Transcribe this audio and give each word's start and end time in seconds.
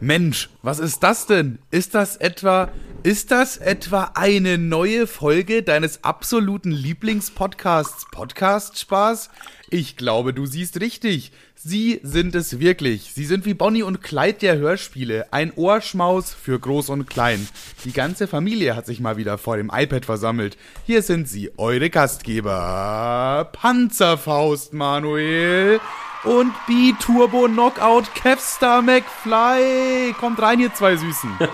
Mensch, 0.00 0.48
was 0.62 0.78
ist 0.78 1.02
das 1.02 1.26
denn? 1.26 1.58
Ist 1.70 1.94
das 1.94 2.16
etwa, 2.16 2.68
ist 3.08 3.30
das 3.30 3.56
etwa 3.56 4.10
eine 4.16 4.58
neue 4.58 5.06
Folge 5.06 5.62
deines 5.62 6.04
absoluten 6.04 6.70
Lieblingspodcasts 6.70 8.04
Podcast 8.10 8.78
Spaß? 8.78 9.30
Ich 9.70 9.96
glaube, 9.96 10.34
du 10.34 10.44
siehst 10.44 10.78
richtig. 10.82 11.32
Sie 11.54 12.00
sind 12.02 12.34
es 12.34 12.60
wirklich. 12.60 13.14
Sie 13.14 13.24
sind 13.24 13.46
wie 13.46 13.54
Bonnie 13.54 13.82
und 13.82 14.02
Clyde 14.02 14.40
der 14.40 14.58
Hörspiele. 14.58 15.32
Ein 15.32 15.54
Ohrschmaus 15.56 16.34
für 16.34 16.60
Groß 16.60 16.90
und 16.90 17.08
Klein. 17.08 17.48
Die 17.86 17.94
ganze 17.94 18.28
Familie 18.28 18.76
hat 18.76 18.84
sich 18.84 19.00
mal 19.00 19.16
wieder 19.16 19.38
vor 19.38 19.56
dem 19.56 19.70
iPad 19.72 20.04
versammelt. 20.04 20.58
Hier 20.84 21.00
sind 21.00 21.30
sie, 21.30 21.50
eure 21.56 21.88
Gastgeber. 21.88 23.48
Panzerfaust 23.54 24.74
Manuel 24.74 25.80
und 26.24 26.52
B-Turbo 26.66 27.46
Knockout 27.46 28.14
Kevstar 28.14 28.82
McFly. 28.82 30.12
Kommt 30.20 30.42
rein, 30.42 30.60
ihr 30.60 30.74
zwei 30.74 30.96
Süßen. 30.96 31.30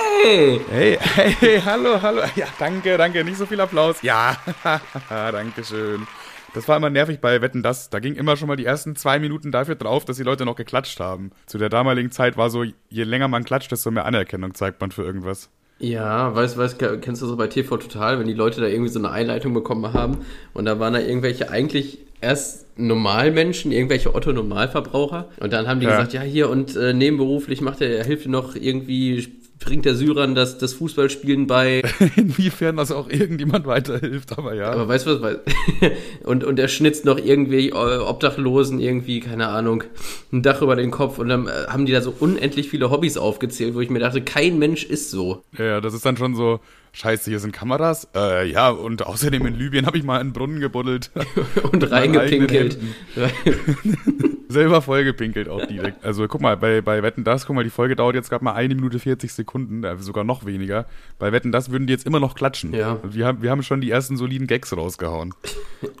Hey! 0.00 0.60
Hey, 0.68 0.98
hey, 1.40 1.60
hallo, 1.64 2.00
hallo. 2.02 2.22
Ja, 2.34 2.46
danke, 2.58 2.96
danke. 2.98 3.24
Nicht 3.24 3.38
so 3.38 3.46
viel 3.46 3.60
Applaus. 3.60 4.02
Ja, 4.02 4.36
danke 5.08 5.64
schön. 5.64 6.08
Das 6.52 6.68
war 6.68 6.76
immer 6.76 6.90
nervig 6.90 7.20
bei 7.20 7.40
Wetten 7.42 7.62
das. 7.62 7.90
Da 7.90 7.98
ging 8.00 8.14
immer 8.14 8.36
schon 8.36 8.48
mal 8.48 8.56
die 8.56 8.64
ersten 8.64 8.96
zwei 8.96 9.18
Minuten 9.18 9.52
dafür 9.52 9.74
drauf, 9.74 10.04
dass 10.04 10.16
die 10.16 10.22
Leute 10.22 10.44
noch 10.44 10.56
geklatscht 10.56 11.00
haben. 11.00 11.30
Zu 11.46 11.58
der 11.58 11.68
damaligen 11.68 12.10
Zeit 12.10 12.36
war 12.36 12.50
so, 12.50 12.64
je 12.64 13.04
länger 13.04 13.28
man 13.28 13.44
klatscht, 13.44 13.72
desto 13.72 13.90
mehr 13.90 14.04
Anerkennung 14.06 14.54
zeigt 14.54 14.80
man 14.80 14.90
für 14.90 15.02
irgendwas. 15.02 15.50
Ja, 15.78 16.34
weißt 16.34 16.56
weißt, 16.56 16.78
kennst 17.02 17.20
du 17.20 17.26
so 17.26 17.36
bei 17.36 17.48
TV 17.48 17.76
Total, 17.76 18.18
wenn 18.18 18.26
die 18.26 18.32
Leute 18.32 18.62
da 18.62 18.66
irgendwie 18.66 18.90
so 18.90 18.98
eine 18.98 19.10
Einleitung 19.10 19.52
bekommen 19.52 19.92
haben 19.92 20.24
und 20.54 20.64
da 20.64 20.78
waren 20.80 20.94
da 20.94 21.00
irgendwelche 21.00 21.50
eigentlich 21.50 21.98
erst 22.22 22.78
Normalmenschen, 22.78 23.72
irgendwelche 23.72 24.14
Otto-Normalverbraucher 24.14 25.28
und 25.38 25.52
dann 25.52 25.68
haben 25.68 25.80
die 25.80 25.86
Ja. 25.86 25.90
gesagt, 25.90 26.14
ja 26.14 26.22
hier 26.22 26.48
und 26.48 26.76
äh, 26.76 26.94
nebenberuflich 26.94 27.60
macht 27.60 27.82
er, 27.82 27.90
er 27.98 28.04
hilft 28.04 28.24
dir 28.24 28.30
noch 28.30 28.54
irgendwie, 28.56 29.28
bringt 29.66 29.84
der 29.84 29.96
Syrern 29.96 30.34
das, 30.34 30.56
das 30.56 30.72
Fußballspielen 30.74 31.46
bei. 31.46 31.82
Inwiefern 32.16 32.76
das 32.76 32.92
auch 32.92 33.10
irgendjemand 33.10 33.66
weiterhilft, 33.66 34.38
aber 34.38 34.54
ja. 34.54 34.70
Aber 34.70 34.88
weißt 34.88 35.06
du 35.06 35.20
was? 35.20 35.36
Und, 36.24 36.44
und 36.44 36.58
er 36.58 36.68
schnitzt 36.68 37.04
noch 37.04 37.18
irgendwie 37.18 37.70
äh, 37.70 37.72
Obdachlosen 37.72 38.80
irgendwie, 38.80 39.20
keine 39.20 39.48
Ahnung, 39.48 39.84
ein 40.32 40.42
Dach 40.42 40.62
über 40.62 40.76
den 40.76 40.90
Kopf 40.90 41.18
und 41.18 41.28
dann 41.28 41.46
äh, 41.46 41.50
haben 41.68 41.86
die 41.86 41.92
da 41.92 42.00
so 42.00 42.12
unendlich 42.18 42.68
viele 42.68 42.90
Hobbys 42.90 43.16
aufgezählt, 43.16 43.74
wo 43.74 43.80
ich 43.80 43.90
mir 43.90 43.98
dachte, 43.98 44.22
kein 44.22 44.58
Mensch 44.58 44.84
ist 44.84 45.10
so. 45.10 45.42
Ja, 45.58 45.80
das 45.80 45.94
ist 45.94 46.04
dann 46.04 46.16
schon 46.16 46.34
so, 46.34 46.60
scheiße, 46.96 47.30
hier 47.30 47.40
sind 47.40 47.52
Kameras. 47.52 48.08
Äh, 48.14 48.50
ja, 48.50 48.70
und 48.70 49.06
außerdem 49.06 49.44
in 49.46 49.54
Libyen 49.54 49.86
habe 49.86 49.98
ich 49.98 50.04
mal 50.04 50.18
einen 50.18 50.32
Brunnen 50.32 50.60
gebuddelt. 50.60 51.10
Und 51.72 51.90
reingepinkelt. 51.90 52.78
Selber 54.48 54.80
vollgepinkelt 54.80 55.48
auch 55.48 55.66
direkt. 55.66 56.04
Also 56.04 56.28
guck 56.28 56.40
mal, 56.40 56.56
bei, 56.56 56.80
bei 56.80 57.02
Wetten 57.02 57.24
Das, 57.24 57.46
guck 57.46 57.56
mal, 57.56 57.64
die 57.64 57.70
Folge 57.70 57.96
dauert 57.96 58.14
jetzt 58.14 58.30
gerade 58.30 58.44
mal 58.44 58.54
eine 58.54 58.74
Minute 58.74 58.98
40 58.98 59.32
Sekunden, 59.32 59.84
äh, 59.84 59.96
sogar 59.98 60.24
noch 60.24 60.46
weniger. 60.46 60.86
Bei 61.18 61.32
Wetten 61.32 61.52
Das 61.52 61.70
würden 61.70 61.86
die 61.86 61.92
jetzt 61.92 62.06
immer 62.06 62.20
noch 62.20 62.34
klatschen. 62.34 62.72
Ja. 62.72 62.98
Wir 63.02 63.26
haben, 63.26 63.42
wir 63.42 63.50
haben 63.50 63.62
schon 63.62 63.80
die 63.80 63.90
ersten 63.90 64.16
soliden 64.16 64.46
Gags 64.46 64.74
rausgehauen. 64.74 65.34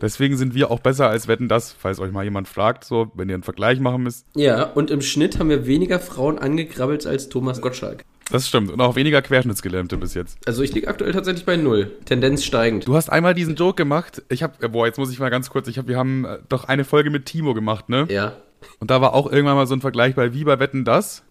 Deswegen 0.00 0.36
sind 0.36 0.54
wir 0.54 0.70
auch 0.70 0.80
besser 0.80 1.08
als 1.08 1.28
Wetten 1.28 1.48
Das, 1.48 1.72
falls 1.72 1.98
euch 1.98 2.12
mal 2.12 2.24
jemand 2.24 2.48
fragt, 2.48 2.84
so, 2.84 3.10
wenn 3.14 3.28
ihr 3.28 3.34
einen 3.34 3.42
Vergleich 3.42 3.80
machen 3.80 4.04
müsst. 4.04 4.26
ja, 4.34 4.62
und 4.62 4.90
im 4.90 5.02
Schnitt 5.02 5.38
haben 5.38 5.50
wir 5.50 5.66
weniger 5.66 5.98
Frauen 5.98 6.38
angekrabbelt 6.38 7.06
als 7.06 7.28
Thomas 7.28 7.60
Gottschalk. 7.60 8.04
Das 8.30 8.48
stimmt. 8.48 8.70
Und 8.70 8.80
auch 8.80 8.96
weniger 8.96 9.22
Querschnittsgelähmte 9.22 9.96
bis 9.96 10.14
jetzt. 10.14 10.38
Also 10.48 10.62
ich 10.62 10.74
liege 10.74 10.88
aktuell 10.88 11.12
tatsächlich 11.12 11.44
bei 11.46 11.56
null. 11.56 11.92
Tendenz 12.06 12.44
steigend. 12.44 12.86
Du 12.88 12.96
hast 12.96 13.08
einmal 13.08 13.34
diesen 13.34 13.54
Joke 13.54 13.76
gemacht. 13.76 14.22
Ich 14.28 14.42
hab, 14.42 14.62
äh, 14.62 14.68
boah, 14.68 14.86
jetzt 14.86 14.98
muss 14.98 15.12
ich 15.12 15.18
mal 15.20 15.30
ganz 15.30 15.48
kurz, 15.48 15.68
ich 15.68 15.78
hab, 15.78 15.86
wir 15.86 15.96
haben 15.96 16.24
äh, 16.24 16.38
doch 16.48 16.64
eine 16.64 16.84
Folge 16.84 17.10
mit 17.10 17.26
Timo 17.26 17.54
gemacht, 17.54 17.88
ne? 17.88 18.06
Ja. 18.10 18.32
Und 18.80 18.90
da 18.90 19.00
war 19.00 19.14
auch 19.14 19.30
irgendwann 19.30 19.54
mal 19.56 19.66
so 19.66 19.74
ein 19.74 19.80
Vergleich 19.80 20.14
bei 20.16 20.34
Wie 20.34 20.42
bei 20.44 20.58
Wetten 20.58 20.84
das. 20.84 21.22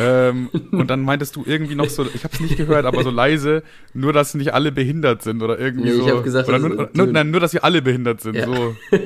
ähm, 0.00 0.50
und 0.72 0.88
dann 0.90 1.02
meintest 1.02 1.36
du 1.36 1.44
irgendwie 1.46 1.76
noch 1.76 1.88
so, 1.88 2.04
ich 2.12 2.24
habe 2.24 2.34
es 2.34 2.40
nicht 2.40 2.56
gehört, 2.56 2.86
aber 2.86 3.04
so 3.04 3.10
leise, 3.10 3.62
nur 3.94 4.12
dass 4.12 4.34
nicht 4.34 4.52
alle 4.52 4.72
behindert 4.72 5.22
sind 5.22 5.42
oder 5.42 5.60
irgendwie 5.60 5.90
Nee, 5.90 5.96
ich 5.96 6.02
so. 6.08 6.16
hab 6.16 6.24
gesagt, 6.24 6.48
oder 6.48 6.58
nur, 6.58 6.90
nur, 6.92 7.06
nein, 7.06 7.30
nur, 7.30 7.38
dass 7.40 7.52
wir 7.52 7.62
alle 7.62 7.82
behindert 7.82 8.20
sind. 8.20 8.34
Ja. 8.34 8.46
So. 8.46 8.74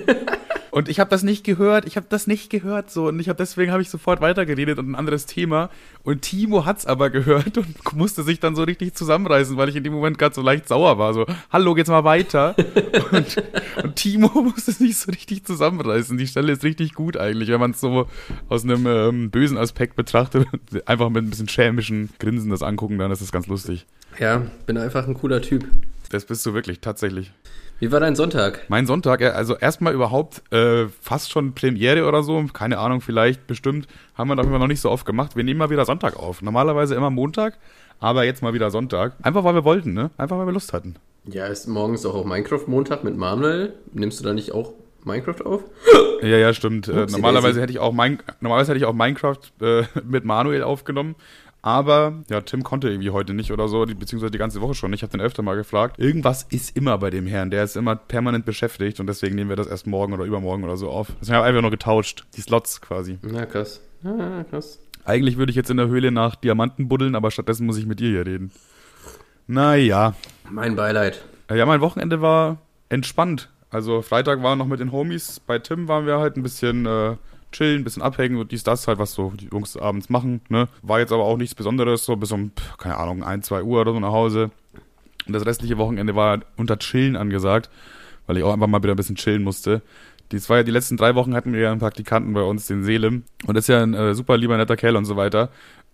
Und 0.70 0.88
ich 0.88 1.00
habe 1.00 1.10
das 1.10 1.22
nicht 1.22 1.44
gehört, 1.44 1.84
ich 1.84 1.96
habe 1.96 2.06
das 2.08 2.26
nicht 2.26 2.50
gehört 2.50 2.90
so 2.90 3.08
und 3.08 3.18
ich 3.18 3.28
habe 3.28 3.36
deswegen 3.36 3.72
habe 3.72 3.82
ich 3.82 3.90
sofort 3.90 4.20
weitergeredet 4.20 4.78
und 4.78 4.90
ein 4.90 4.94
anderes 4.94 5.26
Thema 5.26 5.70
und 6.04 6.22
Timo 6.22 6.64
hat's 6.64 6.86
aber 6.86 7.10
gehört 7.10 7.58
und 7.58 7.76
musste 7.94 8.22
sich 8.22 8.40
dann 8.40 8.54
so 8.54 8.62
richtig 8.62 8.94
zusammenreißen, 8.94 9.56
weil 9.56 9.68
ich 9.68 9.76
in 9.76 9.84
dem 9.84 9.92
Moment 9.92 10.18
gerade 10.18 10.34
so 10.34 10.42
leicht 10.42 10.68
sauer 10.68 10.98
war, 10.98 11.12
so 11.14 11.26
hallo 11.50 11.74
geht's 11.74 11.90
mal 11.90 12.04
weiter 12.04 12.54
und, 13.12 13.42
und 13.82 13.96
Timo 13.96 14.28
musste 14.42 14.72
sich 14.72 14.96
so 14.96 15.10
richtig 15.10 15.44
zusammenreißen. 15.44 16.16
Die 16.16 16.26
Stelle 16.26 16.52
ist 16.52 16.64
richtig 16.64 16.94
gut 16.94 17.16
eigentlich, 17.16 17.48
wenn 17.48 17.60
man 17.60 17.72
es 17.72 17.80
so 17.80 18.06
aus 18.48 18.64
einem 18.64 18.86
ähm, 18.86 19.30
bösen 19.30 19.58
Aspekt 19.58 19.96
betrachtet, 19.96 20.46
einfach 20.86 21.10
mit 21.10 21.24
ein 21.24 21.30
bisschen 21.30 21.48
schämischen 21.48 22.10
Grinsen 22.18 22.50
das 22.50 22.62
angucken, 22.62 22.98
dann 22.98 23.10
ist 23.10 23.22
das 23.22 23.32
ganz 23.32 23.46
lustig. 23.46 23.86
Ja, 24.18 24.42
bin 24.66 24.76
einfach 24.76 25.06
ein 25.06 25.14
cooler 25.14 25.42
Typ. 25.42 25.66
Das 26.10 26.24
bist 26.24 26.44
du 26.44 26.54
wirklich 26.54 26.80
tatsächlich. 26.80 27.32
Wie 27.80 27.90
war 27.90 27.98
dein 27.98 28.14
Sonntag? 28.14 28.66
Mein 28.68 28.86
Sonntag, 28.86 29.22
also 29.22 29.56
erstmal 29.56 29.94
überhaupt 29.94 30.42
äh, 30.52 30.86
fast 31.00 31.30
schon 31.30 31.54
Premiere 31.54 32.06
oder 32.06 32.22
so, 32.22 32.44
keine 32.52 32.76
Ahnung, 32.76 33.00
vielleicht, 33.00 33.46
bestimmt, 33.46 33.88
haben 34.14 34.28
wir 34.28 34.36
doch 34.36 34.44
immer 34.44 34.58
noch 34.58 34.66
nicht 34.66 34.82
so 34.82 34.90
oft 34.90 35.06
gemacht. 35.06 35.34
Wir 35.34 35.44
nehmen 35.44 35.56
mal 35.56 35.70
wieder 35.70 35.86
Sonntag 35.86 36.14
auf. 36.14 36.42
Normalerweise 36.42 36.94
immer 36.94 37.08
Montag, 37.08 37.56
aber 37.98 38.24
jetzt 38.24 38.42
mal 38.42 38.52
wieder 38.52 38.70
Sonntag. 38.70 39.14
Einfach 39.22 39.44
weil 39.44 39.54
wir 39.54 39.64
wollten, 39.64 39.94
ne? 39.94 40.10
Einfach 40.18 40.36
weil 40.36 40.44
wir 40.44 40.52
Lust 40.52 40.74
hatten. 40.74 40.96
Ja, 41.24 41.46
ist 41.46 41.68
morgens 41.68 42.04
auch, 42.04 42.14
auch 42.14 42.26
Minecraft-Montag 42.26 43.02
mit 43.02 43.16
Manuel. 43.16 43.72
Nimmst 43.94 44.20
du 44.20 44.24
da 44.24 44.34
nicht 44.34 44.52
auch 44.52 44.74
Minecraft 45.04 45.46
auf? 45.46 45.64
Ja, 46.22 46.36
ja, 46.36 46.52
stimmt. 46.52 46.86
Äh, 46.86 47.04
Upsi 47.04 47.16
normalerweise 47.16 47.62
hätte 47.62 47.72
ich 47.72 47.78
auch 47.78 47.94
mein, 47.94 48.18
normalerweise 48.40 48.72
hätte 48.72 48.78
ich 48.80 48.84
auch 48.84 48.92
Minecraft 48.92 49.38
äh, 49.62 49.84
mit 50.04 50.26
Manuel 50.26 50.62
aufgenommen. 50.62 51.16
Aber 51.62 52.14
ja, 52.30 52.40
Tim 52.40 52.62
konnte 52.62 52.88
irgendwie 52.88 53.10
heute 53.10 53.34
nicht 53.34 53.52
oder 53.52 53.68
so, 53.68 53.84
beziehungsweise 53.84 54.30
die 54.30 54.38
ganze 54.38 54.60
Woche 54.60 54.74
schon. 54.74 54.92
Ich 54.92 55.02
habe 55.02 55.12
den 55.12 55.20
öfter 55.20 55.42
mal 55.42 55.56
gefragt. 55.56 55.98
Irgendwas 55.98 56.44
ist 56.44 56.76
immer 56.76 56.96
bei 56.96 57.10
dem 57.10 57.26
Herrn. 57.26 57.50
Der 57.50 57.64
ist 57.64 57.76
immer 57.76 57.96
permanent 57.96 58.46
beschäftigt 58.46 58.98
und 58.98 59.06
deswegen 59.06 59.34
nehmen 59.34 59.50
wir 59.50 59.56
das 59.56 59.66
erst 59.66 59.86
morgen 59.86 60.14
oder 60.14 60.24
übermorgen 60.24 60.64
oder 60.64 60.76
so 60.76 60.88
auf. 60.88 61.08
Deswegen 61.20 61.36
haben 61.36 61.42
wir 61.42 61.48
einfach 61.48 61.62
nur 61.62 61.70
getauscht. 61.70 62.24
Die 62.36 62.40
Slots 62.40 62.80
quasi. 62.80 63.18
Na, 63.22 63.44
krass. 63.44 63.80
Ah, 64.04 64.44
krass. 64.48 64.78
Eigentlich 65.04 65.36
würde 65.36 65.50
ich 65.50 65.56
jetzt 65.56 65.70
in 65.70 65.76
der 65.76 65.88
Höhle 65.88 66.10
nach 66.10 66.34
Diamanten 66.36 66.88
buddeln, 66.88 67.14
aber 67.14 67.30
stattdessen 67.30 67.66
muss 67.66 67.76
ich 67.76 67.86
mit 67.86 68.00
dir 68.00 68.08
hier 68.08 68.26
reden. 68.26 68.50
Naja. 69.46 70.14
Mein 70.48 70.76
Beileid. 70.76 71.24
Ja, 71.50 71.66
mein 71.66 71.80
Wochenende 71.80 72.22
war 72.22 72.58
entspannt. 72.88 73.50
Also 73.70 74.02
Freitag 74.02 74.42
war 74.42 74.56
noch 74.56 74.66
mit 74.66 74.80
den 74.80 74.92
Homies. 74.92 75.40
Bei 75.40 75.58
Tim 75.58 75.88
waren 75.88 76.06
wir 76.06 76.18
halt 76.18 76.36
ein 76.36 76.42
bisschen 76.42 76.86
äh, 76.86 77.16
chillen, 77.52 77.84
bisschen 77.84 78.02
abhängen 78.02 78.36
und 78.36 78.52
dies, 78.52 78.62
das 78.62 78.86
halt, 78.86 78.98
was 78.98 79.12
so 79.12 79.32
die 79.36 79.48
Jungs 79.52 79.76
abends 79.76 80.08
machen. 80.08 80.40
Ne? 80.48 80.68
War 80.82 81.00
jetzt 81.00 81.12
aber 81.12 81.24
auch 81.24 81.36
nichts 81.36 81.54
Besonderes, 81.54 82.04
so 82.04 82.16
bis 82.16 82.32
um, 82.32 82.52
keine 82.78 82.96
Ahnung, 82.96 83.22
1, 83.22 83.46
2 83.46 83.62
Uhr 83.62 83.80
oder 83.80 83.92
so 83.92 84.00
nach 84.00 84.12
Hause. 84.12 84.50
Und 85.26 85.32
das 85.32 85.46
restliche 85.46 85.78
Wochenende 85.78 86.14
war 86.14 86.40
unter 86.56 86.78
Chillen 86.78 87.16
angesagt, 87.16 87.70
weil 88.26 88.36
ich 88.36 88.42
auch 88.42 88.52
einfach 88.52 88.66
mal 88.66 88.82
wieder 88.82 88.94
ein 88.94 88.96
bisschen 88.96 89.16
chillen 89.16 89.42
musste. 89.42 89.82
Dies 90.32 90.48
war 90.48 90.62
die 90.62 90.70
letzten 90.70 90.96
drei 90.96 91.16
Wochen 91.16 91.34
hatten 91.34 91.52
wir 91.52 91.60
ja 91.60 91.72
einen 91.72 91.80
Praktikanten 91.80 92.32
bei 92.32 92.42
uns, 92.42 92.66
den 92.66 92.84
Selim. 92.84 93.24
Und 93.46 93.56
das 93.56 93.64
ist 93.64 93.68
ja 93.68 93.82
ein 93.82 93.94
äh, 93.94 94.14
super 94.14 94.36
lieber, 94.36 94.56
netter 94.56 94.76
Kerl 94.76 94.96
und 94.96 95.04
so 95.04 95.16
weiter. 95.16 95.50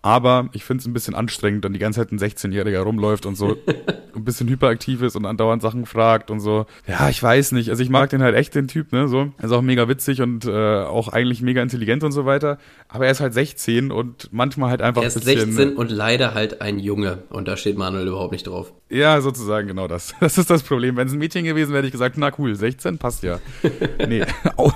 Aber 0.07 0.51
ich 0.53 0.63
finde 0.63 0.83
es 0.83 0.87
ein 0.87 0.93
bisschen 0.93 1.17
anstrengend, 1.17 1.65
wenn 1.65 1.73
die 1.73 1.81
ganze 1.81 1.99
Zeit 1.99 2.13
ein 2.13 2.21
16-Jähriger 2.21 2.79
rumläuft 2.79 3.27
und 3.27 3.35
so 3.35 3.57
ein 4.15 4.25
bisschen 4.25 4.49
hyperaktiv 4.49 5.03
ist 5.03 5.17
und 5.17 5.27
andauernd 5.27 5.63
Sachen 5.63 5.85
fragt 5.85 6.31
und 6.31 6.39
so. 6.39 6.67
Ja, 6.87 7.09
ich 7.09 7.21
weiß 7.21 7.51
nicht. 7.51 7.71
Also 7.71 7.83
ich 7.83 7.91
mag 7.91 8.11
den 8.11 8.23
halt 8.23 8.37
echt, 8.37 8.55
den 8.55 8.69
Typ, 8.69 8.93
ne? 8.93 9.09
So. 9.09 9.33
Er 9.37 9.45
ist 9.47 9.51
auch 9.51 9.63
mega 9.63 9.89
witzig 9.89 10.23
und 10.23 10.45
äh, 10.45 10.51
auch 10.85 11.09
eigentlich 11.09 11.43
mega 11.43 11.61
intelligent 11.61 12.05
und 12.05 12.13
so 12.13 12.25
weiter. 12.25 12.59
Aber 12.87 13.07
er 13.07 13.11
ist 13.11 13.19
halt 13.19 13.35
16 13.35 13.91
und 13.91 14.29
manchmal 14.31 14.71
halt 14.71 14.81
einfach 14.81 15.03
Er 15.03 15.07
ein 15.07 15.09
ist 15.09 15.25
bisschen. 15.25 15.53
16 15.53 15.77
und 15.77 15.91
leider 15.91 16.35
halt 16.35 16.61
ein 16.61 16.79
Junge. 16.79 17.25
Und 17.31 17.49
da 17.49 17.57
steht 17.57 17.77
Manuel 17.77 18.07
überhaupt 18.07 18.31
nicht 18.31 18.47
drauf. 18.47 18.73
Ja, 18.89 19.21
sozusagen 19.21 19.67
genau 19.67 19.89
das. 19.89 20.15
Das 20.21 20.39
ist 20.39 20.51
das 20.51 20.63
Problem. 20.63 20.97
Wenn 20.97 21.09
es 21.09 21.15
ein 21.15 21.19
Mädchen 21.19 21.45
gewesen 21.45 21.71
wäre, 21.71 21.79
hätte 21.79 21.89
ich 21.89 21.93
gesagt, 21.93 22.17
na 22.17 22.31
cool, 22.39 22.55
16 22.55 22.99
passt 22.99 23.25
ja. 23.25 23.41
nee, 24.07 24.23
auch, 24.57 24.73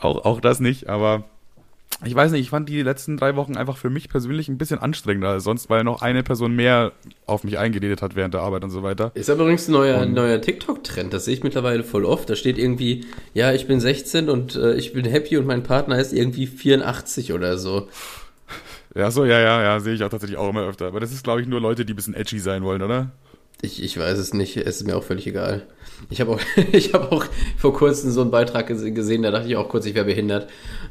auch 0.00 0.40
das 0.40 0.60
nicht, 0.60 0.88
aber 0.88 1.24
ich 2.06 2.14
weiß 2.14 2.32
nicht, 2.32 2.40
ich 2.42 2.50
fand 2.50 2.68
die 2.68 2.82
letzten 2.82 3.16
drei 3.16 3.36
Wochen 3.36 3.56
einfach 3.56 3.76
für 3.76 3.90
mich 3.90 4.08
persönlich 4.08 4.48
ein 4.48 4.58
bisschen 4.58 4.78
anstrengender 4.78 5.30
als 5.30 5.44
sonst, 5.44 5.70
weil 5.70 5.84
noch 5.84 6.02
eine 6.02 6.22
Person 6.22 6.54
mehr 6.54 6.92
auf 7.26 7.44
mich 7.44 7.58
eingeredet 7.58 8.02
hat 8.02 8.16
während 8.16 8.34
der 8.34 8.42
Arbeit 8.42 8.64
und 8.64 8.70
so 8.70 8.82
weiter. 8.82 9.12
Ist 9.14 9.30
aber 9.30 9.42
übrigens 9.42 9.68
ein 9.68 9.72
neuer, 9.72 10.06
neuer 10.06 10.40
TikTok-Trend. 10.40 11.12
Das 11.12 11.24
sehe 11.24 11.34
ich 11.34 11.42
mittlerweile 11.42 11.84
voll 11.84 12.04
oft. 12.04 12.28
Da 12.30 12.36
steht 12.36 12.58
irgendwie, 12.58 13.04
ja, 13.32 13.52
ich 13.52 13.66
bin 13.66 13.80
16 13.80 14.28
und 14.28 14.56
äh, 14.56 14.74
ich 14.74 14.92
bin 14.92 15.04
happy 15.04 15.36
und 15.36 15.46
mein 15.46 15.62
Partner 15.62 15.98
ist 15.98 16.12
irgendwie 16.12 16.46
84 16.46 17.32
oder 17.32 17.58
so. 17.58 17.88
Ja, 18.96 19.10
so, 19.10 19.24
ja, 19.24 19.40
ja, 19.40 19.60
ja, 19.60 19.80
sehe 19.80 19.94
ich 19.94 20.04
auch 20.04 20.08
tatsächlich 20.08 20.38
auch 20.38 20.48
immer 20.48 20.68
öfter. 20.68 20.86
Aber 20.86 21.00
das 21.00 21.10
ist, 21.10 21.24
glaube 21.24 21.40
ich, 21.40 21.48
nur 21.48 21.60
Leute, 21.60 21.84
die 21.84 21.94
ein 21.94 21.96
bisschen 21.96 22.14
edgy 22.14 22.38
sein 22.38 22.62
wollen, 22.62 22.80
oder? 22.80 23.10
Ich, 23.60 23.82
ich 23.82 23.98
weiß 23.98 24.18
es 24.18 24.34
nicht. 24.34 24.56
Es 24.56 24.76
ist 24.76 24.86
mir 24.86 24.96
auch 24.96 25.02
völlig 25.02 25.26
egal. 25.26 25.66
Ich 26.10 26.20
habe 26.20 26.32
auch, 26.32 26.40
ich 26.72 26.92
hab 26.92 27.12
auch 27.12 27.24
vor 27.56 27.74
kurzem 27.74 28.10
so 28.10 28.20
einen 28.20 28.30
Beitrag 28.30 28.66
gesehen, 28.66 29.22
da 29.22 29.30
dachte 29.30 29.48
ich 29.48 29.56
auch 29.56 29.68
kurz, 29.68 29.86
ich 29.86 29.94
wäre 29.94 30.06
behindert. 30.06 30.48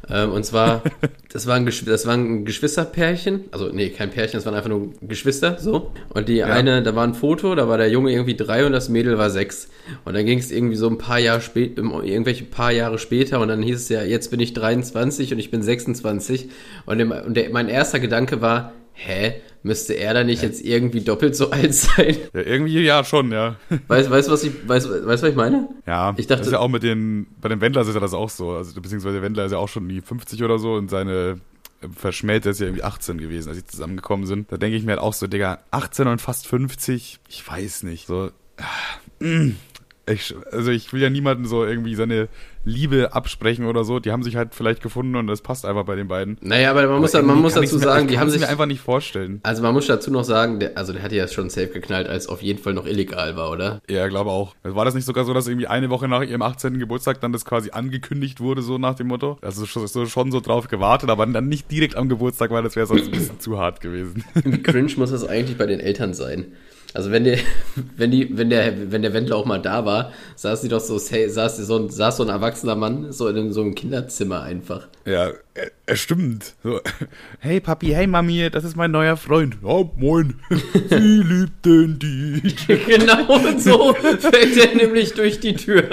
Ähm, 0.08 0.32
und 0.32 0.44
zwar, 0.44 0.82
das 1.32 1.46
war, 1.46 1.56
ein 1.56 1.66
das 1.86 2.06
war 2.06 2.14
ein 2.14 2.44
Geschwisterpärchen, 2.44 3.44
also 3.50 3.68
nee, 3.68 3.90
kein 3.90 4.10
Pärchen, 4.10 4.38
das 4.38 4.46
waren 4.46 4.54
einfach 4.54 4.68
nur 4.68 4.92
Geschwister, 5.02 5.58
so. 5.58 5.92
Und 6.10 6.28
die 6.28 6.36
ja. 6.36 6.46
eine, 6.46 6.82
da 6.82 6.94
war 6.94 7.06
ein 7.06 7.14
Foto, 7.14 7.54
da 7.54 7.68
war 7.68 7.78
der 7.78 7.90
Junge 7.90 8.12
irgendwie 8.12 8.36
drei 8.36 8.66
und 8.66 8.72
das 8.72 8.88
Mädel 8.88 9.18
war 9.18 9.30
sechs. 9.30 9.68
Und 10.04 10.14
dann 10.14 10.26
ging 10.26 10.38
es 10.38 10.50
irgendwie 10.50 10.76
so 10.76 10.88
ein 10.88 10.98
paar 10.98 11.18
Jahre 11.18 11.40
später, 11.40 11.82
irgendwelche 11.82 12.44
paar 12.44 12.72
Jahre 12.72 12.98
später 12.98 13.40
und 13.40 13.48
dann 13.48 13.62
hieß 13.62 13.76
es 13.76 13.88
ja, 13.88 14.02
jetzt 14.02 14.30
bin 14.30 14.40
ich 14.40 14.54
23 14.54 15.32
und 15.32 15.38
ich 15.38 15.50
bin 15.50 15.62
26. 15.62 16.50
Und, 16.86 16.98
dem, 16.98 17.10
und 17.10 17.34
der, 17.36 17.50
mein 17.50 17.68
erster 17.68 18.00
Gedanke 18.00 18.40
war, 18.40 18.72
hä, 18.94 19.40
müsste 19.62 19.94
er 19.94 20.14
da 20.14 20.24
nicht 20.24 20.42
jetzt 20.42 20.64
irgendwie 20.64 21.02
doppelt 21.02 21.36
so 21.36 21.50
alt 21.50 21.74
sein? 21.74 22.16
Ja, 22.32 22.40
irgendwie 22.40 22.82
ja 22.82 23.04
schon, 23.04 23.32
ja. 23.32 23.56
Weißt 23.88 24.08
du, 24.08 24.10
weiß, 24.10 24.30
was 24.30 24.44
ich, 24.44 24.68
weiß, 24.68 24.88
weißt, 24.88 25.22
was 25.22 25.22
ich 25.22 25.36
meine? 25.36 25.68
Ja, 25.86 26.14
ich 26.16 26.26
dachte, 26.26 26.40
das 26.40 26.48
ist 26.48 26.52
ja 26.52 26.60
auch 26.60 26.68
mit 26.68 26.82
den, 26.82 27.26
bei 27.40 27.48
den 27.48 27.60
Wendlers 27.60 27.88
ist 27.88 27.94
ja 27.94 28.00
das 28.00 28.14
auch 28.14 28.30
so, 28.30 28.52
also 28.52 28.80
beziehungsweise 28.80 29.14
der 29.14 29.22
Wendler 29.22 29.44
ist 29.44 29.52
ja 29.52 29.58
auch 29.58 29.68
schon 29.68 29.88
die 29.88 30.00
50 30.00 30.42
oder 30.42 30.58
so 30.58 30.74
und 30.74 30.88
seine 30.88 31.40
Verschmähte 31.94 32.50
ist 32.50 32.60
ja 32.60 32.66
irgendwie 32.66 32.84
18 32.84 33.18
gewesen, 33.18 33.48
als 33.48 33.58
sie 33.58 33.66
zusammengekommen 33.66 34.26
sind. 34.26 34.50
Da 34.50 34.56
denke 34.56 34.76
ich 34.76 34.84
mir 34.84 34.92
halt 34.92 35.00
auch 35.00 35.12
so, 35.12 35.26
Digga, 35.26 35.58
18 35.70 36.06
und 36.06 36.20
fast 36.20 36.46
50, 36.46 37.20
ich 37.28 37.46
weiß 37.46 37.82
nicht, 37.82 38.06
so, 38.06 38.30
ah, 38.58 39.24
mm. 39.24 39.56
Ich, 40.06 40.34
also 40.52 40.70
ich 40.70 40.92
will 40.92 41.00
ja 41.00 41.08
niemanden 41.08 41.46
so 41.46 41.64
irgendwie 41.64 41.94
seine 41.94 42.28
Liebe 42.64 43.14
absprechen 43.14 43.66
oder 43.66 43.84
so. 43.84 44.00
Die 44.00 44.12
haben 44.12 44.22
sich 44.22 44.36
halt 44.36 44.54
vielleicht 44.54 44.82
gefunden 44.82 45.16
und 45.16 45.26
das 45.26 45.42
passt 45.42 45.64
einfach 45.64 45.84
bei 45.84 45.96
den 45.96 46.08
beiden. 46.08 46.38
Naja, 46.40 46.70
aber 46.70 46.82
man 46.82 46.90
aber 46.90 47.00
muss, 47.00 47.12
man 47.12 47.38
muss 47.40 47.54
dazu 47.54 47.76
mir, 47.76 47.82
sagen, 47.82 48.08
die 48.08 48.18
haben 48.18 48.30
sich 48.30 48.40
mir 48.40 48.48
einfach 48.48 48.66
nicht 48.66 48.80
vorstellen. 48.80 49.40
Also 49.42 49.62
man 49.62 49.74
muss 49.74 49.86
dazu 49.86 50.10
noch 50.10 50.24
sagen, 50.24 50.60
der, 50.60 50.76
also 50.76 50.92
der 50.92 51.02
hatte 51.02 51.16
ja 51.16 51.28
schon 51.28 51.50
safe 51.50 51.68
geknallt, 51.68 52.08
als 52.08 52.26
auf 52.26 52.42
jeden 52.42 52.58
Fall 52.58 52.74
noch 52.74 52.86
illegal 52.86 53.36
war, 53.36 53.50
oder? 53.50 53.80
Ja, 53.88 54.08
glaube 54.08 54.30
auch. 54.30 54.54
War 54.62 54.84
das 54.84 54.94
nicht 54.94 55.04
sogar 55.04 55.24
so, 55.24 55.34
dass 55.34 55.46
irgendwie 55.46 55.66
eine 55.66 55.90
Woche 55.90 56.08
nach 56.08 56.22
ihrem 56.22 56.42
18. 56.42 56.78
Geburtstag 56.78 57.20
dann 57.20 57.32
das 57.32 57.44
quasi 57.44 57.70
angekündigt 57.70 58.40
wurde, 58.40 58.62
so 58.62 58.78
nach 58.78 58.94
dem 58.94 59.08
Motto? 59.08 59.38
Also 59.42 59.66
schon, 59.66 59.86
schon 60.06 60.32
so 60.32 60.40
drauf 60.40 60.68
gewartet, 60.68 61.10
aber 61.10 61.26
dann 61.26 61.48
nicht 61.48 61.70
direkt 61.70 61.96
am 61.96 62.08
Geburtstag, 62.08 62.50
weil 62.50 62.62
das 62.62 62.76
wäre 62.76 62.86
sonst 62.86 63.06
ein 63.06 63.10
bisschen 63.10 63.40
zu 63.40 63.58
hart 63.58 63.80
gewesen. 63.80 64.24
Wie 64.34 64.58
cringe 64.62 64.92
muss 64.96 65.10
das 65.10 65.26
eigentlich 65.26 65.58
bei 65.58 65.66
den 65.66 65.80
Eltern 65.80 66.14
sein? 66.14 66.46
Also 66.94 67.10
wenn 67.10 67.24
der, 67.24 67.38
wenn 67.96 68.12
die, 68.12 68.38
wenn 68.38 68.50
der, 68.50 68.92
wenn 68.92 69.02
der 69.02 69.12
Wendler 69.12 69.36
auch 69.36 69.44
mal 69.44 69.60
da 69.60 69.84
war, 69.84 70.12
saß 70.36 70.62
sie 70.62 70.68
doch 70.68 70.80
so, 70.80 70.96
saß 70.96 71.56
so 71.56 71.76
ein, 71.76 71.90
saß 71.90 72.16
so 72.18 72.22
ein 72.22 72.28
erwachsener 72.28 72.76
Mann 72.76 73.12
so 73.12 73.28
in 73.28 73.52
so 73.52 73.62
einem 73.62 73.74
Kinderzimmer 73.74 74.42
einfach. 74.42 74.86
Ja, 75.04 75.32
er 75.86 75.96
stimmt. 75.96 76.54
So, 76.62 76.80
hey 77.40 77.60
Papi, 77.60 77.88
hey 77.88 78.06
Mami, 78.06 78.48
das 78.48 78.64
ist 78.64 78.76
mein 78.76 78.92
neuer 78.92 79.16
Freund. 79.16 79.56
Ja, 79.62 79.84
moin. 79.96 80.36
Sie 80.88 80.96
liebt 80.96 81.66
den 81.66 81.98
DJ. 81.98 82.74
genau 82.86 83.38
so 83.58 83.92
fällt 83.94 84.56
er 84.56 84.76
nämlich 84.76 85.14
durch 85.14 85.40
die 85.40 85.54
Tür. 85.54 85.88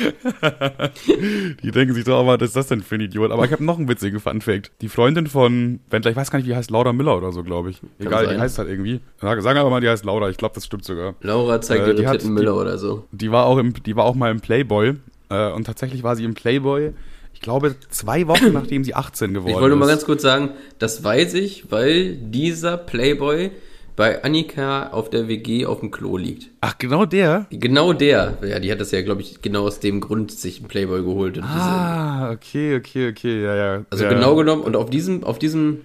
die 1.62 1.70
denken 1.70 1.94
sich 1.94 2.04
doch, 2.04 2.18
aber 2.18 2.40
was 2.40 2.48
ist 2.48 2.56
das 2.56 2.68
denn 2.68 2.82
für 2.82 2.96
ein 2.96 3.02
Idiot? 3.02 3.30
Aber 3.30 3.44
ich 3.44 3.52
habe 3.52 3.64
noch 3.64 3.78
einen 3.78 3.88
witzigen 3.88 4.20
Funfact. 4.20 4.72
Die 4.80 4.88
Freundin 4.88 5.26
von 5.26 5.80
Wendler, 5.90 6.10
ich 6.10 6.16
weiß 6.16 6.30
gar 6.30 6.38
nicht, 6.38 6.48
wie 6.48 6.54
heißt 6.54 6.70
Laura 6.70 6.92
Miller 6.92 7.16
oder 7.16 7.32
so, 7.32 7.42
glaube 7.42 7.70
ich. 7.70 7.80
Egal, 7.98 8.28
die 8.28 8.38
heißt 8.38 8.58
halt 8.58 8.68
irgendwie. 8.68 9.00
Sag, 9.20 9.40
sagen 9.42 9.58
aber 9.58 9.70
mal, 9.70 9.80
die 9.80 9.88
heißt 9.88 10.04
Laura. 10.04 10.28
Ich 10.30 10.36
glaube, 10.36 10.54
das 10.54 10.66
stimmt 10.66 10.84
sogar. 10.84 11.14
Laura 11.20 11.60
zeigt 11.60 11.86
äh, 11.86 11.92
ihre 11.92 12.12
Titten 12.12 12.34
Miller 12.34 12.56
oder 12.56 12.78
so. 12.78 13.06
Die 13.12 13.30
war 13.30 13.46
auch 13.46 13.58
im, 13.58 13.74
die 13.74 13.96
war 13.96 14.04
auch 14.04 14.14
mal 14.14 14.30
im 14.30 14.40
Playboy. 14.40 14.94
Äh, 15.28 15.52
und 15.52 15.64
tatsächlich 15.64 16.02
war 16.02 16.16
sie 16.16 16.24
im 16.24 16.34
Playboy 16.34 16.92
ich 17.40 17.44
glaube, 17.44 17.74
zwei 17.88 18.26
Wochen 18.28 18.52
nachdem 18.52 18.84
sie 18.84 18.94
18 18.94 19.32
geworden 19.32 19.48
ist. 19.48 19.54
Ich 19.54 19.60
wollte 19.60 19.74
ist. 19.74 19.80
mal 19.80 19.86
ganz 19.86 20.04
kurz 20.04 20.22
sagen, 20.22 20.50
das 20.78 21.02
weiß 21.02 21.34
ich, 21.34 21.70
weil 21.70 22.16
dieser 22.16 22.76
Playboy 22.76 23.50
bei 23.96 24.22
Annika 24.24 24.88
auf 24.88 25.10
der 25.10 25.28
WG 25.28 25.66
auf 25.66 25.80
dem 25.80 25.90
Klo 25.90 26.16
liegt. 26.16 26.48
Ach, 26.60 26.76
genau 26.78 27.04
der? 27.04 27.46
Genau 27.50 27.92
der. 27.92 28.38
Ja, 28.46 28.58
die 28.58 28.70
hat 28.70 28.80
das 28.80 28.90
ja, 28.90 29.02
glaube 29.02 29.22
ich, 29.22 29.42
genau 29.42 29.66
aus 29.66 29.80
dem 29.80 30.00
Grund 30.00 30.30
sich 30.32 30.58
einen 30.58 30.68
Playboy 30.68 31.02
geholt. 31.02 31.40
ah, 31.42 32.30
okay, 32.30 32.76
okay, 32.76 33.10
okay, 33.10 33.42
ja, 33.42 33.54
ja. 33.54 33.84
Also 33.90 34.04
ja. 34.04 34.10
genau 34.10 34.36
genommen, 34.36 34.62
und 34.62 34.76
auf 34.76 34.90
diesem, 34.90 35.24
auf 35.24 35.38
diesem, 35.38 35.82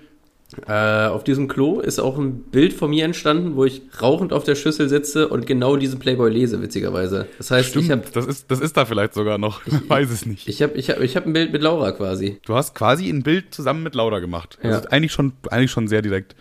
äh, 0.67 1.07
auf 1.07 1.23
diesem 1.23 1.47
Klo 1.47 1.79
ist 1.79 1.99
auch 1.99 2.17
ein 2.17 2.43
Bild 2.43 2.73
von 2.73 2.89
mir 2.89 3.03
entstanden, 3.05 3.55
wo 3.55 3.65
ich 3.65 3.81
rauchend 4.01 4.31
auf 4.31 4.43
der 4.43 4.55
Schüssel 4.55 4.87
sitze 4.89 5.27
und 5.27 5.45
genau 5.45 5.75
diesen 5.75 5.99
Playboy 5.99 6.31
lese, 6.31 6.61
witzigerweise. 6.61 7.27
Das 7.37 7.51
heißt, 7.51 7.69
Stimmt, 7.69 7.85
ich 7.85 7.91
hab, 7.91 8.11
das 8.13 8.25
ist, 8.25 8.49
das 8.51 8.59
ist 8.59 8.77
da 8.77 8.85
vielleicht 8.85 9.13
sogar 9.13 9.37
noch. 9.37 9.65
Ich 9.65 9.73
weiß 9.89 10.09
es 10.11 10.25
nicht. 10.25 10.47
Ich 10.47 10.61
habe 10.61 10.77
ich 10.77 10.89
hab, 10.89 11.01
ich 11.01 11.15
hab 11.17 11.25
ein 11.25 11.33
Bild 11.33 11.51
mit 11.51 11.61
Laura 11.61 11.91
quasi. 11.91 12.39
Du 12.45 12.55
hast 12.55 12.75
quasi 12.75 13.09
ein 13.09 13.23
Bild 13.23 13.53
zusammen 13.53 13.83
mit 13.83 13.95
Laura 13.95 14.19
gemacht. 14.19 14.57
Das 14.61 14.71
ja. 14.71 14.77
ist 14.79 14.91
eigentlich 14.91 15.11
schon, 15.11 15.33
eigentlich 15.49 15.71
schon 15.71 15.87
sehr 15.87 16.01
direkt. 16.01 16.35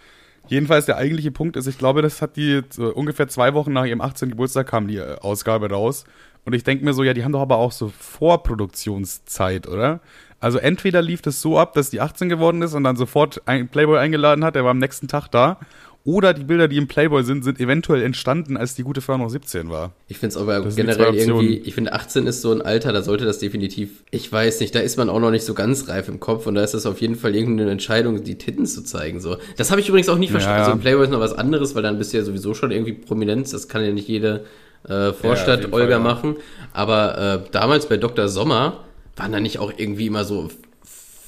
Jedenfalls 0.46 0.86
der 0.86 0.96
eigentliche 0.96 1.30
Punkt 1.30 1.56
ist, 1.56 1.66
ich 1.66 1.78
glaube, 1.78 2.02
das 2.02 2.20
hat 2.20 2.36
die 2.36 2.62
so 2.70 2.92
ungefähr 2.92 3.28
zwei 3.28 3.54
Wochen 3.54 3.72
nach 3.72 3.84
ihrem 3.84 4.00
18. 4.00 4.30
Geburtstag 4.30 4.66
kam 4.66 4.88
die 4.88 4.98
äh, 4.98 5.16
Ausgabe 5.20 5.70
raus. 5.70 6.04
Und 6.44 6.52
ich 6.52 6.64
denke 6.64 6.84
mir 6.84 6.92
so, 6.92 7.02
ja, 7.02 7.14
die 7.14 7.24
haben 7.24 7.32
doch 7.32 7.40
aber 7.40 7.56
auch 7.56 7.72
so 7.72 7.88
Vorproduktionszeit, 7.88 9.66
oder? 9.66 10.00
Also 10.40 10.58
entweder 10.58 11.00
lief 11.00 11.22
das 11.22 11.40
so 11.40 11.58
ab, 11.58 11.72
dass 11.72 11.88
die 11.88 12.02
18 12.02 12.28
geworden 12.28 12.60
ist 12.60 12.74
und 12.74 12.84
dann 12.84 12.96
sofort 12.96 13.40
ein 13.46 13.68
Playboy 13.68 13.98
eingeladen 13.98 14.44
hat, 14.44 14.54
der 14.54 14.64
war 14.64 14.72
am 14.72 14.78
nächsten 14.78 15.08
Tag 15.08 15.28
da. 15.28 15.58
Oder 16.06 16.34
die 16.34 16.44
Bilder, 16.44 16.68
die 16.68 16.76
im 16.76 16.86
Playboy 16.86 17.24
sind, 17.24 17.44
sind 17.44 17.58
eventuell 17.58 18.02
entstanden, 18.02 18.58
als 18.58 18.74
die 18.74 18.82
gute 18.82 19.00
Frau 19.00 19.16
noch 19.16 19.30
17 19.30 19.70
war. 19.70 19.92
Ich 20.06 20.18
finde 20.18 20.34
es 20.34 20.36
aber 20.36 20.60
das 20.60 20.76
generell 20.76 21.14
irgendwie, 21.14 21.56
ich 21.56 21.74
finde 21.74 21.94
18 21.94 22.26
ist 22.26 22.42
so 22.42 22.52
ein 22.52 22.60
Alter, 22.60 22.92
da 22.92 23.00
sollte 23.00 23.24
das 23.24 23.38
definitiv, 23.38 24.04
ich 24.10 24.30
weiß 24.30 24.60
nicht, 24.60 24.74
da 24.74 24.80
ist 24.80 24.98
man 24.98 25.08
auch 25.08 25.18
noch 25.18 25.30
nicht 25.30 25.46
so 25.46 25.54
ganz 25.54 25.88
reif 25.88 26.08
im 26.08 26.20
Kopf 26.20 26.46
und 26.46 26.56
da 26.56 26.62
ist 26.62 26.74
das 26.74 26.84
auf 26.84 27.00
jeden 27.00 27.16
Fall 27.16 27.34
irgendeine 27.34 27.70
Entscheidung, 27.70 28.22
die 28.22 28.36
Titten 28.36 28.66
zu 28.66 28.84
zeigen. 28.84 29.18
So. 29.20 29.38
Das 29.56 29.70
habe 29.70 29.80
ich 29.80 29.88
übrigens 29.88 30.10
auch 30.10 30.18
nie 30.18 30.28
verstanden. 30.28 30.58
Ja, 30.58 30.64
ja. 30.64 30.64
Also 30.64 30.76
im 30.76 30.80
Playboy 30.80 31.04
ist 31.04 31.10
noch 31.10 31.20
was 31.20 31.32
anderes, 31.32 31.74
weil 31.74 31.82
dann 31.82 31.96
bist 31.96 32.12
du 32.12 32.18
ja 32.18 32.22
sowieso 32.22 32.52
schon 32.52 32.70
irgendwie 32.70 32.92
Prominenz, 32.92 33.52
das 33.52 33.68
kann 33.68 33.82
ja 33.82 33.90
nicht 33.90 34.06
jede 34.06 34.44
äh, 34.86 35.14
Vorstadt 35.14 35.62
ja, 35.62 35.72
Olga 35.72 35.94
Fall, 35.94 36.00
machen. 36.00 36.36
Aber 36.74 37.46
äh, 37.46 37.50
damals 37.50 37.86
bei 37.88 37.96
Dr. 37.96 38.28
Sommer 38.28 38.84
waren 39.16 39.32
da 39.32 39.40
nicht 39.40 39.58
auch 39.58 39.72
irgendwie 39.74 40.08
immer 40.08 40.24
so 40.24 40.50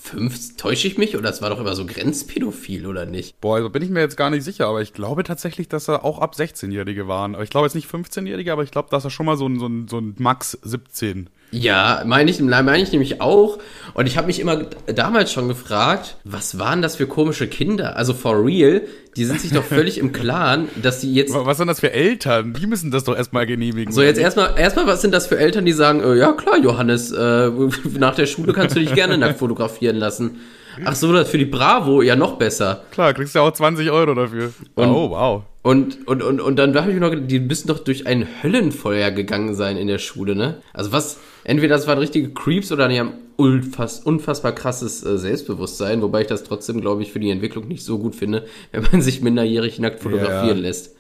fünf, 0.06 0.56
täusche 0.56 0.88
ich 0.88 0.99
mich? 0.99 1.17
Oder 1.17 1.31
es 1.31 1.43
war 1.43 1.50
doch 1.50 1.61
immer 1.61 1.75
so 1.75 1.85
grenzpädophil, 1.85 2.87
oder 2.87 3.06
nicht? 3.06 3.41
Boah, 3.41 3.56
also 3.56 3.70
bin 3.70 3.82
ich 3.82 3.91
mir 3.91 4.00
jetzt 4.00 4.17
gar 4.17 4.31
nicht 4.31 4.44
sicher, 4.44 4.69
aber 4.69 4.82
ich 4.82 4.93
glaube 4.93 5.25
tatsächlich, 5.25 5.69
dass 5.69 5.88
er 5.88 6.05
auch 6.05 6.20
ab 6.20 6.35
16-Jährige 6.35 7.08
waren. 7.08 7.41
Ich 7.43 7.50
glaube 7.50 7.67
jetzt 7.67 7.75
nicht 7.75 7.91
15-Jährige, 7.91 8.53
aber 8.53 8.62
ich 8.62 8.70
glaube, 8.70 8.88
dass 8.91 9.05
er 9.05 9.11
schon 9.11 9.26
mal 9.26 9.37
so 9.37 9.47
ein, 9.47 9.58
so 9.58 9.67
ein, 9.67 9.88
so 9.88 9.99
ein 9.99 10.14
Max 10.19 10.58
17 10.62 11.29
ja, 11.50 12.02
meine 12.04 12.31
ich, 12.31 12.40
meine 12.40 12.78
ich 12.78 12.93
nämlich 12.93 13.20
auch. 13.20 13.58
Und 13.94 14.06
ich 14.06 14.19
habe 14.19 14.26
mich 14.26 14.40
immer 14.40 14.66
damals 14.94 15.32
schon 15.32 15.48
gefragt, 15.48 16.16
was 16.25 16.58
waren 16.58 16.82
das 16.82 16.96
für 16.96 17.06
komische 17.06 17.46
Kinder? 17.46 17.96
Also 17.96 18.12
for 18.12 18.44
real, 18.44 18.82
die 19.16 19.25
sind 19.25 19.40
sich 19.40 19.52
doch 19.52 19.64
völlig 19.64 19.96
im 19.98 20.12
Klaren, 20.12 20.69
dass 20.82 21.00
sie 21.00 21.12
jetzt. 21.14 21.32
Was 21.32 21.56
sind 21.56 21.69
das 21.69 21.81
für 21.81 21.93
Eltern? 21.93 22.52
Die 22.52 22.66
müssen 22.66 22.90
das 22.90 23.04
doch 23.04 23.16
erstmal 23.16 23.46
genehmigen. 23.46 23.93
So, 23.93 24.02
jetzt 24.02 24.19
erstmal, 24.19 24.58
erstmal, 24.58 24.87
was 24.87 25.00
sind 25.00 25.12
das 25.12 25.26
für 25.26 25.38
Eltern, 25.38 25.64
die 25.64 25.72
sagen, 25.72 26.00
äh, 26.00 26.14
ja 26.14 26.32
klar, 26.32 26.58
Johannes, 26.58 27.10
äh, 27.12 27.50
nach 27.98 28.14
der 28.14 28.26
Schule 28.26 28.52
kannst 28.52 28.76
du 28.76 28.81
dich 28.81 28.94
gerne 28.94 29.16
nackt 29.16 29.38
fotografieren 29.38 29.96
lassen. 29.96 30.40
Ach 30.84 30.94
so, 30.94 31.12
das 31.12 31.28
für 31.28 31.38
die 31.38 31.46
Bravo, 31.46 32.02
ja 32.02 32.17
noch 32.17 32.37
besser. 32.37 32.84
Klar, 32.90 33.14
kriegst 33.14 33.34
du 33.34 33.38
ja 33.38 33.44
auch 33.44 33.52
20 33.52 33.90
Euro 33.90 34.14
dafür. 34.14 34.52
Und, 34.75 34.88
oh, 34.88 35.11
wow. 35.11 35.43
Und, 35.62 36.06
und, 36.06 36.23
und, 36.23 36.40
und 36.40 36.56
dann 36.56 36.73
dachte 36.73 36.90
ich 36.90 36.94
mir 36.94 37.00
noch, 37.00 37.26
die 37.26 37.40
müssen 37.40 37.69
doch 37.69 37.81
durch 37.81 38.06
ein 38.06 38.26
Höllenfeuer 38.43 39.11
gegangen 39.11 39.55
sein 39.55 39.76
in 39.76 39.88
der 39.88 39.99
Schule, 39.99 40.37
ne? 40.37 40.62
Also 40.73 40.93
was, 40.93 41.19
entweder 41.44 41.75
das 41.76 41.87
waren 41.87 41.99
richtige 41.99 42.31
Creeps 42.31 42.70
oder 42.70 42.88
die 42.88 43.00
haben 43.00 43.14
unfass, 43.37 44.00
unfassbar 44.00 44.52
krasses 44.52 45.05
äh, 45.05 45.19
Selbstbewusstsein, 45.19 46.03
wobei 46.03 46.22
ich 46.22 46.27
das 46.27 46.44
trotzdem, 46.44 46.81
glaube 46.81 47.03
ich, 47.03 47.12
für 47.12 47.20
die 47.20 47.31
Entwicklung 47.31 47.69
nicht 47.69 47.84
so 47.84 47.98
gut 47.98 48.15
finde, 48.15 48.46
wenn 48.72 48.86
man 48.93 49.03
sich 49.03 49.22
minderjährig 49.22 49.79
nackt 49.79 50.00
fotografieren 50.00 50.58
ja. 50.58 50.62
lässt. 50.62 50.94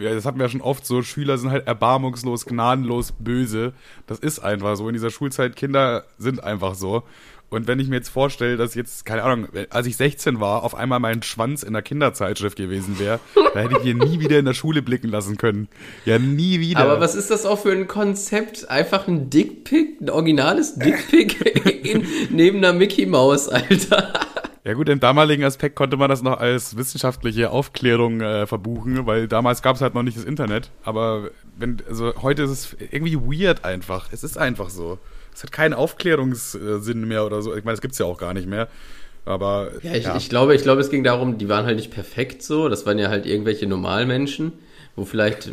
Ja, 0.00 0.12
das 0.12 0.24
hatten 0.24 0.38
wir 0.38 0.46
ja 0.46 0.50
schon 0.50 0.60
oft 0.60 0.84
so, 0.84 1.02
Schüler 1.02 1.38
sind 1.38 1.50
halt 1.50 1.68
erbarmungslos, 1.68 2.46
gnadenlos 2.46 3.12
böse. 3.12 3.74
Das 4.08 4.18
ist 4.18 4.40
einfach 4.40 4.76
so. 4.76 4.88
In 4.88 4.94
dieser 4.94 5.10
Schulzeit, 5.10 5.54
Kinder 5.54 6.04
sind 6.18 6.42
einfach 6.42 6.74
so. 6.74 7.04
Und 7.50 7.66
wenn 7.66 7.80
ich 7.80 7.88
mir 7.88 7.96
jetzt 7.96 8.10
vorstelle, 8.10 8.56
dass 8.56 8.74
jetzt, 8.74 9.06
keine 9.06 9.22
Ahnung, 9.22 9.48
als 9.70 9.86
ich 9.86 9.96
16 9.96 10.38
war, 10.38 10.64
auf 10.64 10.74
einmal 10.74 11.00
mein 11.00 11.22
Schwanz 11.22 11.62
in 11.62 11.72
der 11.72 11.82
Kinderzeitschrift 11.82 12.56
gewesen 12.56 12.98
wäre, 12.98 13.20
da 13.54 13.60
hätte 13.60 13.76
ich 13.78 13.82
hier 13.82 13.94
nie 13.94 14.20
wieder 14.20 14.38
in 14.38 14.44
der 14.44 14.54
Schule 14.54 14.82
blicken 14.82 15.08
lassen 15.08 15.38
können. 15.38 15.68
Ja, 16.04 16.18
nie 16.18 16.60
wieder. 16.60 16.80
Aber 16.80 17.00
was 17.00 17.14
ist 17.14 17.30
das 17.30 17.46
auch 17.46 17.58
für 17.58 17.72
ein 17.72 17.88
Konzept? 17.88 18.68
Einfach 18.68 19.08
ein 19.08 19.30
Dickpick, 19.30 20.00
ein 20.00 20.10
originales 20.10 20.74
Dickpick 20.74 21.36
neben 22.30 22.58
einer 22.58 22.74
Mickey 22.74 23.06
Maus, 23.06 23.48
Alter. 23.48 24.12
Ja 24.64 24.74
gut, 24.74 24.90
im 24.90 25.00
damaligen 25.00 25.44
Aspekt 25.44 25.76
konnte 25.76 25.96
man 25.96 26.10
das 26.10 26.20
noch 26.20 26.38
als 26.40 26.76
wissenschaftliche 26.76 27.50
Aufklärung 27.50 28.20
äh, 28.20 28.46
verbuchen, 28.46 29.06
weil 29.06 29.26
damals 29.26 29.62
gab 29.62 29.76
es 29.76 29.82
halt 29.82 29.94
noch 29.94 30.02
nicht 30.02 30.18
das 30.18 30.24
Internet. 30.24 30.70
Aber 30.82 31.30
wenn, 31.56 31.78
also 31.88 32.12
heute 32.20 32.42
ist 32.42 32.50
es 32.50 32.76
irgendwie 32.90 33.16
weird 33.16 33.64
einfach. 33.64 34.12
Es 34.12 34.22
ist 34.22 34.36
einfach 34.36 34.68
so. 34.68 34.98
Es 35.38 35.44
hat 35.44 35.52
keinen 35.52 35.72
Aufklärungssinn 35.72 37.06
mehr 37.06 37.24
oder 37.24 37.42
so. 37.42 37.54
Ich 37.54 37.62
meine, 37.62 37.74
das 37.74 37.80
gibt 37.80 37.92
es 37.92 37.98
ja 38.00 38.06
auch 38.06 38.18
gar 38.18 38.34
nicht 38.34 38.48
mehr. 38.48 38.66
Aber. 39.24 39.70
Ja, 39.84 39.94
ich, 39.94 40.02
ja. 40.02 40.16
ich, 40.16 40.28
glaube, 40.28 40.56
ich 40.56 40.62
glaube, 40.62 40.80
es 40.80 40.90
ging 40.90 41.04
darum, 41.04 41.38
die 41.38 41.48
waren 41.48 41.64
halt 41.64 41.76
nicht 41.76 41.92
perfekt 41.92 42.42
so. 42.42 42.68
Das 42.68 42.86
waren 42.86 42.98
ja 42.98 43.08
halt 43.08 43.24
irgendwelche 43.24 43.68
Normalmenschen, 43.68 44.54
wo 44.96 45.04
vielleicht. 45.04 45.52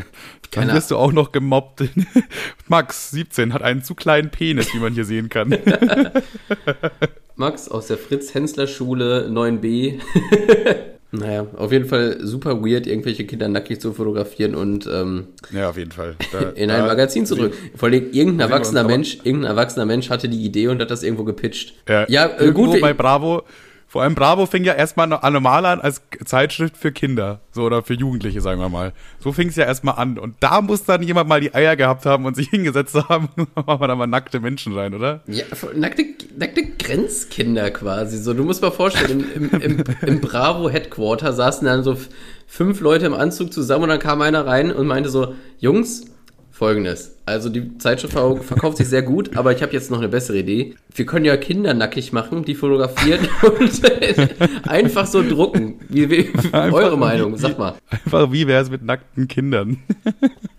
Keine 0.50 0.66
Dann 0.70 0.76
wirst 0.76 0.90
du 0.90 0.98
auch 0.98 1.12
noch 1.12 1.32
gemobbt. 1.32 1.84
Max, 2.68 3.12
17, 3.12 3.54
hat 3.54 3.62
einen 3.62 3.84
zu 3.84 3.94
kleinen 3.94 4.32
Penis, 4.32 4.74
wie 4.74 4.80
man 4.80 4.96
hier 4.96 5.06
sehen 5.06 5.30
kann. 5.30 5.56
Max 7.36 7.70
aus 7.70 7.86
der 7.86 8.00
Fritz-Hensler-Schule 8.00 9.28
9b. 9.30 10.00
Naja, 11.12 11.48
auf 11.56 11.72
jeden 11.72 11.86
Fall 11.86 12.18
super 12.22 12.62
weird, 12.64 12.88
irgendwelche 12.88 13.26
Kinder 13.26 13.48
nackig 13.48 13.80
zu 13.80 13.94
fotografieren 13.94 14.56
und 14.56 14.88
ähm, 14.92 15.28
Ja, 15.52 15.70
auf 15.70 15.78
jeden 15.78 15.92
Fall. 15.92 16.16
Da, 16.32 16.40
in 16.56 16.70
ein 16.70 16.86
Magazin 16.86 17.26
zurück. 17.26 17.54
Vor 17.76 17.90
allem 17.90 18.12
irgendein 18.12 18.50
erwachsener 18.50 18.84
Mensch, 18.84 19.20
irgendein 19.24 19.52
erwachsener 19.52 19.86
Mensch 19.86 20.10
hatte 20.10 20.28
die 20.28 20.44
Idee 20.44 20.68
und 20.68 20.82
hat 20.82 20.92
das 20.92 21.04
irgendwo 21.04 21.24
gepitcht. 21.24 21.74
Ja, 21.88 22.06
ja 22.10 22.26
äh, 22.26 22.46
irgendwo 22.46 22.72
gut. 22.72 22.82
bei 22.82 22.94
Bravo. 22.94 23.44
Vor 23.96 24.02
allem 24.02 24.14
Bravo 24.14 24.46
fing 24.46 24.66
ja 24.66 24.74
erstmal 24.74 25.08
no- 25.08 25.22
normal 25.30 25.66
an 25.66 25.80
als 25.80 26.02
Zeitschrift 26.26 26.76
für 26.76 26.92
Kinder. 26.92 27.40
So, 27.54 27.62
oder 27.62 27.82
für 27.82 27.94
Jugendliche, 27.94 28.42
sagen 28.42 28.60
wir 28.60 28.68
mal. 28.68 28.92
So 29.20 29.32
fing 29.32 29.48
es 29.48 29.56
ja 29.56 29.64
erstmal 29.64 29.96
an. 29.96 30.20
Und 30.20 30.36
da 30.42 30.60
muss 30.60 30.84
dann 30.84 31.02
jemand 31.02 31.30
mal 31.30 31.40
die 31.40 31.56
Eier 31.56 31.78
gehabt 31.78 32.06
haben 32.06 32.26
und 32.26 32.36
sich 32.36 32.50
hingesetzt 32.52 32.94
haben. 33.08 33.30
machen 33.56 33.80
wir 33.80 33.88
da 33.88 33.96
mal 33.96 34.06
nackte 34.06 34.42
Menschen 34.42 34.74
rein, 34.78 34.94
oder? 34.94 35.22
Ja, 35.28 35.46
nackte, 35.74 36.04
nackte 36.38 36.64
Grenzkinder 36.78 37.72
quasi. 37.72 38.18
So, 38.18 38.34
du 38.34 38.44
musst 38.44 38.62
mal 38.62 38.72
vorstellen, 38.72 39.24
im, 39.34 39.50
im, 39.52 39.62
im, 39.62 39.84
im 40.06 40.20
Bravo 40.20 40.70
Headquarter 40.70 41.32
saßen 41.32 41.66
dann 41.66 41.86
so 41.86 41.96
fünf 42.48 42.82
Leute 42.82 43.06
im 43.06 43.14
Anzug 43.14 43.54
zusammen 43.54 43.84
und 43.84 43.90
dann 43.92 44.00
kam 44.00 44.20
einer 44.20 44.46
rein 44.46 44.74
und 44.74 44.88
meinte 44.88 45.10
so, 45.10 45.36
Jungs, 45.58 46.04
folgendes. 46.52 47.15
Also 47.28 47.50
die 47.50 47.78
Zeitschrift 47.80 48.14
ver- 48.14 48.38
verkauft 48.38 48.78
sich 48.78 48.88
sehr 48.88 49.02
gut, 49.02 49.36
aber 49.36 49.52
ich 49.52 49.62
habe 49.64 49.74
jetzt 49.74 49.90
noch 49.90 49.98
eine 49.98 50.10
bessere 50.10 50.38
Idee. 50.38 50.76
Wir 50.94 51.06
können 51.08 51.26
ja 51.26 51.36
Kinder 51.38 51.74
nackig 51.74 52.14
machen, 52.14 52.46
die 52.46 52.54
fotografieren 52.54 53.28
und 53.60 54.68
einfach 54.70 55.08
so 55.08 55.28
drucken. 55.28 55.80
Wie, 55.90 56.10
wie, 56.10 56.30
Einfach 56.52 56.72
eure 56.74 56.98
Meinung, 56.98 57.36
sag 57.38 57.58
mal. 57.58 57.74
Einfach, 57.90 58.32
wie 58.32 58.48
wär's 58.48 58.70
mit 58.70 58.84
nackten 58.84 59.28
Kindern? 59.28 59.78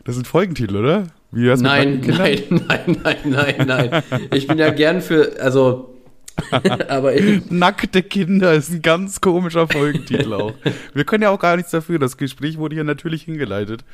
Das 0.04 0.16
sind 0.16 0.26
Folgentitel, 0.26 0.76
oder? 0.76 1.04
Wie 1.30 1.44
wär's 1.46 1.60
mit 1.60 1.70
Nein, 1.70 2.00
nackten 2.06 2.46
Kindern? 2.48 2.66
nein, 2.68 2.96
nein, 3.04 3.16
nein, 3.30 3.54
nein, 3.66 3.90
nein. 3.90 4.02
Ich 4.34 4.46
bin 4.48 4.58
ja 4.58 4.70
gern 4.70 5.00
für, 5.02 5.40
also, 5.40 5.95
aber 6.88 7.12
Nackte 7.48 8.02
Kinder 8.02 8.52
ist 8.54 8.70
ein 8.70 8.82
ganz 8.82 9.20
komischer 9.20 9.66
Folgentitel 9.66 10.32
auch. 10.34 10.54
Wir 10.94 11.04
können 11.04 11.22
ja 11.22 11.30
auch 11.30 11.38
gar 11.38 11.56
nichts 11.56 11.70
dafür. 11.70 11.98
Das 11.98 12.16
Gespräch 12.16 12.58
wurde 12.58 12.74
hier 12.74 12.84
natürlich 12.84 13.22
hingeleitet. 13.22 13.84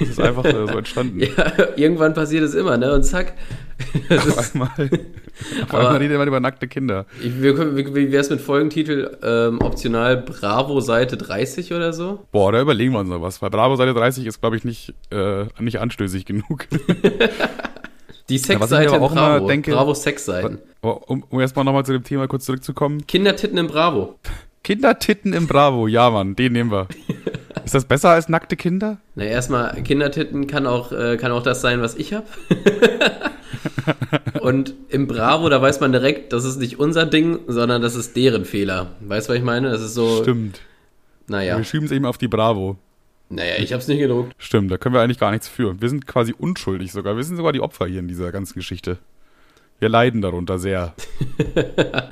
Das 0.00 0.08
ist 0.08 0.20
einfach 0.20 0.44
äh, 0.44 0.66
so 0.66 0.78
entstanden. 0.78 1.20
Ja, 1.32 1.68
irgendwann 1.76 2.14
passiert 2.14 2.42
es 2.42 2.54
immer, 2.54 2.76
ne? 2.76 2.92
Und 2.92 3.04
zack. 3.04 3.34
Auf 4.10 4.54
einmal, 4.54 4.90
auf 5.62 5.74
einmal 5.74 5.96
redet 5.96 6.18
man 6.18 6.28
über 6.28 6.40
nackte 6.40 6.68
Kinder. 6.68 7.06
wir 7.20 7.54
können, 7.54 7.76
wie 7.76 7.94
wie 7.94 8.12
wär's 8.12 8.28
mit 8.28 8.40
Folgentitel? 8.40 9.16
Ähm, 9.22 9.60
optional 9.60 10.18
Bravo 10.18 10.80
Seite 10.80 11.16
30 11.16 11.72
oder 11.72 11.92
so? 11.92 12.26
Boah, 12.32 12.52
da 12.52 12.60
überlegen 12.60 12.92
wir 12.92 13.00
uns 13.00 13.08
noch 13.08 13.22
was. 13.22 13.40
Weil 13.40 13.50
Bravo 13.50 13.76
Seite 13.76 13.94
30 13.94 14.26
ist, 14.26 14.40
glaube 14.40 14.56
ich, 14.56 14.64
nicht, 14.64 14.94
äh, 15.10 15.46
nicht 15.60 15.80
anstößig 15.80 16.26
genug. 16.26 16.66
Die 18.32 18.38
Sexseite 18.38 18.94
in 18.96 19.02
auch 19.02 19.12
immer 19.12 19.20
Bravo. 19.38 19.46
denke- 19.48 19.72
Bravo 19.72 19.94
Sexseiten. 19.94 20.58
um, 20.80 21.24
um 21.28 21.40
erstmal 21.40 21.64
nochmal 21.64 21.84
zu 21.84 21.92
dem 21.92 22.02
Thema 22.04 22.26
kurz 22.28 22.44
zurückzukommen. 22.46 23.06
Kindertitten 23.06 23.58
in 23.58 23.66
Bravo. 23.66 24.18
Kindertitten 24.64 25.32
im 25.32 25.46
Bravo, 25.46 25.86
ja 25.88 26.08
Mann, 26.10 26.34
den 26.36 26.52
nehmen 26.52 26.70
wir. 26.70 26.86
Ist 27.64 27.74
das 27.74 27.84
besser 27.84 28.10
als 28.10 28.28
nackte 28.28 28.56
Kinder? 28.56 28.98
Na, 29.14 29.24
erstmal, 29.24 29.82
Kindertitten 29.82 30.46
kann 30.46 30.66
auch, 30.66 30.90
äh, 30.92 31.16
kann 31.16 31.30
auch 31.30 31.42
das 31.42 31.60
sein, 31.60 31.80
was 31.80 31.94
ich 31.94 32.12
hab. 32.14 32.24
Und 34.40 34.74
im 34.88 35.06
Bravo, 35.06 35.48
da 35.48 35.60
weiß 35.62 35.80
man 35.80 35.92
direkt, 35.92 36.32
das 36.32 36.44
ist 36.44 36.58
nicht 36.58 36.78
unser 36.80 37.06
Ding, 37.06 37.38
sondern 37.46 37.82
das 37.82 37.94
ist 37.94 38.16
deren 38.16 38.44
Fehler. 38.44 38.90
Weißt 39.00 39.28
du, 39.28 39.32
was 39.32 39.38
ich 39.38 39.44
meine? 39.44 39.70
Das 39.70 39.80
ist 39.82 39.94
so, 39.94 40.22
Stimmt. 40.22 40.60
naja. 41.28 41.56
Wir 41.56 41.64
schieben 41.64 41.86
es 41.86 41.92
eben 41.92 42.06
auf 42.06 42.18
die 42.18 42.28
Bravo. 42.28 42.76
Naja, 43.32 43.54
ich 43.58 43.72
hab's 43.72 43.88
nicht 43.88 43.98
gedruckt. 43.98 44.34
Stimmt, 44.36 44.70
da 44.70 44.76
können 44.76 44.94
wir 44.94 45.00
eigentlich 45.00 45.18
gar 45.18 45.30
nichts 45.30 45.48
für. 45.48 45.80
Wir 45.80 45.88
sind 45.88 46.06
quasi 46.06 46.34
unschuldig 46.36 46.92
sogar. 46.92 47.16
Wir 47.16 47.24
sind 47.24 47.36
sogar 47.36 47.52
die 47.52 47.60
Opfer 47.60 47.86
hier 47.86 48.00
in 48.00 48.08
dieser 48.08 48.30
ganzen 48.30 48.54
Geschichte. 48.54 48.98
Wir 49.78 49.88
leiden 49.88 50.20
darunter 50.20 50.58
sehr. 50.58 50.94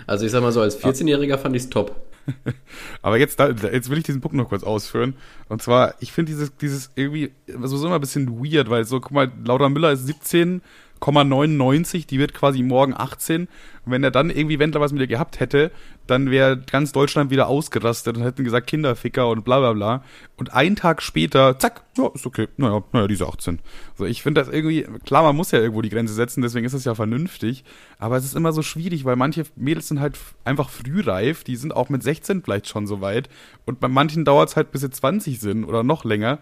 Also 0.07 0.27
ich 0.27 0.33
sag 0.33 0.43
mal 0.43 0.51
so, 0.51 0.61
als 0.61 0.83
14-Jähriger 0.83 1.39
fand 1.39 1.55
ich's 1.55 1.71
top. 1.71 1.95
Aber 3.03 3.17
jetzt, 3.17 3.39
da, 3.39 3.51
jetzt 3.51 3.91
will 3.91 3.99
ich 3.99 4.05
diesen 4.05 4.21
Punkt 4.21 4.37
noch 4.37 4.49
kurz 4.49 4.65
ausführen. 4.65 5.15
Und 5.49 5.63
zwar, 5.63 5.95
ich 6.01 6.11
finde 6.11 6.33
dieses, 6.33 6.57
dieses 6.57 6.91
irgendwie, 6.97 7.31
also 7.61 7.77
so 7.77 7.87
immer 7.87 7.97
ein 7.97 8.01
bisschen 8.01 8.43
weird, 8.43 8.71
weil 8.71 8.85
so, 8.85 8.99
guck 8.99 9.13
mal, 9.13 9.31
Laura 9.45 9.69
Müller 9.69 9.93
ist 9.93 10.07
17,99, 11.01 12.07
die 12.07 12.19
wird 12.19 12.35
quasi 12.35 12.63
morgen 12.63 12.95
18. 12.97 13.49
Und 13.87 13.93
wenn 13.93 14.05
er 14.05 14.11
dann 14.11 14.31
irgendwie 14.31 14.59
Wendler 14.59 14.81
was 14.81 14.93
mit 14.93 15.01
ihr 15.01 15.07
gehabt 15.07 15.41
hätte, 15.41 15.71
dann 16.07 16.31
wäre 16.31 16.59
ganz 16.59 16.93
Deutschland 16.93 17.31
wieder 17.31 17.47
ausgerastet 17.47 18.17
und 18.17 18.25
hätten 18.25 18.45
gesagt 18.45 18.67
Kinderficker 18.67 19.29
und 19.29 19.45
bla 19.45 19.61
bla 19.61 19.73
bla. 19.73 20.05
Und 20.37 20.53
einen 20.53 20.77
Tag 20.77 21.03
später, 21.03 21.59
zack, 21.59 21.83
ja, 21.97 22.11
ist 22.15 22.27
okay, 22.27 22.49
naja, 22.57 22.83
naja, 22.93 23.07
diese 23.07 23.27
18. 23.27 23.61
Also 23.93 24.05
ich 24.05 24.23
finde 24.23 24.41
das 24.41 24.53
irgendwie, 24.53 24.87
klar, 25.05 25.23
man 25.23 25.37
muss 25.37 25.53
ja 25.53 25.61
irgendwo 25.61 25.83
die 25.83 25.89
Grenze 25.89 26.13
setzen, 26.13 26.43
deswegen 26.43 26.67
ist 26.67 26.73
es 26.75 26.85
ja 26.85 26.95
vernünftig. 26.95 27.65
Aber 27.99 28.17
es 28.17 28.25
ist 28.25 28.35
immer 28.35 28.53
so 28.53 28.63
schwierig, 28.63 29.05
weil 29.05 29.17
manche 29.17 29.45
Mädels 29.57 29.89
sind 29.89 30.01
halt 30.01 30.19
einfach 30.45 30.69
frühreif, 30.69 31.45
die 31.45 31.57
sind 31.57 31.75
auch 31.75 31.89
mit 31.89 32.03
16 32.03 32.43
vielleicht 32.43 32.69
schon 32.69 32.87
so 32.87 33.01
weit. 33.01 33.29
Und 33.65 33.81
bei 33.81 33.89
manchen 33.89 34.25
dauert 34.25 34.51
es 34.51 34.57
halt, 34.57 34.73
bis 34.73 34.81
sie 34.81 34.91
20 34.91 35.39
sind 35.41 35.65
oder 35.65 35.83
noch 35.83 36.05
länger, 36.05 36.41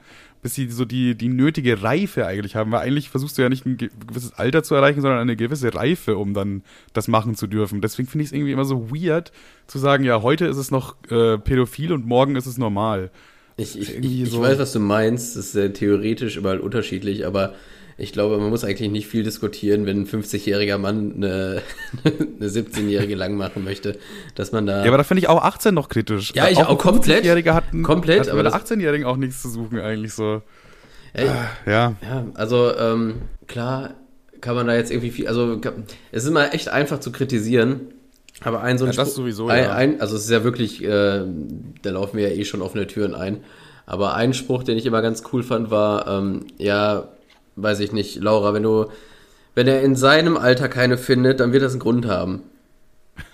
bis 0.49 0.55
sie 0.55 0.71
so 0.71 0.87
die, 0.87 1.15
die 1.15 1.29
nötige 1.29 1.83
Reife 1.83 2.25
eigentlich 2.27 2.57
haben. 2.57 2.73
Weil 2.73 2.81
eigentlich 2.81 3.11
versuchst 3.11 3.37
du 3.37 3.43
ja 3.43 3.51
nicht 3.51 3.67
ein 3.67 3.77
ge- 3.77 3.91
gewisses 4.07 4.33
Alter 4.33 4.63
zu 4.63 4.75
erreichen, 4.75 5.03
sondern 5.03 5.21
eine 5.21 5.37
gewisse 5.37 5.75
Reife, 5.75 6.17
um 6.17 6.33
dann 6.33 6.63
das 6.95 7.07
machen 7.07 7.35
zu 7.35 7.47
dürfen. 7.47 7.83
Deswegen 7.83 8.09
finde 8.09 8.23
ich 8.23 8.31
es 8.31 8.33
irgendwie 8.33 8.53
immer 8.53 8.65
so 8.65 8.91
weird, 8.91 9.31
zu 9.67 9.79
sagen, 9.79 10.05
ja, 10.05 10.23
heute 10.23 10.47
ist 10.47 10.57
es 10.57 10.71
noch 10.71 10.97
äh, 11.11 11.37
pädophil 11.37 11.93
und 11.93 12.07
morgen 12.07 12.35
ist 12.35 12.47
es 12.47 12.57
normal. 12.57 13.11
Ich, 13.59 13.79
ich, 13.79 13.95
ich, 13.95 14.23
ich 14.23 14.31
so- 14.31 14.41
weiß, 14.41 14.59
was 14.59 14.73
du 14.73 14.81
meinst. 14.81 15.37
Das 15.37 15.49
ist 15.49 15.55
äh, 15.55 15.71
theoretisch 15.71 16.39
überall 16.39 16.61
unterschiedlich, 16.61 17.27
aber 17.27 17.53
ich 18.01 18.13
glaube, 18.13 18.39
man 18.39 18.49
muss 18.49 18.63
eigentlich 18.65 18.91
nicht 18.91 19.09
viel 19.09 19.25
diskutieren, 19.25 19.85
wenn 19.85 20.03
ein 20.03 20.07
50-jähriger 20.07 20.79
Mann 20.79 21.15
eine, 21.17 21.63
eine 22.05 22.49
17-jährige 22.49 23.15
lang 23.17 23.35
machen 23.37 23.65
möchte, 23.65 23.99
dass 24.37 24.53
man 24.53 24.67
da. 24.67 24.83
Ja, 24.83 24.89
aber 24.89 24.99
da 24.99 25.05
finde 25.05 25.21
ich 25.23 25.29
auch 25.29 25.43
18 25.43 25.75
noch 25.75 25.89
kritisch. 25.89 26.33
Ja, 26.35 26.49
ich 26.49 26.59
ein 26.59 26.67
auch 26.67 26.79
komplett. 26.79 27.25
50-Jähriger 27.25 27.53
hat, 27.55 27.65
Komplett, 27.83 28.21
hat 28.21 28.29
aber 28.31 28.43
das- 28.45 28.55
18-Jährigen 28.55 29.05
auch 29.05 29.17
nichts 29.17 29.43
zu 29.43 29.49
suchen 29.51 29.81
eigentlich 29.81 30.15
so. 30.15 30.43
Ey, 31.13 31.27
Ja, 31.67 31.97
Ja, 32.03 32.27
also 32.35 32.73
ähm, 32.77 33.15
klar 33.49 33.95
kann 34.41 34.55
man 34.55 34.67
da 34.69 34.77
jetzt 34.77 34.93
irgendwie 34.93 35.11
viel, 35.11 35.27
also 35.27 35.61
es 36.13 36.23
ist 36.23 36.29
immer 36.29 36.55
echt 36.55 36.69
einfach 36.69 37.01
zu 37.01 37.11
kritisieren, 37.11 37.81
aber 38.43 38.61
ein 38.63 38.79
so 38.79 38.85
ein 38.85 38.93
Ja, 38.93 38.97
das 38.99 39.09
Spruch- 39.09 39.17
sowieso, 39.17 39.49
ein, 39.49 39.65
ja. 39.65 39.73
ein, 39.73 40.01
also 40.01 40.15
es 40.15 40.23
ist 40.25 40.31
ja 40.31 40.45
wirklich, 40.45 40.85
äh, 40.85 41.25
da 41.83 41.91
laufen 41.91 42.17
wir 42.19 42.29
ja 42.31 42.37
eh 42.37 42.45
schon 42.45 42.63
offene 42.63 42.87
Türen 42.87 43.17
ein, 43.17 43.39
aber 43.87 44.15
ein 44.15 44.35
Spruch, 44.35 44.63
den 44.63 44.79
ich 44.79 44.87
immer 44.87 45.03
ganz 45.03 45.25
cool 45.33 45.43
fand, 45.43 45.73
war, 45.73 46.07
ähm, 46.07 46.45
ja, 46.59 47.09
weiß 47.63 47.81
ich 47.81 47.93
nicht, 47.93 48.17
Laura, 48.23 48.55
wenn 48.55 48.63
du, 48.63 48.87
wenn 49.55 49.67
er 49.67 49.83
in 49.83 49.97
seinem 49.97 50.37
Alter 50.37 50.69
keine 50.69 50.99
findet, 50.99 51.41
dann 51.41 51.53
wird 51.53 51.63
das 51.63 51.73
einen 51.73 51.81
Grund 51.81 52.07
haben. 52.07 52.43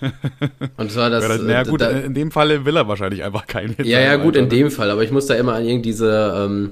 Und 0.77 0.91
zwar 0.91 1.09
das, 1.09 1.23
ja, 1.23 1.29
dann, 1.29 1.45
naja, 1.45 1.61
äh, 1.61 1.65
gut, 1.65 1.81
da, 1.81 1.89
in 1.89 2.13
dem 2.13 2.31
Fall 2.31 2.65
will 2.65 2.75
er 2.75 2.87
wahrscheinlich 2.87 3.23
einfach 3.23 3.45
keine. 3.45 3.75
ja, 3.83 3.99
ja, 3.99 4.15
gut, 4.15 4.35
in 4.35 4.49
dem 4.49 4.71
Fall, 4.71 4.89
aber 4.89 5.03
ich 5.03 5.11
muss 5.11 5.27
da 5.27 5.35
immer 5.35 5.53
an 5.53 5.65
irgendwie 5.65 5.89
diese, 5.89 6.33
ähm, 6.35 6.71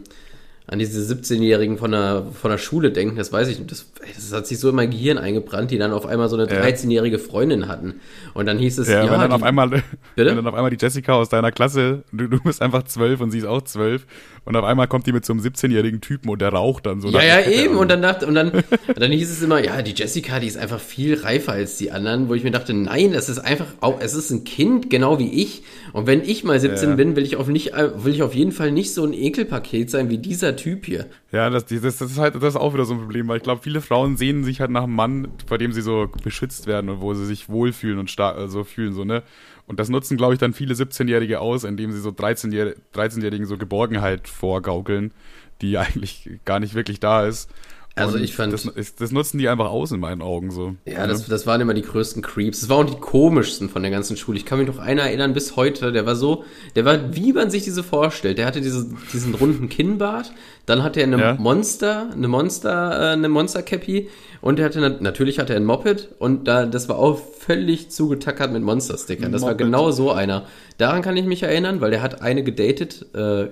an 0.65 0.79
diese 0.79 1.01
17-Jährigen 1.13 1.77
von 1.77 1.91
der, 1.91 2.25
von 2.39 2.50
der 2.50 2.58
Schule 2.58 2.91
denken, 2.91 3.17
das 3.17 3.32
weiß 3.34 3.50
ich 3.50 3.60
nicht, 3.60 3.70
das, 3.72 3.91
das 4.15 4.32
hat 4.32 4.48
sich 4.48 4.60
so 4.60 4.70
in 4.70 4.75
mein 4.75 4.91
Gehirn 4.91 5.17
eingebrannt, 5.17 5.72
die 5.72 5.77
dann 5.77 5.91
auf 5.91 6.05
einmal 6.05 6.29
so 6.29 6.38
eine 6.38 6.50
Ja. 6.51 6.62
13-jährige 6.62 7.20
Freundin 7.20 7.67
hatten. 7.67 7.96
Und 8.34 8.46
dann 8.46 8.58
hieß 8.58 8.77
es, 8.77 8.88
Ja, 8.88 9.03
ja, 9.05 9.12
wenn 9.12 9.20
dann 9.20 9.29
die, 9.32 9.36
auf 9.36 9.43
einmal, 9.43 9.70
Bitte? 9.70 9.84
wenn 10.15 10.36
dann 10.38 10.48
auf 10.48 10.53
einmal 10.53 10.72
die 10.72 10.77
Jessica 10.79 11.13
aus 11.13 11.27
deiner 11.29 11.51
Klasse, 11.51 12.03
du, 12.13 12.27
du 12.27 12.39
bist 12.41 12.62
einfach 12.62 12.84
zwölf 12.84 13.20
und 13.20 13.32
sie 13.32 13.39
ist 13.39 13.46
auch 13.46 13.62
zwölf 13.63 14.05
und 14.46 14.55
auf 14.55 14.63
einmal 14.63 14.88
kommt 14.88 15.05
die 15.05 15.12
mit 15.12 15.25
so 15.25 15.34
einem 15.34 15.41
17-jährigen 15.41 16.00
Typen 16.01 16.29
und 16.29 16.41
der 16.41 16.50
raucht 16.50 16.86
dann 16.86 17.01
so. 17.01 17.10
ja, 17.10 17.22
ja, 17.22 17.41
eben. 17.50 17.75
Und 17.77 17.89
dann, 17.91 18.01
dachte, 18.01 18.25
und, 18.27 18.36
dann, 18.36 18.51
und 18.51 18.63
dann 19.00 19.12
hieß 19.12 19.29
es 19.32 19.41
immer, 19.41 19.63
ja, 19.63 19.82
die 19.82 19.91
Jessica, 19.93 20.39
die 20.39 20.48
ist 20.48 20.58
einfach 20.58 20.79
viel 20.79 21.15
reifer 21.20 21.51
als 21.53 21.77
die 21.77 21.91
anderen, 21.91 22.29
wo 22.29 22.34
ich 22.36 22.43
mir 22.43 22.51
dachte, 22.51 22.74
nein, 22.74 23.13
es 23.13 23.27
ist 23.29 23.39
einfach, 23.39 23.67
auch, 23.82 24.00
es 24.00 24.13
ist 24.13 24.32
ein 24.32 24.43
Kind, 24.46 24.89
genau 24.89 25.20
wie 25.20 25.29
ich. 25.41 25.63
Und 25.91 26.08
wenn 26.08 26.24
ich 26.24 26.43
mal 26.43 26.60
17 26.60 26.89
Ja. 26.89 26.96
bin, 26.96 27.15
will 27.15 27.24
ich, 27.24 27.36
auf 27.36 27.48
nicht, 27.48 27.74
will 27.74 28.13
ich 28.13 28.24
auf 28.24 28.34
jeden 28.34 28.51
Fall 28.51 28.72
nicht 28.72 28.93
so 28.93 29.03
ein 29.05 29.13
Ekelpaket 29.13 29.89
sein 29.89 30.10
wie 30.10 30.17
dieser 30.17 30.52
Typ 30.55 30.86
hier. 30.86 31.07
Ja, 31.31 31.50
das, 31.50 31.65
das, 31.65 31.81
das 31.81 32.01
ist 32.01 32.17
halt 32.17 32.36
das 32.36 32.43
ist 32.43 32.55
auch 32.55 32.74
wieder 32.74 32.86
so 32.86 32.93
ein 32.93 33.00
Problem, 33.00 33.27
weil 33.27 33.38
ich 33.38 33.43
glaube, 33.43 33.62
viele 33.62 33.81
Frauen 33.81 34.17
sehen 34.17 34.43
sich 34.43 34.60
halt 34.62 34.72
nach 34.72 34.83
einem 34.83 34.95
Mann, 34.95 35.27
bei 35.50 35.57
dem 35.57 35.72
sie 35.72 35.81
so 35.81 36.10
beschützt 36.24 36.67
werden 36.67 36.89
und 36.89 37.01
wo 37.01 37.13
sie 37.13 37.25
sich 37.25 37.50
wohlfühlen 37.50 38.00
und 38.00 38.10
so 38.48 38.63
fühlen, 38.63 38.93
so, 38.93 39.03
ne? 39.03 39.24
Und 39.65 39.79
das 39.79 39.89
nutzen, 39.89 40.17
glaube 40.17 40.33
ich, 40.33 40.39
dann 40.39 40.53
viele 40.53 40.74
17-Jährige 40.74 41.39
aus, 41.39 41.63
indem 41.63 41.91
sie 41.91 42.00
so 42.00 42.10
13-Jähr- 42.10 42.75
13-Jährigen 42.93 43.45
so 43.45 43.57
Geborgenheit 43.57 44.27
vorgaukeln, 44.27 45.13
die 45.62 45.77
eigentlich 45.77 46.29
gar 46.45 46.60
nicht 46.60 46.74
wirklich 46.75 47.00
da 47.00 47.25
ist. 47.25 47.50
Also 47.95 48.17
Und 48.17 48.23
ich 48.23 48.35
fand- 48.35 48.51
Das, 48.53 48.67
das 48.95 49.12
nutzen 49.12 49.38
die 49.38 49.47
einfach 49.47 49.69
aus 49.69 49.91
in 49.91 50.00
meinen 50.00 50.23
Augen 50.23 50.50
so. 50.50 50.73
Ja, 50.83 51.05
das, 51.05 51.27
das 51.27 51.45
waren 51.45 51.62
immer 51.62 51.75
die 51.75 51.83
größten 51.83 52.23
Creeps. 52.23 52.62
Das 52.62 52.69
waren 52.69 52.88
auch 52.88 52.93
die 52.95 53.00
komischsten 53.00 53.69
von 53.69 53.83
der 53.83 53.91
ganzen 53.91 54.17
Schule. 54.17 54.35
Ich 54.39 54.45
kann 54.47 54.57
mich 54.57 54.67
noch 54.67 54.79
einer 54.79 55.03
erinnern 55.03 55.33
bis 55.33 55.55
heute, 55.57 55.91
der 55.91 56.07
war 56.07 56.15
so, 56.15 56.43
der 56.75 56.85
war, 56.85 57.15
wie 57.15 57.33
man 57.33 57.51
sich 57.51 57.63
diese 57.65 57.83
vorstellt. 57.83 58.39
Der 58.39 58.47
hatte 58.47 58.62
diese, 58.62 58.89
diesen 59.13 59.35
runden 59.35 59.69
Kinnbart, 59.69 60.31
dann 60.65 60.81
hatte 60.81 61.01
er 61.01 61.05
eine 61.05 61.19
Ja. 61.21 61.33
Monster, 61.35 62.09
eine 62.12 62.27
Monster, 62.27 63.00
äh, 63.12 63.13
eine 63.13 63.29
Monster-Cappy 63.29 64.09
und 64.41 64.57
er 64.57 64.65
hatte, 64.65 64.79
nat- 64.81 65.01
natürlich 65.01 65.38
hatte 65.38 65.53
er 65.53 65.59
ein 65.59 65.65
Moped 65.65 66.09
und 66.17 66.47
da, 66.47 66.65
das 66.65 66.89
war 66.89 66.97
auch 66.97 67.19
völlig 67.38 67.91
zugetackert 67.91 68.51
mit 68.51 68.63
Monster-Stickern. 68.63 69.31
Das 69.31 69.43
war 69.43 69.50
Moped. 69.51 69.59
genau 69.65 69.91
so 69.91 70.12
einer. 70.12 70.47
Daran 70.79 71.03
kann 71.03 71.15
ich 71.15 71.25
mich 71.25 71.43
erinnern, 71.43 71.79
weil 71.79 71.91
der 71.91 72.01
hat 72.01 72.23
eine 72.23 72.43
gedatet, 72.43 73.05
äh, 73.13 73.50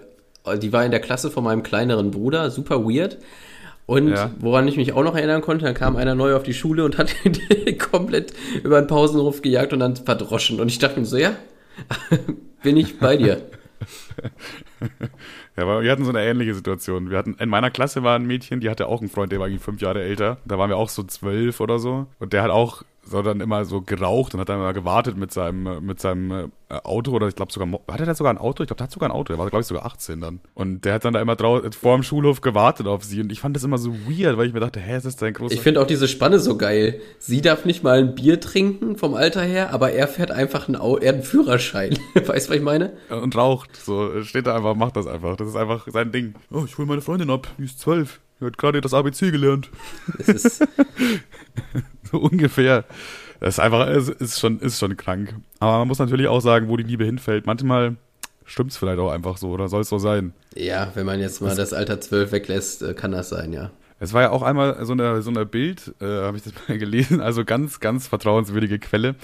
die 0.57 0.73
war 0.73 0.83
in 0.83 0.89
der 0.89 0.99
Klasse 0.99 1.29
von 1.29 1.43
meinem 1.43 1.61
kleineren 1.61 2.09
Bruder, 2.09 2.49
super 2.49 2.83
weird. 2.85 3.19
Und 3.85 4.09
Ja. 4.09 4.31
woran 4.39 4.67
ich 4.67 4.77
mich 4.77 4.93
auch 4.93 5.03
noch 5.03 5.15
erinnern 5.15 5.41
konnte, 5.41 5.65
dann 5.65 5.73
kam 5.73 5.95
einer 5.97 6.15
neu 6.15 6.35
auf 6.35 6.43
die 6.43 6.53
Schule 6.53 6.85
und 6.85 6.97
hat 6.97 7.13
den 7.25 7.77
komplett 7.77 8.33
über 8.63 8.81
den 8.81 8.87
Pausenruf 8.87 9.41
gejagt 9.41 9.73
und 9.73 9.79
dann 9.79 9.95
verdroschen. 9.95 10.59
Und 10.59 10.67
ich 10.69 10.79
dachte 10.79 10.99
mir 10.99 11.05
so, 11.05 11.17
ja, 11.17 11.33
bin 12.63 12.77
ich 12.77 12.99
bei 12.99 13.17
dir. 13.17 13.41
ja, 15.57 15.63
aber 15.63 15.81
wir 15.81 15.91
hatten 15.91 16.05
so 16.05 16.11
eine 16.11 16.23
ähnliche 16.23 16.53
Situation. 16.53 17.09
Wir 17.09 17.17
hatten, 17.17 17.35
in 17.39 17.49
meiner 17.49 17.71
Klasse 17.71 18.03
war 18.03 18.15
ein 18.15 18.25
Mädchen, 18.25 18.59
die 18.59 18.69
hatte 18.69 18.87
auch 18.87 19.01
einen 19.01 19.09
Freund, 19.09 19.31
der 19.31 19.39
war 19.39 19.47
irgendwie 19.47 19.63
fünf 19.63 19.81
Jahre 19.81 20.01
älter. 20.03 20.37
Da 20.45 20.57
waren 20.57 20.69
wir 20.69 20.77
auch 20.77 20.89
so 20.89 21.03
zwölf 21.03 21.59
oder 21.59 21.79
so. 21.79 22.07
Und 22.19 22.33
der 22.33 22.43
hat 22.43 22.51
auch 22.51 22.83
so 23.03 23.21
dann 23.21 23.41
immer 23.41 23.65
so 23.65 23.81
geraucht 23.81 24.33
und 24.33 24.39
hat 24.39 24.49
dann 24.49 24.59
immer 24.59 24.73
gewartet 24.73 25.17
mit 25.17 25.31
seinem, 25.31 25.83
mit 25.85 25.99
seinem 25.99 26.51
äh, 26.69 26.75
Auto 26.83 27.11
oder 27.11 27.27
ich 27.27 27.35
glaube 27.35 27.51
sogar, 27.51 27.67
hatte 27.89 28.05
der 28.05 28.15
sogar 28.15 28.31
ein 28.31 28.37
Auto? 28.37 28.63
Ich 28.63 28.67
glaube, 28.67 28.77
der 28.77 28.85
hat 28.85 28.91
sogar 28.91 29.09
ein 29.09 29.13
Auto. 29.13 29.33
Der 29.33 29.39
war, 29.39 29.49
glaube 29.49 29.61
ich, 29.61 29.67
sogar 29.67 29.85
18 29.85 30.21
dann. 30.21 30.39
Und 30.53 30.85
der 30.85 30.93
hat 30.93 31.05
dann 31.05 31.13
da 31.13 31.21
immer 31.21 31.35
drau 31.35 31.61
vor 31.71 31.95
dem 31.95 32.03
Schulhof 32.03 32.41
gewartet 32.41 32.87
auf 32.87 33.03
sie. 33.03 33.19
Und 33.21 33.31
ich 33.31 33.39
fand 33.39 33.55
das 33.55 33.63
immer 33.63 33.79
so 33.79 33.93
weird, 34.07 34.37
weil 34.37 34.47
ich 34.47 34.53
mir 34.53 34.59
dachte, 34.59 34.79
hä, 34.79 34.97
ist 34.97 35.05
das 35.05 35.15
dein 35.15 35.33
großer... 35.33 35.53
Ich 35.53 35.61
finde 35.61 35.81
auch 35.81 35.87
diese 35.87 36.07
Spanne 36.07 36.39
so 36.39 36.57
geil. 36.57 37.01
Sie 37.17 37.41
darf 37.41 37.65
nicht 37.65 37.83
mal 37.83 37.99
ein 37.99 38.15
Bier 38.15 38.39
trinken 38.39 38.95
vom 38.97 39.15
Alter 39.15 39.41
her, 39.41 39.73
aber 39.73 39.91
er 39.91 40.07
fährt 40.07 40.31
einfach 40.31 40.67
einen, 40.67 40.77
Au 40.77 40.97
er 40.97 41.09
hat 41.09 41.15
einen 41.15 41.23
Führerschein. 41.23 41.97
weißt 42.13 42.47
du, 42.47 42.49
was 42.51 42.57
ich 42.57 42.61
meine? 42.61 42.93
Und 43.09 43.35
raucht. 43.35 43.75
So, 43.75 44.23
steht 44.23 44.45
da 44.45 44.55
einfach, 44.55 44.75
macht 44.75 44.95
das 44.95 45.07
einfach. 45.07 45.35
Das 45.37 45.47
ist 45.47 45.55
einfach 45.55 45.87
sein 45.91 46.11
Ding. 46.11 46.35
Oh, 46.51 46.63
ich 46.65 46.77
hole 46.77 46.87
meine 46.87 47.01
Freundin 47.01 47.31
ab. 47.31 47.47
Die 47.57 47.65
ist 47.65 47.79
zwölf. 47.79 48.19
Die 48.39 48.45
hat 48.45 48.57
gerade 48.57 48.79
das 48.79 48.93
ABC 48.93 49.31
gelernt. 49.31 49.69
Das 50.17 50.27
ist... 50.27 50.67
so 52.11 52.17
ungefähr. 52.21 52.85
Das 53.39 53.55
ist 53.55 53.59
einfach, 53.59 53.87
es 53.87 54.09
ist 54.09 54.39
schon, 54.39 54.59
ist 54.59 54.79
schon 54.79 54.95
krank. 54.97 55.35
Aber 55.59 55.79
man 55.79 55.87
muss 55.87 55.99
natürlich 55.99 56.27
auch 56.27 56.41
sagen, 56.41 56.67
wo 56.67 56.77
die 56.77 56.83
Liebe 56.83 57.05
hinfällt. 57.05 57.45
Manchmal 57.45 57.95
stimmt 58.45 58.71
es 58.71 58.77
vielleicht 58.77 58.99
auch 58.99 59.11
einfach 59.11 59.37
so 59.37 59.49
oder 59.49 59.67
soll 59.67 59.81
es 59.81 59.89
so 59.89 59.97
sein. 59.97 60.33
Ja, 60.55 60.91
wenn 60.93 61.05
man 61.05 61.19
jetzt 61.19 61.41
mal 61.41 61.49
das, 61.49 61.57
das 61.57 61.73
Alter 61.73 61.99
12 61.99 62.31
weglässt, 62.31 62.83
äh, 62.83 62.93
kann 62.93 63.11
das 63.11 63.29
sein, 63.29 63.53
ja. 63.53 63.71
Es 63.99 64.13
war 64.13 64.23
ja 64.23 64.29
auch 64.31 64.41
einmal 64.41 64.83
so 64.83 64.93
eine, 64.93 65.21
so 65.21 65.29
eine 65.29 65.45
Bild, 65.45 65.93
äh, 66.01 66.05
habe 66.05 66.37
ich 66.37 66.43
das 66.43 66.53
mal 66.67 66.77
gelesen, 66.77 67.21
also 67.21 67.45
ganz, 67.45 67.79
ganz 67.79 68.07
vertrauenswürdige 68.07 68.79
Quelle. 68.79 69.15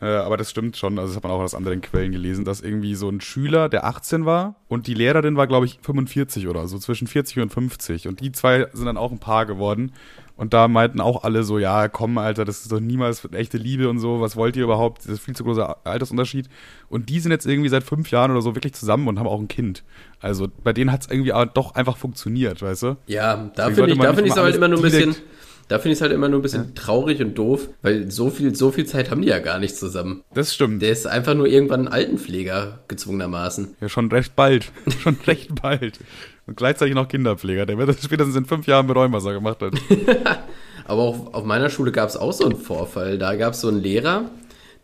Äh, 0.00 0.06
aber 0.06 0.36
das 0.36 0.50
stimmt 0.50 0.76
schon, 0.76 0.98
also 0.98 1.08
das 1.08 1.16
hat 1.16 1.24
man 1.24 1.32
auch 1.32 1.40
aus 1.40 1.54
anderen 1.54 1.80
Quellen 1.80 2.12
gelesen, 2.12 2.44
dass 2.44 2.60
irgendwie 2.60 2.94
so 2.94 3.08
ein 3.08 3.20
Schüler, 3.20 3.68
der 3.68 3.84
18 3.84 4.26
war 4.26 4.54
und 4.68 4.86
die 4.86 4.94
Lehrerin 4.94 5.36
war, 5.36 5.46
glaube 5.46 5.66
ich, 5.66 5.78
45 5.82 6.46
oder 6.46 6.68
so, 6.68 6.78
zwischen 6.78 7.06
40 7.06 7.40
und 7.40 7.52
50. 7.52 8.06
Und 8.06 8.20
die 8.20 8.30
zwei 8.32 8.68
sind 8.72 8.86
dann 8.86 8.96
auch 8.96 9.10
ein 9.10 9.18
Paar 9.18 9.46
geworden. 9.46 9.92
Und 10.38 10.54
da 10.54 10.68
meinten 10.68 11.00
auch 11.00 11.24
alle 11.24 11.42
so, 11.42 11.58
ja, 11.58 11.88
komm, 11.88 12.16
Alter, 12.16 12.44
das 12.44 12.60
ist 12.60 12.70
doch 12.70 12.78
niemals 12.78 13.28
echte 13.32 13.58
Liebe 13.58 13.88
und 13.88 13.98
so, 13.98 14.20
was 14.20 14.36
wollt 14.36 14.54
ihr 14.54 14.62
überhaupt? 14.62 15.00
Das 15.00 15.06
ist 15.06 15.20
viel 15.20 15.34
zu 15.34 15.42
großer 15.42 15.78
Altersunterschied. 15.84 16.48
Und 16.88 17.08
die 17.08 17.18
sind 17.18 17.32
jetzt 17.32 17.44
irgendwie 17.44 17.68
seit 17.68 17.82
fünf 17.82 18.12
Jahren 18.12 18.30
oder 18.30 18.40
so 18.40 18.54
wirklich 18.54 18.72
zusammen 18.72 19.08
und 19.08 19.18
haben 19.18 19.26
auch 19.26 19.40
ein 19.40 19.48
Kind. 19.48 19.82
Also 20.20 20.46
bei 20.62 20.72
denen 20.72 20.92
hat 20.92 21.00
es 21.02 21.10
irgendwie 21.10 21.32
doch 21.54 21.74
einfach 21.74 21.96
funktioniert, 21.96 22.62
weißt 22.62 22.84
du? 22.84 22.96
Ja, 23.08 23.50
da 23.56 23.70
finde 23.72 23.90
ich, 23.90 23.98
da 23.98 24.14
find 24.14 24.28
es 24.28 24.36
halt 24.36 24.54
immer 24.54 24.68
nur 24.68 24.78
ein 24.78 24.82
bisschen, 24.82 25.16
da 25.66 25.80
finde 25.80 25.94
ich 25.94 25.98
es 25.98 26.02
halt 26.02 26.12
immer 26.12 26.28
nur 26.28 26.38
ein 26.38 26.42
bisschen 26.42 26.66
ja. 26.66 26.70
traurig 26.72 27.20
und 27.20 27.36
doof, 27.36 27.68
weil 27.82 28.08
so 28.08 28.30
viel, 28.30 28.54
so 28.54 28.70
viel 28.70 28.86
Zeit 28.86 29.10
haben 29.10 29.22
die 29.22 29.28
ja 29.28 29.40
gar 29.40 29.58
nicht 29.58 29.76
zusammen. 29.76 30.22
Das 30.34 30.54
stimmt. 30.54 30.82
Der 30.82 30.92
ist 30.92 31.08
einfach 31.08 31.34
nur 31.34 31.48
irgendwann 31.48 31.88
ein 31.88 31.92
Altenpfleger, 31.92 32.84
gezwungenermaßen. 32.86 33.74
Ja, 33.80 33.88
schon 33.88 34.08
recht 34.12 34.36
bald. 34.36 34.70
schon 35.02 35.16
recht 35.26 35.60
bald. 35.60 35.98
Und 36.48 36.56
gleichzeitig 36.56 36.94
noch 36.94 37.08
Kinderpfleger, 37.08 37.66
der 37.66 37.76
wird 37.76 37.90
das 37.90 38.02
spätestens 38.02 38.34
in 38.34 38.46
fünf 38.46 38.66
Jahren 38.66 38.86
bereuen, 38.86 39.12
was 39.12 39.26
er 39.26 39.34
gemacht 39.34 39.60
hat. 39.60 39.74
Aber 40.86 41.02
auch 41.02 41.34
auf 41.34 41.44
meiner 41.44 41.68
Schule 41.68 41.92
gab 41.92 42.08
es 42.08 42.16
auch 42.16 42.32
so 42.32 42.46
einen 42.46 42.56
Vorfall. 42.56 43.18
Da 43.18 43.36
gab 43.36 43.52
es 43.52 43.60
so 43.60 43.68
einen 43.68 43.82
Lehrer, 43.82 44.30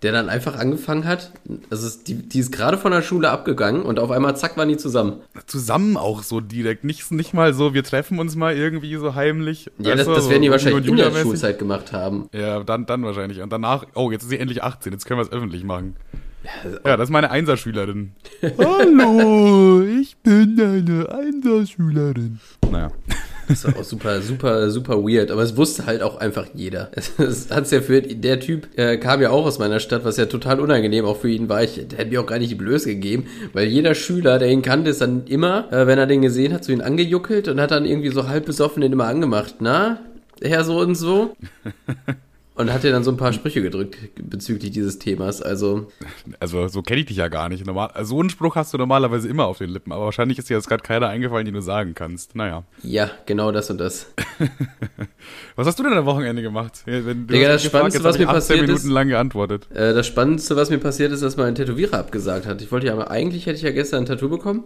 der 0.03 0.13
dann 0.13 0.29
einfach 0.29 0.59
angefangen 0.59 1.07
hat. 1.07 1.33
Also 1.71 1.89
die, 2.07 2.17
die 2.17 2.39
ist 2.41 2.53
gerade 2.53 2.77
von 2.77 2.93
der 2.93 3.01
Schule 3.01 3.31
abgegangen 3.31 3.81
und 3.81 3.99
auf 3.99 4.11
einmal 4.11 4.37
zack 4.37 4.59
waren 4.59 4.69
die 4.69 4.77
zusammen. 4.77 5.23
Zusammen 5.47 5.97
auch 5.97 6.23
so 6.23 6.41
direkt. 6.43 6.85
Nicht, 6.85 7.11
nicht 7.11 7.33
mal 7.33 7.55
so, 7.55 7.73
wir 7.73 7.83
treffen 7.83 8.19
uns 8.19 8.37
mal 8.37 8.55
irgendwie 8.55 8.95
so 8.97 9.15
heimlich. 9.15 9.71
Ja, 9.79 9.95
das, 9.95 10.07
das 10.07 10.29
werden 10.29 10.43
die 10.43 10.51
wahrscheinlich 10.51 10.87
in 10.87 10.97
der 10.97 11.13
Schulzeit 11.13 11.59
gemacht 11.59 11.95
haben. 11.95 12.29
Ja, 12.35 12.63
dann, 12.63 12.85
dann 12.85 13.03
wahrscheinlich. 13.05 13.41
Und 13.41 13.51
danach, 13.51 13.87
oh, 13.95 14.11
jetzt 14.11 14.25
ist 14.25 14.29
sie 14.29 14.39
endlich 14.39 14.63
18, 14.63 14.93
jetzt 14.93 15.07
können 15.07 15.19
wir 15.19 15.25
es 15.25 15.33
öffentlich 15.33 15.65
machen. 15.65 15.97
Ja, 16.85 16.97
das 16.97 17.09
ist 17.09 17.13
meine 17.13 17.31
Einserschülerin. 17.31 18.13
Hallo, 18.59 19.83
ich 19.83 20.17
bin 20.19 20.61
eine 20.61 21.09
Einserschülerin. 21.11 22.39
Naja. 22.71 22.91
Das 23.49 23.65
war 23.67 23.77
auch 23.79 23.85
super, 23.85 24.23
super, 24.23 24.71
super 24.71 25.03
weird. 25.03 25.31
Aber 25.31 25.43
es 25.43 25.57
wusste 25.57 25.87
halt 25.87 26.03
auch 26.03 26.17
einfach 26.17 26.47
jeder. 26.55 26.91
Es 27.19 27.51
hat's 27.51 27.71
ja 27.71 27.81
für 27.81 28.01
der 28.01 28.41
Typ 28.41 28.69
äh, 28.77 28.97
kam 28.97 29.21
ja 29.21 29.31
auch 29.31 29.45
aus 29.45 29.59
meiner 29.59 29.81
Stadt, 29.81 30.05
was 30.05 30.17
ja 30.17 30.27
total 30.27 30.61
unangenehm 30.61 31.05
auch 31.05 31.19
für 31.19 31.31
ihn 31.31 31.49
war. 31.49 31.63
Ich, 31.63 31.75
der 31.75 31.99
hätte 31.99 32.11
mir 32.11 32.21
auch 32.21 32.27
gar 32.27 32.39
nicht 32.39 32.51
die 32.51 32.57
Blöße 32.57 32.89
gegeben, 32.89 33.27
weil 33.53 33.67
jeder 33.67 33.95
Schüler, 33.95 34.39
der 34.39 34.49
ihn 34.49 34.63
kannte, 34.63 34.91
ist 34.91 35.01
dann 35.01 35.27
immer, 35.27 35.71
äh, 35.73 35.87
wenn 35.87 35.99
er 35.99 36.07
den 36.07 36.23
gesehen 36.23 36.53
hat, 36.53 36.65
zu 36.65 36.73
ihm 36.73 36.81
angejuckelt 36.81 37.49
und 37.49 37.61
hat 37.61 37.71
dann 37.71 37.85
irgendwie 37.85 38.11
so 38.11 38.29
halb 38.29 38.47
besoffen 38.47 38.83
den 38.83 38.93
immer 38.93 39.07
angemacht. 39.07 39.57
Na, 39.61 39.99
Herr 40.43 40.65
so 40.65 40.81
und 40.81 40.95
so. 40.95 41.37
Und 42.57 42.73
hat 42.73 42.85
dir 42.85 42.93
dann 42.93 43.03
so 43.03 43.11
ein 43.11 43.17
paar 43.17 43.33
Sprüche 43.33 43.63
gedrückt 43.63 43.99
bezüglich 44.15 44.71
dieses 44.71 45.01
Themas. 45.01 45.43
Also, 45.43 45.89
also 46.39 46.69
so 46.69 46.83
kenne 46.83 47.01
ich 47.01 47.07
dich 47.07 47.17
ja 47.17 47.27
gar 47.27 47.49
nicht. 47.49 47.67
Normal, 47.67 47.91
so 48.03 48.21
einen 48.21 48.31
Spruch 48.31 48.55
hast 48.55 48.73
du 48.73 48.79
normalerweise 48.79 49.29
immer 49.29 49.47
auf 49.47 49.59
den 49.59 49.71
Lippen, 49.71 49.91
aber 49.91 50.05
wahrscheinlich 50.05 50.39
ist 50.39 50.49
dir 50.49 50.55
jetzt 50.55 50.69
gerade 50.69 50.85
keiner 50.85 51.09
eingefallen, 51.09 51.47
den 51.47 51.55
du 51.55 51.63
sagen 51.63 51.95
kannst. 51.95 52.37
Naja. 52.37 52.63
Ja, 52.85 53.11
genau 53.27 53.51
das 53.51 53.71
und 53.71 53.79
das. 53.79 54.07
was 55.57 55.67
hast 55.67 55.81
du 55.81 55.83
denn 55.83 55.95
am 55.95 56.07
Wochenende 56.07 56.43
gemacht? 56.43 56.83
Wenn 56.85 57.27
du 57.27 57.35
Digga, 57.35 57.49
das 57.49 57.65
gefragt, 57.65 57.93
Spannendste, 57.93 58.05
was 58.05 58.19
mir 58.19 58.27
passiert 58.27 58.61
Minuten 58.61 58.79
ist. 58.79 58.85
lang 58.87 59.09
geantwortet. 59.09 59.67
Äh, 59.73 59.93
das 59.93 60.07
Spannendste, 60.07 60.55
was 60.55 60.71
mir 60.71 60.79
passiert 60.79 61.11
ist, 61.11 61.25
dass 61.25 61.37
mein 61.37 61.57
Tätowierer 61.57 61.99
abgesagt 61.99 62.47
hat. 62.47 62.63
Ich 62.63 62.71
wollte 62.71 62.87
ja, 62.87 62.93
aber 62.93 63.11
eigentlich 63.11 63.47
hätte 63.47 63.57
ich 63.57 63.63
ja 63.63 63.73
gestern 63.73 64.05
ein 64.05 64.07
Tattoo 64.07 64.29
bekommen. 64.29 64.63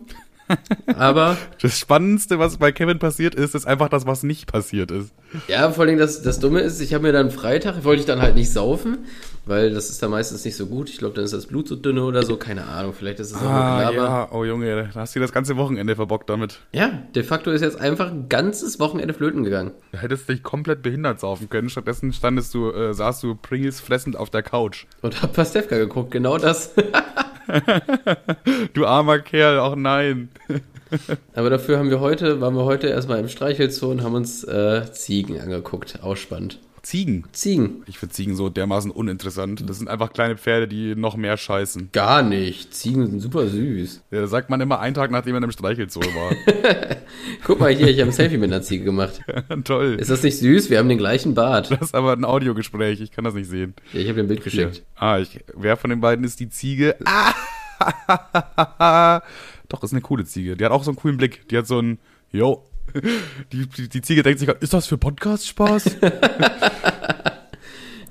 Aber. 0.97 1.37
Das 1.61 1.79
Spannendste, 1.79 2.39
was 2.39 2.57
bei 2.57 2.73
Kevin 2.73 2.99
passiert 2.99 3.35
ist, 3.35 3.55
ist 3.55 3.67
einfach 3.67 3.89
das, 3.89 4.07
was 4.07 4.23
nicht 4.23 4.51
passiert 4.51 4.91
ist. 4.91 5.13
Ja, 5.47 5.71
vor 5.71 5.85
allem 5.85 5.99
das, 5.99 6.23
das 6.23 6.41
Dumme 6.41 6.61
ist, 6.61 6.81
ich 6.81 6.95
habe 6.95 7.03
mir 7.03 7.13
dann 7.13 7.31
Freitag, 7.31 7.85
wollte 7.85 8.01
ich 8.01 8.07
dann 8.07 8.23
halt 8.23 8.35
nicht 8.35 8.51
saufen, 8.51 8.99
weil 9.45 9.71
das 9.73 9.91
ist 9.91 10.03
da 10.03 10.09
meistens 10.09 10.45
nicht 10.45 10.57
so 10.57 10.67
gut. 10.67 10.89
Ich 10.89 10.99
glaube, 10.99 11.15
dann 11.15 11.25
ist 11.25 11.35
das 11.35 11.47
Blut 11.47 11.69
so 11.69 11.77
dünne 11.77 12.03
oder 12.05 12.23
so, 12.23 12.37
keine 12.37 12.65
Ahnung. 12.67 12.93
Vielleicht 12.93 13.21
ist 13.21 13.33
es 13.33 13.37
auch 13.37 13.43
ah, 13.43 13.91
Ja, 13.91 14.29
oh 14.33 14.45
Junge, 14.45 14.91
da 14.95 15.01
hast 15.01 15.15
du 15.15 15.21
das 15.21 15.33
ganze 15.33 15.57
Wochenende 15.57 15.97
verbockt 15.97 16.31
damit. 16.31 16.61
Ja, 16.73 17.03
de 17.15 17.23
facto 17.23 17.51
ist 17.51 17.61
jetzt 17.61 17.81
einfach 17.81 18.11
ein 18.11 18.29
ganzes 18.29 18.81
Wochenende 18.81 19.15
flöten 19.15 19.45
gegangen. 19.45 19.73
Du 19.93 19.99
hättest 19.99 20.29
dich 20.29 20.43
komplett 20.43 20.83
behindert 20.83 21.21
saufen 21.21 21.49
können. 21.49 21.69
Stattdessen 21.69 22.13
standest 22.13 22.55
du, 22.55 22.71
äh, 22.71 22.95
saßt 22.95 23.23
du 23.23 23.35
Pringles 23.35 23.81
fressend 23.81 24.17
auf 24.17 24.31
der 24.31 24.43
Couch. 24.43 24.87
Und 25.03 25.23
hab 25.23 25.35
Pastewka 25.35 25.77
geguckt, 25.77 26.11
genau 26.11 26.39
das. 26.39 26.75
du 28.75 28.87
armer 28.87 29.19
Kerl, 29.21 29.59
auch 29.59 29.77
nein. 29.77 30.29
Aber 31.35 31.51
dafür 31.51 31.79
haben 31.79 31.91
wir 31.91 32.01
heute, 32.01 32.41
waren 32.41 32.55
wir 32.55 32.65
heute 32.65 32.89
erstmal 32.89 33.21
im 33.21 33.29
Streichelzoo 33.29 33.91
und 33.91 34.03
haben 34.03 34.15
uns 34.15 34.45
äh, 34.45 34.91
Ziegen 34.93 35.41
angeguckt. 35.41 36.03
Ausspannend. 36.03 36.59
Ziegen? 36.89 37.25
Ziegen. 37.33 37.83
Ich 37.85 37.99
finde 37.99 38.15
Ziegen 38.15 38.35
so 38.35 38.49
dermaßen 38.49 38.91
uninteressant. 38.91 39.69
Das 39.69 39.77
sind 39.77 39.91
einfach 39.91 40.11
kleine 40.11 40.39
Pferde, 40.39 40.67
die 40.67 40.95
noch 40.95 41.19
mehr 41.19 41.37
scheißen. 41.37 41.91
Gar 41.93 42.23
nicht. 42.23 42.73
Ziegen 42.73 43.07
sind 43.07 43.21
super 43.21 43.47
süß. 43.47 44.05
Ja, 44.11 44.23
das 44.23 44.31
sagt 44.31 44.49
man 44.49 44.59
immer 44.63 44.81
einen 44.81 44.95
Tag, 44.95 45.11
nachdem 45.11 45.35
man 45.35 45.43
im 45.43 45.51
Streichelzoo 45.51 46.01
war. 46.01 46.33
Guck 47.45 47.61
mal 47.61 47.75
hier, 47.75 47.89
ich 47.89 48.01
habe 48.01 48.09
ein 48.09 48.15
Selfie 48.15 48.39
mit 48.39 48.51
einer 48.51 48.63
Ziege 48.63 48.85
gemacht. 48.85 49.21
Toll. 49.65 49.99
Ist 50.01 50.09
das 50.09 50.23
nicht 50.23 50.39
süß? 50.39 50.71
Wir 50.71 50.79
haben 50.79 50.89
den 50.89 50.97
gleichen 50.97 51.35
Bart. 51.35 51.71
Das 51.71 51.79
ist 51.83 51.95
aber 51.95 52.15
ein 52.15 52.25
Audiogespräch, 52.25 53.03
ich 53.03 53.13
kann 53.13 53.25
das 53.25 53.35
nicht 53.35 53.51
sehen. 53.51 53.75
Ja, 53.93 54.01
ich 54.01 54.09
habe 54.09 54.15
dir 54.15 54.23
ein 54.23 54.29
Bild 54.29 54.43
geschickt. 54.43 54.77
Hier. 54.77 54.85
Ah, 54.95 55.19
ich, 55.19 55.41
wer 55.55 55.77
von 55.77 55.91
den 55.91 56.01
beiden 56.01 56.25
ist 56.25 56.41
die 56.41 56.49
Ziege? 56.49 56.97
Ah! 57.05 57.35
Doch, 59.69 59.83
ist 59.83 59.93
eine 59.93 60.01
coole 60.01 60.25
Ziege. 60.25 60.57
Die 60.57 60.65
hat 60.65 60.73
auch 60.73 60.85
so 60.85 60.93
einen 60.93 60.97
coolen 60.97 61.19
Blick. 61.19 61.47
Die 61.51 61.59
hat 61.59 61.67
so 61.67 61.81
einen, 61.81 61.99
yo. 62.33 62.65
Die, 63.53 63.67
die, 63.67 63.89
die 63.89 64.03
Ziege 64.03 64.23
denkt 64.23 64.41
sich, 64.41 64.49
ist 64.49 64.73
das 64.73 64.87
für 64.87 64.99
Podcast-Spaß? 64.99 65.97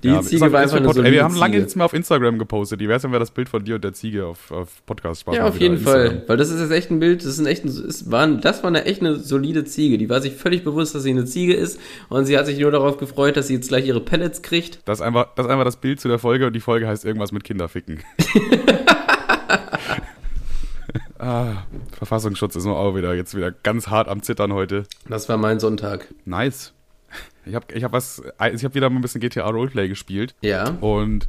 Die 0.04 0.10
ja, 0.10 0.22
Ziege 0.22 0.52
war 0.52 0.62
einfach 0.62 0.78
eine 0.78 1.08
Ey, 1.08 1.12
Wir 1.12 1.24
haben 1.24 1.36
lange 1.36 1.58
nichts 1.58 1.76
mehr 1.76 1.86
auf 1.86 1.94
Instagram 1.94 2.38
gepostet. 2.38 2.80
Wie 2.80 2.88
wär's, 2.88 3.04
wenn 3.04 3.12
wir 3.12 3.20
das 3.20 3.32
Bild 3.32 3.50
von 3.50 3.63
dir 3.63 3.76
und 3.76 3.84
der 3.84 3.94
Ziege 3.94 4.26
auf, 4.26 4.52
auf 4.52 4.86
Podcast 4.86 5.22
sparen? 5.22 5.38
Ja, 5.38 5.48
auf 5.48 5.60
jeden 5.60 5.80
Fall. 5.80 6.24
Weil 6.28 6.38
das 6.38 6.50
ist 6.50 6.62
jetzt 6.62 6.72
echt 6.72 6.92
ein 6.92 7.00
Bild, 7.00 7.22
das 7.22 7.32
ist 7.32 7.40
ein 7.40 7.48
echt, 7.48 7.66
ist, 7.66 8.12
war, 8.12 8.28
das 8.28 8.63
war 8.63 8.70
eine 8.70 8.86
echt 8.86 9.02
eine 9.02 9.16
solide 9.16 9.66
Ziege. 9.66 9.98
Die 9.98 10.10
war 10.10 10.22
sich 10.22 10.34
völlig 10.34 10.63
bewusst, 10.63 10.94
dass 10.94 11.04
sie 11.04 11.10
eine 11.10 11.26
Ziege 11.26 11.54
ist 11.54 11.80
und 12.10 12.26
sie 12.26 12.38
hat 12.38 12.46
sich 12.46 12.60
nur 12.60 12.72
darauf 12.72 12.98
gefreut, 12.98 13.38
dass 13.38 13.48
sie 13.48 13.56
jetzt 13.56 13.70
gleich 13.70 13.88
ihre 13.88 14.02
Pellets 14.02 14.42
kriegt. 14.42 14.80
Das 14.86 15.00
ist 15.00 15.06
einfach 15.06 15.30
das, 15.36 15.48
ist 15.48 15.52
einfach 15.52 15.66
das 15.66 15.78
Bild 15.78 16.00
zu 16.00 16.08
der 16.08 16.20
Folge 16.20 16.48
und 16.48 16.54
die 16.54 16.60
Folge 16.60 16.88
heißt 16.88 17.04
irgendwas 17.04 17.32
mit 17.32 17.44
Kinderficken. 17.44 18.00
Ah, 21.28 21.66
Verfassungsschutz 21.92 22.56
ist 22.56 22.63
nur 22.63 22.80
auch 22.80 22.96
wieder 22.96 23.13
jetzt 23.13 23.36
wieder 23.36 23.52
ganz 23.52 23.90
hart 23.90 24.08
am 24.08 24.24
Zittern 24.24 24.54
heute. 24.54 24.84
Das 25.10 25.28
war 25.28 25.36
mein 25.36 25.60
Sonntag. 25.60 26.08
Nice. 26.24 26.72
Ich 27.46 27.54
habe 27.54 27.66
ich 27.74 27.84
hab 27.84 27.92
was, 27.92 28.22
ich 28.54 28.63
habe 28.63 28.76
wieder 28.76 28.90
mal 28.90 28.98
ein 28.98 29.02
bisschen 29.02 29.20
GTA 29.20 29.50
Roleplay 29.50 29.90
gespielt. 29.90 30.36
Ja. 30.40 30.70
Und 30.80 31.28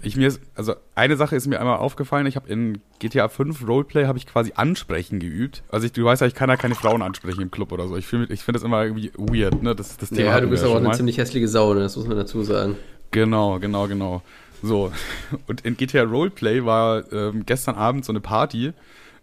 ich 0.00 0.16
mir, 0.16 0.32
also 0.54 0.76
eine 0.94 1.16
Sache 1.18 1.36
ist 1.36 1.46
mir 1.46 1.60
einmal 1.60 1.76
aufgefallen, 1.76 2.24
ich 2.24 2.36
habe 2.36 2.48
in 2.48 2.80
GTA 3.00 3.28
5 3.28 3.68
Roleplay 3.68 4.06
habe 4.06 4.16
ich 4.16 4.26
quasi 4.26 4.52
ansprechen 4.54 5.18
geübt. 5.18 5.62
Also 5.68 5.84
ich, 5.84 5.92
du 5.92 6.02
weißt 6.04 6.22
ja, 6.22 6.26
ich 6.26 6.34
kann 6.34 6.48
ja 6.48 6.56
keine 6.56 6.74
Frauen 6.74 7.02
ansprechen 7.02 7.42
im 7.42 7.50
Club 7.50 7.72
oder 7.72 7.86
so. 7.86 7.98
Ich 7.98 8.06
finde 8.06 8.32
ich 8.32 8.42
finde 8.42 8.60
das 8.60 8.64
immer 8.64 8.82
irgendwie 8.82 9.12
weird, 9.18 9.62
ne? 9.62 9.74
Das, 9.74 9.98
das 9.98 10.08
Thema 10.08 10.30
ja, 10.30 10.40
du 10.40 10.48
bist 10.48 10.64
aber 10.64 10.72
auch 10.72 10.76
eine 10.76 10.92
ziemlich 10.92 11.18
hässliche 11.18 11.48
Sau, 11.48 11.74
ne? 11.74 11.80
das 11.80 11.96
muss 11.96 12.06
man 12.06 12.16
dazu 12.16 12.42
sagen. 12.44 12.76
Genau, 13.10 13.58
genau, 13.58 13.88
genau. 13.88 14.22
So, 14.62 14.90
und 15.46 15.66
in 15.66 15.76
GTA 15.76 16.04
Roleplay 16.04 16.64
war 16.64 17.12
ähm, 17.12 17.44
gestern 17.44 17.74
Abend 17.74 18.06
so 18.06 18.12
eine 18.12 18.20
Party 18.20 18.72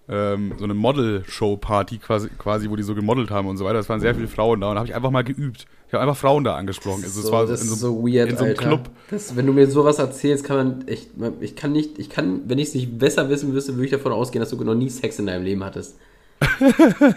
ähm, 0.08 0.54
so 0.58 0.64
eine 0.66 0.74
Model-Show-Party 0.74 1.98
quasi, 1.98 2.30
quasi, 2.38 2.70
wo 2.70 2.76
die 2.76 2.84
so 2.84 2.96
gemodelt 2.96 3.32
haben 3.32 3.48
und 3.48 3.58
so 3.58 3.66
weiter. 3.66 3.80
Es 3.80 3.90
waren 3.90 4.00
sehr 4.00 4.16
viele 4.16 4.28
Frauen 4.28 4.62
da 4.62 4.70
und 4.70 4.76
da 4.76 4.80
habe 4.80 4.88
ich 4.90 4.96
einfach 4.96 5.12
mal 5.12 5.24
geübt. 5.24 5.66
Ich 5.88 5.94
habe 5.94 6.02
einfach 6.02 6.18
Frauen 6.18 6.44
da 6.44 6.56
angesprochen. 6.56 7.02
Das, 7.04 7.12
Also, 7.12 7.20
ist 7.20 7.26
es 7.26 7.28
so, 7.28 7.32
war 7.32 7.46
das 7.46 7.62
in 7.62 7.68
ist 7.68 7.80
so, 7.80 7.88
so 7.88 8.08
weird, 8.08 8.30
in 8.30 8.38
so 8.38 8.44
einem 8.44 8.52
Alter. 8.52 8.68
Club. 8.68 8.90
Das, 9.10 9.36
wenn 9.36 9.46
du 9.46 9.54
mir 9.54 9.68
sowas 9.68 10.00
erzählst, 10.00 10.44
kann 10.44 10.58
man 10.58 10.88
echt, 10.88 11.10
ich 11.42 11.56
kann 11.56 11.72
nicht, 11.72 11.98
ich 12.00 12.10
kann, 12.10 12.42
wenn 12.48 12.60
ich 12.60 12.70
es 12.70 12.76
nicht 12.76 12.98
besser 12.98 13.30
wissen 13.30 13.52
müsste, 13.54 13.74
würde 13.74 13.86
ich 13.86 13.92
davon 13.92 14.12
ausgehen, 14.12 14.42
dass 14.42 14.50
du 14.50 14.64
noch 14.64 14.76
nie 14.76 14.90
Sex 14.90 15.20
in 15.20 15.26
deinem 15.28 15.44
Leben 15.44 15.64
hattest. 15.64 15.98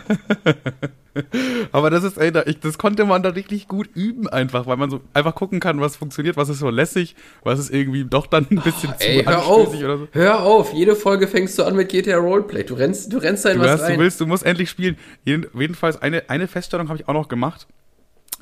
Aber 1.73 1.91
das 1.91 2.05
ist, 2.05 2.17
ey, 2.19 2.31
da, 2.31 2.45
ich, 2.47 2.61
das 2.61 2.79
konnte 2.79 3.05
man 3.05 3.23
da 3.23 3.31
richtig 3.31 3.67
gut 3.67 3.89
üben 3.95 4.29
einfach, 4.29 4.67
weil 4.67 4.77
man 4.77 4.91
so 4.91 5.01
einfach 5.15 5.35
gucken 5.35 5.59
kann, 5.59 5.81
was 5.81 5.97
funktioniert, 5.97 6.37
was 6.37 6.49
ist 6.49 6.61
so 6.61 6.71
lässig, 6.71 7.17
was 7.43 7.59
ist 7.59 7.71
irgendwie 7.71 8.05
doch 8.05 8.27
dann 8.27 8.47
ein 8.51 8.61
bisschen 8.61 8.91
zu 8.99 9.09
Ey, 9.09 9.25
hör 9.25 9.47
auf, 9.47 9.75
oder 9.75 9.99
so. 9.99 10.09
hör 10.13 10.43
auf, 10.43 10.73
jede 10.73 10.95
Folge 10.95 11.27
fängst 11.27 11.59
du 11.59 11.65
an 11.65 11.75
mit 11.77 11.89
GTA 11.89 12.19
Roleplay. 12.19 12.63
Du 12.65 12.75
rennst, 12.75 13.13
du 13.13 13.19
rennst 13.19 13.45
da 13.45 13.51
in 13.51 13.59
Du, 13.59 13.65
was 13.65 13.73
hast, 13.73 13.81
du 13.81 13.85
rein. 13.93 13.99
willst, 13.99 14.21
du 14.21 14.27
musst 14.27 14.45
endlich 14.47 14.71
spielen. 14.71 14.97
Jeden, 15.25 15.47
jedenfalls 15.59 16.01
eine, 16.01 16.31
eine 16.31 16.47
Feststellung 16.47 16.89
habe 16.89 16.99
ich 17.01 17.09
auch 17.09 17.15
noch 17.15 17.29
gemacht. 17.29 17.67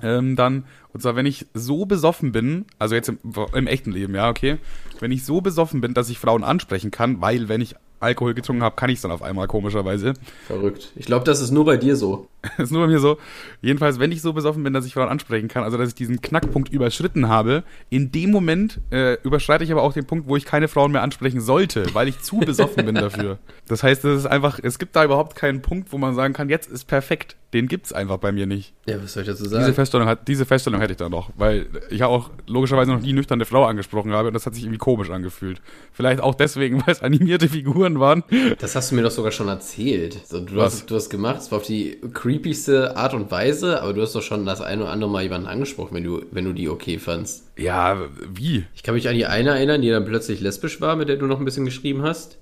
Ähm, 0.03 0.37
dann, 0.37 0.65
und 0.93 1.01
zwar, 1.01 1.17
wenn 1.17 1.25
ich 1.25 1.47
so 1.55 1.87
besoffen 1.87 2.31
bin, 2.33 2.67
also 2.79 2.95
jetzt 2.95 3.09
im, 3.09 3.19
im 3.55 3.67
echten 3.67 3.93
Leben, 3.93 4.15
ja, 4.15 4.29
okay, 4.29 4.59
wenn 5.01 5.11
ich 5.11 5.25
so 5.25 5.41
besoffen 5.41 5.81
bin, 5.81 5.95
dass 5.95 6.11
ich 6.11 6.19
Frauen 6.19 6.45
ansprechen 6.45 6.91
kann, 6.91 7.23
weil 7.23 7.49
wenn 7.49 7.63
ich 7.63 7.77
Alkohol 8.01 8.35
getrunken 8.35 8.63
habe, 8.63 8.77
kann 8.77 8.91
ich 8.91 8.97
es 8.97 9.03
dann 9.03 9.11
auf 9.11 9.23
einmal 9.23 9.47
komischerweise. 9.47 10.15
Verrückt. 10.47 10.93
Ich 10.97 11.07
glaube, 11.07 11.25
das 11.25 11.41
ist 11.41 11.51
nur 11.51 11.65
bei 11.65 11.77
dir 11.77 11.97
so. 11.97 12.29
Das 12.43 12.59
ist 12.67 12.71
nur 12.71 12.83
bei 12.83 12.93
mir 12.93 13.01
so. 13.01 13.19
Jedenfalls, 13.63 13.99
wenn 13.99 14.13
ich 14.13 14.23
so 14.23 14.33
besoffen 14.33 14.63
bin, 14.63 14.73
dass 14.73 14.87
ich 14.87 14.95
Frauen 14.95 15.09
ansprechen 15.09 15.49
kann, 15.49 15.65
also 15.65 15.77
dass 15.77 15.89
ich 15.89 15.95
diesen 15.95 16.21
Knackpunkt 16.21 16.71
überschritten 16.73 17.29
habe, 17.29 17.65
in 17.91 18.13
dem 18.13 18.31
Moment 18.31 18.81
äh, 18.91 19.15
überschreite 19.23 19.65
ich 19.65 19.73
aber 19.73 19.83
auch 19.83 19.93
den 19.93 20.07
Punkt, 20.07 20.29
wo 20.29 20.37
ich 20.37 20.45
keine 20.45 20.69
Frauen 20.69 20.93
mehr 20.93 21.03
ansprechen 21.03 21.41
sollte, 21.41 21.95
weil 21.95 22.09
ich 22.09 22.21
zu 22.21 22.39
besoffen 22.39 22.87
bin 22.87 22.95
dafür. 22.95 23.39
Das 23.69 23.83
heißt, 23.83 24.05
es 24.05 24.21
ist 24.21 24.27
einfach, 24.27 24.61
es 24.63 24.79
gibt 24.79 24.95
da 24.95 25.05
überhaupt 25.05 25.35
keinen 25.35 25.61
Punkt, 25.61 25.93
wo 25.93 25.99
man 25.99 26.15
sagen 26.15 26.33
kann, 26.35 26.49
jetzt 26.49 26.71
ist 26.71 26.85
perfekt. 26.85 27.35
Den 27.53 27.67
gibt's 27.67 27.93
einfach 27.93 28.19
bei 28.19 28.31
mir 28.31 28.47
nicht. 28.47 28.75
Ja, 28.87 29.03
was 29.03 29.15
soll 29.15 29.23
ich 29.23 29.29
dazu 29.29 29.45
Diese 29.45 29.57
sagen? 29.57 29.75
Feststellung, 29.75 30.07
hat, 30.07 30.29
diese 30.29 30.47
Feststellung 30.47 30.81
hätte 30.81 30.93
ich 30.93 30.99
da 30.99 31.09
noch, 31.09 31.31
weil 31.37 31.67
ich 31.91 32.05
auch 32.05 32.31
logischerweise 32.47 32.93
noch 32.93 33.01
nie 33.01 33.13
nüchterne 33.13 33.45
Frau 33.45 33.65
angesprochen 33.65 34.13
habe 34.13 34.29
und 34.29 34.35
das 34.35 34.47
hat 34.47 34.55
sich 34.55 34.65
irgendwie 34.65 34.79
komisch 34.79 35.11
angefühlt. 35.11 35.61
Vielleicht 35.93 36.21
auch 36.21 36.35
deswegen, 36.35 36.81
weil 36.87 36.93
es 36.93 37.03
animierte 37.03 37.49
Figuren 37.49 37.86
waren. 38.01 38.25
Das 38.59 38.75
hast 38.75 38.91
du 38.91 38.97
mir 38.97 39.03
doch 39.03 39.11
sogar 39.11 39.33
schon 39.33 39.49
erzählt. 39.49 40.19
So, 40.27 40.41
du, 40.41 40.57
Was? 40.57 40.75
hast, 40.75 40.91
du 40.91 40.97
hast 40.97 41.11
gemacht, 41.11 41.41
es 41.41 41.51
war 41.51 41.59
auf 41.59 41.67
die 41.67 41.99
creepigste 42.13 42.97
Art 42.97 43.15
und 43.15 43.31
Weise, 43.31 43.83
aber 43.83 43.93
du 43.93 44.03
hast 44.03 44.15
doch 44.15 44.23
schon 44.23 44.45
das 44.45 44.61
eine 44.61 44.83
oder 44.83 44.91
andere 44.91 45.11
Mal 45.11 45.23
jemanden 45.23 45.47
angesprochen, 45.47 45.95
wenn 45.95 46.05
du, 46.05 46.23
wenn 46.31 46.45
du 46.45 46.53
die 46.53 46.69
okay 46.69 46.99
fandst. 46.99 47.45
Ja, 47.57 47.99
wie? 48.35 48.65
Ich 48.75 48.83
kann 48.83 48.95
mich 48.95 49.09
an 49.09 49.15
die 49.15 49.27
eine 49.27 49.51
erinnern, 49.51 49.81
die 49.83 49.91
dann 49.91 50.05
plötzlich 50.05 50.41
lesbisch 50.41 50.81
war, 50.81 50.97
mit 50.97 51.09
der 51.09 51.17
du 51.17 51.27
noch 51.27 51.39
ein 51.39 51.45
bisschen 51.45 51.65
geschrieben 51.65 52.03
hast. 52.03 52.39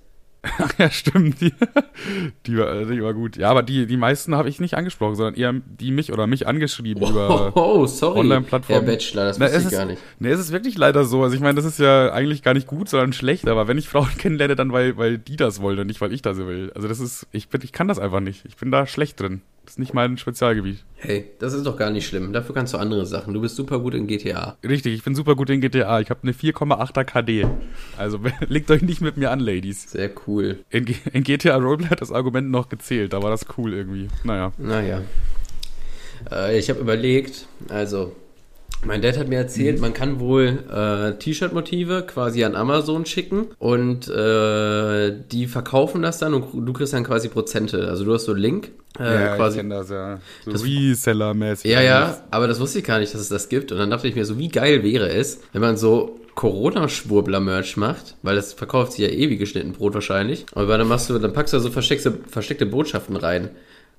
Ach 0.59 0.73
ja, 0.79 0.91
stimmt. 0.91 1.41
Die, 1.41 1.53
die, 2.47 2.57
war, 2.59 2.85
die 2.85 3.03
war 3.03 3.15
gut. 3.15 3.37
Ja, 3.37 3.51
aber 3.51 3.63
die, 3.63 3.87
die 3.87 3.97
meisten 3.97 4.35
habe 4.35 4.49
ich 4.49 4.61
nicht 4.61 4.75
angesprochen, 4.75 5.15
sondern 5.15 5.35
eher 5.35 5.53
die 5.53 5.91
mich 5.91 6.13
oder 6.13 6.27
mich 6.27 6.47
angeschrieben 6.47 7.03
über. 7.03 7.53
Oh, 7.65 7.87
sorry, 7.87 8.21
Online-Plattformen. 8.21 8.85
Herr 8.85 8.95
Bachelor, 8.95 9.25
das 9.25 9.39
Na, 9.39 9.47
wusste 9.47 9.59
es 9.59 9.65
ich 9.65 9.73
ist, 9.73 9.79
gar 9.79 9.87
nicht. 9.87 10.03
Nee, 10.19 10.31
es 10.31 10.41
ist 10.41 10.53
wirklich 10.53 10.77
leider 10.77 11.05
so. 11.05 11.23
Also 11.23 11.35
ich 11.35 11.41
meine, 11.41 11.55
das 11.57 11.65
ist 11.65 11.79
ja 11.79 12.13
eigentlich 12.13 12.43
gar 12.43 12.55
nicht 12.55 12.67
gut, 12.67 12.89
sondern 12.89 13.13
schlecht. 13.13 13.49
Aber 13.49 13.69
wenn 13.69 13.79
ich 13.79 13.89
Frauen 13.89 14.09
kennenlerne, 14.19 14.57
dann 14.57 14.73
weil, 14.73 14.97
weil 14.97 15.19
die 15.19 15.37
das 15.37 15.61
wollen 15.61 15.79
und 15.79 15.87
nicht, 15.87 16.01
weil 16.01 16.13
ich 16.13 16.23
das 16.23 16.37
will. 16.39 16.73
Also 16.75 16.89
das 16.89 17.01
ist, 17.01 17.27
ich 17.33 17.49
bin, 17.49 17.61
ich 17.63 17.73
kann 17.73 17.89
das 17.89 17.99
einfach 17.99 18.21
nicht. 18.21 18.45
Ich 18.47 18.57
bin 18.57 18.71
da 18.71 18.87
schlecht 18.87 19.21
drin. 19.21 19.43
Das 19.65 19.75
ist 19.75 19.79
nicht 19.79 19.95
mein 19.95 20.19
Spezialgebiet. 20.19 20.85
Hey, 20.97 21.31
das 21.39 21.55
ist 21.55 21.65
doch 21.65 21.79
gar 21.79 21.91
nicht 21.91 22.07
schlimm. 22.07 22.33
Dafür 22.35 22.55
kannst 22.55 22.75
du 22.75 22.79
andere 22.79 23.07
Sachen. 23.07 23.33
Du 23.33 23.41
bist 23.41 23.57
super 23.57 23.79
gut 23.79 23.95
in 23.95 24.07
GTA. 24.07 24.59
Richtig, 24.63 24.95
ich 24.95 25.03
bin 25.03 25.15
super 25.15 25.37
gut 25.37 25.49
in 25.49 25.63
GTA. 25.63 26.01
Ich 26.01 26.11
habe 26.11 26.21
eine 26.23 26.33
4,8er 26.33 27.05
KD. 27.05 27.47
Also 27.97 28.21
legt 28.49 28.71
euch 28.71 28.83
nicht 28.83 29.01
mit 29.01 29.17
mir 29.17 29.31
an, 29.31 29.41
Ladies. 29.41 29.91
Sehr 29.91 30.11
cool. 30.27 30.65
In, 30.69 30.87
in 31.13 31.25
GTA 31.25 31.57
Roleplay 31.57 31.89
hat 31.89 32.03
das 32.03 32.13
Argument 32.13 32.51
noch 32.51 32.69
gezählt. 32.69 33.15
Da 33.15 33.23
war 33.23 33.31
das 33.31 33.47
cool 33.57 33.73
irgendwie. 33.73 34.09
Naja. 34.23 34.53
Naja. 34.59 35.03
Äh, 36.31 36.59
ich 36.59 36.69
habe 36.69 36.81
überlegt, 36.81 37.47
also, 37.69 38.15
mein 38.85 39.03
Dad 39.03 39.19
hat 39.19 39.29
mir 39.29 39.39
erzählt, 39.39 39.81
man 39.81 39.95
kann 39.95 40.21
wohl 40.21 40.65
äh, 40.71 41.19
T-Shirt-Motive 41.19 42.05
quasi 42.07 42.45
an 42.45 42.55
Amazon 42.55 43.07
schicken 43.07 43.49
und 43.59 44.09
äh, 44.09 45.13
die 45.31 45.47
verkaufen 45.47 46.03
das 46.03 46.19
dann 46.19 46.35
und 46.35 46.67
du 46.67 46.73
kriegst 46.73 46.93
dann 46.93 47.05
quasi 47.05 47.29
Prozente. 47.29 47.89
Also 47.89 48.05
du 48.05 48.15
hast 48.15 48.25
so 48.25 48.33
einen 48.33 48.41
Link. 48.41 48.71
Äh, 48.99 49.37
quasi. 49.37 49.57
ich 49.57 49.63
kenn 49.63 49.71
das 49.71 49.91
ja. 49.91 50.19
So 50.47 50.53
Reseller-mäßig. 50.53 51.69
Ja, 51.69 51.83
ja, 51.83 52.23
aber 52.31 52.47
das 52.47 52.61
wusste 52.61 52.79
ich 52.79 52.85
gar 52.85 53.01
nicht, 53.01 53.13
dass 53.13 53.21
es 53.21 53.29
das 53.29 53.49
gibt. 53.49 53.73
Und 53.73 53.79
dann 53.79 53.91
dachte 53.91 54.07
ich 54.07 54.15
mir 54.15 54.25
so, 54.25 54.39
wie 54.39 54.49
geil 54.49 54.85
wäre 54.85 55.09
es, 55.09 55.41
wenn 55.53 55.63
man 55.63 55.77
so 55.77 56.21
Corona-Schwurbler-Merch 56.35 57.77
macht, 57.77 58.17
weil 58.23 58.37
das 58.37 58.53
verkauft 58.53 58.93
sich 58.93 59.01
ja 59.01 59.09
ewig 59.09 59.39
geschnitten 59.39 59.73
Brot 59.73 59.95
wahrscheinlich. 59.95 60.47
Aber 60.55 60.79
dann 60.79 60.89
machst 60.89 61.11
du, 61.11 61.19
dann 61.19 61.33
packst 61.33 61.55
du 61.55 61.59
so 61.59 61.71
versteckte, 61.71 62.19
versteckte 62.29 62.67
Botschaften 62.67 63.17
rein. 63.17 63.51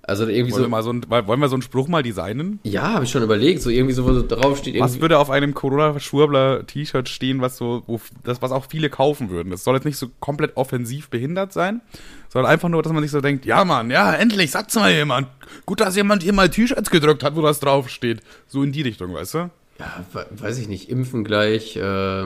Also 0.07 0.27
irgendwie 0.27 0.51
Wollen, 0.51 0.61
wir 0.61 0.65
so. 0.65 0.69
mal 0.69 0.83
so 0.83 0.93
ein, 0.93 1.27
wollen 1.27 1.39
wir 1.39 1.47
so 1.49 1.55
einen 1.55 1.63
Spruch 1.63 1.87
mal 1.87 2.03
designen? 2.03 2.59
Ja, 2.63 2.93
habe 2.93 3.05
ich 3.05 3.09
schon 3.11 3.23
überlegt. 3.23 3.61
So 3.63 3.71
irgendwie 3.71 3.93
so, 3.93 4.05
wo 4.05 4.13
so 4.13 4.25
drauf 4.25 4.59
steht, 4.59 4.79
Was 4.79 5.01
würde 5.01 5.17
auf 5.17 5.31
einem 5.31 5.53
Corona-Schwurbler-T-Shirt 5.55 7.09
stehen, 7.09 7.41
was 7.41 7.57
so, 7.57 7.83
wo, 7.87 7.99
das, 8.23 8.41
was 8.41 8.51
auch 8.51 8.65
viele 8.69 8.89
kaufen 8.89 9.29
würden? 9.29 9.49
Das 9.49 9.63
soll 9.63 9.75
jetzt 9.75 9.85
nicht 9.85 9.97
so 9.97 10.07
komplett 10.19 10.55
offensiv 10.57 11.09
behindert 11.09 11.53
sein, 11.53 11.81
sondern 12.29 12.51
einfach 12.51 12.69
nur, 12.69 12.83
dass 12.83 12.91
man 12.93 13.01
sich 13.01 13.11
so 13.11 13.21
denkt, 13.21 13.45
ja 13.45 13.65
Mann, 13.65 13.89
ja, 13.89 14.13
endlich, 14.13 14.51
sagt's 14.51 14.75
mal 14.75 14.91
jemand. 14.91 15.27
Gut, 15.65 15.79
dass 15.81 15.95
jemand 15.95 16.23
hier 16.23 16.33
mal 16.33 16.49
T-Shirts 16.49 16.89
gedrückt 16.91 17.23
hat, 17.23 17.35
wo 17.35 17.41
das 17.41 17.59
draufsteht. 17.59 18.21
So 18.47 18.63
in 18.63 18.71
die 18.71 18.81
Richtung, 18.83 19.13
weißt 19.13 19.33
du? 19.33 19.37
Ja, 19.79 20.05
we- 20.13 20.25
weiß 20.37 20.57
ich 20.59 20.67
nicht. 20.69 20.89
Impfen 20.89 21.23
gleich, 21.23 21.75
äh, 21.77 22.25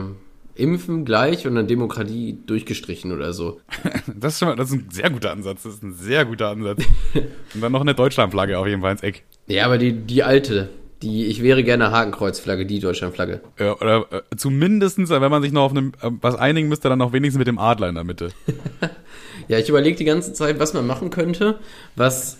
Impfen 0.54 1.04
gleich 1.04 1.46
und 1.46 1.54
dann 1.54 1.66
Demokratie 1.66 2.38
durchgestrichen 2.46 3.12
oder 3.12 3.32
so. 3.32 3.60
Das 4.06 4.34
ist, 4.34 4.38
schon 4.40 4.48
mal, 4.48 4.56
das 4.56 4.70
ist 4.70 4.74
ein 4.74 4.90
sehr 4.90 5.08
guter 5.08 5.30
Ansatz. 5.30 5.62
Das 5.62 5.74
ist 5.74 5.82
ein 5.82 5.94
sehr 5.94 6.24
guter 6.24 6.48
Ansatz. 6.48 6.84
Und 7.54 7.60
dann 7.60 7.72
noch 7.72 7.80
eine 7.80 7.94
Deutschlandflagge 7.94 8.58
auf 8.58 8.66
jeden 8.66 8.82
Fall 8.82 8.92
ins 8.92 9.02
Eck. 9.02 9.24
Ja, 9.46 9.64
aber 9.64 9.78
die, 9.78 9.92
die 9.92 10.22
alte, 10.22 10.68
die, 11.02 11.26
ich 11.26 11.42
wäre 11.42 11.64
gerne 11.64 11.90
Hakenkreuzflagge, 11.90 12.66
die 12.66 12.80
Deutschlandflagge. 12.80 13.40
Ja, 13.58 13.76
oder 13.76 14.06
äh, 14.10 14.36
zumindestens, 14.36 15.10
wenn 15.10 15.30
man 15.30 15.42
sich 15.42 15.52
noch 15.52 15.62
auf 15.62 15.70
einem, 15.70 15.92
äh, 16.02 16.10
was 16.20 16.34
einigen 16.34 16.68
müsste, 16.68 16.88
dann 16.88 16.98
noch 16.98 17.12
wenigstens 17.12 17.38
mit 17.38 17.46
dem 17.46 17.58
Adler 17.58 17.88
in 17.88 17.94
der 17.94 18.04
Mitte. 18.04 18.30
Ja, 19.48 19.58
ich 19.58 19.68
überlege 19.68 19.96
die 19.96 20.04
ganze 20.04 20.32
Zeit, 20.32 20.60
was 20.60 20.74
man 20.74 20.86
machen 20.86 21.10
könnte, 21.10 21.58
was 21.96 22.38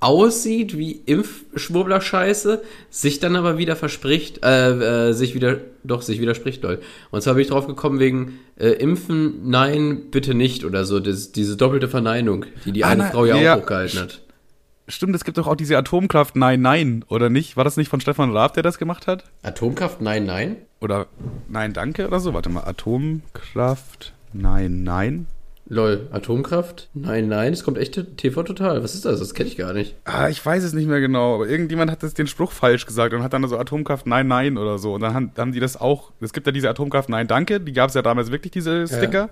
aussieht 0.00 0.78
wie 0.78 0.92
Impfschwurbler-Scheiße, 1.06 2.62
sich 2.90 3.18
dann 3.20 3.34
aber 3.36 3.58
wieder 3.58 3.74
verspricht, 3.76 4.44
äh, 4.44 5.08
äh, 5.08 5.12
sich 5.12 5.34
wieder, 5.34 5.58
doch, 5.82 6.02
sich 6.02 6.20
widerspricht, 6.20 6.62
lol. 6.62 6.80
Und 7.10 7.22
zwar 7.22 7.34
bin 7.34 7.42
ich 7.42 7.48
drauf 7.48 7.66
gekommen 7.66 7.98
wegen 7.98 8.38
äh, 8.56 8.68
Impfen, 8.68 9.48
nein, 9.50 10.10
bitte 10.10 10.34
nicht 10.34 10.64
oder 10.64 10.84
so, 10.84 11.00
das, 11.00 11.32
diese 11.32 11.56
doppelte 11.56 11.88
Verneinung, 11.88 12.46
die 12.64 12.72
die 12.72 12.84
Ah, 12.84 12.88
eine 12.90 13.04
na, 13.04 13.10
Frau 13.10 13.24
ja, 13.24 13.36
ja. 13.36 13.54
auch 13.54 13.62
hochgehalten 13.62 14.00
hat. 14.00 14.22
Stimmt, 14.90 15.14
es 15.14 15.24
gibt 15.24 15.36
doch 15.36 15.46
auch 15.46 15.56
diese 15.56 15.76
Atomkraft 15.76 16.34
Nein, 16.36 16.62
Nein, 16.62 17.04
oder 17.08 17.28
nicht? 17.28 17.56
War 17.58 17.64
das 17.64 17.76
nicht 17.76 17.88
von 17.90 18.00
Stefan 18.00 18.30
Raab, 18.34 18.54
der 18.54 18.62
das 18.62 18.78
gemacht 18.78 19.06
hat? 19.06 19.24
Atomkraft, 19.42 20.00
nein, 20.00 20.24
nein? 20.24 20.56
Oder 20.80 21.06
Nein, 21.48 21.72
danke 21.74 22.06
oder 22.06 22.20
so? 22.20 22.32
Warte 22.32 22.48
mal, 22.48 22.62
Atomkraft 22.64 24.14
Nein, 24.32 24.84
Nein? 24.84 25.26
Lol, 25.70 26.08
Atomkraft? 26.12 26.88
Nein, 26.94 27.28
nein, 27.28 27.52
es 27.52 27.62
kommt 27.62 27.76
echt 27.76 28.16
TV 28.16 28.42
total. 28.42 28.82
Was 28.82 28.94
ist 28.94 29.04
das? 29.04 29.18
Das 29.20 29.34
kenne 29.34 29.50
ich 29.50 29.56
gar 29.58 29.74
nicht. 29.74 29.94
Ah, 30.04 30.28
ich 30.30 30.44
weiß 30.44 30.64
es 30.64 30.72
nicht 30.72 30.88
mehr 30.88 31.00
genau, 31.00 31.34
aber 31.34 31.46
irgendjemand 31.46 31.90
hat 31.90 32.02
das, 32.02 32.14
den 32.14 32.26
Spruch 32.26 32.52
falsch 32.52 32.86
gesagt 32.86 33.12
und 33.12 33.22
hat 33.22 33.34
dann 33.34 33.46
so 33.46 33.58
Atomkraft 33.58 34.06
Nein, 34.06 34.28
Nein 34.28 34.56
oder 34.56 34.78
so. 34.78 34.94
Und 34.94 35.02
dann 35.02 35.12
haben, 35.12 35.30
haben 35.36 35.52
die 35.52 35.60
das 35.60 35.78
auch, 35.78 36.12
es 36.20 36.32
gibt 36.32 36.46
ja 36.46 36.52
diese 36.52 36.70
Atomkraft 36.70 37.10
Nein, 37.10 37.28
danke, 37.28 37.60
die 37.60 37.72
gab 37.74 37.90
es 37.90 37.94
ja 37.94 38.00
damals 38.00 38.30
wirklich, 38.30 38.50
diese 38.52 38.86
Sticker. 38.86 39.28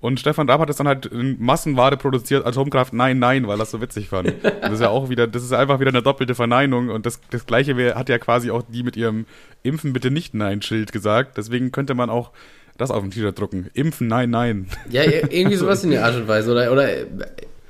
Und 0.00 0.20
Stefan 0.20 0.48
Raab 0.48 0.60
hat 0.60 0.68
das 0.68 0.76
dann 0.76 0.86
halt 0.86 1.06
in 1.06 1.36
Massenware 1.40 1.96
produziert, 1.96 2.46
Atomkraft 2.46 2.94
Nein, 2.94 3.18
Nein, 3.18 3.46
weil 3.46 3.58
das 3.58 3.70
so 3.70 3.80
witzig 3.80 4.08
fand. 4.08 4.32
Das 4.60 4.72
ist 4.72 4.80
ja 4.80 4.88
auch 4.88 5.08
wieder, 5.08 5.26
das 5.26 5.42
ist 5.42 5.52
einfach 5.52 5.80
wieder 5.80 5.90
eine 5.90 6.02
doppelte 6.02 6.34
Verneinung. 6.34 6.88
Und 6.88 7.04
das, 7.04 7.20
das 7.30 7.46
gleiche 7.46 7.94
hat 7.94 8.08
ja 8.08 8.18
quasi 8.18 8.50
auch 8.50 8.62
die 8.68 8.82
mit 8.82 8.96
ihrem 8.96 9.26
Impfen 9.62 9.92
bitte 9.92 10.10
nicht 10.10 10.34
Nein-Schild 10.34 10.92
gesagt. 10.92 11.36
Deswegen 11.36 11.72
könnte 11.72 11.94
man 11.94 12.10
auch 12.10 12.30
das 12.78 12.90
auf 12.90 13.02
dem 13.02 13.10
T-Shirt 13.10 13.38
drucken. 13.38 13.68
Impfen, 13.74 14.06
nein, 14.06 14.30
nein. 14.30 14.68
Ja, 14.88 15.02
irgendwie 15.02 15.56
sowas 15.56 15.84
in 15.84 15.90
der 15.90 16.04
Art 16.04 16.16
und 16.16 16.28
Weise. 16.28 16.50
Oder, 16.52 16.72
oder 16.72 16.90
äh, 16.90 17.06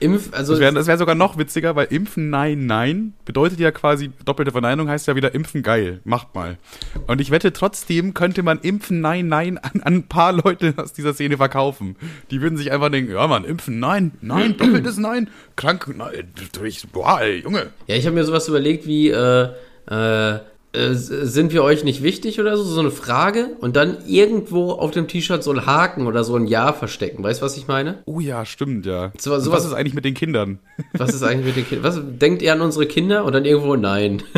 Impf, 0.01 0.33
also. 0.33 0.53
Das 0.53 0.61
wäre 0.61 0.87
wär 0.87 0.99
sogar 0.99 1.15
noch 1.15 1.39
witziger, 1.39 1.75
weil 1.75 1.87
Impfen, 1.91 2.31
nein, 2.31 2.67
nein 2.67 3.15
bedeutet 3.25 3.59
ja 3.59 3.71
quasi, 3.71 4.11
doppelte 4.25 4.53
Verneinung 4.53 4.89
heißt 4.89 5.09
ja 5.09 5.17
wieder 5.17 5.35
Impfen 5.35 5.63
geil. 5.63 6.01
Macht 6.05 6.35
mal. 6.35 6.59
Und 7.07 7.21
ich 7.21 7.31
wette, 7.31 7.53
trotzdem 7.53 8.15
könnte 8.15 8.43
man 8.43 8.61
Impfen, 8.61 9.01
nein, 9.01 9.29
nein 9.29 9.59
an, 9.59 9.81
an 9.83 9.95
ein 9.95 10.03
paar 10.05 10.33
Leute 10.33 10.75
aus 10.77 10.93
dieser 10.93 11.15
Szene 11.15 11.37
verkaufen. 11.37 11.97
Die 12.31 12.41
würden 12.41 12.57
sich 12.57 12.71
einfach 12.71 12.91
denken, 12.91 13.13
ja 13.13 13.27
Mann, 13.27 13.45
Impfen, 13.45 13.81
nein, 13.81 14.13
nein, 14.21 14.57
doppeltes 14.59 14.99
Nein, 14.99 15.31
krank, 15.57 15.93
nein, 15.97 16.33
durch, 16.53 16.87
boah, 16.93 17.21
ey, 17.21 17.41
Junge. 17.41 17.69
Ja, 17.87 17.97
ich 17.97 18.07
habe 18.07 18.15
mir 18.15 18.25
sowas 18.25 18.47
überlegt 18.47 18.87
wie, 18.87 19.09
äh, 19.09 19.49
äh, 19.91 20.39
äh, 20.73 20.93
sind 20.93 21.53
wir 21.53 21.63
euch 21.63 21.83
nicht 21.85 22.03
wichtig 22.03 22.41
oder 22.41 22.57
so? 22.57 22.63
So 22.63 22.81
eine 22.81 22.91
Frage 22.91 23.57
und 23.61 23.77
dann 23.77 23.99
irgendwo 24.07 24.73
auf 24.73 24.91
dem 24.91 25.09
T-Shirt 25.09 25.43
so 25.43 25.51
ein 25.51 25.65
Haken 25.67 26.07
oder 26.07 26.25
so 26.25 26.37
ein 26.37 26.47
Ja 26.47 26.73
verstecken. 26.73 27.23
Weißt 27.25 27.41
du, 27.41 27.45
was 27.47 27.57
ich 27.57 27.67
meine? 27.69 27.99
Oh 28.05 28.21
ja, 28.21 28.45
stimmt, 28.45 28.85
ja. 28.87 29.13
So- 29.19 29.31
sowas- 29.39 29.51
was 29.51 29.65
ist 29.67 29.73
eigentlich 29.73 29.95
mit 29.95 30.05
den 30.05 30.15
Kindern? 30.15 30.59
Was 30.93 31.13
ist 31.15 31.23
eigentlich 31.23 31.47
mit 31.47 31.57
den 31.57 31.67
Kindern? 31.69 31.85
Was 31.85 32.01
denkt 32.21 32.41
ihr 32.43 32.53
an 32.53 32.61
unsere 32.61 32.87
Kinder? 32.87 33.25
Und 33.25 33.33
dann 33.35 33.45
irgendwo 33.45 33.75
Nein. 33.77 34.23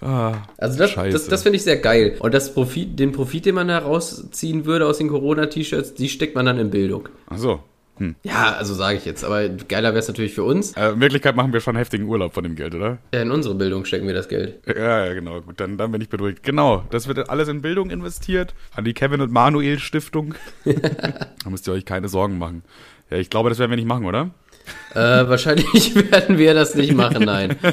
Ah, 0.00 0.34
Also 0.58 0.78
das, 0.78 0.90
Scheiße. 0.90 1.12
das, 1.12 1.28
das 1.28 1.42
finde 1.42 1.56
ich 1.56 1.62
sehr 1.64 1.76
geil. 1.78 2.16
Und 2.20 2.34
das 2.34 2.52
Profit, 2.54 2.98
den 2.98 3.12
Profit, 3.12 3.46
den 3.46 3.54
man 3.54 3.68
da 3.68 3.78
rausziehen 3.78 4.64
würde 4.64 4.86
aus 4.86 4.98
den 4.98 5.08
Corona-T-Shirts, 5.08 5.94
die 5.94 6.08
steckt 6.08 6.34
man 6.34 6.46
dann 6.46 6.58
in 6.58 6.70
Bildung. 6.70 7.08
ach 7.28 7.38
so. 7.38 7.60
Hm. 7.98 8.14
Ja, 8.22 8.52
also 8.54 8.74
sage 8.74 8.98
ich 8.98 9.04
jetzt. 9.04 9.24
Aber 9.24 9.48
geiler 9.48 9.90
wäre 9.90 9.98
es 9.98 10.08
natürlich 10.08 10.34
für 10.34 10.44
uns. 10.44 10.72
Äh, 10.76 10.90
in 10.90 11.00
Wirklichkeit 11.00 11.36
machen 11.36 11.52
wir 11.52 11.60
schon 11.60 11.76
heftigen 11.76 12.06
Urlaub 12.06 12.34
von 12.34 12.44
dem 12.44 12.54
Geld, 12.54 12.74
oder? 12.74 12.98
Ja, 13.14 13.22
in 13.22 13.30
unsere 13.30 13.54
Bildung 13.54 13.84
stecken 13.84 14.06
wir 14.06 14.14
das 14.14 14.28
Geld. 14.28 14.60
Ja, 14.66 15.06
ja, 15.06 15.14
genau. 15.14 15.40
Gut, 15.40 15.60
dann, 15.60 15.78
dann 15.78 15.92
bin 15.92 16.00
ich 16.00 16.08
beruhigt. 16.08 16.42
Genau, 16.42 16.84
das 16.90 17.08
wird 17.08 17.30
alles 17.30 17.48
in 17.48 17.62
Bildung 17.62 17.90
investiert. 17.90 18.54
An 18.74 18.84
die 18.84 18.92
Kevin 18.92 19.20
und 19.20 19.32
Manuel 19.32 19.78
Stiftung. 19.78 20.34
da 20.64 21.50
müsst 21.50 21.66
ihr 21.68 21.72
euch 21.72 21.84
keine 21.84 22.08
Sorgen 22.08 22.38
machen. 22.38 22.62
Ja, 23.10 23.18
ich 23.18 23.30
glaube, 23.30 23.48
das 23.48 23.58
werden 23.58 23.70
wir 23.70 23.76
nicht 23.76 23.88
machen, 23.88 24.04
oder? 24.04 24.30
Äh, 24.94 25.28
wahrscheinlich 25.28 25.94
werden 26.10 26.38
wir 26.38 26.54
das 26.54 26.74
nicht 26.74 26.94
machen, 26.94 27.24
nein. 27.24 27.56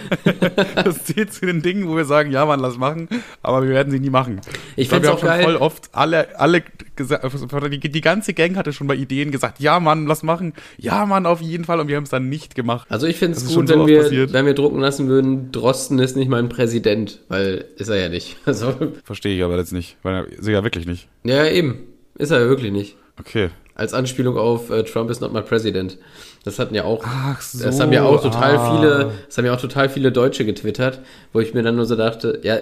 Das 0.76 1.06
zählt 1.06 1.34
zu 1.34 1.46
den 1.46 1.62
Dingen, 1.62 1.88
wo 1.88 1.96
wir 1.96 2.06
sagen, 2.06 2.32
ja, 2.32 2.46
Mann, 2.46 2.60
lass 2.60 2.78
machen, 2.78 3.08
aber 3.42 3.64
wir 3.64 3.70
werden 3.70 3.92
sie 3.92 4.00
nie 4.00 4.10
machen. 4.10 4.42
Ich 4.76 4.92
wir 4.92 5.14
auch 5.14 5.20
schon 5.20 5.30
geil. 5.30 5.44
voll 5.44 5.56
oft 5.56 5.90
alle, 5.94 6.40
alle 6.40 6.64
gesagt, 6.96 7.26
die, 7.72 7.80
die 7.80 8.02
ganze 8.02 8.34
Gang 8.34 8.56
hatte 8.58 8.74
schon 8.74 8.88
bei 8.88 8.96
Ideen 8.96 9.32
gesagt, 9.32 9.60
ja, 9.60 9.80
Mann, 9.80 10.06
lass 10.06 10.24
machen. 10.24 10.54
Ja, 10.78 11.06
Mann, 11.06 11.26
auf 11.26 11.42
jeden 11.42 11.66
Fall. 11.66 11.80
Und 11.80 11.88
wir 11.88 11.96
haben 11.96 12.04
es 12.04 12.10
dann 12.10 12.30
nicht 12.30 12.56
gemacht. 12.56 12.88
Also 12.90 13.08
ich 13.08 13.18
finde 13.18 13.38
es 13.38 13.44
ist 13.44 13.56
gut, 13.56 13.68
so 13.68 13.74
wenn 13.74 13.82
oft 13.82 13.90
wir, 13.90 14.02
passiert. 14.04 14.34
wenn 14.34 14.46
wir 14.46 14.54
drucken 14.54 14.80
lassen 14.80 15.08
würden, 15.08 15.52
Drosten 15.52 16.00
ist 16.00 16.16
nicht 16.16 16.30
mein 16.30 16.50
Präsident, 16.50 17.22
weil 17.30 17.66
ist 17.78 17.90
er 17.90 17.98
ja 17.98 18.10
nicht. 18.10 18.38
Also, 18.46 18.76
Verstehe 19.04 19.36
ich 19.36 19.44
aber 19.44 19.58
jetzt 19.58 19.74
nicht, 19.74 19.98
weil 20.04 20.16
er 20.16 20.28
ist 20.28 20.46
er 20.46 20.54
ja 20.54 20.64
wirklich 20.64 20.86
nicht. 20.86 21.08
ja, 21.24 21.46
eben. 21.48 21.80
Ist 22.16 22.30
er 22.30 22.42
ja 22.42 22.48
wirklich 22.48 22.72
nicht. 22.72 22.96
Okay. 23.20 23.50
Als 23.76 23.94
Anspielung 23.94 24.38
auf 24.38 24.70
äh, 24.70 24.84
Trump 24.84 25.10
is 25.10 25.20
not 25.20 25.34
my 25.34 25.42
president. 25.42 25.98
Das 26.44 26.60
hatten 26.60 26.76
ja 26.76 26.84
auch. 26.84 27.04
Ach 27.06 27.42
so, 27.42 27.64
Das 27.64 27.80
haben 27.80 27.92
ja 27.92 28.04
auch 28.04 28.22
total 28.22 28.58
ah. 28.58 28.76
viele, 28.76 29.12
das 29.26 29.38
haben 29.38 29.46
ja 29.46 29.54
auch 29.54 29.62
total 29.62 29.90
viele 29.90 30.12
Deutsche 30.12 30.46
getwittert, 30.46 31.00
wo 31.32 31.40
ich 31.40 31.54
mir 31.54 31.64
dann 31.64 31.76
nur 31.76 31.86
so 31.86 31.96
dachte, 31.96 32.40
ja, 32.44 32.60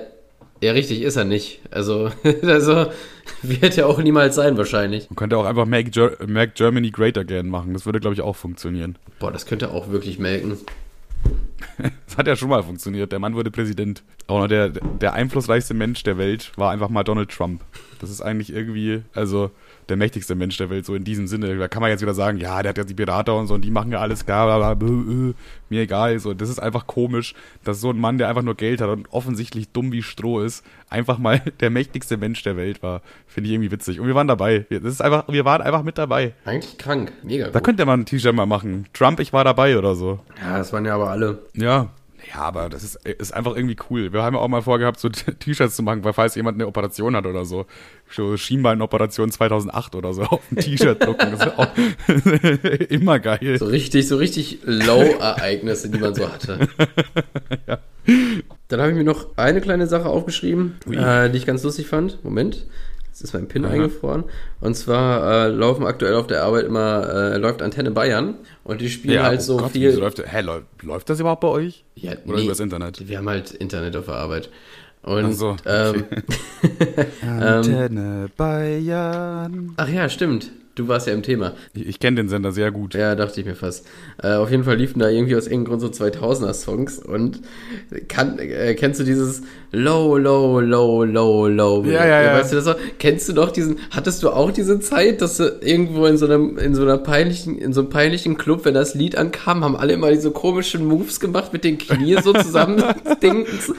ja, 0.62 0.74
richtig 0.74 1.02
ist 1.02 1.15
er 1.15 1.26
nicht. 1.26 1.60
Also, 1.71 2.12
also 2.43 2.86
wird 3.41 3.78
er 3.78 3.88
auch 3.88 3.97
niemals 3.97 4.36
sein 4.36 4.58
wahrscheinlich. 4.58 5.10
Man 5.10 5.15
könnte 5.15 5.38
auch 5.38 5.45
einfach 5.45 5.65
Make, 5.65 5.89
Ger 5.89 6.12
Make 6.26 6.54
Germany 6.56 6.91
Great 6.91 7.17
Again 7.17 7.50
machen. 7.50 7.74
Das 7.74 7.86
würde, 7.86 8.00
glaube 8.00 8.13
ich, 8.13 8.21
auch 8.21 8.36
funktionieren. 8.36 8.97
Boah, 9.19 9.32
das 9.32 9.47
könnte 9.47 9.71
auch 9.71 9.89
wirklich 9.89 10.19
melken. 10.19 10.58
Das 12.08 12.17
hat 12.17 12.28
ja 12.28 12.36
schon 12.36 12.50
mal 12.50 12.63
funktioniert. 12.63 13.12
Der 13.12 13.19
Mann 13.19 13.36
wurde 13.36 13.52
Präsident. 13.52 14.04
Auch 14.28 14.39
noch 14.39 14.47
der, 14.47 14.69
der 14.69 15.13
einflussreichste 15.13 15.74
Mensch 15.74 16.04
der 16.04 16.17
Welt 16.17 16.52
war 16.56 16.71
einfach 16.71 16.89
mal 16.89 17.04
Donald 17.04 17.30
Trump. 17.30 17.62
Das 18.00 18.10
ist 18.10 18.21
eigentlich 18.21 18.52
irgendwie, 18.52 19.04
also 19.13 19.52
der 19.91 19.97
mächtigste 19.97 20.34
Mensch 20.34 20.58
der 20.58 20.69
Welt, 20.71 20.86
so 20.86 20.95
in 20.95 21.04
diesem 21.04 21.27
Sinne. 21.27 21.56
Da 21.58 21.67
kann 21.67 21.82
man 21.82 21.91
jetzt 21.91 22.01
wieder 22.01 22.13
sagen, 22.15 22.38
ja, 22.39 22.62
der 22.63 22.69
hat 22.69 22.77
ja 22.80 22.84
die 22.84 22.93
Berater 22.95 23.36
und 23.36 23.45
so 23.47 23.54
und 23.54 23.62
die 23.63 23.69
machen 23.69 23.91
ja 23.91 23.99
alles 23.99 24.25
klar, 24.25 24.47
bla, 24.47 24.73
bla, 24.73 24.88
bla, 24.88 25.34
mir 25.69 25.82
egal. 25.82 26.17
So, 26.19 26.34
das 26.34 26.49
ist 26.49 26.60
einfach 26.60 26.88
komisch, 26.88 27.36
dass 27.63 27.80
so 27.82 27.91
ein 27.91 27.99
Mann, 27.99 28.17
der 28.17 28.30
einfach 28.30 28.41
nur 28.41 28.56
Geld 28.56 28.82
hat 28.82 28.89
und 28.89 29.08
offensichtlich 29.12 29.69
dumm 29.69 29.91
wie 29.91 30.01
Stroh 30.01 30.39
ist, 30.41 30.65
einfach 30.89 31.17
mal 31.19 31.39
der 31.60 31.69
mächtigste 31.69 32.17
Mensch 32.17 32.41
der 32.43 32.58
Welt 32.58 32.82
war. 32.82 33.01
Finde 33.27 33.49
ich 33.49 33.54
irgendwie 33.54 33.71
witzig. 33.71 33.99
Und 33.99 34.08
wir 34.08 34.15
waren 34.15 34.27
dabei. 34.27 34.65
Wir- 34.69 34.80
Das 34.80 34.93
ist 34.93 35.01
einfach, 35.01 35.25
wir 35.27 35.45
waren 35.45 35.62
einfach 35.62 35.84
mit 35.84 35.97
dabei. 35.97 36.34
Eigentlich 36.45 36.77
krank. 36.77 37.12
Mega 37.23 37.45
Da 37.49 37.60
gut. 37.60 37.63
könnte 37.65 37.86
man 37.86 38.01
ein 38.01 38.06
T-Shirt 38.06 38.34
mal 38.34 38.45
machen. 38.45 38.88
Trump, 38.93 39.19
ich 39.19 39.34
war 39.34 39.43
dabei 39.43 39.77
oder 39.77 39.95
so. 39.95 40.19
Ja, 40.41 40.58
das 40.58 40.71
waren 40.73 40.86
ja 40.86 40.95
aber 40.95 41.10
alle. 41.12 41.39
Ja. 41.54 41.89
Ja, 42.36 42.41
aber 42.41 42.69
das 42.69 42.84
ist, 42.84 42.95
ist 43.08 43.34
einfach 43.34 43.56
irgendwie 43.56 43.75
cool. 43.89 44.13
Wir 44.13 44.21
haben 44.21 44.36
ja 44.36 44.41
auch 44.41 44.47
mal 44.47 44.62
vorgehabt, 44.62 44.99
so 44.99 45.10
T-Shirts 45.39 45.75
zu 45.75 45.82
machen, 45.82 46.04
weil 46.04 46.13
falls 46.13 46.36
jemand 46.36 46.56
eine 46.56 46.67
Operation 46.67 47.15
hat 47.15 47.25
oder 47.25 47.45
so. 47.45 47.65
So 48.12 48.38
Schienbeinoperation 48.38 49.32
2008 49.32 49.95
oder 49.95 50.13
so 50.13 50.24
auf 50.24 50.41
ein 50.52 50.58
T-Shirt 50.58 51.04
drucken. 51.04 51.32
Das 51.32 51.45
ist 51.45 51.58
auch 51.58 51.67
immer 52.89 53.19
geil. 53.19 53.58
So 53.58 53.65
richtig, 53.65 54.08
so 54.08 54.17
richtig 54.17 54.60
Low-Ereignisse, 54.63 55.89
die 55.89 56.00
man 56.00 56.15
so 56.15 56.32
hatte. 56.32 56.67
Ja. 57.67 57.80
Dann 58.67 58.80
habe 58.80 58.91
ich 58.91 58.97
mir 58.97 59.04
noch 59.04 59.38
eine 59.38 59.62
kleine 59.62 59.86
Sache 59.86 60.06
aufgeschrieben, 60.06 60.78
äh, 60.89 61.30
die 61.30 61.38
ich 61.38 61.45
ganz 61.45 61.62
lustig 61.62 61.86
fand. 61.86 62.24
Moment. 62.24 62.65
Jetzt 63.12 63.21
ist 63.21 63.34
mein 63.34 63.47
Pin 63.47 63.65
Aha. 63.65 63.74
eingefroren. 63.74 64.24
Und 64.62 64.76
zwar 64.76 65.45
äh, 65.45 65.47
laufen 65.50 65.86
aktuell 65.86 66.15
auf 66.15 66.28
der 66.28 66.43
Arbeit 66.43 66.65
immer, 66.65 67.34
äh, 67.34 67.38
läuft 67.38 67.62
Antenne 67.62 67.91
Bayern 67.91 68.36
und 68.63 68.80
die 68.80 68.89
spielen 68.89 69.21
halt 69.21 69.41
so 69.41 69.56
oh 69.56 69.58
Gott, 69.60 69.71
viel. 69.71 69.91
Läuft, 69.91 70.24
hä, 70.26 70.41
läuft, 70.41 70.65
läuft 70.82 71.10
das 71.10 71.19
überhaupt 71.19 71.41
bei 71.41 71.50
euch? 71.50 71.84
Ja, 71.95 72.13
Oder 72.26 72.38
nee, 72.38 72.45
übers 72.45 72.62
Internet? 72.62 73.08
Wir 73.08 73.17
haben 73.17 73.28
halt 73.28 73.52
Internet 73.52 73.97
auf 73.97 74.06
der 74.06 74.15
Arbeit. 74.15 74.50
Und 75.04 75.26
Ach 75.26 75.32
so, 75.32 75.56
ähm, 75.66 76.06
Antenne 77.28 78.30
Bayern. 78.38 79.74
ach 79.78 79.90
ja, 79.90 80.08
stimmt. 80.10 80.52
Du 80.82 80.88
warst 80.88 81.06
ja 81.06 81.13
im 81.13 81.22
Thema. 81.22 81.54
Ich, 81.74 81.88
ich 81.88 82.00
kenne 82.00 82.17
den 82.17 82.28
Sender 82.28 82.52
sehr 82.52 82.72
gut. 82.72 82.96
Ja, 82.96 83.13
dachte 83.13 83.39
ich 83.39 83.46
mir 83.46 83.56
fast. 83.56 83.86
Äh, 84.22 84.34
auf 84.34 84.50
jeden 84.50 84.63
Fall 84.63 84.78
liefen 84.78 84.98
da 85.00 85.10
irgendwie 85.10 85.36
aus 85.36 85.46
irgendeinem 85.46 85.80
Grund 85.80 85.96
so 85.96 86.06
2000er-Songs 86.06 86.98
und 87.00 87.39
kann, 88.08 88.39
äh, 88.39 88.74
kennst 88.74 89.00
du 89.00 89.04
dieses 89.04 89.44
Low, 89.72 90.17
Low, 90.17 90.60
Low, 90.60 91.04
Low, 91.04 91.48
Low? 91.48 91.86
Ja, 91.86 92.06
ja, 92.06 92.22
ja. 92.24 92.34
Weißt 92.34 92.52
du 92.52 92.56
das 92.56 92.67
auch? 92.67 92.76
Kennst 92.98 93.30
du 93.30 93.34
doch 93.34 93.52
diesen, 93.52 93.78
hattest 93.91 94.24
du 94.24 94.30
auch 94.32 94.52
diese 94.52 94.80
Zeit, 94.80 95.22
dass 95.22 95.38
du 95.38 95.60
irgendwo 95.62 96.08
in 96.08 96.17
so 96.17 96.26
einem, 96.26 96.58
in 96.58 96.74
so 96.74 96.82
einer 96.82 96.98
peinlichen, 96.98 97.58
in 97.60 97.74
so 97.74 97.82
einem 97.82 97.89
peinlichen 97.89 98.38
Club, 98.38 98.65
wenn 98.65 98.74
das 98.74 98.96
Lied 98.96 99.15
ankam, 99.15 99.63
haben 99.63 99.76
alle 99.76 99.94
immer 99.94 100.10
diese 100.10 100.32
komischen 100.32 100.86
Moves 100.86 101.20
gemacht 101.20 101.54
mit 101.54 101.63
den 101.63 101.78
Knien 101.78 102.24
so 102.24 102.34
zusammen, 102.34 102.84
Dings, 103.22 103.72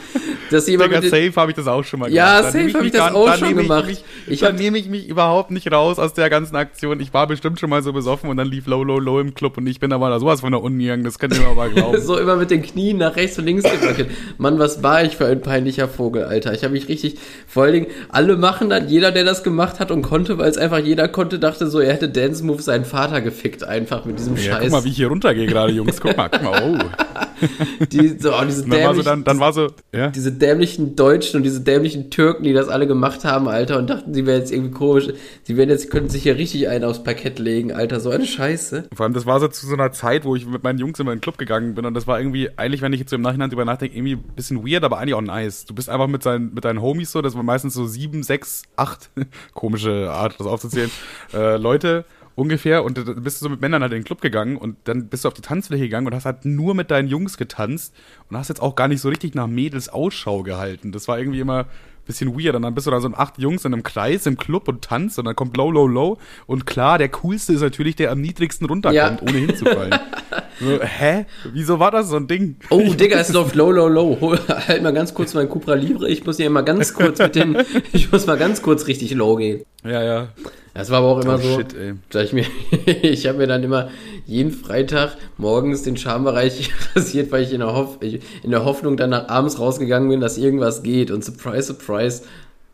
dass 0.51 0.67
jemand 0.69 0.93
Digga, 0.93 1.03
safe 1.03 1.33
habe 1.37 1.51
ich 1.51 1.57
das 1.57 1.67
auch 1.67 1.83
schon 1.85 2.01
mal 2.01 2.13
Ja, 2.13 2.39
gemacht. 2.39 2.45
Dann 2.45 2.53
safe 2.53 2.65
nehm 2.65 2.75
hab 2.75 2.83
mich 2.83 2.93
ich 2.95 2.99
das 2.99 3.15
auch 3.15 3.35
schon 3.37 3.49
nehm 3.49 3.59
ich 3.59 3.63
gemacht. 3.65 3.87
Mich, 3.87 4.05
Ich 4.29 4.41
dann 4.41 4.57
nehme 4.57 4.79
ich 4.79 4.89
mich 4.89 5.09
überhaupt 5.09 5.51
nicht 5.51 5.71
raus 5.73 5.99
aus 5.99 6.13
der 6.15 6.31
ganzen 6.31 6.57
Aktion. 6.57 6.92
Ich 7.01 7.15
war 7.15 7.27
bestimmt 7.27 7.59
schon 7.59 7.71
mal 7.71 7.83
so 7.83 7.93
besoffen 7.93 8.29
und 8.31 8.37
dann 8.37 8.49
lief 8.49 8.67
Low, 8.67 8.85
Low, 8.85 8.99
Low 8.99 9.21
im 9.21 9.35
Club 9.35 9.59
und 9.59 9.67
ich 9.67 9.81
bin 9.81 9.91
da 9.91 9.99
mal 9.99 10.19
sowas 10.21 10.41
von 10.41 10.53
der 10.53 10.63
Uni 10.63 10.85
gegangen. 10.85 11.05
Das 11.05 11.19
könnt 11.19 11.35
ihr 11.35 11.41
mir 11.41 11.49
aber 11.49 11.69
glauben. 11.69 12.01
so 12.01 12.19
immer 12.19 12.37
mit 12.37 12.51
den 12.51 12.63
Knien 12.63 12.99
nach 12.99 13.17
rechts 13.17 13.39
und 13.39 13.47
links 13.47 13.65
gewackelt. 13.65 14.11
Mann, 14.39 14.59
was 14.59 14.83
war 14.83 15.03
ich 15.05 15.17
für 15.17 15.27
ein 15.27 15.41
peinlicher 15.41 15.89
Vogel, 15.89 16.25
Alter. 16.25 16.53
Ich 16.53 16.65
habe 16.65 16.73
mich 16.73 16.89
richtig, 16.89 17.19
vor 17.47 17.65
allen 17.65 17.73
Dingen, 17.73 17.87
alle 18.09 18.37
machen 18.37 18.71
dann, 18.71 18.89
jeder, 18.89 19.13
der 19.13 19.25
das 19.25 19.43
gemacht 19.43 19.81
hat 19.81 19.91
und 19.91 20.03
konnte, 20.03 20.39
weil 20.39 20.51
es 20.51 20.59
einfach 20.59 20.79
jeder 20.79 21.09
konnte, 21.09 21.39
dachte 21.39 21.67
so, 21.69 21.81
er 21.81 21.93
hätte 21.93 22.09
Dance 22.09 22.45
Move 22.45 22.63
seinen 22.63 22.85
Vater 22.85 23.21
gefickt, 23.21 23.65
einfach 23.65 24.05
mit 24.05 24.19
diesem 24.19 24.37
ja, 24.37 24.43
Scheiß. 24.43 24.63
guck 24.63 24.71
mal, 24.71 24.85
wie 24.85 24.89
ich 24.89 24.97
hier 24.97 25.09
runtergehe 25.09 25.47
gerade, 25.47 25.73
Jungs. 25.73 26.01
Guck 26.01 26.17
mal, 26.17 26.29
guck 26.29 26.43
mal. 26.43 26.63
Oh. 26.63 26.79
die, 27.93 28.17
so, 28.19 28.33
oh, 28.33 28.45
diese, 28.47 28.67
dann 28.69 28.83
war 28.83 28.95
so, 28.95 29.03
dann, 29.03 29.25
dann 29.25 29.41
war 29.41 29.53
so, 29.53 29.69
ja. 29.93 30.09
diese 30.09 30.33
dämlichen 30.33 30.97
Deutschen 30.97 31.39
und 31.39 31.43
diese 31.43 31.61
dämlichen 31.61 32.11
Türken, 32.11 32.45
die 32.45 32.53
das 32.53 32.69
alle 32.69 32.87
gemacht 32.87 33.25
haben, 33.25 33.49
Alter, 33.49 33.79
und 33.79 33.91
dachten, 33.91 34.15
sie 34.15 34.27
wären 34.27 34.41
jetzt 34.41 34.53
irgendwie 34.53 34.73
komisch. 34.73 35.09
Sie 35.45 35.57
werden 35.57 35.71
jetzt, 35.71 35.91
könnten 35.91 36.09
sich 36.09 36.23
hier 36.23 36.37
richtig 36.37 36.69
einen 36.69 36.85
aufs 36.85 37.03
Parkett 37.03 37.39
legen, 37.39 37.73
Alter. 37.73 38.01
So 38.01 38.11
eine 38.11 38.27
Scheiße. 38.27 38.89
Vor 38.95 39.05
allem, 39.05 39.15
das 39.15 39.27
war 39.27 39.41
so 39.41 39.49
zu 39.49 39.67
so 39.67 39.75
einer 39.75 39.93
Zeit, 39.93 40.25
wo 40.25 40.37
ich 40.37 40.47
mit 40.47 40.63
meinen 40.63 40.79
Jungs 40.79 40.99
immer 41.01 41.13
in 41.13 41.19
den 41.19 41.23
Club 41.23 41.39
gegangen 41.39 41.75
bin 41.75 41.85
und 41.87 41.95
das 41.95 42.07
war 42.07 42.19
irgendwie, 42.19 42.51
eigentlich, 42.57 42.83
wenn 42.83 42.93
ich 42.93 43.01
jetzt 43.01 43.11
so 43.11 43.17
im 43.17 43.23
Nachhinein 43.23 43.51
drüber 43.51 43.65
nachdenke, 43.65 43.97
irgendwie 43.97 44.15
ein 44.15 44.35
bisschen 44.37 44.67
weird, 44.67 44.85
aber 44.85 44.99
eigentlich 44.99 45.15
auch 45.15 45.21
nice. 45.21 45.65
Du 45.65 45.75
bist 45.75 45.89
einfach 45.89 46.09
mit, 46.09 46.23
seinen, 46.23 46.55
mit 46.55 46.65
deinen 46.65 46.81
Homies 46.81 47.13
so, 47.13 47.23
das 47.23 47.35
waren 47.35 47.47
meistens 47.47 47.75
so 47.75 47.87
sieben, 47.87 48.23
sechs, 48.23 48.63
acht, 48.77 49.11
komische 49.55 50.11
Art, 50.11 50.39
das 50.39 50.47
aufzuzählen, 50.47 50.91
äh, 51.35 51.57
Leute 51.57 52.05
ungefähr 52.35 52.85
und 52.85 52.99
dann 52.99 53.23
bist 53.23 53.41
du 53.41 53.45
so 53.45 53.49
mit 53.51 53.61
Männern 53.61 53.83
halt 53.83 53.93
in 53.93 54.01
den 54.01 54.05
Club 54.05 54.21
gegangen 54.21 54.57
und 54.57 54.77
dann 54.85 55.09
bist 55.09 55.25
du 55.25 55.29
auf 55.29 55.35
die 55.35 55.43
Tanzfläche 55.43 55.85
gegangen 55.85 56.07
und 56.07 56.15
hast 56.15 56.25
halt 56.27 56.45
nur 56.45 56.75
mit 56.75 56.91
deinen 56.91 57.09
Jungs 57.09 57.37
getanzt 57.37 57.95
und 58.29 58.37
hast 58.37 58.49
jetzt 58.49 58.63
auch 58.63 58.75
gar 58.75 58.89
nicht 58.89 59.01
so 59.01 59.09
richtig 59.09 59.35
nach 59.35 59.47
Mädels 59.47 59.89
Ausschau 59.89 60.43
gehalten. 60.43 60.93
Das 60.93 61.09
war 61.09 61.19
irgendwie 61.19 61.41
immer 61.41 61.67
bisschen 62.07 62.37
weird. 62.39 62.55
Und 62.57 62.63
dann 62.63 62.75
bist 62.75 62.87
du 62.87 62.91
da 62.91 63.01
so 63.01 63.09
acht 63.15 63.39
Jungs 63.39 63.65
in 63.65 63.73
einem 63.73 63.83
Kreis 63.83 64.27
im 64.27 64.37
Club 64.37 64.69
und 64.69 64.83
tanzt 64.83 65.19
und 65.19 65.25
dann 65.25 65.37
kommt 65.37 65.57
Low, 65.57 65.71
Low, 65.71 65.87
Low. 65.87 66.19
Und 66.47 66.67
klar, 66.67 66.99
der 66.99 67.09
coolste 67.11 67.53
ist 67.53 67.61
natürlich, 67.61 67.97
der 67.97 68.11
am 68.11 68.21
niedrigsten 68.21 68.67
runterkommt, 68.67 69.21
Ja. 69.23 69.29
ohne 69.29 69.39
hinzufallen. 69.39 69.95
so, 70.61 70.81
hä? 70.83 71.27
Wieso 71.53 71.79
war 71.79 71.91
das 71.91 72.09
so 72.09 72.17
ein 72.17 72.27
Ding? 72.27 72.57
Oh, 72.71 72.93
Digga, 72.95 73.19
es 73.19 73.33
läuft 73.33 73.55
low, 73.55 73.71
low, 73.71 73.89
low. 73.89 74.37
Halt 74.49 74.83
mal 74.83 74.93
ganz 74.93 75.15
kurz 75.15 75.35
mein 75.35 75.49
Cupra 75.49 75.75
Libre. 75.75 76.09
Ich 76.09 76.25
muss 76.25 76.37
hier 76.37 76.51
mal 76.51 76.63
ganz 76.63 76.95
kurz 76.95 77.19
mit 77.19 77.35
den, 77.35 77.57
ich 77.93 78.11
muss 78.11 78.27
mal 78.27 78.39
ganz 78.39 78.63
kurz 78.63 78.87
richtig 78.87 79.13
low 79.15 79.37
gehen. 79.37 79.63
Ja, 79.85 80.03
ja. 80.03 80.29
Das 80.75 80.91
war 80.91 80.99
aber 80.99 81.09
auch 81.09 81.21
immer 81.23 81.35
Oh, 81.35 81.39
so, 81.39 81.59
shit, 81.59 81.75
dass 82.11 82.25
ich 82.25 82.33
mir, 82.33 82.47
ich 83.03 83.27
habe 83.27 83.39
mir 83.39 83.47
dann 83.47 83.63
immer 83.63 83.91
jeden 84.27 84.51
Freitag 84.53 85.17
morgens 85.37 85.83
den 85.83 85.97
Schambereich 85.99 86.71
rasiert, 86.97 87.31
weil 87.31 87.43
ich 87.43 87.53
in 87.53 87.61
der, 87.61 87.75
Hoff, 87.75 87.99
ich- 88.01 88.21
in 88.43 88.51
der 88.53 88.65
Hoffnung 88.65 88.97
dann 88.97 89.11
nach 89.11 89.29
abends 89.29 89.59
rausgegangen 89.59 90.09
bin, 90.09 90.21
dass 90.21 90.39
irgendwas 90.39 90.83
geht. 90.83 91.11
Und 91.11 91.25
surprise, 91.25 91.65
surprise, 91.75 92.23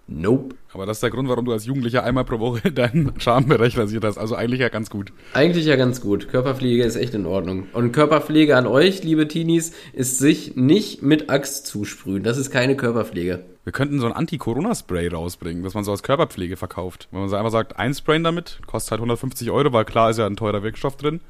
nope. 0.08 0.56
Aber 0.72 0.84
das 0.84 0.98
ist 0.98 1.02
der 1.02 1.10
Grund, 1.10 1.28
warum 1.28 1.44
du 1.44 1.52
als 1.52 1.64
Jugendlicher 1.66 2.02
einmal 2.04 2.24
pro 2.24 2.38
Woche 2.40 2.72
deinen 2.72 3.18
Schambereich 3.20 3.78
rasiert 3.78 4.04
hast. 4.04 4.18
Also 4.18 4.34
eigentlich 4.34 4.60
ja 4.60 4.68
ganz 4.68 4.90
gut. 4.90 5.12
Eigentlich 5.32 5.66
ja 5.66 5.76
ganz 5.76 6.00
gut. 6.00 6.28
Körperpflege 6.28 6.84
ist 6.84 6.96
echt 6.96 7.14
in 7.14 7.26
Ordnung. 7.26 7.68
Und 7.72 7.92
Körperpflege 7.92 8.56
an 8.56 8.66
euch, 8.66 9.02
liebe 9.04 9.28
Teenies, 9.28 9.72
ist 9.92 10.18
sich 10.18 10.56
nicht 10.56 11.02
mit 11.02 11.30
Axt 11.30 11.66
zusprühen. 11.66 12.22
Das 12.22 12.38
ist 12.38 12.50
keine 12.50 12.76
Körperpflege. 12.76 13.44
Wir 13.64 13.72
könnten 13.72 14.00
so 14.00 14.06
ein 14.06 14.12
Anti-Corona-Spray 14.12 15.08
rausbringen, 15.08 15.62
das 15.62 15.74
man 15.74 15.84
so 15.84 15.90
als 15.90 16.02
Körperpflege 16.02 16.56
verkauft. 16.56 17.08
Wenn 17.10 17.20
man 17.20 17.28
so 17.28 17.36
einfach 17.36 17.52
sagt, 17.52 17.78
einsprayen 17.78 18.24
damit, 18.24 18.60
kostet 18.66 18.92
halt 18.92 19.00
150 19.00 19.50
Euro, 19.50 19.72
weil 19.72 19.84
klar 19.84 20.10
ist 20.10 20.18
ja 20.18 20.26
ein 20.26 20.36
teurer 20.36 20.62
Wirkstoff 20.62 20.96
drin. 20.96 21.20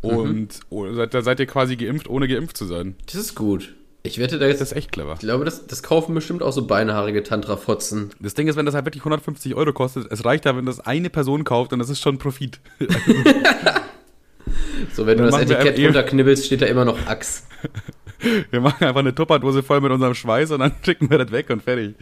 Und 0.00 0.60
oh, 0.70 0.92
seid, 0.92 1.12
da 1.12 1.22
seid 1.22 1.40
ihr 1.40 1.46
quasi 1.46 1.76
geimpft, 1.76 2.08
ohne 2.08 2.28
geimpft 2.28 2.56
zu 2.56 2.66
sein. 2.66 2.94
Das 3.06 3.16
ist 3.16 3.34
gut. 3.34 3.74
Ich 4.08 4.18
wette 4.18 4.38
da 4.38 4.46
jetzt. 4.46 4.60
Das 4.60 4.72
ist 4.72 4.76
echt 4.76 4.92
clever. 4.92 5.12
ich 5.14 5.20
glaube, 5.20 5.44
das, 5.44 5.66
das 5.66 5.82
kaufen 5.82 6.14
bestimmt 6.14 6.42
auch 6.42 6.52
so 6.52 6.66
beinhaarige 6.66 7.22
Tantra-Fotzen. 7.22 8.10
Das 8.20 8.34
Ding 8.34 8.48
ist, 8.48 8.56
wenn 8.56 8.66
das 8.66 8.74
halt 8.74 8.84
wirklich 8.86 9.02
150 9.02 9.54
Euro 9.54 9.72
kostet, 9.72 10.10
es 10.10 10.24
reicht 10.24 10.44
ja, 10.44 10.56
wenn 10.56 10.66
das 10.66 10.80
eine 10.80 11.10
Person 11.10 11.44
kauft 11.44 11.72
und 11.72 11.78
das 11.78 11.90
ist 11.90 12.00
schon 12.00 12.18
Profit. 12.18 12.60
So, 14.94 15.06
wenn 15.06 15.18
du 15.18 15.24
Dann 15.24 15.32
das 15.32 15.40
machen 15.40 15.48
wir 15.50 15.58
Etikett 15.58 15.86
runterknibbelst, 15.86 16.46
steht 16.46 16.62
da 16.62 16.66
immer 16.66 16.84
noch 16.84 17.06
Axt. 17.06 17.46
Wir 18.50 18.60
machen 18.60 18.84
einfach 18.84 19.00
eine 19.00 19.14
Tupperdose 19.14 19.62
voll 19.62 19.80
mit 19.80 19.92
unserem 19.92 20.14
Schweiß 20.14 20.50
und 20.50 20.60
dann 20.60 20.72
schicken 20.84 21.10
wir 21.10 21.18
das 21.18 21.30
weg 21.30 21.50
und 21.50 21.62
fertig. 21.62 21.94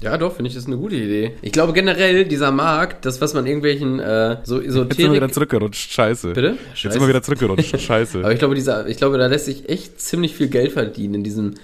Ja, 0.00 0.18
doch, 0.18 0.34
finde 0.34 0.48
ich 0.48 0.54
das 0.54 0.66
eine 0.66 0.76
gute 0.76 0.96
Idee. 0.96 1.32
Ich 1.42 1.52
glaube 1.52 1.72
generell, 1.72 2.24
dieser 2.24 2.50
Markt, 2.50 3.04
das, 3.06 3.20
was 3.20 3.34
man 3.34 3.46
irgendwelchen 3.46 3.98
äh, 3.98 4.38
so 4.44 4.60
Jetzt 4.60 4.72
sind 4.72 4.74
wir 4.74 4.82
Esoterik... 4.82 5.12
wieder 5.14 5.28
zurückgerutscht, 5.30 5.92
scheiße. 5.92 6.32
Bitte? 6.32 6.56
Jetzt 6.74 6.92
sind 6.92 7.00
wir 7.00 7.08
wieder 7.08 7.22
zurückgerutscht, 7.22 7.80
scheiße. 7.80 8.18
Aber 8.18 8.32
ich 8.32 8.38
glaube, 8.38 8.54
dieser, 8.54 8.86
ich 8.86 8.96
glaube, 8.96 9.18
da 9.18 9.26
lässt 9.26 9.46
sich 9.46 9.68
echt 9.68 10.00
ziemlich 10.00 10.34
viel 10.34 10.48
Geld 10.48 10.72
verdienen 10.72 11.14
in 11.14 11.24
diesem 11.24 11.54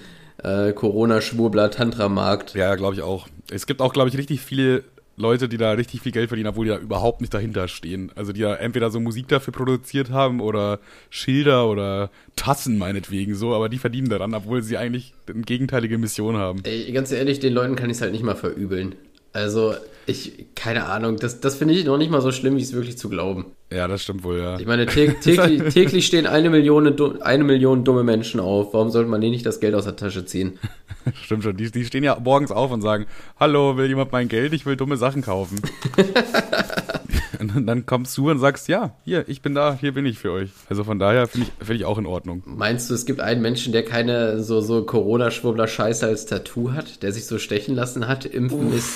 äh, 0.42 0.72
Corona-Schwurbler-Tantra-Markt. 0.72 2.54
Ja, 2.54 2.74
glaube 2.76 2.94
ich 2.94 3.02
auch. 3.02 3.28
Es 3.50 3.66
gibt 3.66 3.80
auch, 3.80 3.92
glaube 3.92 4.08
ich, 4.08 4.16
richtig 4.16 4.40
viele 4.40 4.84
Leute, 5.18 5.48
die 5.48 5.56
da 5.56 5.72
richtig 5.72 6.00
viel 6.00 6.12
Geld 6.12 6.28
verdienen, 6.28 6.48
obwohl 6.48 6.66
die 6.66 6.70
da 6.70 6.78
überhaupt 6.78 7.20
nicht 7.20 7.34
dahinter 7.34 7.68
stehen. 7.68 8.10
Also 8.14 8.32
die 8.32 8.40
da 8.40 8.54
entweder 8.54 8.90
so 8.90 9.00
Musik 9.00 9.28
dafür 9.28 9.52
produziert 9.52 10.10
haben 10.10 10.40
oder 10.40 10.78
Schilder 11.10 11.68
oder 11.68 12.10
Tassen 12.36 12.78
meinetwegen 12.78 13.34
so, 13.34 13.54
aber 13.54 13.68
die 13.68 13.78
verdienen 13.78 14.08
daran, 14.08 14.32
obwohl 14.32 14.62
sie 14.62 14.76
eigentlich 14.76 15.14
eine 15.28 15.42
gegenteilige 15.42 15.98
Mission 15.98 16.36
haben. 16.36 16.60
Ey, 16.64 16.90
ganz 16.92 17.10
ehrlich, 17.10 17.40
den 17.40 17.52
Leuten 17.52 17.76
kann 17.76 17.90
ich 17.90 17.96
es 17.96 18.00
halt 18.00 18.12
nicht 18.12 18.22
mal 18.22 18.36
verübeln. 18.36 18.94
Also, 19.38 19.74
ich, 20.06 20.46
keine 20.54 20.86
Ahnung, 20.86 21.16
das, 21.18 21.40
das 21.40 21.54
finde 21.56 21.74
ich 21.74 21.84
noch 21.84 21.98
nicht 21.98 22.10
mal 22.10 22.20
so 22.22 22.32
schlimm, 22.32 22.56
wie 22.56 22.62
es 22.62 22.72
wirklich 22.72 22.96
zu 22.98 23.08
glauben. 23.08 23.46
Ja, 23.70 23.86
das 23.86 24.02
stimmt 24.02 24.24
wohl, 24.24 24.38
ja. 24.38 24.58
Ich 24.58 24.66
meine, 24.66 24.86
tä- 24.86 25.20
täglich, 25.22 25.74
täglich 25.74 26.06
stehen 26.06 26.26
eine 26.26 26.48
Million, 26.50 26.96
eine 27.20 27.44
Million 27.44 27.84
dumme 27.84 28.02
Menschen 28.04 28.40
auf. 28.40 28.72
Warum 28.72 28.90
sollte 28.90 29.10
man 29.10 29.20
denen 29.20 29.32
nicht 29.32 29.44
das 29.46 29.60
Geld 29.60 29.74
aus 29.74 29.84
der 29.84 29.96
Tasche 29.96 30.24
ziehen? 30.24 30.58
Stimmt 31.24 31.44
schon. 31.44 31.56
Die, 31.56 31.70
die 31.70 31.84
stehen 31.84 32.04
ja 32.04 32.18
morgens 32.18 32.50
auf 32.50 32.70
und 32.72 32.80
sagen, 32.80 33.06
hallo, 33.38 33.76
will 33.76 33.86
jemand 33.86 34.10
mein 34.12 34.28
Geld? 34.28 34.54
Ich 34.54 34.64
will 34.66 34.76
dumme 34.76 34.96
Sachen 34.96 35.20
kaufen. 35.22 35.60
und 37.38 37.66
dann- 37.66 37.84
kommst 37.86 38.16
du 38.16 38.30
und 38.30 38.38
sagst, 38.38 38.68
ja, 38.68 38.94
hier, 39.04 39.28
ich 39.28 39.42
bin 39.42 39.54
da, 39.54 39.76
hier 39.78 39.92
bin 39.92 40.06
ich 40.06 40.18
für 40.18 40.32
euch. 40.32 40.50
Also 40.70 40.84
von 40.84 40.98
daher 40.98 41.26
finde 41.28 41.48
ich, 41.48 41.66
finde 41.66 41.80
ich 41.80 41.84
auch 41.84 41.98
in 41.98 42.06
Ordnung. 42.06 42.42
Meinst 42.46 42.88
du, 42.90 42.94
es 42.94 43.04
gibt 43.06 43.20
einen 43.20 43.42
Menschen, 43.42 43.72
der 43.74 43.84
keine 43.84 44.42
so, 44.42 44.60
so 44.62 44.84
Corona-Schwurbler-Scheiße 44.84 46.06
als 46.06 46.24
Tattoo 46.26 46.72
hat, 46.72 47.02
der 47.02 47.12
sich 47.12 47.26
so 47.26 47.38
stechen 47.38 47.74
lassen 47.74 48.08
hat? 48.08 48.24
Impfen 48.24 48.72
ist, 48.74 48.92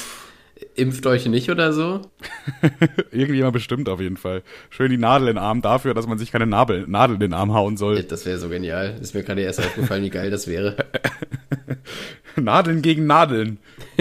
impft 0.74 1.06
euch 1.06 1.26
nicht 1.26 1.50
oder 1.50 1.72
so? 1.72 2.02
Irgendjemand 3.10 3.52
bestimmt 3.52 3.88
auf 3.88 4.00
jeden 4.00 4.16
Fall. 4.16 4.42
Schön 4.70 4.90
die 4.90 4.98
Nadel 4.98 5.28
in 5.28 5.34
den 5.34 5.42
Arm 5.42 5.62
dafür, 5.62 5.94
dass 5.94 6.06
man 6.06 6.18
sich 6.18 6.32
keine 6.32 6.46
Nadel, 6.46 6.86
Nadel 6.86 7.14
in 7.14 7.20
den 7.20 7.34
Arm 7.34 7.52
hauen 7.52 7.76
soll. 7.76 8.02
Das 8.02 8.26
wäre 8.26 8.38
so 8.38 8.48
genial. 8.48 8.96
Ist 9.00 9.14
mir 9.14 9.22
gerade 9.22 9.42
erst 9.42 9.60
aufgefallen, 9.60 10.04
wie 10.04 10.10
geil 10.10 10.30
das 10.30 10.46
wäre. 10.46 10.76
Nadeln 12.36 12.82
gegen 12.82 13.06
Nadeln. 13.06 13.58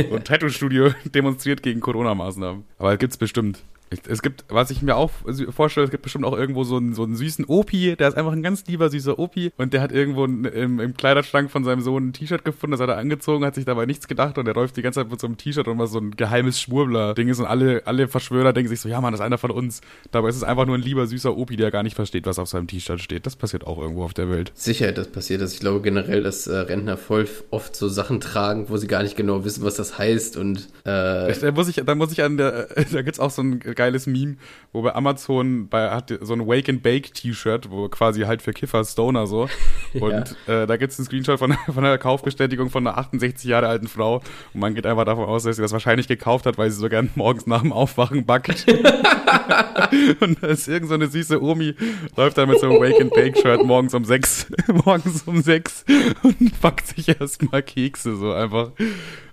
Und 0.09 0.25
Tattoo-Studio 0.25 0.91
demonstriert 1.05 1.63
gegen 1.63 1.79
Corona-Maßnahmen. 1.79 2.63
Aber 2.77 2.97
gibt's 2.97 3.17
bestimmt. 3.17 3.59
Es 4.07 4.21
gibt, 4.21 4.45
was 4.47 4.71
ich 4.71 4.81
mir 4.81 4.95
auch 4.95 5.11
vorstelle, 5.49 5.85
es 5.85 5.91
gibt 5.91 6.03
bestimmt 6.03 6.23
auch 6.23 6.37
irgendwo 6.37 6.63
so 6.63 6.77
einen, 6.77 6.93
so 6.93 7.03
einen 7.03 7.15
süßen 7.15 7.45
Opi, 7.45 7.95
der 7.97 8.07
ist 8.07 8.17
einfach 8.17 8.31
ein 8.31 8.41
ganz 8.41 8.65
lieber 8.67 8.89
süßer 8.89 9.19
Opi 9.19 9.51
und 9.57 9.73
der 9.73 9.81
hat 9.81 9.91
irgendwo 9.91 10.23
im, 10.23 10.45
im 10.79 10.93
Kleiderschrank 10.95 11.51
von 11.51 11.65
seinem 11.65 11.81
Sohn 11.81 12.07
ein 12.07 12.13
T-Shirt 12.13 12.45
gefunden, 12.45 12.71
das 12.71 12.79
hat 12.79 12.89
er 12.89 12.97
angezogen, 12.97 13.43
hat 13.43 13.55
sich 13.55 13.65
dabei 13.65 13.85
nichts 13.85 14.07
gedacht 14.07 14.37
und 14.37 14.45
der 14.45 14.53
läuft 14.53 14.77
die 14.77 14.81
ganze 14.81 15.01
Zeit 15.01 15.11
mit 15.11 15.19
so 15.19 15.27
einem 15.27 15.37
T-Shirt 15.37 15.67
und 15.67 15.77
was 15.77 15.91
so 15.91 15.99
ein 15.99 16.11
geheimes 16.11 16.59
Schwurbler-Ding 16.61 17.27
ist 17.27 17.39
und 17.39 17.47
alle, 17.47 17.81
alle 17.85 18.07
Verschwörer 18.07 18.53
denken 18.53 18.69
sich 18.69 18.79
so, 18.79 18.87
ja 18.87 19.01
Mann, 19.01 19.11
das 19.11 19.19
ist 19.19 19.25
einer 19.25 19.37
von 19.37 19.51
uns. 19.51 19.81
Dabei 20.11 20.29
ist 20.29 20.37
es 20.37 20.43
einfach 20.43 20.65
nur 20.65 20.77
ein 20.77 20.81
lieber 20.81 21.05
süßer 21.05 21.35
Opi, 21.35 21.57
der 21.57 21.69
gar 21.71 21.83
nicht 21.83 21.95
versteht, 21.95 22.25
was 22.25 22.39
auf 22.39 22.47
seinem 22.47 22.67
T-Shirt 22.67 23.01
steht. 23.01 23.25
Das 23.25 23.35
passiert 23.35 23.67
auch 23.67 23.77
irgendwo 23.77 24.03
auf 24.03 24.13
der 24.13 24.29
Welt. 24.29 24.53
Sicher, 24.55 24.93
das 24.93 25.07
passiert 25.07 25.41
das. 25.41 25.53
Ich 25.53 25.59
glaube 25.59 25.81
generell, 25.81 26.23
dass 26.23 26.47
äh, 26.47 26.55
Rentner 26.55 26.95
voll 26.95 27.27
oft 27.49 27.75
so 27.75 27.89
Sachen 27.89 28.21
tragen, 28.21 28.69
wo 28.69 28.77
sie 28.77 28.87
gar 28.87 29.03
nicht 29.03 29.17
genau 29.17 29.43
wissen, 29.43 29.63
was 29.63 29.75
das 29.75 29.97
heißt 29.97 30.37
und 30.37 30.69
äh, 30.85 31.33
Da 31.33 31.51
muss 31.51 31.67
ich, 31.67 31.75
da 31.75 31.95
muss 31.95 32.11
ich 32.11 32.23
an 32.23 32.37
der, 32.37 32.67
da 32.91 33.01
gibt's 33.01 33.19
auch 33.19 33.31
so 33.31 33.41
ein 33.41 33.59
geiles 33.81 34.05
Meme, 34.05 34.35
wo 34.73 34.83
bei 34.83 34.93
Amazon 34.93 35.67
bei 35.67 35.89
hat 35.89 36.13
so 36.21 36.33
ein 36.33 36.47
Wake 36.47 36.69
and 36.69 36.83
Bake 36.83 37.13
T-Shirt, 37.13 37.71
wo 37.71 37.89
quasi 37.89 38.21
halt 38.21 38.43
für 38.43 38.53
Kiffer 38.53 38.85
Stoner 38.85 39.25
so. 39.25 39.49
Und 39.99 40.35
äh, 40.47 40.67
da 40.67 40.77
gibt's 40.77 40.99
einen 40.99 41.07
Screenshot 41.07 41.39
von, 41.39 41.53
von 41.65 41.83
einer 41.83 41.97
Kaufbestätigung 41.97 42.69
von 42.69 42.85
einer 42.85 42.99
68 42.99 43.49
Jahre 43.49 43.67
alten 43.67 43.87
Frau 43.87 44.21
und 44.53 44.59
man 44.59 44.75
geht 44.75 44.85
einfach 44.85 45.05
davon 45.05 45.25
aus, 45.25 45.43
dass 45.43 45.55
sie 45.55 45.61
das 45.61 45.71
wahrscheinlich 45.71 46.07
gekauft 46.07 46.45
hat, 46.45 46.57
weil 46.57 46.69
sie 46.69 46.77
so 46.77 46.89
gern 46.89 47.09
morgens 47.15 47.47
nach 47.47 47.61
dem 47.61 47.73
Aufwachen 47.73 48.25
backt. 48.25 48.65
und 50.19 50.43
da 50.43 50.47
ist 50.47 50.67
irgend 50.67 50.89
so 50.89 50.93
eine 50.93 51.07
süße 51.07 51.41
Omi, 51.41 51.75
läuft 52.15 52.37
dann 52.37 52.47
mit 52.47 52.59
so 52.59 52.69
einem 52.69 52.79
Wake 52.79 53.01
and 53.01 53.13
Bake 53.13 53.37
Shirt 53.37 53.65
morgens 53.65 53.93
um 53.93 54.05
sechs, 54.05 54.47
morgens 54.85 55.23
um 55.23 55.41
sechs 55.41 55.83
und 56.23 56.61
backt 56.61 56.87
sich 56.87 57.09
erstmal 57.19 57.63
Kekse 57.63 58.15
so 58.15 58.31
einfach. 58.31 58.71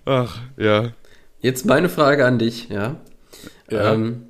Ach, 0.05 0.39
ja. 0.57 0.89
Jetzt 1.39 1.65
meine 1.65 1.87
Frage 1.87 2.25
an 2.25 2.39
dich, 2.39 2.69
ja. 2.69 2.95
Ja. 3.69 3.93
Ähm, 3.93 4.28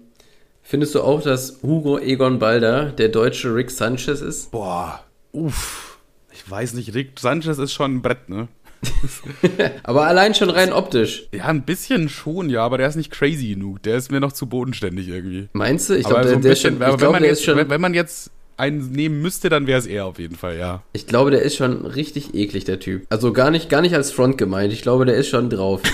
findest 0.70 0.94
du 0.94 1.02
auch, 1.02 1.22
dass 1.22 1.60
Hugo 1.64 1.98
Egon 1.98 2.38
Balder 2.38 2.92
der 2.92 3.10
deutsche 3.10 3.54
Rick 3.56 3.72
Sanchez 3.72 4.22
ist? 4.22 4.52
Boah, 4.52 5.04
uff. 5.32 5.98
Ich 6.32 6.50
weiß 6.50 6.74
nicht, 6.74 6.94
Rick 6.94 7.20
Sanchez 7.20 7.58
ist 7.58 7.74
schon 7.74 7.96
ein 7.96 8.02
Brett, 8.04 8.30
ne? 8.30 8.48
Aber 9.84 10.06
allein 10.08 10.36
schon 10.36 10.52
rein 10.52 10.72
optisch. 10.72 11.28
Ja, 11.34 11.46
ein 11.46 11.64
bisschen 11.64 12.08
schon, 12.08 12.50
ja, 12.50 12.64
aber 12.64 12.78
der 12.78 12.88
ist 12.88 12.96
nicht 12.96 13.12
crazy 13.12 13.50
genug. 13.50 13.84
Der 13.84 13.98
ist 13.98 14.10
mir 14.10 14.22
noch 14.22 14.32
zu 14.32 14.46
bodenständig 14.46 15.10
irgendwie. 15.10 15.50
Meinst 15.52 15.90
du? 15.90 15.96
Ich 15.96 16.06
glaube, 16.06 16.24
so 16.24 16.30
der, 16.30 16.40
der, 16.40 16.52
ist 16.54 16.64
bisschen, 16.64 16.80
schon, 16.80 16.98
glaube, 16.98 17.12
man 17.12 17.22
der 17.22 17.32
jetzt, 17.32 17.40
ist 17.40 17.46
schon, 17.46 17.58
wenn, 17.58 17.70
wenn 17.70 17.82
man 17.82 17.94
jetzt 17.94 18.32
einen 18.60 18.92
nehmen 18.92 19.22
müsste, 19.22 19.50
dann 19.50 19.68
wäre 19.68 19.80
es 19.80 19.86
er 19.86 20.06
auf 20.06 20.20
jeden 20.20 20.36
Fall, 20.36 20.58
ja. 20.58 20.84
ich 20.94 21.08
glaube, 21.08 21.32
der 21.32 21.42
ist 21.42 21.56
schon 21.56 21.86
richtig 21.86 22.34
eklig, 22.36 22.66
der 22.66 22.80
Typ. 22.80 23.06
Also 23.10 23.34
gar 23.34 23.52
nicht, 23.52 23.70
gar 23.70 23.82
nicht 23.82 23.96
als 23.96 24.12
Front 24.12 24.38
gemeint. 24.38 24.74
Ich 24.74 24.82
glaube, 24.82 25.06
der 25.06 25.16
ist 25.16 25.30
schon 25.30 25.50
drauf. 25.50 25.82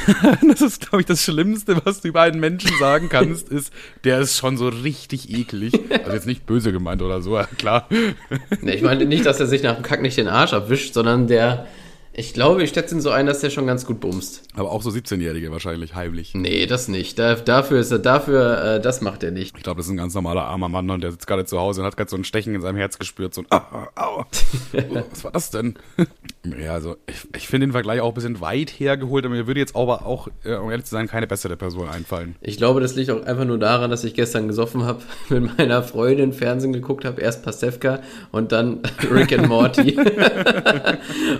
Das 0.47 0.61
ist, 0.61 0.81
glaube 0.81 1.01
ich, 1.01 1.05
das 1.05 1.23
Schlimmste, 1.23 1.81
was 1.85 2.01
du 2.01 2.07
über 2.07 2.21
einen 2.21 2.39
Menschen 2.39 2.71
sagen 2.79 3.09
kannst, 3.09 3.49
ist, 3.49 3.73
der 4.03 4.19
ist 4.19 4.37
schon 4.37 4.57
so 4.57 4.67
richtig 4.67 5.29
eklig. 5.29 5.73
Also 5.91 6.11
jetzt 6.11 6.27
nicht 6.27 6.45
böse 6.45 6.71
gemeint 6.71 7.01
oder 7.01 7.21
so, 7.21 7.35
ja, 7.35 7.45
klar. 7.57 7.87
Ich 8.61 8.81
meine 8.81 9.05
nicht, 9.05 9.25
dass 9.25 9.39
er 9.39 9.47
sich 9.47 9.63
nach 9.63 9.75
dem 9.75 9.83
Kack 9.83 10.01
nicht 10.01 10.17
den 10.17 10.27
Arsch 10.27 10.53
abwischt, 10.53 10.93
sondern 10.93 11.27
der, 11.27 11.67
ich 12.17 12.33
glaube, 12.33 12.63
ich 12.63 12.69
schätze 12.69 12.95
ihn 12.95 13.01
so 13.01 13.09
ein, 13.09 13.25
dass 13.25 13.41
der 13.41 13.49
schon 13.49 13.67
ganz 13.67 13.85
gut 13.85 13.99
bumst. 13.99 14.43
Aber 14.55 14.71
auch 14.71 14.81
so 14.81 14.89
17-Jährige 14.89 15.51
wahrscheinlich, 15.51 15.95
heimlich. 15.95 16.33
Nee, 16.33 16.65
das 16.65 16.87
nicht. 16.87 17.19
Da, 17.19 17.35
dafür 17.35 17.79
ist 17.79 17.91
er, 17.91 17.99
dafür, 17.99 18.75
äh, 18.75 18.81
das 18.81 19.01
macht 19.01 19.21
er 19.23 19.31
nicht. 19.31 19.53
Ich 19.57 19.63
glaube, 19.63 19.77
das 19.79 19.87
ist 19.87 19.91
ein 19.91 19.97
ganz 19.97 20.13
normaler 20.13 20.45
armer 20.45 20.69
Mann 20.69 20.89
und 20.89 21.01
der 21.01 21.11
sitzt 21.11 21.27
gerade 21.27 21.43
zu 21.43 21.59
Hause 21.59 21.81
und 21.81 21.87
hat 21.87 21.97
gerade 21.97 22.09
so 22.09 22.15
ein 22.15 22.23
Stechen 22.23 22.55
in 22.55 22.61
seinem 22.61 22.77
Herz 22.77 22.97
gespürt, 22.99 23.33
so 23.33 23.41
ein 23.41 23.47
Au, 23.49 23.57
au, 23.57 23.87
au. 23.95 24.25
Oh, 24.73 25.03
Was 25.11 25.23
war 25.23 25.31
das 25.31 25.49
denn? 25.49 25.75
ja, 26.61 26.73
also 26.73 26.95
ich, 27.07 27.27
ich 27.35 27.47
finde 27.47 27.67
den 27.67 27.71
Vergleich 27.73 27.99
auch 27.99 28.09
ein 28.09 28.13
bisschen 28.13 28.39
weit 28.39 28.69
hergeholt, 28.69 29.25
aber 29.25 29.35
mir 29.35 29.47
würde 29.47 29.59
jetzt 29.59 29.75
aber 29.75 30.05
auch, 30.05 30.29
äh, 30.43 30.55
um 30.55 30.69
ehrlich 30.71 30.85
zu 30.85 30.91
sein, 30.91 31.07
keine 31.07 31.27
bessere 31.27 31.57
Person 31.57 31.89
einfallen. 31.89 32.35
Ich 32.41 32.57
glaube, 32.57 32.79
das 32.79 32.95
liegt 32.95 33.09
auch 33.09 33.23
einfach 33.25 33.45
nur 33.45 33.57
daran, 33.57 33.91
dass 33.91 34.03
ich 34.05 34.13
gestern 34.13 34.47
gesoffen 34.47 34.83
habe, 34.83 35.01
mit 35.29 35.57
meiner 35.57 35.83
Freundin 35.83 36.31
Fernsehen 36.31 36.71
geguckt 36.71 37.03
habe, 37.03 37.21
erst 37.21 37.43
Pastewka 37.43 37.99
und 38.31 38.51
dann 38.51 38.79
Rick 39.11 39.33
and 39.37 39.47
Morty. 39.47 39.97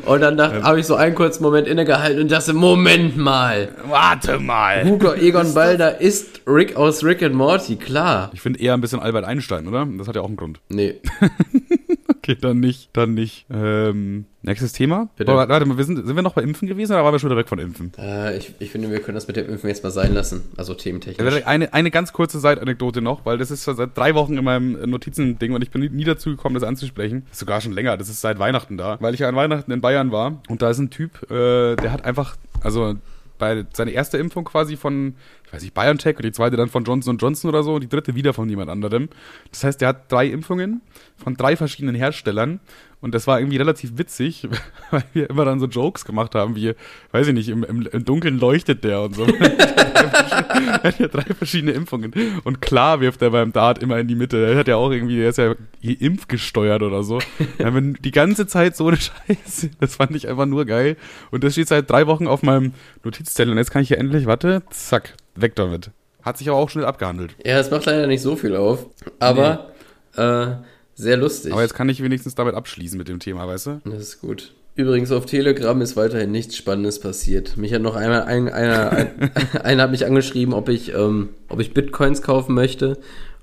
und 0.05 0.21
dann 0.21 0.37
habe 0.65 0.79
ich 0.79 0.87
so 0.87 0.95
einen 0.95 1.13
kurzen 1.15 1.43
Moment 1.43 1.67
innegehalten 1.67 2.21
und 2.23 2.31
dachte, 2.31 2.53
Moment 2.53 3.15
mal, 3.17 3.69
Warte 3.87 4.39
mal! 4.39 4.83
Hugo 4.83 5.13
Egon 5.21 5.53
Balder 5.53 6.01
ist 6.01 6.41
Rick 6.47 6.75
aus 6.75 7.03
Rick 7.03 7.21
and 7.21 7.35
Morty, 7.35 7.75
klar. 7.75 8.31
Ich 8.33 8.41
finde 8.41 8.59
eher 8.59 8.73
ein 8.73 8.81
bisschen 8.81 8.99
Albert 8.99 9.25
Einstein, 9.25 9.67
oder? 9.67 9.87
Das 9.97 10.07
hat 10.07 10.15
ja 10.15 10.21
auch 10.21 10.27
einen 10.27 10.37
Grund. 10.37 10.59
Nee, 10.69 10.95
Okay, 12.25 12.35
dann 12.41 12.59
nicht, 12.59 12.89
dann 12.93 13.13
nicht. 13.13 13.45
Ähm, 13.51 14.25
nächstes 14.41 14.73
Thema? 14.73 15.09
Bitte. 15.15 15.31
Oh, 15.31 15.35
warte 15.35 15.63
mal, 15.67 15.77
wir 15.77 15.83
sind, 15.83 16.03
sind 16.07 16.15
wir 16.15 16.23
noch 16.23 16.33
bei 16.33 16.41
Impfen 16.41 16.67
gewesen 16.67 16.93
oder 16.93 17.03
waren 17.03 17.13
wir 17.13 17.19
schon 17.19 17.29
wieder 17.29 17.37
weg 17.37 17.47
von 17.47 17.59
Impfen? 17.59 17.91
äh, 17.99 18.35
ich, 18.35 18.51
ich 18.57 18.71
finde, 18.71 18.89
wir 18.89 18.99
können 18.99 19.13
das 19.13 19.27
mit 19.27 19.35
dem 19.37 19.47
Impfen 19.47 19.69
jetzt 19.69 19.83
mal 19.83 19.91
sein 19.91 20.11
lassen, 20.11 20.41
also 20.57 20.73
thementechnisch. 20.73 21.43
Eine, 21.45 21.71
eine 21.71 21.91
ganz 21.91 22.13
kurze 22.13 22.39
Seitanekdote 22.39 23.03
noch, 23.03 23.27
weil 23.27 23.37
das 23.37 23.51
ist 23.51 23.63
schon 23.63 23.75
seit 23.75 23.95
drei 23.95 24.15
Wochen 24.15 24.37
in 24.39 24.43
meinem 24.43 24.89
Notizending 24.89 25.53
und 25.53 25.61
ich 25.61 25.69
bin 25.69 25.81
nie- 25.81 25.89
nie 25.89 26.03
dazu 26.03 26.31
gekommen, 26.31 26.55
das 26.55 26.63
anzusprechen. 26.63 27.27
Ist 27.31 27.41
sogar 27.41 27.61
schon 27.61 27.73
länger, 27.73 27.95
das 27.95 28.09
ist 28.09 28.21
seit 28.21 28.39
Weihnachten 28.39 28.75
da. 28.75 28.97
Weil 29.01 29.13
ich 29.13 29.19
ja 29.19 29.29
an 29.29 29.35
Weihnachten 29.35 29.71
in 29.71 29.81
Bayern 29.81 30.11
war 30.11 30.41
und 30.49 30.63
da 30.63 30.71
ist 30.71 30.79
ein 30.79 30.89
Typ, 30.89 31.29
äh, 31.29 31.75
der 31.75 31.91
hat 31.91 32.05
einfach, 32.05 32.37
also 32.63 32.95
bei 33.37 33.65
seine 33.73 33.91
erste 33.91 34.17
Impfung 34.17 34.45
quasi 34.45 34.77
von, 34.77 35.15
ich 35.45 35.53
weiß 35.53 35.61
nicht, 35.61 35.73
BioNTech 35.73 36.17
und 36.17 36.25
die 36.25 36.31
zweite 36.31 36.55
dann 36.55 36.69
von 36.69 36.83
Johnson 36.83 37.17
Johnson 37.17 37.49
oder 37.49 37.63
so 37.63 37.75
und 37.75 37.81
die 37.81 37.89
dritte 37.89 38.15
wieder 38.15 38.33
von 38.33 38.49
jemand 38.49 38.69
anderem. 38.69 39.09
Das 39.51 39.63
heißt, 39.63 39.81
der 39.81 39.89
hat 39.89 40.11
drei 40.11 40.27
Impfungen 40.27 40.81
von 41.17 41.35
drei 41.35 41.55
verschiedenen 41.55 41.95
Herstellern 41.95 42.59
und 43.05 43.13
das 43.13 43.27
war 43.27 43.39
irgendwie 43.39 43.57
relativ 43.57 43.99
witzig, 43.99 44.47
weil 44.89 45.03
wir 45.13 45.29
immer 45.29 45.45
dann 45.45 45.59
so 45.59 45.67
Jokes 45.67 46.05
gemacht 46.05 46.33
haben, 46.33 46.55
wie, 46.55 46.73
weiß 47.11 47.27
ich 47.27 47.35
nicht, 47.35 47.49
im, 47.49 47.63
im, 47.63 47.83
im 47.85 48.03
Dunkeln 48.03 48.39
leuchtet 48.39 48.83
der 48.83 49.01
und 49.01 49.15
so. 49.15 49.27
er 49.27 50.81
hat 50.81 50.97
ja 50.97 51.07
drei 51.07 51.21
verschiedene 51.35 51.73
Impfungen. 51.73 52.11
Und 52.45 52.63
klar 52.63 53.01
wirft 53.01 53.21
er 53.21 53.29
beim 53.29 53.53
Dart 53.53 53.77
immer 53.77 53.99
in 53.99 54.07
die 54.07 54.15
Mitte. 54.15 54.43
Er 54.43 54.57
hat 54.57 54.67
ja 54.67 54.77
auch 54.77 54.89
irgendwie, 54.89 55.21
er 55.21 55.29
ist 55.29 55.37
ja 55.37 55.53
impfgesteuert 55.83 56.81
oder 56.81 57.03
so. 57.03 57.19
Ja, 57.59 57.71
wenn 57.75 57.93
die 57.93 58.09
ganze 58.09 58.47
Zeit 58.47 58.75
so 58.75 58.87
eine 58.87 58.97
Scheiße. 58.97 59.69
Das 59.79 59.97
fand 59.97 60.15
ich 60.15 60.27
einfach 60.27 60.47
nur 60.47 60.65
geil. 60.65 60.97
Und 61.29 61.43
das 61.43 61.53
steht 61.53 61.67
seit 61.67 61.87
drei 61.87 62.07
Wochen 62.07 62.25
auf 62.25 62.41
meinem 62.41 62.73
Notizzettel. 63.03 63.51
Und 63.51 63.59
jetzt 63.59 63.69
kann 63.69 63.83
ich 63.83 63.89
hier 63.89 63.99
endlich, 63.99 64.25
warte, 64.25 64.63
zack, 64.71 65.13
weg 65.35 65.53
damit. 65.55 65.91
Hat 66.23 66.39
sich 66.39 66.49
aber 66.49 66.57
auch 66.57 66.71
schnell 66.71 66.85
abgehandelt. 66.85 67.35
Ja, 67.45 67.59
es 67.59 67.69
macht 67.69 67.85
leider 67.85 68.07
nicht 68.07 68.23
so 68.23 68.35
viel 68.35 68.55
auf, 68.55 68.87
aber 69.19 69.73
äh, 70.17 70.55
sehr 70.95 71.17
lustig. 71.17 71.51
Aber 71.53 71.61
jetzt 71.61 71.73
kann 71.75 71.89
ich 71.89 72.01
wenigstens 72.01 72.35
damit 72.35 72.55
abschließen 72.55 72.97
mit 72.97 73.07
dem 73.07 73.19
Thema, 73.19 73.47
weißt 73.47 73.67
du? 73.67 73.81
Das 73.85 73.99
ist 73.99 74.21
gut. 74.21 74.53
Übrigens, 74.75 75.11
auf 75.11 75.25
Telegram 75.25 75.79
ist 75.81 75.95
weiterhin 75.95 76.31
nichts 76.31 76.57
Spannendes 76.57 76.99
passiert. 76.99 77.55
Mich 77.55 77.73
hat 77.73 77.81
noch 77.81 77.95
einmal 77.95 78.23
ein, 78.23 78.49
einer, 78.49 78.91
ein, 78.91 79.31
einer 79.63 79.83
hat 79.83 79.91
mich 79.91 80.05
angeschrieben, 80.05 80.53
ob 80.53 80.67
ich, 80.69 80.93
ähm, 80.93 81.29
ob 81.47 81.59
ich 81.61 81.73
Bitcoins 81.73 82.21
kaufen 82.21 82.55
möchte. 82.55 82.97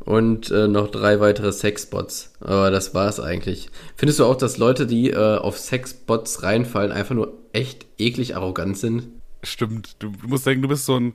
und 0.05 0.51
äh, 0.51 0.69
noch 0.69 0.91
drei 0.91 1.21
weitere 1.21 1.53
Sexbots. 1.53 2.33
Aber 2.41 2.71
das 2.71 2.93
war's 2.95 3.21
eigentlich. 3.21 3.71
Findest 3.97 4.19
du 4.19 4.25
auch, 4.25 4.37
dass 4.37 4.59
Leute, 4.59 4.87
die 4.87 5.11
äh, 5.11 5.37
auf 5.37 5.59
Sexbots 5.59 6.43
reinfallen, 6.43 6.93
einfach 6.93 7.15
nur 7.15 7.33
echt 7.53 7.87
eklig 7.99 8.37
arrogant 8.37 8.77
sind? 8.77 9.05
Stimmt. 9.43 9.97
Du, 10.01 10.11
du 10.11 10.29
musst 10.29 10.47
denken, 10.47 10.63
du 10.63 10.69
bist 10.69 10.87
so 10.87 10.97
ein 10.97 11.15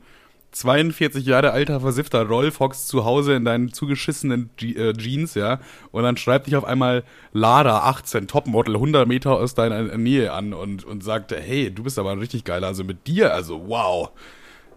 42 0.60 1.26
Jahre 1.26 1.52
alter, 1.52 1.80
versiffter 1.80 2.24
Rolf, 2.28 2.60
hockst 2.60 2.88
zu 2.88 3.06
Hause 3.06 3.34
in 3.34 3.46
deinen 3.46 3.74
zugeschissenen 3.74 4.50
Je 4.60 4.74
äh, 4.74 4.94
Jeans, 4.94 5.36
ja, 5.36 5.60
und 5.92 6.04
dann 6.04 6.18
schreibt 6.18 6.48
dich 6.48 6.56
auf 6.56 6.66
einmal 6.66 7.04
Lara, 7.34 7.90
18, 7.90 8.28
Topmodel, 8.28 8.76
100 8.76 9.08
Meter 9.08 9.34
aus 9.34 9.54
deiner 9.54 9.98
Nähe 9.98 10.34
an 10.34 10.54
und, 10.54 10.84
und 10.84 11.04
sagt, 11.04 11.32
hey, 11.32 11.72
du 11.72 11.84
bist 11.84 12.00
aber 12.00 12.12
ein 12.12 12.20
richtig 12.20 12.44
geiler, 12.44 12.68
also 12.68 12.84
mit 12.84 13.08
dir, 13.08 13.34
also 13.34 13.68
wow. 13.68 14.10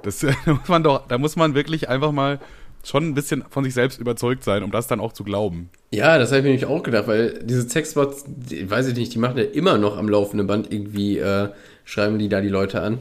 Das 0.03 0.20
da 0.20 0.35
muss 0.47 0.68
man 0.68 0.83
doch, 0.83 1.07
da 1.07 1.18
muss 1.18 1.37
man 1.37 1.55
wirklich 1.55 1.89
einfach 1.89 2.12
mal 2.12 2.41
schon 2.85 3.09
ein 3.09 3.14
bisschen 3.14 3.45
von 3.51 3.64
sich 3.64 3.74
selbst 3.74 4.01
überzeugt 4.01 4.45
sein, 4.45 4.62
um 4.62 4.70
das 4.70 4.87
dann 4.87 5.01
auch 5.01 5.12
zu 5.12 5.24
glauben. 5.24 5.70
Ja, 5.91 6.18
das 6.18 6.31
habe 6.31 6.39
ich 6.39 6.45
mir 6.45 6.51
nämlich 6.51 6.66
auch 6.66 6.83
gedacht, 6.83 7.07
weil 7.09 7.41
diese 7.43 7.68
Sexbots, 7.68 8.24
die, 8.26 8.70
weiß 8.70 8.89
ich 8.89 8.97
nicht, 8.97 9.14
die 9.14 9.18
machen 9.18 9.37
ja 9.37 9.45
immer 9.45 9.76
noch 9.76 9.99
am 9.99 10.09
laufenden 10.09 10.47
Band 10.47 10.72
irgendwie, 10.72 11.18
äh, 11.18 11.49
schreiben 11.85 12.18
die 12.18 12.28
da 12.28 12.41
die 12.41 12.49
Leute 12.49 12.81
an. 12.81 12.99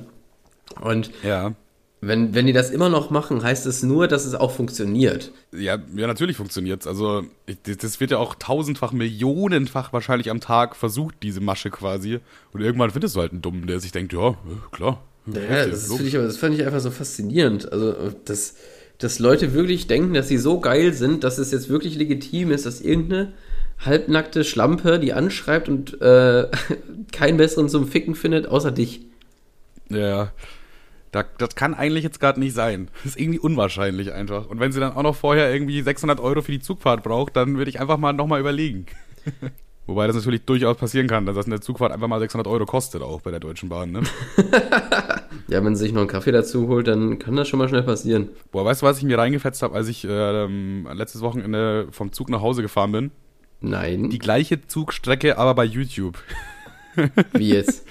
Und 0.81 1.11
Ja. 1.23 1.53
Wenn, 2.01 2.33
wenn 2.33 2.45
die 2.45 2.53
das 2.53 2.69
immer 2.69 2.87
noch 2.87 3.09
machen, 3.09 3.43
heißt 3.43 3.65
es 3.65 3.83
nur, 3.83 4.07
dass 4.07 4.25
es 4.25 4.33
auch 4.33 4.51
funktioniert. 4.51 5.31
Ja, 5.51 5.77
ja, 5.95 6.07
natürlich 6.07 6.37
funktioniert's. 6.37 6.87
Also, 6.87 7.23
ich, 7.45 7.57
das 7.61 7.99
wird 7.99 8.11
ja 8.11 8.17
auch 8.17 8.35
tausendfach, 8.35 8.93
millionenfach 8.93 9.91
wahrscheinlich 9.91 10.29
am 10.29 10.39
Tag 10.39 10.77
versucht, 10.77 11.15
diese 11.23 11.41
Masche 11.41 11.69
quasi. 11.69 12.19
Und 12.53 12.61
irgendwann 12.61 12.91
findest 12.91 13.15
du 13.15 13.19
halt 13.19 13.33
einen 13.33 13.41
Dummen, 13.41 13.67
der 13.67 13.81
sich 13.81 13.91
denkt, 13.91 14.13
ja, 14.13 14.37
klar. 14.71 15.03
Ja, 15.27 15.67
das, 15.67 15.87
finde 15.87 16.05
ich, 16.05 16.13
das 16.13 16.37
fand 16.37 16.55
ich 16.55 16.65
einfach 16.65 16.79
so 16.79 16.89
faszinierend. 16.89 17.71
Also, 17.71 18.13
dass, 18.23 18.55
dass 18.97 19.19
Leute 19.19 19.53
wirklich 19.53 19.87
denken, 19.87 20.13
dass 20.13 20.29
sie 20.29 20.37
so 20.37 20.61
geil 20.61 20.93
sind, 20.93 21.25
dass 21.25 21.37
es 21.37 21.51
jetzt 21.51 21.67
wirklich 21.67 21.95
legitim 21.95 22.51
ist, 22.51 22.65
dass 22.65 22.79
irgendeine 22.79 23.33
halbnackte 23.79 24.45
Schlampe 24.45 24.99
die 24.99 25.11
anschreibt 25.11 25.67
und 25.67 26.01
äh, 26.01 26.47
keinen 27.11 27.37
besseren 27.37 27.67
zum 27.67 27.87
Ficken 27.87 28.15
findet, 28.15 28.47
außer 28.47 28.71
dich. 28.71 29.01
Ja. 29.89 30.31
Da, 31.11 31.23
das 31.37 31.55
kann 31.55 31.73
eigentlich 31.73 32.03
jetzt 32.03 32.19
gerade 32.19 32.39
nicht 32.39 32.53
sein. 32.53 32.89
Das 33.03 33.05
ist 33.15 33.19
irgendwie 33.19 33.39
unwahrscheinlich 33.39 34.13
einfach. 34.13 34.47
Und 34.47 34.59
wenn 34.59 34.71
sie 34.71 34.79
dann 34.79 34.93
auch 34.93 35.03
noch 35.03 35.15
vorher 35.15 35.51
irgendwie 35.51 35.81
600 35.81 36.19
Euro 36.19 36.41
für 36.41 36.51
die 36.51 36.59
Zugfahrt 36.59 37.03
braucht, 37.03 37.35
dann 37.35 37.57
würde 37.57 37.69
ich 37.69 37.79
einfach 37.79 37.97
mal 37.97 38.13
nochmal 38.13 38.39
überlegen. 38.39 38.85
Wobei 39.87 40.05
das 40.05 40.15
natürlich 40.15 40.45
durchaus 40.45 40.77
passieren 40.77 41.07
kann, 41.07 41.25
dass 41.25 41.47
eine 41.47 41.61
Zugfahrt 41.61 41.91
einfach 41.91 42.07
mal 42.07 42.19
600 42.19 42.45
Euro 42.45 42.67
kostet, 42.67 43.01
auch 43.01 43.21
bei 43.21 43.31
der 43.31 43.39
Deutschen 43.39 43.69
Bahn, 43.69 43.91
ne? 43.91 44.03
Ja, 45.47 45.65
wenn 45.65 45.75
sie 45.75 45.85
sich 45.85 45.93
noch 45.93 46.01
einen 46.01 46.09
Kaffee 46.09 46.31
dazu 46.31 46.67
holt, 46.67 46.87
dann 46.87 47.17
kann 47.17 47.35
das 47.35 47.47
schon 47.47 47.57
mal 47.57 47.67
schnell 47.67 47.81
passieren. 47.81 48.29
Boah, 48.51 48.65
weißt 48.65 48.83
du, 48.83 48.85
was 48.85 48.99
ich 48.99 49.03
mir 49.03 49.17
reingefetzt 49.17 49.63
habe, 49.63 49.73
als 49.73 49.87
ich 49.87 50.05
ähm, 50.07 50.87
letztes 50.93 51.21
Wochenende 51.21 51.87
vom 51.89 52.11
Zug 52.11 52.29
nach 52.29 52.41
Hause 52.41 52.61
gefahren 52.61 52.91
bin? 52.91 53.11
Nein. 53.61 54.11
Die 54.11 54.19
gleiche 54.19 54.67
Zugstrecke, 54.67 55.39
aber 55.39 55.55
bei 55.55 55.65
YouTube. 55.65 56.19
Wie 57.33 57.49
jetzt? 57.49 57.85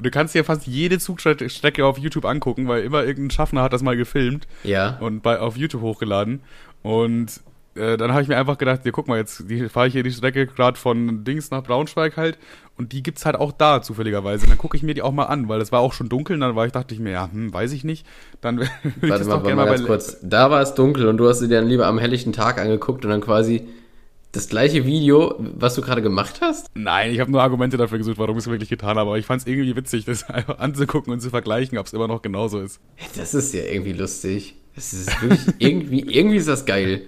Du 0.00 0.10
kannst 0.10 0.34
dir 0.34 0.44
fast 0.44 0.66
jede 0.66 0.98
Zugstrecke 0.98 1.84
auf 1.84 1.98
YouTube 1.98 2.24
angucken, 2.24 2.68
weil 2.68 2.84
immer 2.84 3.04
irgendein 3.04 3.30
Schaffner 3.30 3.62
hat 3.62 3.72
das 3.72 3.82
mal 3.82 3.96
gefilmt 3.96 4.46
Ja. 4.62 4.96
und 5.00 5.22
bei, 5.22 5.38
auf 5.38 5.56
YouTube 5.56 5.82
hochgeladen. 5.82 6.40
Und 6.82 7.40
äh, 7.76 7.96
dann 7.96 8.12
habe 8.12 8.22
ich 8.22 8.28
mir 8.28 8.36
einfach 8.36 8.56
gedacht, 8.56 8.80
ja, 8.84 8.92
guck 8.92 9.08
mal, 9.08 9.18
jetzt 9.18 9.50
die- 9.50 9.68
fahre 9.68 9.88
ich 9.88 9.92
hier 9.94 10.02
die 10.02 10.12
Strecke 10.12 10.46
gerade 10.46 10.78
von 10.78 11.24
Dings 11.24 11.50
nach 11.50 11.62
Braunschweig 11.64 12.16
halt 12.16 12.38
und 12.78 12.92
die 12.92 13.02
gibt's 13.02 13.26
halt 13.26 13.36
auch 13.36 13.52
da 13.52 13.82
zufälligerweise. 13.82 14.44
Und 14.44 14.50
dann 14.50 14.58
gucke 14.58 14.76
ich 14.76 14.82
mir 14.82 14.94
die 14.94 15.02
auch 15.02 15.12
mal 15.12 15.24
an, 15.24 15.48
weil 15.48 15.60
es 15.60 15.72
war 15.72 15.80
auch 15.80 15.92
schon 15.92 16.08
dunkel 16.08 16.34
und 16.34 16.40
dann 16.40 16.54
war 16.56 16.66
ich, 16.66 16.72
dachte 16.72 16.94
ich 16.94 17.00
mir, 17.00 17.10
ja, 17.10 17.28
hm, 17.30 17.52
weiß 17.52 17.72
ich 17.72 17.82
nicht. 17.84 18.06
Dann 18.40 18.58
will 18.60 18.68
ich 19.02 19.08
das 19.10 19.26
mal, 19.26 19.34
doch 19.36 19.42
gerne 19.42 19.56
mal 19.56 19.64
mal 19.66 19.74
ganz 19.76 19.86
kurz. 19.86 20.18
Da 20.22 20.50
war 20.50 20.62
es 20.62 20.74
dunkel 20.74 21.08
und 21.08 21.16
du 21.16 21.28
hast 21.28 21.40
sie 21.40 21.48
dann 21.48 21.66
lieber 21.66 21.86
am 21.86 21.98
helllichten 21.98 22.32
Tag 22.32 22.58
angeguckt 22.60 23.04
und 23.04 23.10
dann 23.10 23.20
quasi 23.20 23.66
das 24.34 24.48
gleiche 24.48 24.84
Video, 24.84 25.36
was 25.38 25.74
du 25.74 25.80
gerade 25.80 26.02
gemacht 26.02 26.40
hast? 26.40 26.68
Nein, 26.74 27.12
ich 27.12 27.20
habe 27.20 27.30
nur 27.30 27.40
Argumente 27.40 27.76
dafür 27.76 27.98
gesucht, 27.98 28.18
warum 28.18 28.36
ich 28.36 28.44
es 28.44 28.50
wirklich 28.50 28.68
getan 28.68 28.90
habe, 28.90 29.02
aber 29.02 29.18
ich 29.18 29.26
fand 29.26 29.42
es 29.42 29.46
irgendwie 29.46 29.76
witzig, 29.76 30.04
das 30.04 30.24
einfach 30.28 30.58
anzugucken 30.58 31.12
und 31.12 31.20
zu 31.20 31.30
vergleichen, 31.30 31.78
ob 31.78 31.86
es 31.86 31.92
immer 31.92 32.08
noch 32.08 32.20
genauso 32.20 32.60
ist. 32.60 32.80
Das 33.16 33.32
ist 33.34 33.54
ja 33.54 33.62
irgendwie 33.62 33.92
lustig. 33.92 34.56
Das 34.74 34.92
ist 34.92 35.22
wirklich 35.22 35.40
irgendwie, 35.58 36.00
irgendwie 36.00 36.36
ist 36.36 36.48
das 36.48 36.66
geil. 36.66 37.02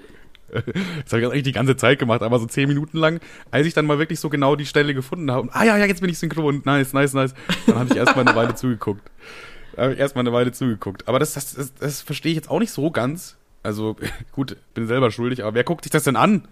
Das 0.52 1.12
habe 1.12 1.22
ich 1.22 1.26
eigentlich 1.26 1.42
die 1.42 1.52
ganze 1.52 1.76
Zeit 1.76 1.98
gemacht, 1.98 2.22
aber 2.22 2.38
so 2.38 2.46
zehn 2.46 2.68
Minuten 2.68 2.98
lang, 2.98 3.20
als 3.50 3.66
ich 3.66 3.74
dann 3.74 3.84
mal 3.84 3.98
wirklich 3.98 4.20
so 4.20 4.30
genau 4.30 4.54
die 4.54 4.66
Stelle 4.66 4.94
gefunden 4.94 5.30
habe. 5.30 5.42
Und, 5.42 5.50
ah 5.50 5.64
ja, 5.64 5.76
ja, 5.76 5.86
jetzt 5.86 6.00
bin 6.00 6.08
ich 6.08 6.18
synchron. 6.18 6.62
Nice, 6.64 6.92
nice, 6.92 7.12
nice. 7.14 7.34
Dann 7.66 7.80
habe 7.80 7.90
ich 7.90 7.96
erstmal 7.96 8.26
eine 8.26 8.36
Weile 8.36 8.54
zugeguckt. 8.54 9.02
Da 9.74 9.82
habe 9.82 9.94
ich 9.94 9.98
erstmal 9.98 10.22
eine 10.22 10.32
Weile 10.32 10.52
zugeguckt. 10.52 11.08
Aber 11.08 11.18
das, 11.18 11.34
das, 11.34 11.54
das, 11.54 11.74
das 11.74 12.00
verstehe 12.02 12.30
ich 12.30 12.36
jetzt 12.36 12.48
auch 12.48 12.60
nicht 12.60 12.70
so 12.70 12.92
ganz. 12.92 13.36
Also, 13.64 13.96
gut, 14.32 14.56
bin 14.74 14.86
selber 14.86 15.10
schuldig, 15.10 15.42
aber 15.42 15.54
wer 15.54 15.64
guckt 15.64 15.82
sich 15.82 15.90
das 15.90 16.04
denn 16.04 16.14
an? 16.14 16.46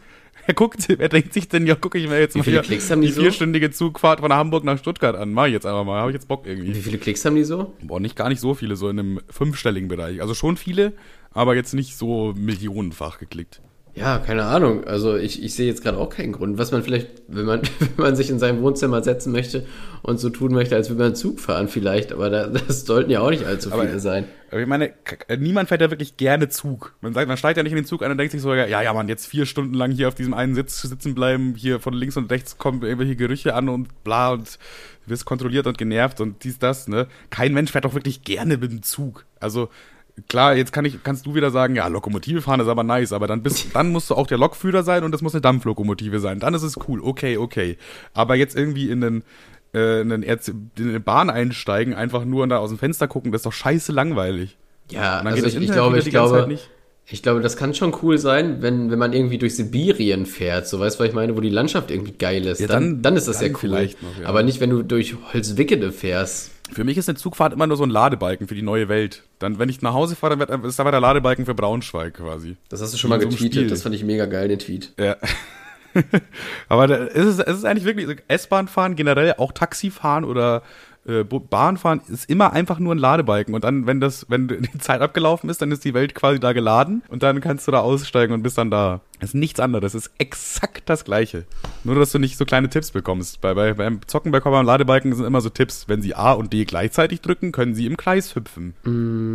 Wer 0.46 0.54
guckt, 0.54 0.88
wer 0.88 1.08
denkt 1.08 1.32
sich 1.32 1.48
denn, 1.48 1.66
ja, 1.66 1.74
gucke 1.74 1.98
ich 1.98 2.08
mir 2.08 2.18
jetzt 2.20 2.34
Wie 2.34 2.38
mal 2.38 2.44
viele 2.44 2.60
Klicks 2.62 2.90
haben 2.90 3.00
die 3.00 3.08
die 3.08 3.12
so? 3.12 3.22
vierstündige 3.22 3.70
Zugfahrt 3.70 4.20
von 4.20 4.32
Hamburg 4.32 4.64
nach 4.64 4.78
Stuttgart 4.78 5.16
an? 5.16 5.32
Mach 5.32 5.46
ich 5.46 5.52
jetzt 5.52 5.66
einfach 5.66 5.84
mal, 5.84 6.00
habe 6.00 6.10
ich 6.10 6.14
jetzt 6.14 6.28
Bock 6.28 6.44
Wie 6.44 6.50
irgendwie. 6.50 6.74
viele 6.74 6.98
Klicks 6.98 7.24
haben 7.24 7.36
die 7.36 7.44
so? 7.44 7.74
Boah, 7.82 8.00
nicht 8.00 8.16
gar 8.16 8.28
nicht 8.28 8.40
so 8.40 8.54
viele, 8.54 8.76
so 8.76 8.88
in 8.88 8.98
einem 8.98 9.20
fünfstelligen 9.30 9.88
Bereich. 9.88 10.20
Also 10.20 10.34
schon 10.34 10.56
viele, 10.56 10.92
aber 11.30 11.54
jetzt 11.54 11.74
nicht 11.74 11.96
so 11.96 12.34
millionenfach 12.36 13.18
geklickt. 13.18 13.60
Ja, 13.96 14.18
keine 14.18 14.44
Ahnung. 14.44 14.84
Also 14.84 15.16
ich, 15.16 15.42
ich 15.42 15.54
sehe 15.54 15.66
jetzt 15.68 15.82
gerade 15.82 15.98
auch 15.98 16.08
keinen 16.10 16.32
Grund. 16.32 16.58
Was 16.58 16.72
man 16.72 16.82
vielleicht, 16.82 17.08
wenn 17.28 17.44
man, 17.44 17.62
wenn 17.78 18.04
man 18.06 18.16
sich 18.16 18.28
in 18.28 18.38
sein 18.40 18.60
Wohnzimmer 18.60 19.02
setzen 19.04 19.30
möchte 19.32 19.66
und 20.02 20.18
so 20.18 20.30
tun 20.30 20.52
möchte, 20.52 20.74
als 20.74 20.88
würde 20.90 21.02
man 21.04 21.14
Zug 21.14 21.38
fahren 21.38 21.68
vielleicht, 21.68 22.12
aber 22.12 22.28
da, 22.28 22.48
das 22.48 22.84
sollten 22.84 23.10
ja 23.10 23.20
auch 23.20 23.30
nicht 23.30 23.44
allzu 23.46 23.72
Aber- 23.72 23.82
viele 23.86 24.00
sein. 24.00 24.24
Aber 24.50 24.60
ich 24.60 24.68
meine, 24.68 24.92
niemand 25.38 25.68
fährt 25.68 25.80
ja 25.80 25.90
wirklich 25.90 26.16
gerne 26.16 26.48
Zug. 26.48 26.94
Man 27.00 27.12
sagt, 27.12 27.26
man 27.26 27.36
steigt 27.36 27.56
ja 27.56 27.64
nicht 27.64 27.72
in 27.72 27.76
den 27.78 27.86
Zug 27.86 28.04
ein 28.04 28.10
und 28.12 28.18
denkt 28.18 28.30
sich 28.30 28.40
so, 28.40 28.54
ja, 28.54 28.66
ja, 28.66 28.92
man, 28.92 29.08
jetzt 29.08 29.26
vier 29.26 29.46
Stunden 29.46 29.74
lang 29.74 29.90
hier 29.90 30.06
auf 30.06 30.14
diesem 30.14 30.32
einen 30.32 30.54
Sitz 30.54 30.80
sitzen 30.82 31.14
bleiben, 31.16 31.54
hier 31.56 31.80
von 31.80 31.92
links 31.92 32.16
und 32.16 32.30
rechts 32.30 32.56
kommen 32.56 32.82
irgendwelche 32.82 33.16
Gerüche 33.16 33.54
an 33.54 33.68
und 33.68 34.04
bla 34.04 34.32
und 34.32 34.58
du 35.04 35.10
wirst 35.10 35.24
kontrolliert 35.24 35.66
und 35.66 35.76
genervt 35.76 36.20
und 36.20 36.44
dies, 36.44 36.60
das, 36.60 36.86
ne? 36.86 37.08
Kein 37.30 37.52
Mensch 37.52 37.72
fährt 37.72 37.84
doch 37.84 37.94
wirklich 37.94 38.22
gerne 38.22 38.56
mit 38.58 38.70
dem 38.70 38.82
Zug. 38.84 39.24
Also, 39.40 39.70
klar, 40.28 40.56
jetzt 40.56 40.72
kann 40.72 40.84
ich, 40.84 41.02
kannst 41.02 41.26
du 41.26 41.34
wieder 41.34 41.50
sagen, 41.50 41.74
ja, 41.76 41.86
Lokomotive 41.88 42.42
fahren 42.42 42.60
ist 42.60 42.68
aber 42.68 42.82
nice, 42.84 43.12
aber 43.12 43.26
dann 43.26 43.42
bist, 43.42 43.66
dann 43.74 43.90
musst 43.92 44.10
du 44.10 44.14
auch 44.14 44.26
der 44.26 44.38
Lokführer 44.38 44.82
sein 44.82 45.04
und 45.04 45.12
das 45.12 45.22
muss 45.22 45.34
eine 45.34 45.40
Dampflokomotive 45.42 46.20
sein. 46.20 46.38
Dann 46.40 46.54
ist 46.54 46.62
es 46.62 46.76
cool, 46.88 47.00
okay, 47.02 47.36
okay. 47.36 47.76
Aber 48.12 48.34
jetzt 48.34 48.56
irgendwie 48.56 48.90
in 48.90 49.00
den, 49.00 49.22
äh, 49.74 50.00
in, 50.02 50.10
den 50.10 50.22
RC 50.22 50.48
in 50.78 50.88
eine 50.90 51.00
Bahn 51.00 51.30
einsteigen, 51.30 51.94
einfach 51.94 52.24
nur 52.24 52.42
und 52.44 52.50
da 52.50 52.58
aus 52.58 52.70
dem 52.70 52.78
Fenster 52.78 53.08
gucken, 53.08 53.32
das 53.32 53.40
ist 53.40 53.46
doch 53.46 53.52
scheiße 53.52 53.92
langweilig. 53.92 54.56
Ja, 54.90 55.20
also 55.20 55.46
ich, 55.46 55.56
ich 55.56 55.70
glaube, 55.72 55.98
ich 55.98 56.10
glaube, 56.10 56.58
ich 57.06 57.22
glaube, 57.22 57.40
das 57.40 57.56
kann 57.56 57.74
schon 57.74 57.94
cool 58.02 58.16
sein, 58.18 58.62
wenn, 58.62 58.90
wenn 58.90 58.98
man 58.98 59.12
irgendwie 59.12 59.36
durch 59.38 59.56
Sibirien 59.56 60.24
fährt, 60.26 60.66
so 60.68 60.80
weißt 60.80 60.96
du, 60.98 61.00
was 61.02 61.08
ich 61.08 61.14
meine, 61.14 61.36
wo 61.36 61.40
die 61.40 61.50
Landschaft 61.50 61.90
irgendwie 61.90 62.12
geil 62.12 62.46
ist. 62.46 62.60
Ja, 62.60 62.66
dann, 62.66 62.82
dann- 62.82 63.02
dann 63.02 63.16
ist 63.16 63.28
das 63.28 63.38
dann 63.38 63.48
ja 63.48 63.52
cool. 63.54 63.58
vielleicht 63.60 64.02
noch, 64.02 64.08
ja. 64.20 64.26
Aber 64.26 64.42
nicht, 64.42 64.60
wenn 64.60 64.70
du 64.70 64.82
durch 64.82 65.14
Holzwickede 65.32 65.92
fährst. 65.92 66.50
Für 66.72 66.84
mich 66.84 66.96
ist 66.96 67.08
eine 67.08 67.18
Zugfahrt 67.18 67.52
immer 67.52 67.66
nur 67.66 67.76
so 67.76 67.84
ein 67.84 67.90
Ladebalken 67.90 68.48
für 68.48 68.54
die 68.54 68.62
neue 68.62 68.88
Welt. 68.88 69.24
Dann, 69.38 69.58
wenn 69.58 69.68
ich 69.68 69.82
nach 69.82 69.92
Hause 69.92 70.16
fahre, 70.16 70.36
dann 70.36 70.64
ist 70.64 70.80
aber 70.80 70.90
der 70.90 71.00
Ladebalken 71.00 71.44
für 71.44 71.54
Braunschweig 71.54 72.14
quasi. 72.14 72.56
Das 72.68 72.80
hast 72.80 72.94
du 72.94 72.98
schon 72.98 73.10
mal 73.10 73.20
so 73.20 73.28
getweetet, 73.28 73.70
das 73.70 73.82
fand 73.82 73.94
ich 73.94 74.04
mega 74.04 74.26
geil, 74.26 74.48
den 74.48 74.58
Tweet. 74.58 74.92
Ja. 74.98 75.16
aber 76.68 76.86
da 76.86 76.96
ist 76.96 77.26
es, 77.26 77.38
es 77.38 77.58
ist 77.58 77.64
eigentlich 77.64 77.84
wirklich, 77.84 78.22
S-Bahn 78.28 78.66
fahren, 78.68 78.96
generell 78.96 79.34
auch 79.38 79.52
Taxi 79.52 79.90
fahren 79.90 80.24
oder 80.24 80.62
äh, 81.06 81.22
Bu- 81.24 81.40
Bahn 81.40 81.76
fahren, 81.76 82.00
ist 82.08 82.28
immer 82.30 82.52
einfach 82.52 82.78
nur 82.78 82.94
ein 82.94 82.98
Ladebalken. 82.98 83.54
Und 83.54 83.64
dann, 83.64 83.86
wenn 83.86 84.00
das, 84.00 84.26
wenn 84.28 84.48
die 84.72 84.78
Zeit 84.78 85.00
abgelaufen 85.00 85.50
ist, 85.50 85.60
dann 85.62 85.70
ist 85.72 85.84
die 85.84 85.94
Welt 85.94 86.14
quasi 86.14 86.40
da 86.40 86.52
geladen 86.52 87.02
und 87.08 87.22
dann 87.22 87.40
kannst 87.40 87.66
du 87.66 87.72
da 87.72 87.80
aussteigen 87.80 88.32
und 88.32 88.42
bist 88.42 88.58
dann 88.58 88.70
da. 88.70 89.00
Das 89.20 89.30
ist 89.30 89.34
nichts 89.34 89.60
anderes, 89.60 89.92
das 89.92 90.06
ist 90.06 90.12
exakt 90.18 90.82
das 90.90 91.04
Gleiche. 91.04 91.44
Nur, 91.84 91.94
dass 91.94 92.12
du 92.12 92.18
nicht 92.18 92.36
so 92.36 92.44
kleine 92.44 92.68
Tipps 92.68 92.90
bekommst. 92.90 93.40
Bei, 93.40 93.54
bei, 93.54 93.72
beim 93.74 94.00
Zocken 94.06 94.32
bei 94.32 94.40
Komma 94.40 94.60
und 94.60 94.66
Ladebalken 94.66 95.14
sind 95.14 95.24
immer 95.24 95.40
so 95.40 95.48
Tipps. 95.50 95.88
Wenn 95.88 96.02
sie 96.02 96.14
A 96.14 96.32
und 96.32 96.52
D 96.52 96.64
gleichzeitig 96.64 97.20
drücken, 97.20 97.52
können 97.52 97.74
sie 97.74 97.86
im 97.86 97.96
Kreis 97.96 98.34
hüpfen. 98.34 98.74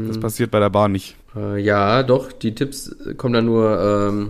Das 0.08 0.20
passiert 0.20 0.52
bei 0.52 0.60
der 0.60 0.70
Bahn 0.70 0.92
nicht. 0.92 1.16
Äh, 1.36 1.60
ja, 1.62 2.04
doch, 2.04 2.32
die 2.32 2.54
Tipps 2.56 2.96
kommen 3.18 3.34
dann 3.34 3.46
nur, 3.46 3.80
ähm, 4.10 4.30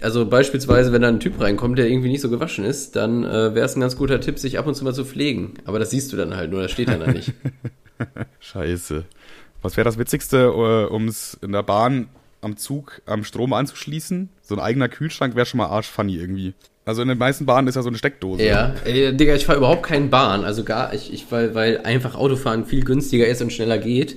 also 0.00 0.26
beispielsweise, 0.26 0.92
wenn 0.92 1.02
da 1.02 1.08
ein 1.08 1.20
Typ 1.20 1.40
reinkommt, 1.40 1.78
der 1.78 1.88
irgendwie 1.88 2.08
nicht 2.08 2.22
so 2.22 2.30
gewaschen 2.30 2.64
ist, 2.64 2.96
dann 2.96 3.24
äh, 3.24 3.54
wäre 3.54 3.66
es 3.66 3.76
ein 3.76 3.80
ganz 3.80 3.96
guter 3.96 4.20
Tipp, 4.20 4.38
sich 4.38 4.58
ab 4.58 4.66
und 4.66 4.74
zu 4.74 4.84
mal 4.84 4.94
zu 4.94 5.04
pflegen. 5.04 5.54
Aber 5.66 5.78
das 5.78 5.90
siehst 5.90 6.12
du 6.12 6.16
dann 6.16 6.36
halt 6.36 6.50
nur, 6.50 6.62
das 6.62 6.70
steht 6.70 6.88
dann 6.88 7.00
da 7.00 7.06
nicht. 7.12 7.32
Scheiße. 8.40 9.04
Was 9.60 9.76
wäre 9.76 9.84
das 9.84 9.98
Witzigste, 9.98 10.52
um 10.52 11.08
es 11.08 11.36
in 11.42 11.52
der 11.52 11.62
Bahn 11.62 12.08
am 12.40 12.56
Zug 12.56 13.02
am 13.06 13.24
Strom 13.24 13.52
anzuschließen? 13.52 14.28
So 14.40 14.54
ein 14.54 14.60
eigener 14.60 14.88
Kühlschrank 14.88 15.34
wäre 15.34 15.46
schon 15.46 15.58
mal 15.58 15.66
arschfunny 15.66 16.16
irgendwie. 16.16 16.54
Also 16.84 17.02
in 17.02 17.08
den 17.08 17.18
meisten 17.18 17.44
Bahnen 17.44 17.68
ist 17.68 17.74
ja 17.74 17.82
so 17.82 17.88
eine 17.88 17.98
Steckdose. 17.98 18.42
ja, 18.42 18.74
ey, 18.86 19.14
Digga, 19.14 19.34
ich 19.34 19.44
fahre 19.44 19.58
überhaupt 19.58 19.82
keinen 19.82 20.08
Bahn, 20.08 20.44
also 20.44 20.64
gar, 20.64 20.94
ich, 20.94 21.12
ich 21.12 21.30
weil, 21.30 21.54
weil 21.54 21.78
einfach 21.82 22.14
Autofahren 22.14 22.64
viel 22.64 22.82
günstiger 22.82 23.26
ist 23.26 23.42
und 23.42 23.52
schneller 23.52 23.76
geht. 23.76 24.16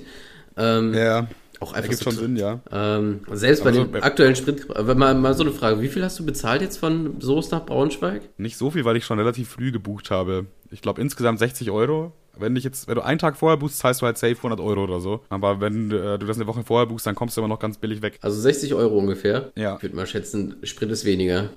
Ähm, 0.56 0.94
Ja. 0.94 1.26
Auch 1.62 1.72
einfach 1.72 1.84
Ergibt 1.90 1.98
so 2.04 2.10
schon 2.10 2.18
Sinn, 2.20 2.36
ja. 2.36 2.60
Ähm, 2.70 3.20
selbst 3.32 3.64
bei 3.64 3.70
Also, 3.70 3.86
bei- 3.86 4.02
aktuellen 4.02 4.36
Sprit, 4.36 4.66
wenn 4.68 4.98
mal, 4.98 5.14
mal 5.14 5.34
so 5.34 5.42
eine 5.42 5.52
Frage, 5.52 5.80
wie 5.80 5.88
viel 5.88 6.04
hast 6.04 6.18
du 6.18 6.26
bezahlt 6.26 6.60
jetzt 6.60 6.76
von 6.78 7.20
Soest 7.20 7.52
nach 7.52 7.64
Braunschweig? 7.64 8.22
Nicht 8.36 8.56
so 8.58 8.70
viel, 8.70 8.84
weil 8.84 8.96
ich 8.96 9.04
schon 9.04 9.18
relativ 9.18 9.48
früh 9.48 9.72
gebucht 9.72 10.10
habe. 10.10 10.46
Ich 10.70 10.82
glaube 10.82 11.00
insgesamt 11.00 11.38
60 11.38 11.70
Euro. 11.70 12.12
Wenn 12.38 12.56
ich 12.56 12.64
jetzt, 12.64 12.88
wenn 12.88 12.94
du 12.94 13.02
einen 13.02 13.18
Tag 13.18 13.36
vorher 13.36 13.58
buchst, 13.58 13.78
zahlst 13.78 14.00
du 14.00 14.06
halt 14.06 14.16
safe 14.16 14.36
100 14.36 14.58
Euro 14.58 14.84
oder 14.84 15.00
so. 15.00 15.20
Aber 15.28 15.60
wenn 15.60 15.90
äh, 15.90 16.18
du 16.18 16.26
das 16.26 16.36
eine 16.36 16.46
Woche 16.46 16.62
vorher 16.64 16.86
buchst, 16.86 17.06
dann 17.06 17.14
kommst 17.14 17.36
du 17.36 17.42
immer 17.42 17.48
noch 17.48 17.58
ganz 17.58 17.76
billig 17.78 18.00
weg. 18.00 18.18
Also 18.22 18.40
60 18.40 18.72
Euro 18.74 18.96
ungefähr. 18.96 19.52
Ja. 19.54 19.76
Ich 19.76 19.82
würde 19.82 19.96
mal 19.96 20.06
schätzen, 20.06 20.56
Sprit 20.62 20.90
ist 20.90 21.04
weniger. 21.04 21.50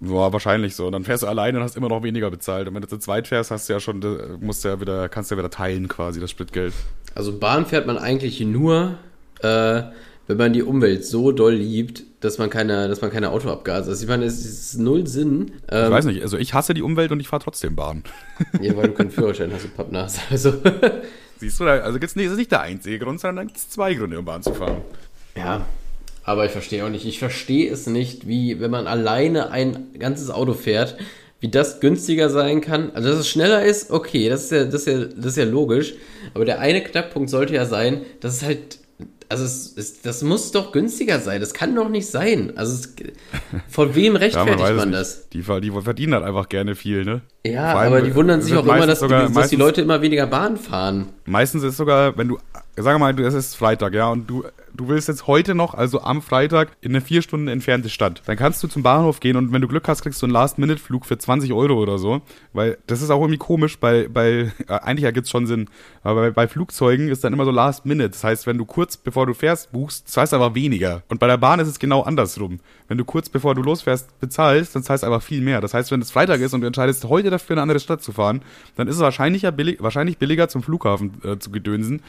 Boah, 0.00 0.32
wahrscheinlich 0.32 0.74
so. 0.74 0.90
Dann 0.90 1.04
fährst 1.04 1.22
du 1.22 1.28
alleine 1.28 1.58
und 1.58 1.64
hast 1.64 1.76
immer 1.76 1.88
noch 1.88 2.02
weniger 2.02 2.28
bezahlt. 2.30 2.66
Und 2.66 2.74
wenn 2.74 2.82
du 2.82 2.88
zu 2.88 2.98
zweit 2.98 3.28
fährst, 3.28 3.52
hast 3.52 3.68
du 3.68 3.72
ja 3.72 3.78
schon, 3.80 4.02
äh, 4.02 4.36
musst 4.40 4.64
du 4.64 4.68
ja 4.68 4.80
wieder, 4.80 5.08
kannst 5.08 5.30
du 5.30 5.36
ja 5.36 5.38
wieder 5.38 5.50
teilen 5.50 5.86
quasi, 5.88 6.18
das 6.20 6.30
Spritgeld. 6.30 6.74
Also 7.14 7.38
Bahn 7.38 7.66
fährt 7.66 7.86
man 7.86 7.98
eigentlich 7.98 8.40
nur, 8.40 8.98
äh, 9.40 9.82
wenn 10.28 10.36
man 10.36 10.52
die 10.52 10.62
Umwelt 10.62 11.04
so 11.04 11.32
doll 11.32 11.54
liebt, 11.54 12.04
dass 12.20 12.38
man 12.38 12.48
keine, 12.50 12.88
dass 12.88 13.00
man 13.02 13.10
keine 13.10 13.30
Autoabgase. 13.30 13.90
Also 13.90 14.02
ich 14.04 14.08
meine, 14.08 14.24
es 14.24 14.44
ist 14.44 14.78
null 14.78 15.06
Sinn. 15.06 15.52
Ähm, 15.70 15.86
Ich 15.86 15.90
weiß 15.90 16.04
nicht, 16.06 16.22
also 16.22 16.38
ich 16.38 16.54
hasse 16.54 16.74
die 16.74 16.82
Umwelt 16.82 17.10
und 17.12 17.20
ich 17.20 17.28
fahre 17.28 17.42
trotzdem 17.42 17.74
Bahn. 17.76 18.04
Ja, 18.60 18.76
weil 18.76 18.88
du 18.88 18.94
keinen 18.94 19.10
Führerschein 19.10 19.50
hast, 19.52 19.64
du 19.64 19.68
Pappnase. 19.68 20.20
Also, 20.30 20.54
Siehst 21.38 21.58
du, 21.58 21.64
also 21.64 21.98
gibt's 21.98 22.14
nicht, 22.14 22.26
das 22.26 22.32
ist 22.34 22.38
nicht 22.38 22.52
der 22.52 22.60
einzige 22.60 23.00
Grund, 23.00 23.18
sondern 23.20 23.36
dann 23.36 23.46
gibt's 23.48 23.68
zwei 23.68 23.94
Gründe, 23.94 24.18
um 24.18 24.24
Bahn 24.24 24.42
zu 24.42 24.54
fahren. 24.54 24.82
ja. 25.36 25.66
Aber 26.24 26.46
ich 26.46 26.52
verstehe 26.52 26.84
auch 26.84 26.88
nicht. 26.88 27.04
Ich 27.04 27.18
verstehe 27.18 27.68
es 27.72 27.88
nicht, 27.88 28.28
wie, 28.28 28.60
wenn 28.60 28.70
man 28.70 28.86
alleine 28.86 29.50
ein 29.50 29.86
ganzes 29.98 30.30
Auto 30.30 30.52
fährt, 30.54 30.96
wie 31.42 31.50
das 31.50 31.80
günstiger 31.80 32.30
sein 32.30 32.60
kann. 32.60 32.92
Also, 32.94 33.10
dass 33.10 33.18
es 33.18 33.28
schneller 33.28 33.64
ist, 33.64 33.90
okay, 33.90 34.28
das 34.28 34.44
ist 34.44 34.52
ja, 34.52 34.64
das 34.64 34.74
ist 34.74 34.86
ja, 34.86 34.98
das 35.04 35.26
ist 35.26 35.36
ja 35.36 35.44
logisch. 35.44 35.94
Aber 36.34 36.44
der 36.44 36.60
eine 36.60 36.82
Knackpunkt 36.82 37.28
sollte 37.28 37.52
ja 37.54 37.66
sein, 37.66 38.02
dass 38.20 38.36
es 38.36 38.42
halt, 38.44 38.78
also 39.28 39.44
es, 39.44 39.74
es, 39.76 40.02
das 40.02 40.22
muss 40.22 40.52
doch 40.52 40.70
günstiger 40.70 41.18
sein. 41.18 41.40
Das 41.40 41.52
kann 41.52 41.74
doch 41.74 41.88
nicht 41.88 42.06
sein. 42.06 42.52
Also, 42.54 42.74
es, 42.74 42.94
von 43.68 43.94
wem 43.96 44.14
rechtfertigt 44.24 44.60
es 44.60 44.76
man 44.76 44.90
nicht. 44.90 45.00
das? 45.00 45.28
Die, 45.30 45.42
die 45.42 45.70
verdienen 45.82 46.14
halt 46.14 46.24
einfach 46.24 46.48
gerne 46.48 46.76
viel, 46.76 47.04
ne? 47.04 47.22
Ja, 47.44 47.74
allem, 47.74 47.92
aber 47.92 48.02
die 48.02 48.14
wundern 48.14 48.40
sich 48.40 48.54
auch 48.54 48.64
immer, 48.64 48.86
dass, 48.86 49.00
sogar- 49.00 49.26
die, 49.26 49.34
dass 49.34 49.48
die 49.50 49.56
Leute 49.56 49.80
immer 49.82 50.00
weniger 50.00 50.28
Bahn 50.28 50.56
fahren. 50.56 51.08
Meistens 51.24 51.64
ist 51.64 51.76
sogar, 51.76 52.16
wenn 52.16 52.28
du, 52.28 52.38
sag 52.76 52.98
mal, 52.98 53.18
es 53.20 53.34
ist 53.34 53.54
Freitag, 53.54 53.92
ja, 53.92 54.08
und 54.08 54.28
du, 54.30 54.44
du 54.74 54.88
willst 54.88 55.08
jetzt 55.08 55.26
heute 55.26 55.54
noch, 55.54 55.74
also 55.74 56.00
am 56.00 56.22
Freitag, 56.22 56.70
in 56.80 56.92
eine 56.92 57.02
vier 57.02 57.20
Stunden 57.20 57.48
entfernte 57.48 57.90
Stadt. 57.90 58.22
Dann 58.24 58.36
kannst 58.36 58.62
du 58.62 58.68
zum 58.68 58.82
Bahnhof 58.82 59.20
gehen 59.20 59.36
und 59.36 59.52
wenn 59.52 59.60
du 59.60 59.68
Glück 59.68 59.86
hast, 59.88 60.02
kriegst 60.02 60.22
du 60.22 60.26
einen 60.26 60.32
Last-Minute-Flug 60.32 61.04
für 61.04 61.18
20 61.18 61.52
Euro 61.52 61.74
oder 61.74 61.98
so. 61.98 62.22
Weil 62.54 62.78
das 62.86 63.02
ist 63.02 63.10
auch 63.10 63.20
irgendwie 63.20 63.38
komisch, 63.38 63.78
bei, 63.78 64.08
bei 64.08 64.52
äh, 64.68 64.72
eigentlich 64.72 65.04
ergibt 65.04 65.26
es 65.26 65.30
schon 65.30 65.46
Sinn, 65.46 65.68
aber 66.02 66.22
bei, 66.22 66.30
bei 66.30 66.48
Flugzeugen 66.48 67.08
ist 67.08 67.24
dann 67.24 67.34
immer 67.34 67.44
so 67.44 67.50
Last-Minute. 67.50 68.08
Das 68.10 68.24
heißt, 68.24 68.46
wenn 68.46 68.56
du 68.56 68.64
kurz 68.64 68.96
bevor 68.96 69.26
du 69.26 69.34
fährst, 69.34 69.72
buchst, 69.72 70.08
zahlst 70.08 70.32
du 70.32 70.36
einfach 70.36 70.54
weniger. 70.54 71.02
Und 71.08 71.20
bei 71.20 71.26
der 71.26 71.36
Bahn 71.36 71.60
ist 71.60 71.68
es 71.68 71.78
genau 71.78 72.02
andersrum. 72.02 72.60
Wenn 72.88 72.96
du 72.96 73.04
kurz 73.04 73.28
bevor 73.28 73.54
du 73.54 73.62
losfährst, 73.62 74.18
bezahlst, 74.18 74.74
dann 74.74 74.82
zahlst 74.82 75.02
du 75.02 75.08
einfach 75.08 75.22
viel 75.22 75.42
mehr. 75.42 75.60
Das 75.60 75.74
heißt, 75.74 75.90
wenn 75.90 76.00
es 76.00 76.10
Freitag 76.10 76.40
ist 76.40 76.54
und 76.54 76.62
du 76.62 76.66
entscheidest, 76.66 77.04
heute 77.04 77.28
dafür 77.28 77.54
in 77.54 77.58
eine 77.58 77.62
andere 77.62 77.80
Stadt 77.80 78.02
zu 78.02 78.12
fahren, 78.12 78.40
dann 78.76 78.88
ist 78.88 78.96
es 78.96 79.02
wahrscheinlich, 79.02 79.42
billig, 79.50 79.76
wahrscheinlich 79.80 80.16
billiger, 80.16 80.48
zum 80.48 80.62
Flughafen 80.62 81.12
äh, 81.22 81.38
zu 81.38 81.50
gedönsen 81.50 82.00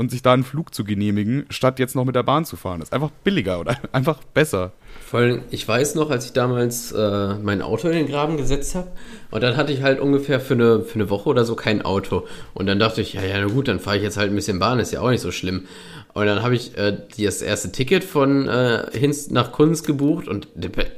und 0.00 0.10
sich 0.10 0.22
da 0.22 0.32
einen 0.32 0.44
Flug 0.44 0.74
zu 0.74 0.82
genehmigen, 0.82 1.44
statt 1.50 1.78
jetzt 1.78 1.94
noch 1.94 2.06
mit 2.06 2.16
der 2.16 2.22
Bahn 2.22 2.46
zu 2.46 2.56
fahren. 2.56 2.80
Das 2.80 2.88
ist 2.88 2.94
einfach 2.94 3.10
billiger 3.22 3.60
oder 3.60 3.76
einfach 3.92 4.18
besser. 4.32 4.72
Vor 5.06 5.20
allem, 5.20 5.42
ich 5.50 5.68
weiß 5.68 5.94
noch, 5.94 6.08
als 6.08 6.24
ich 6.24 6.32
damals 6.32 6.90
äh, 6.92 7.34
mein 7.34 7.60
Auto 7.60 7.86
in 7.88 7.94
den 7.94 8.06
Graben 8.06 8.38
gesetzt 8.38 8.74
habe 8.74 8.88
und 9.30 9.42
dann 9.42 9.58
hatte 9.58 9.74
ich 9.74 9.82
halt 9.82 10.00
ungefähr 10.00 10.40
für 10.40 10.54
eine, 10.54 10.80
für 10.80 10.94
eine 10.94 11.10
Woche 11.10 11.28
oder 11.28 11.44
so 11.44 11.54
kein 11.54 11.82
Auto. 11.82 12.26
Und 12.54 12.64
dann 12.64 12.78
dachte 12.78 13.02
ich, 13.02 13.12
ja, 13.12 13.22
ja, 13.22 13.42
na 13.42 13.52
gut, 13.52 13.68
dann 13.68 13.78
fahre 13.78 13.98
ich 13.98 14.02
jetzt 14.02 14.16
halt 14.16 14.30
ein 14.30 14.34
bisschen 14.34 14.58
Bahn, 14.58 14.80
ist 14.80 14.90
ja 14.90 15.02
auch 15.02 15.10
nicht 15.10 15.20
so 15.20 15.32
schlimm. 15.32 15.66
Und 16.12 16.26
dann 16.26 16.42
habe 16.42 16.54
ich 16.56 16.76
äh, 16.76 16.96
das 17.18 17.40
erste 17.40 17.70
Ticket 17.70 18.02
von 18.04 18.48
äh, 18.48 18.86
Hinz 18.92 19.30
nach 19.30 19.52
Kunz 19.52 19.84
gebucht 19.84 20.26
und 20.28 20.48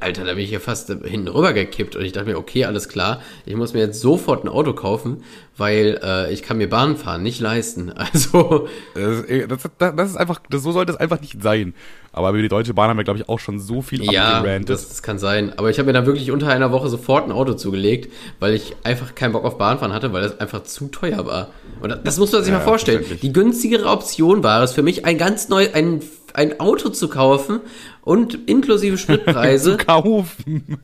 Alter, 0.01 0.25
da 0.25 0.35
bin 0.35 0.43
ich 0.45 0.51
ja 0.51 0.59
fast 0.59 0.89
äh, 0.91 0.97
hinten 1.05 1.29
rüber 1.29 1.53
gekippt 1.53 1.97
und 1.97 2.05
ich 2.05 2.13
dachte 2.13 2.29
mir, 2.31 2.39
okay, 2.39 2.65
alles 2.65 2.89
klar, 2.89 3.21
ich 3.45 3.55
muss 3.55 3.75
mir 3.75 3.81
jetzt 3.81 4.01
sofort 4.01 4.45
ein 4.45 4.49
Auto 4.49 4.73
kaufen, 4.73 5.23
weil 5.57 6.01
äh, 6.03 6.33
ich 6.33 6.43
kann 6.43 6.57
mir 6.57 6.69
Bahn 6.69 6.97
fahren 6.97 7.23
nicht 7.23 7.41
leisten. 7.41 7.93
Also 8.13 8.69
Das, 8.95 9.19
ist- 9.21 9.29
äh, 9.31 9.47
das, 9.49 9.63
das, 9.79 9.97
das 9.97 10.11
ist 10.11 10.17
einfach, 10.17 10.41
so 10.51 10.73
sollte 10.73 10.93
es 10.93 10.99
einfach 10.99 11.21
nicht 11.21 11.43
sein. 11.43 11.75
Aber 12.15 12.29
über 12.31 12.43
die 12.43 12.49
Deutsche 12.49 12.75
Bahn 12.75 12.91
haben 12.91 12.99
wir, 12.99 13.05
glaube 13.05 13.19
ich, 13.21 13.29
auch 13.31 13.39
schon 13.41 13.59
so 13.59 13.81
viel 13.81 14.05
Ja, 14.05 14.39
abgerantet. 14.39 14.69
das, 14.69 14.89
das 14.89 15.03
kann 15.03 15.19
sein. 15.19 15.55
Aber 15.59 15.71
ich 15.71 15.79
habe 15.79 15.87
mir 15.87 15.95
dann 15.95 16.05
wirklich 16.05 16.31
unter 16.31 16.49
einer 16.49 16.71
Woche 16.71 16.89
sofort 16.91 17.25
ein 17.27 17.33
Auto 17.33 17.55
zugelegt, 17.55 18.13
weil 18.39 18.53
ich 18.53 18.77
einfach 18.85 19.15
keinen 19.15 19.33
Bock 19.33 19.45
auf 19.45 19.57
Bahnfahren 19.57 19.95
hatte, 19.95 20.13
weil 20.13 20.21
das 20.23 20.39
einfach 20.39 20.63
zu 20.65 20.89
teuer 20.89 21.25
war. 21.25 21.49
Und 21.81 21.89
das- 21.89 22.01
das 22.05 22.19
muss 22.19 22.31
man 22.31 22.43
sich 22.45 22.53
Ja, 22.53 22.59
mal 22.59 22.65
vorstellen. 22.65 23.03
Die 23.23 23.33
günstigere 23.33 23.87
Option 23.89 24.43
war 24.43 24.63
es 24.63 24.73
für 24.73 24.83
mich, 24.83 25.07
ein 25.07 25.17
ganz 25.17 25.49
neu, 25.49 25.69
ein, 25.73 26.01
ein 26.35 26.61
Auto 26.61 26.91
zu 26.91 27.09
kaufen 27.09 27.61
und 28.03 28.39
inklusive 28.47 28.99
Spritpreise. 28.99 29.79
zu 29.79 29.85
kaufen. 29.87 30.79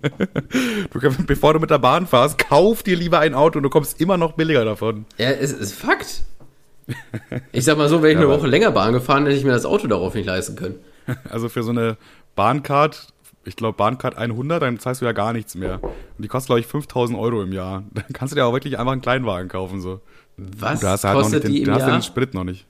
Du, 0.90 0.98
bevor 1.26 1.52
du 1.52 1.60
mit 1.60 1.68
der 1.68 1.78
Bahn 1.78 2.06
fährst, 2.06 2.38
kauf 2.38 2.82
dir 2.82 2.96
lieber 2.96 3.18
ein 3.18 3.34
Auto 3.34 3.58
und 3.58 3.64
du 3.64 3.70
kommst 3.70 4.00
immer 4.00 4.16
noch 4.16 4.32
billiger 4.32 4.64
davon. 4.64 5.04
ja, 5.18 5.28
es 5.30 5.52
ist 5.52 5.74
Fakt. 5.74 6.22
Ich 7.52 7.64
sag 7.66 7.76
mal 7.76 7.88
so, 7.90 7.98
wäre 8.02 8.12
ich 8.12 8.18
Ja, 8.18 8.24
eine 8.24 8.30
Woche 8.34 8.46
länger 8.46 8.70
Bahn 8.70 8.94
gefahren, 8.94 9.26
hätte 9.26 9.36
ich 9.36 9.44
mir 9.44 9.52
das 9.52 9.66
Auto 9.66 9.86
darauf 9.88 10.14
nicht 10.14 10.24
leisten 10.24 10.56
können. 10.56 10.76
Also 11.30 11.48
für 11.48 11.62
so 11.62 11.70
eine 11.70 11.96
Bahncard, 12.36 13.08
ich 13.44 13.56
glaube 13.56 13.76
Bahncard 13.76 14.16
100, 14.16 14.62
dann 14.62 14.78
zahlst 14.78 15.00
du 15.00 15.06
ja 15.06 15.12
gar 15.12 15.32
nichts 15.32 15.54
mehr. 15.54 15.82
Und 15.82 15.92
die 16.22 16.28
kostet, 16.28 16.48
glaube 16.48 16.60
ich, 16.60 16.66
5000 16.66 17.18
Euro 17.18 17.42
im 17.42 17.52
Jahr. 17.52 17.84
Dann 17.92 18.04
kannst 18.12 18.32
du 18.32 18.36
dir 18.36 18.44
auch 18.46 18.52
wirklich 18.52 18.78
einfach 18.78 18.92
einen 18.92 19.00
Kleinwagen 19.00 19.48
kaufen. 19.48 19.80
So. 19.80 20.00
Was 20.36 20.80
Da 20.80 20.90
hast 20.90 21.04
du 21.04 21.08
halt 21.08 21.18
kostet 21.18 21.44
den, 21.44 21.52
die 21.52 21.62
im 21.62 21.70
hast 21.72 21.82
du 21.82 21.88
Jahr? 21.88 21.98
den 21.98 22.02
Sprit 22.02 22.34
noch 22.34 22.44
nicht. 22.44 22.66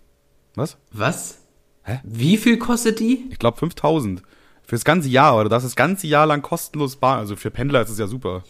Was? 0.54 0.76
Was? 0.92 1.38
Hä? 1.82 2.00
Wie 2.04 2.36
viel 2.36 2.58
kostet 2.58 3.00
die? 3.00 3.26
Ich 3.30 3.38
glaube 3.38 3.56
5000. 3.58 4.22
Fürs 4.64 4.84
ganze 4.84 5.08
Jahr, 5.08 5.32
aber 5.32 5.44
du 5.44 5.48
darfst 5.50 5.66
das 5.66 5.76
ganze 5.76 6.06
Jahr 6.06 6.26
lang 6.26 6.42
kostenlos 6.42 6.96
Bahn. 6.96 7.18
Also 7.20 7.36
für 7.36 7.50
Pendler 7.50 7.80
ist 7.82 7.88
es 7.90 7.98
ja 7.98 8.06
super. 8.06 8.44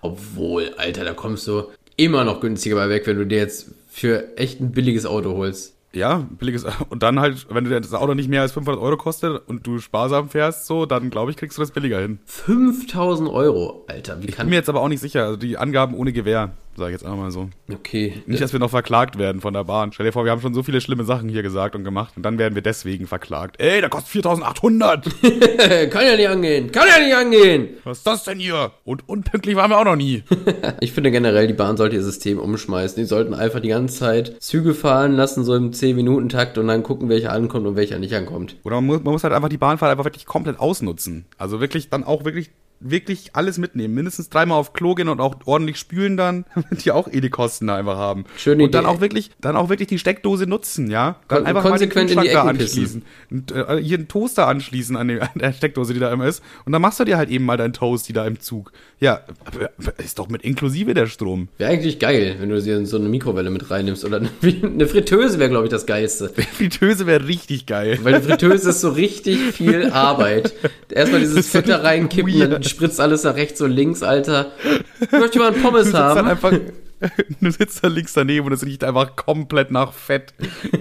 Obwohl, 0.00 0.74
Alter, 0.78 1.04
da 1.04 1.12
kommst 1.14 1.46
du 1.46 1.64
immer 1.96 2.24
noch 2.24 2.40
günstiger 2.40 2.76
bei 2.76 2.88
weg, 2.88 3.06
wenn 3.06 3.18
du 3.18 3.26
dir 3.26 3.38
jetzt 3.38 3.70
für 3.88 4.36
echt 4.36 4.60
ein 4.60 4.72
billiges 4.72 5.06
Auto 5.06 5.34
holst. 5.36 5.75
Ja, 5.96 6.26
billiges. 6.38 6.66
Und 6.90 7.02
dann 7.02 7.18
halt, 7.20 7.46
wenn 7.48 7.64
dir 7.64 7.80
das 7.80 7.94
Auto 7.94 8.12
nicht 8.12 8.28
mehr 8.28 8.42
als 8.42 8.52
500 8.52 8.80
Euro 8.82 8.98
kostet 8.98 9.48
und 9.48 9.66
du 9.66 9.78
sparsam 9.78 10.28
fährst, 10.28 10.66
so, 10.66 10.84
dann 10.84 11.08
glaube 11.08 11.30
ich, 11.30 11.38
kriegst 11.38 11.56
du 11.56 11.62
das 11.62 11.70
billiger 11.70 11.98
hin. 12.00 12.18
5000 12.26 13.30
Euro, 13.30 13.84
Alter, 13.88 14.22
wie 14.22 14.26
Ich 14.26 14.36
bin 14.36 14.50
mir 14.50 14.56
jetzt 14.56 14.68
aber 14.68 14.82
auch 14.82 14.88
nicht 14.88 15.00
sicher. 15.00 15.24
Also 15.24 15.36
die 15.38 15.56
Angaben 15.56 15.94
ohne 15.94 16.12
Gewehr, 16.12 16.52
sage 16.76 16.90
ich 16.90 17.00
jetzt 17.00 17.04
einfach 17.04 17.18
mal 17.18 17.30
so. 17.30 17.48
Okay, 17.72 18.22
Nicht, 18.26 18.42
dass 18.42 18.52
wir 18.52 18.60
noch 18.60 18.70
verklagt 18.70 19.18
werden 19.18 19.40
von 19.40 19.54
der 19.54 19.64
Bahn. 19.64 19.92
Stell 19.92 20.06
dir 20.06 20.12
vor, 20.12 20.24
wir 20.24 20.32
haben 20.32 20.40
schon 20.40 20.54
so 20.54 20.62
viele 20.62 20.80
schlimme 20.80 21.04
Sachen 21.04 21.28
hier 21.28 21.42
gesagt 21.42 21.74
und 21.74 21.84
gemacht 21.84 22.14
und 22.16 22.22
dann 22.22 22.38
werden 22.38 22.54
wir 22.54 22.62
deswegen 22.62 23.06
verklagt. 23.06 23.60
Ey, 23.60 23.80
da 23.80 23.88
kostet 23.88 24.10
4800! 24.10 25.06
äh, 25.22 25.86
kann 25.90 26.06
ja 26.06 26.16
nicht 26.16 26.28
angehen, 26.28 26.72
kann 26.72 26.88
ja 26.88 27.04
nicht 27.04 27.14
angehen! 27.14 27.68
Was 27.84 27.98
ist 27.98 28.06
das 28.06 28.24
denn 28.24 28.38
hier? 28.38 28.72
Und 28.84 29.08
unpünktlich 29.08 29.56
waren 29.56 29.70
wir 29.70 29.78
auch 29.78 29.84
noch 29.84 29.96
nie. 29.96 30.22
Ich 30.80 30.92
finde 30.92 31.10
generell, 31.10 31.46
die 31.46 31.54
Bahn 31.54 31.76
sollte 31.76 31.96
ihr 31.96 32.02
System 32.02 32.38
umschmeißen. 32.38 32.96
Die 33.02 33.06
sollten 33.06 33.34
einfach 33.34 33.60
die 33.60 33.68
ganze 33.68 33.98
Zeit 33.98 34.36
Züge 34.42 34.74
fahren 34.74 35.12
lassen, 35.12 35.44
so 35.44 35.54
im 35.54 35.70
10-Minuten-Takt 35.70 36.58
und 36.58 36.68
dann 36.68 36.82
gucken, 36.82 37.08
welcher 37.08 37.32
ankommt 37.32 37.66
und 37.66 37.76
welcher 37.76 37.98
nicht 37.98 38.14
ankommt. 38.14 38.56
Oder 38.64 38.76
man 38.76 38.86
muss, 38.86 39.02
man 39.02 39.12
muss 39.12 39.24
halt 39.24 39.32
einfach 39.32 39.48
die 39.48 39.56
Bahnfahrt 39.56 39.90
einfach 39.90 40.04
wirklich 40.04 40.26
komplett 40.26 40.58
ausnutzen. 40.58 41.24
Also 41.38 41.60
wirklich 41.60 41.88
dann 41.88 42.04
auch 42.04 42.24
wirklich 42.24 42.50
wirklich 42.80 43.30
alles 43.34 43.58
mitnehmen. 43.58 43.94
Mindestens 43.94 44.28
dreimal 44.28 44.58
auf 44.58 44.72
Klo 44.72 44.94
gehen 44.94 45.08
und 45.08 45.20
auch 45.20 45.36
ordentlich 45.46 45.76
spülen 45.78 46.16
dann, 46.16 46.44
damit 46.54 46.84
die 46.84 46.92
auch 46.92 47.08
eh 47.08 47.20
die 47.20 47.30
Kosten 47.30 47.66
da 47.66 47.76
einfach 47.76 47.96
haben. 47.96 48.24
Schöne 48.36 48.64
und 48.64 48.74
dann 48.74 48.84
Idee. 48.84 48.94
auch 48.94 49.00
wirklich, 49.00 49.30
dann 49.40 49.56
auch 49.56 49.68
wirklich 49.68 49.88
die 49.88 49.98
Steckdose 49.98 50.46
nutzen, 50.46 50.90
ja? 50.90 51.16
Dann 51.28 51.38
Kon- 51.38 51.46
einfach 51.46 51.62
konsequent 51.62 52.10
in 52.10 52.16
mal 52.16 52.22
die 52.22 52.28
den 52.28 52.34
Kühlschrank 52.36 52.58
da 52.58 52.62
Ecken 52.62 52.62
anschließen. 52.62 53.02
Und, 53.30 53.52
äh, 53.52 53.82
hier 53.82 53.98
einen 53.98 54.08
Toaster 54.08 54.46
anschließen 54.46 54.96
an, 54.96 55.08
den, 55.08 55.20
an 55.22 55.28
der 55.36 55.52
Steckdose, 55.52 55.94
die 55.94 56.00
da 56.00 56.12
immer 56.12 56.26
ist. 56.26 56.42
Und 56.64 56.72
dann 56.72 56.82
machst 56.82 57.00
du 57.00 57.04
dir 57.04 57.16
halt 57.16 57.30
eben 57.30 57.44
mal 57.44 57.56
deinen 57.56 57.72
Toast, 57.72 58.08
die 58.08 58.12
da 58.12 58.26
im 58.26 58.40
Zug. 58.40 58.72
Ja, 59.00 59.20
äh, 59.58 60.02
ist 60.02 60.18
doch 60.18 60.28
mit 60.28 60.42
inklusive 60.42 60.94
der 60.94 61.06
Strom. 61.06 61.48
Wäre 61.58 61.70
eigentlich 61.70 61.98
geil, 61.98 62.36
wenn 62.40 62.48
du 62.48 62.60
dir 62.60 62.84
so 62.86 62.96
eine 62.96 63.08
Mikrowelle 63.08 63.50
mit 63.50 63.70
reinnimmst. 63.70 64.04
Oder 64.04 64.18
eine, 64.18 64.30
eine 64.62 64.86
Fritteuse 64.86 65.38
wäre, 65.38 65.50
glaube 65.50 65.66
ich, 65.66 65.70
das 65.70 65.86
Geilste. 65.86 66.28
Fritteuse 66.54 67.06
wäre 67.06 67.26
richtig 67.26 67.66
geil. 67.66 67.98
Weil 68.02 68.14
eine 68.14 68.24
Fritteuse 68.24 68.70
ist 68.70 68.80
so 68.80 68.90
richtig 68.90 69.38
viel 69.52 69.90
Arbeit. 69.90 70.54
Erstmal 70.90 71.20
dieses 71.20 71.48
Fett 71.48 71.68
da 71.68 71.78
reinkippen, 71.78 72.38
dann 72.38 72.50
weird. 72.52 72.65
Spritzt 72.68 73.00
alles 73.00 73.24
nach 73.24 73.34
rechts 73.36 73.60
und 73.60 73.70
links, 73.70 74.02
Alter. 74.02 74.52
Ich 75.00 75.12
möchte 75.12 75.38
mal 75.38 75.52
einen 75.52 75.62
Pommes 75.62 75.84
Du 75.84 75.90
sitzt 75.90 75.94
dann 75.94 76.18
haben. 76.18 76.28
einfach, 76.28 76.52
du 77.40 77.50
sitzt 77.50 77.84
da 77.84 77.88
links 77.88 78.12
daneben 78.14 78.46
und 78.46 78.52
es 78.52 78.64
riecht 78.64 78.84
einfach 78.84 79.16
komplett 79.16 79.70
nach 79.70 79.92
Fett 79.92 80.34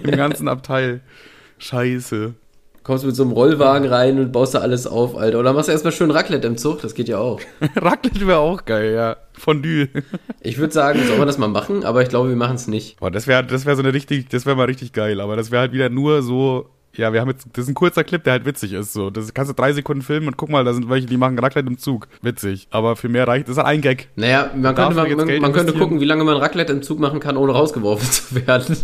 im 0.04 0.12
ganzen 0.12 0.48
Abteil. 0.48 1.02
Scheiße. 1.58 2.34
Kommst 2.84 3.04
mit 3.04 3.16
so 3.16 3.24
einem 3.24 3.32
Rollwagen 3.32 3.88
rein 3.88 4.20
und 4.20 4.32
baust 4.32 4.54
da 4.54 4.60
alles 4.60 4.86
auf, 4.86 5.18
Alter. 5.18 5.40
Oder 5.40 5.54
machst 5.54 5.70
du 5.70 5.72
erstmal 5.72 5.92
schön 5.92 6.12
Raclette 6.12 6.46
im 6.46 6.56
Zug, 6.56 6.82
das 6.84 6.94
geht 6.94 7.08
ja 7.10 7.18
auch. 7.18 7.42
Raclette 7.76 8.28
wäre 8.28 8.38
auch 8.38 8.64
geil, 8.66 8.94
ja. 8.94 9.18
Fondue. 9.34 9.90
Ich 10.42 10.60
würde 10.60 10.72
sagen, 10.72 11.00
soll 11.08 11.18
man 11.18 11.26
das 11.26 11.40
mal 11.40 11.48
machen, 11.48 11.84
aber 11.84 12.04
ich 12.04 12.10
glaube, 12.10 12.30
wir 12.30 12.36
machen 12.36 12.58
es 12.58 12.68
nicht. 12.68 13.00
Boah, 13.00 13.10
das 13.10 13.26
wäre 13.26 13.44
das 13.44 13.66
wär 13.66 13.76
so 13.76 13.82
eine 13.82 13.94
richtig, 13.94 14.30
das 14.30 14.46
wäre 14.46 14.56
mal 14.56 14.66
richtig 14.66 14.94
geil, 14.94 15.20
aber 15.20 15.36
das 15.36 15.50
wäre 15.50 15.62
halt 15.62 15.72
wieder 15.72 15.90
nur 15.90 16.22
so, 16.22 16.70
ja, 16.98 17.14
wir 17.14 17.22
haben 17.22 17.30
jetzt, 17.30 17.48
das 17.54 17.64
ist 17.66 17.70
ein 17.70 17.74
kurzer 17.76 18.04
Clip, 18.04 18.24
der 18.24 18.34
halt 18.34 18.46
witzig 18.46 18.74
ist, 18.74 18.94
so. 18.94 19.10
Das 19.10 19.34
kannst 19.34 19.50
du 19.52 19.56
drei 19.56 19.74
Sekunden 19.74 20.02
filmen 20.02 20.28
und 20.28 20.38
guck 20.38 20.50
mal, 20.50 20.64
da 20.64 20.74
sind 20.74 20.90
welche, 20.90 21.08
die 21.08 21.18
machen 21.18 21.38
Raclette 21.40 21.68
im 21.68 21.78
Zug. 21.78 22.08
Witzig. 22.22 22.68
Aber 22.72 22.96
für 22.96 23.10
mehr 23.10 23.28
reicht, 23.28 23.48
das 23.48 23.54
ist 23.54 23.58
halt 23.58 23.68
ein 23.68 23.82
Gag. 23.82 24.10
Naja, 24.16 24.52
man 24.56 24.76
könnte, 24.76 24.96
man 24.96 25.16
man, 25.16 25.42
man, 25.42 25.54
könnte 25.54 25.74
gucken, 25.74 26.00
wie 26.00 26.06
lange 26.06 26.24
man 26.24 26.38
Raclette 26.38 26.74
im 26.74 26.82
Zug 26.82 27.00
machen 27.00 27.20
kann, 27.20 27.38
ohne 27.38 27.52
rausgeworfen 27.54 28.10
zu 28.12 28.48
werden. 28.48 28.78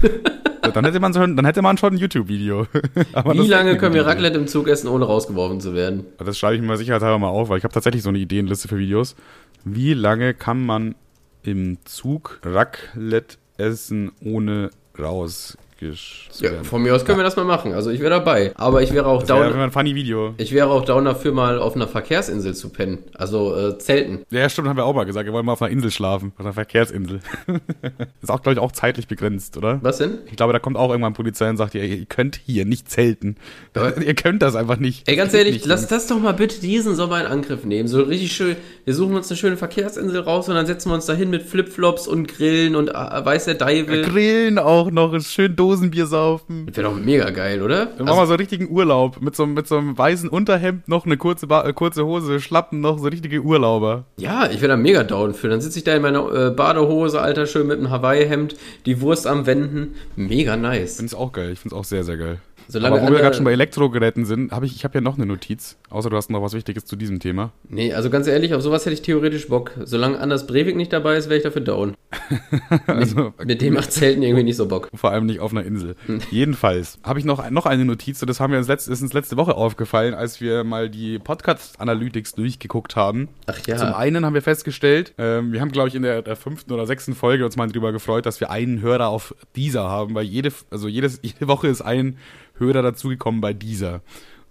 dann, 0.61 0.85
hätte 0.85 0.99
man 0.99 1.13
schon, 1.13 1.35
dann 1.35 1.45
hätte 1.45 1.61
man 1.61 1.77
schon 1.77 1.93
ein 1.93 1.97
YouTube-Video. 1.97 2.67
Wie 3.33 3.47
lange 3.47 3.77
können 3.77 3.95
wir 3.95 4.05
Raclette 4.05 4.37
im 4.37 4.47
Zug 4.47 4.67
essen, 4.67 4.87
ohne 4.87 5.05
rausgeworfen 5.05 5.59
zu 5.59 5.73
werden? 5.73 6.05
Das 6.17 6.37
schreibe 6.37 6.55
ich 6.55 6.61
mir 6.61 6.77
sicherheitshalber 6.77 7.17
mal 7.17 7.29
auf, 7.29 7.49
weil 7.49 7.57
ich 7.57 7.63
habe 7.63 7.73
tatsächlich 7.73 8.03
so 8.03 8.09
eine 8.09 8.19
Ideenliste 8.19 8.67
für 8.67 8.77
Videos. 8.77 9.15
Wie 9.63 9.93
lange 9.93 10.33
kann 10.33 10.65
man 10.65 10.95
im 11.43 11.77
Zug 11.85 12.39
Raclette 12.43 13.37
essen, 13.57 14.11
ohne 14.23 14.69
raus 14.99 15.57
ja, 15.81 16.63
von 16.63 16.83
mir 16.83 16.95
aus 16.95 17.05
können 17.05 17.17
wir 17.17 17.23
das 17.23 17.35
mal 17.35 17.43
machen. 17.43 17.73
Also 17.73 17.89
ich 17.89 17.99
wäre 17.99 18.11
dabei. 18.11 18.51
Aber 18.55 18.83
ich 18.83 18.93
wäre 18.93 19.07
auch 19.07 19.23
down. 19.23 19.41
Das 19.41 19.53
wäre 19.53 19.63
ein 19.63 19.71
funny 19.71 19.95
Video. 19.95 20.35
Ich 20.37 20.51
wäre 20.53 20.69
auch 20.69 20.85
down 20.85 21.05
dafür, 21.05 21.31
mal 21.31 21.59
auf 21.59 21.75
einer 21.75 21.87
Verkehrsinsel 21.87 22.53
zu 22.53 22.69
pennen. 22.69 22.99
Also 23.15 23.55
äh, 23.57 23.77
Zelten. 23.79 24.19
Ja, 24.29 24.47
stimmt, 24.47 24.67
haben 24.67 24.77
wir 24.77 24.85
auch 24.85 24.93
mal 24.93 25.05
gesagt. 25.05 25.25
Wir 25.25 25.33
wollen 25.33 25.45
mal 25.45 25.53
auf 25.53 25.61
einer 25.61 25.71
Insel 25.71 25.89
schlafen. 25.89 26.33
Auf 26.37 26.45
einer 26.45 26.53
Verkehrsinsel. 26.53 27.21
ist 28.21 28.29
auch, 28.29 28.41
glaube 28.41 28.53
ich, 28.53 28.59
auch 28.59 28.71
zeitlich 28.71 29.07
begrenzt, 29.07 29.57
oder? 29.57 29.79
Was 29.81 29.97
denn? 29.97 30.19
Ich 30.27 30.35
glaube, 30.35 30.53
da 30.53 30.59
kommt 30.59 30.77
auch 30.77 30.91
irgendwann 30.91 31.13
Polizei 31.13 31.49
und 31.49 31.57
sagt, 31.57 31.73
ihr, 31.73 31.83
ihr 31.83 32.05
könnt 32.05 32.39
hier 32.45 32.65
nicht 32.65 32.89
zelten. 32.89 33.37
ihr 34.05 34.15
könnt 34.15 34.43
das 34.43 34.55
einfach 34.55 34.77
nicht. 34.77 35.07
Ey, 35.09 35.15
ganz 35.15 35.33
ehrlich, 35.33 35.65
lass 35.65 35.87
das 35.87 36.07
doch 36.07 36.19
mal 36.19 36.33
bitte 36.33 36.61
diesen 36.61 36.95
Sommer 36.95 37.21
in 37.21 37.25
Angriff 37.25 37.65
nehmen. 37.65 37.87
So 37.87 38.01
richtig 38.03 38.33
schön. 38.33 38.55
Wir 38.85 38.93
suchen 38.93 39.15
uns 39.15 39.29
eine 39.29 39.37
schöne 39.37 39.57
Verkehrsinsel 39.57 40.21
raus 40.21 40.47
und 40.47 40.55
dann 40.55 40.67
setzen 40.67 40.89
wir 40.89 40.95
uns 40.95 41.07
da 41.07 41.13
hin 41.13 41.29
mit 41.29 41.43
Flipflops 41.43 42.07
und 42.07 42.27
Grillen 42.27 42.75
und 42.75 42.89
äh, 42.89 42.93
weiß 42.93 43.45
der 43.45 43.55
Deivel. 43.55 44.03
Grillen 44.03 44.59
auch 44.59 44.91
noch, 44.91 45.19
schön 45.21 45.55
Dosenbier 45.71 46.05
saufen. 46.05 46.65
Das 46.65 46.75
wäre 46.75 46.89
doch 46.89 46.97
mega 46.97 47.29
geil, 47.29 47.61
oder? 47.61 47.85
Dann 47.85 48.05
machen 48.05 48.17
wir 48.17 48.25
so 48.25 48.33
einen 48.33 48.39
richtigen 48.39 48.69
Urlaub. 48.69 49.21
Mit 49.21 49.37
so, 49.37 49.45
mit 49.45 49.67
so 49.67 49.77
einem 49.77 49.97
weißen 49.97 50.27
Unterhemd, 50.27 50.87
noch 50.89 51.05
eine 51.05 51.15
kurze, 51.15 51.47
ba 51.47 51.65
äh, 51.65 51.71
kurze 51.71 52.05
Hose, 52.05 52.41
Schlappen, 52.41 52.81
noch 52.81 52.99
so 52.99 53.07
richtige 53.07 53.41
Urlauber. 53.41 54.03
Ja, 54.17 54.49
ich 54.49 54.61
wäre 54.61 54.69
da 54.69 54.77
mega 54.77 55.03
down 55.03 55.33
für. 55.33 55.47
Dann 55.47 55.61
sitze 55.61 55.77
ich 55.77 55.85
da 55.85 55.95
in 55.95 56.01
meiner 56.01 56.29
äh, 56.33 56.49
Badehose, 56.51 57.21
Alter, 57.21 57.45
schön 57.45 57.67
mit 57.67 57.77
einem 57.77 57.89
Hawaii-Hemd, 57.89 58.55
die 58.85 58.99
Wurst 58.99 59.27
am 59.27 59.45
Wenden. 59.45 59.95
Mega 60.17 60.57
nice. 60.57 60.91
Ich 60.91 60.97
finde 60.97 61.07
es 61.07 61.15
auch 61.15 61.31
geil. 61.31 61.51
Ich 61.53 61.59
finde 61.59 61.75
es 61.75 61.79
auch 61.79 61.85
sehr, 61.85 62.03
sehr 62.03 62.17
geil. 62.17 62.39
Solange 62.71 62.97
Aber 62.97 63.07
wo 63.07 63.11
wir 63.11 63.19
gerade 63.19 63.35
schon 63.35 63.43
bei 63.43 63.51
Elektrogeräten 63.51 64.23
sind, 64.23 64.53
habe 64.53 64.65
ich, 64.65 64.75
ich 64.75 64.85
habe 64.85 64.95
ja 64.95 65.01
noch 65.01 65.17
eine 65.17 65.25
Notiz. 65.25 65.77
Außer 65.89 66.09
du 66.09 66.15
hast 66.15 66.29
noch 66.29 66.41
was 66.41 66.53
Wichtiges 66.53 66.85
zu 66.85 66.95
diesem 66.95 67.19
Thema. 67.19 67.51
Nee, 67.67 67.93
also 67.93 68.09
ganz 68.09 68.27
ehrlich, 68.27 68.53
auf 68.53 68.61
sowas 68.61 68.85
hätte 68.85 68.93
ich 68.93 69.01
theoretisch 69.01 69.49
Bock. 69.49 69.71
Solange 69.83 70.19
Anders 70.19 70.47
Breivik 70.47 70.77
nicht 70.77 70.93
dabei 70.93 71.17
ist, 71.17 71.27
wäre 71.27 71.37
ich 71.37 71.43
dafür 71.43 71.61
down. 71.61 71.95
also, 72.87 73.33
mit, 73.39 73.47
mit, 73.47 73.61
dem 73.61 73.73
macht 73.73 73.91
Zelten 73.91 74.23
irgendwie 74.23 74.43
nicht 74.43 74.55
so 74.55 74.67
Bock. 74.67 74.89
Vor 74.93 75.11
allem 75.11 75.25
nicht 75.25 75.41
auf 75.41 75.51
einer 75.51 75.60
Insel. 75.63 75.95
Jedenfalls 76.29 76.99
habe 77.03 77.19
ich 77.19 77.25
noch, 77.25 77.49
noch 77.49 77.65
eine 77.65 77.85
Notiz, 77.85 78.21
und 78.21 78.29
das 78.29 78.39
haben 78.39 78.51
wir 78.51 78.59
uns 78.59 78.67
letzte, 78.67 78.91
ist 78.91 79.01
uns 79.01 79.13
letzte 79.13 79.37
Woche 79.37 79.55
aufgefallen, 79.55 80.13
als 80.13 80.41
wir 80.41 80.63
mal 80.63 80.89
die 80.89 81.19
Podcast-Analytics 81.19 82.33
durchgeguckt 82.33 82.95
haben. 82.95 83.29
Ach 83.47 83.59
ja. 83.67 83.77
Zum 83.77 83.93
einen 83.93 84.25
haben 84.25 84.33
wir 84.33 84.41
festgestellt, 84.41 85.13
ähm, 85.17 85.53
wir 85.53 85.61
haben, 85.61 85.71
glaube 85.71 85.89
ich, 85.89 85.95
in 85.95 86.03
der, 86.03 86.21
der, 86.21 86.35
fünften 86.35 86.71
oder 86.73 86.85
sechsten 86.85 87.15
Folge 87.15 87.45
uns 87.45 87.55
mal 87.55 87.67
drüber 87.67 87.91
gefreut, 87.91 88.25
dass 88.25 88.39
wir 88.39 88.49
einen 88.49 88.81
Hörer 88.81 89.07
auf 89.07 89.35
dieser 89.55 89.89
haben, 89.89 90.15
weil 90.15 90.25
jede, 90.25 90.51
also 90.69 90.87
jedes, 90.87 91.19
jede 91.21 91.47
Woche 91.47 91.67
ist 91.67 91.81
ein 91.81 92.17
Hörer 92.57 92.81
dazugekommen 92.81 93.41
bei 93.41 93.53
dieser. 93.53 94.01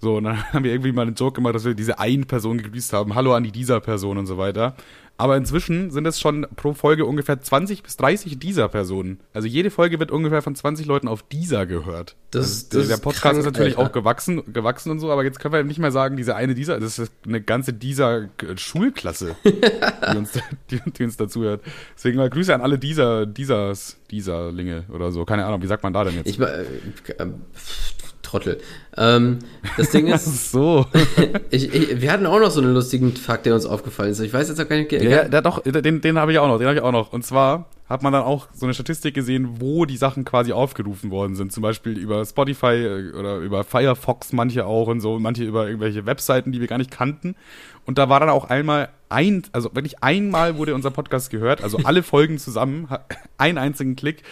So, 0.00 0.16
und 0.16 0.24
dann 0.24 0.42
haben 0.52 0.64
wir 0.64 0.72
irgendwie 0.72 0.92
mal 0.92 1.02
einen 1.02 1.14
Joke 1.14 1.34
gemacht, 1.34 1.54
dass 1.54 1.64
wir 1.64 1.74
diese 1.74 1.98
einen 1.98 2.26
Person 2.26 2.58
gegrüßt 2.58 2.92
haben. 2.92 3.14
Hallo 3.14 3.34
an 3.34 3.44
die 3.44 3.52
dieser 3.52 3.80
Person 3.80 4.18
und 4.18 4.26
so 4.26 4.38
weiter. 4.38 4.74
Aber 5.20 5.36
inzwischen 5.36 5.90
sind 5.90 6.06
es 6.06 6.18
schon 6.18 6.46
pro 6.56 6.72
Folge 6.72 7.04
ungefähr 7.04 7.38
20 7.38 7.82
bis 7.82 7.98
30 7.98 8.38
dieser 8.38 8.70
Personen. 8.70 9.20
Also 9.34 9.48
jede 9.48 9.70
Folge 9.70 10.00
wird 10.00 10.10
ungefähr 10.10 10.40
von 10.40 10.54
20 10.54 10.86
Leuten 10.86 11.08
auf 11.08 11.22
dieser 11.22 11.66
gehört. 11.66 12.16
Das, 12.30 12.68
also 12.70 12.78
das 12.78 12.88
der 12.88 12.96
Podcast 12.96 13.22
krank, 13.22 13.38
ist 13.38 13.44
natürlich 13.44 13.76
Alter. 13.76 13.90
auch 13.90 13.92
gewachsen, 13.92 14.50
gewachsen 14.50 14.90
und 14.90 14.98
so, 14.98 15.12
aber 15.12 15.22
jetzt 15.22 15.38
können 15.38 15.52
wir 15.52 15.62
nicht 15.62 15.78
mehr 15.78 15.92
sagen, 15.92 16.16
diese 16.16 16.36
eine 16.36 16.54
dieser, 16.54 16.80
das 16.80 16.98
ist 16.98 17.12
eine 17.26 17.42
ganze 17.42 17.74
dieser 17.74 18.30
Schulklasse, 18.56 19.36
die, 19.44 20.16
uns, 20.16 20.32
die, 20.70 20.80
die 20.90 21.04
uns 21.04 21.18
dazu 21.18 21.42
hört. 21.42 21.60
Deswegen 21.94 22.16
mal 22.16 22.30
Grüße 22.30 22.54
an 22.54 22.62
alle 22.62 22.78
dieser, 22.78 23.26
diesers, 23.26 23.98
Linge 24.10 24.84
oder 24.88 25.12
so. 25.12 25.26
Keine 25.26 25.44
Ahnung, 25.44 25.60
wie 25.60 25.66
sagt 25.66 25.82
man 25.82 25.92
da 25.92 26.04
denn 26.04 26.14
jetzt? 26.14 26.28
Ich, 26.28 26.40
äh, 26.40 26.62
äh, 27.18 27.26
Trottel. 28.30 28.60
Ähm, 28.96 29.40
das 29.76 29.90
Ding 29.90 30.06
ist. 30.14 30.52
so. 30.52 30.86
ich, 31.50 31.74
ich, 31.74 32.00
wir 32.00 32.12
hatten 32.12 32.26
auch 32.26 32.38
noch 32.38 32.50
so 32.50 32.60
einen 32.60 32.74
lustigen 32.74 33.14
Fakt, 33.16 33.46
der 33.46 33.54
uns 33.54 33.66
aufgefallen 33.66 34.12
ist. 34.12 34.20
Ich 34.20 34.32
weiß 34.32 34.48
jetzt 34.48 34.60
auch 34.60 34.68
gar 34.68 34.76
nicht. 34.76 34.92
Ja, 34.92 35.02
ja, 35.02 35.28
ja 35.28 35.40
doch, 35.40 35.62
den, 35.62 36.00
den 36.00 36.18
habe 36.18 36.32
ich 36.32 36.38
auch 36.38 36.48
noch, 36.48 36.58
den 36.58 36.68
habe 36.68 36.76
ich 36.76 36.82
auch 36.82 36.92
noch. 36.92 37.12
Und 37.12 37.24
zwar 37.24 37.66
hat 37.88 38.04
man 38.04 38.12
dann 38.12 38.22
auch 38.22 38.46
so 38.54 38.66
eine 38.66 38.74
Statistik 38.74 39.14
gesehen, 39.14 39.60
wo 39.60 39.84
die 39.84 39.96
Sachen 39.96 40.24
quasi 40.24 40.52
aufgerufen 40.52 41.10
worden 41.10 41.34
sind. 41.34 41.52
Zum 41.52 41.62
Beispiel 41.62 41.98
über 41.98 42.24
Spotify 42.24 42.66
äh, 42.66 43.12
oder 43.12 43.38
über 43.38 43.64
Firefox, 43.64 44.32
manche 44.32 44.64
auch 44.64 44.86
und 44.86 45.00
so, 45.00 45.18
manche 45.18 45.42
über 45.42 45.66
irgendwelche 45.66 46.06
Webseiten, 46.06 46.52
die 46.52 46.60
wir 46.60 46.68
gar 46.68 46.78
nicht 46.78 46.92
kannten. 46.92 47.34
Und 47.86 47.98
da 47.98 48.08
war 48.08 48.20
dann 48.20 48.28
auch 48.28 48.48
einmal 48.48 48.90
ein, 49.08 49.42
also 49.50 49.74
wirklich 49.74 50.04
einmal 50.04 50.56
wurde 50.56 50.76
unser 50.76 50.92
Podcast 50.92 51.30
gehört, 51.30 51.64
also 51.64 51.78
alle 51.82 52.04
Folgen 52.04 52.38
zusammen, 52.38 52.86
einen 53.38 53.58
einzigen 53.58 53.96
Klick 53.96 54.22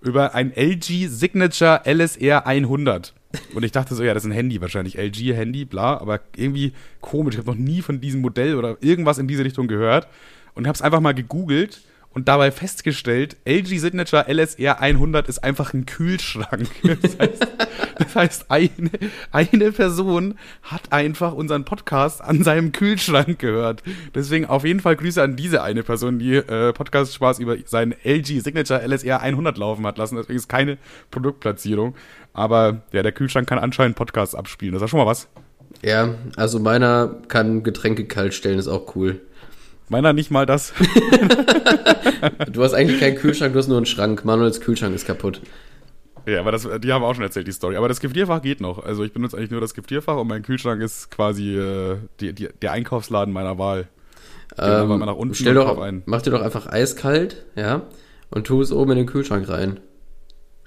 über 0.00 0.34
ein 0.36 0.52
LG 0.54 1.08
Signature 1.08 1.82
LSR 1.84 2.46
100. 2.46 3.14
Und 3.54 3.62
ich 3.62 3.72
dachte 3.72 3.94
so, 3.94 4.02
ja, 4.02 4.14
das 4.14 4.24
ist 4.24 4.30
ein 4.30 4.34
Handy 4.34 4.60
wahrscheinlich, 4.60 4.96
LG-Handy, 4.96 5.64
bla, 5.64 5.98
aber 5.98 6.20
irgendwie 6.36 6.72
komisch. 7.00 7.34
Ich 7.34 7.38
habe 7.38 7.50
noch 7.50 7.58
nie 7.58 7.82
von 7.82 8.00
diesem 8.00 8.20
Modell 8.20 8.54
oder 8.56 8.78
irgendwas 8.80 9.18
in 9.18 9.28
diese 9.28 9.44
Richtung 9.44 9.68
gehört 9.68 10.08
und 10.54 10.66
habe 10.66 10.74
es 10.74 10.82
einfach 10.82 11.00
mal 11.00 11.14
gegoogelt 11.14 11.82
und 12.18 12.26
dabei 12.26 12.50
festgestellt, 12.50 13.36
LG 13.44 13.78
Signature 13.78 14.26
LSR 14.28 14.80
100 14.80 15.28
ist 15.28 15.44
einfach 15.44 15.72
ein 15.72 15.86
Kühlschrank. 15.86 16.68
Das 17.02 17.18
heißt, 17.18 17.46
das 17.98 18.14
heißt 18.14 18.50
eine, 18.50 18.90
eine 19.30 19.72
Person 19.72 20.38
hat 20.62 20.90
einfach 20.90 21.32
unseren 21.32 21.64
Podcast 21.64 22.22
an 22.22 22.42
seinem 22.42 22.72
Kühlschrank 22.72 23.38
gehört. 23.38 23.82
Deswegen 24.14 24.46
auf 24.46 24.64
jeden 24.64 24.80
Fall 24.80 24.96
Grüße 24.96 25.22
an 25.22 25.36
diese 25.36 25.62
eine 25.62 25.82
Person, 25.82 26.18
die 26.18 26.34
äh, 26.34 26.72
Podcast 26.72 27.14
Spaß 27.14 27.38
über 27.40 27.56
seinen 27.66 27.94
LG 28.02 28.40
Signature 28.40 28.82
LSR 28.82 29.20
100 29.20 29.58
laufen 29.58 29.86
hat 29.86 29.98
lassen. 29.98 30.16
Deswegen 30.16 30.38
ist 30.38 30.48
keine 30.48 30.78
Produktplatzierung. 31.10 31.94
Aber 32.38 32.82
ja, 32.92 33.02
der 33.02 33.10
Kühlschrank 33.10 33.48
kann 33.48 33.58
anscheinend 33.58 33.96
Podcasts 33.96 34.36
abspielen. 34.36 34.72
Das 34.72 34.80
ist 34.80 34.84
ja 34.84 34.88
schon 34.88 35.00
mal 35.00 35.06
was. 35.06 35.28
Ja, 35.82 36.14
also 36.36 36.60
meiner 36.60 37.16
kann 37.26 37.64
Getränke 37.64 38.04
kalt 38.04 38.32
stellen, 38.32 38.60
ist 38.60 38.68
auch 38.68 38.94
cool. 38.94 39.20
Meiner 39.88 40.12
nicht 40.12 40.30
mal 40.30 40.46
das. 40.46 40.72
du 42.52 42.62
hast 42.62 42.74
eigentlich 42.74 43.00
keinen 43.00 43.16
Kühlschrank, 43.16 43.54
du 43.54 43.58
hast 43.58 43.66
nur 43.66 43.76
einen 43.76 43.86
Schrank. 43.86 44.24
Manuels 44.24 44.60
Kühlschrank 44.60 44.94
ist 44.94 45.04
kaputt. 45.06 45.40
Ja, 46.26 46.38
aber 46.38 46.52
das, 46.52 46.68
die 46.80 46.92
haben 46.92 47.02
auch 47.02 47.14
schon 47.14 47.24
erzählt, 47.24 47.48
die 47.48 47.52
Story. 47.52 47.76
Aber 47.76 47.88
das 47.88 47.98
Gefrierfach 47.98 48.40
geht 48.40 48.60
noch. 48.60 48.84
Also 48.84 49.02
ich 49.02 49.12
benutze 49.12 49.36
eigentlich 49.36 49.50
nur 49.50 49.60
das 49.60 49.74
Gefrierfach 49.74 50.16
und 50.16 50.28
mein 50.28 50.42
Kühlschrank 50.42 50.80
ist 50.80 51.10
quasi 51.10 51.56
äh, 51.56 51.96
die, 52.20 52.34
die, 52.34 52.50
der 52.62 52.70
Einkaufsladen 52.70 53.34
meiner 53.34 53.58
Wahl. 53.58 53.88
Ähm, 54.56 54.98
nach 55.00 55.16
unten 55.16 55.34
stell 55.34 55.54
doch, 55.54 55.80
ein. 55.80 56.02
Mach 56.06 56.22
dir 56.22 56.30
doch 56.30 56.42
einfach 56.42 56.66
eiskalt, 56.66 57.46
ja, 57.56 57.82
und 58.30 58.46
tu 58.46 58.60
es 58.60 58.72
oben 58.72 58.92
in 58.92 58.98
den 58.98 59.06
Kühlschrank 59.06 59.48
rein. 59.48 59.80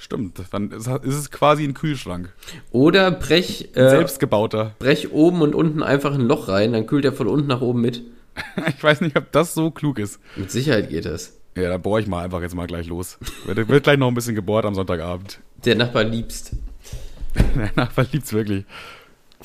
Stimmt, 0.01 0.41
dann 0.49 0.71
ist, 0.71 0.87
es 0.87 1.29
quasi 1.29 1.63
ein 1.63 1.75
Kühlschrank. 1.75 2.33
Oder 2.71 3.11
brech. 3.11 3.69
Äh, 3.75 3.87
Selbstgebauter. 3.87 4.73
Brech 4.79 5.11
oben 5.11 5.43
und 5.43 5.53
unten 5.53 5.83
einfach 5.83 6.15
ein 6.15 6.21
Loch 6.21 6.47
rein, 6.47 6.73
dann 6.73 6.87
kühlt 6.87 7.05
er 7.05 7.13
von 7.13 7.27
unten 7.27 7.45
nach 7.45 7.61
oben 7.61 7.81
mit. 7.81 8.01
ich 8.67 8.83
weiß 8.83 9.01
nicht, 9.01 9.15
ob 9.15 9.31
das 9.31 9.53
so 9.53 9.69
klug 9.69 9.99
ist. 9.99 10.19
Mit 10.35 10.49
Sicherheit 10.49 10.89
geht 10.89 11.05
das. 11.05 11.37
Ja, 11.55 11.69
da 11.69 11.77
bohre 11.77 12.01
ich 12.01 12.07
mal 12.07 12.23
einfach 12.23 12.41
jetzt 12.41 12.55
mal 12.55 12.65
gleich 12.65 12.87
los. 12.87 13.19
Wird, 13.45 13.67
wird 13.67 13.83
gleich 13.83 13.99
noch 13.99 14.07
ein 14.07 14.15
bisschen 14.15 14.33
gebohrt 14.33 14.65
am 14.65 14.73
Sonntagabend. 14.73 15.39
Der 15.65 15.75
Nachbar 15.75 16.03
liebst. 16.03 16.53
Der 17.55 17.71
Nachbar 17.75 18.07
liebt's 18.11 18.33
wirklich. 18.33 18.65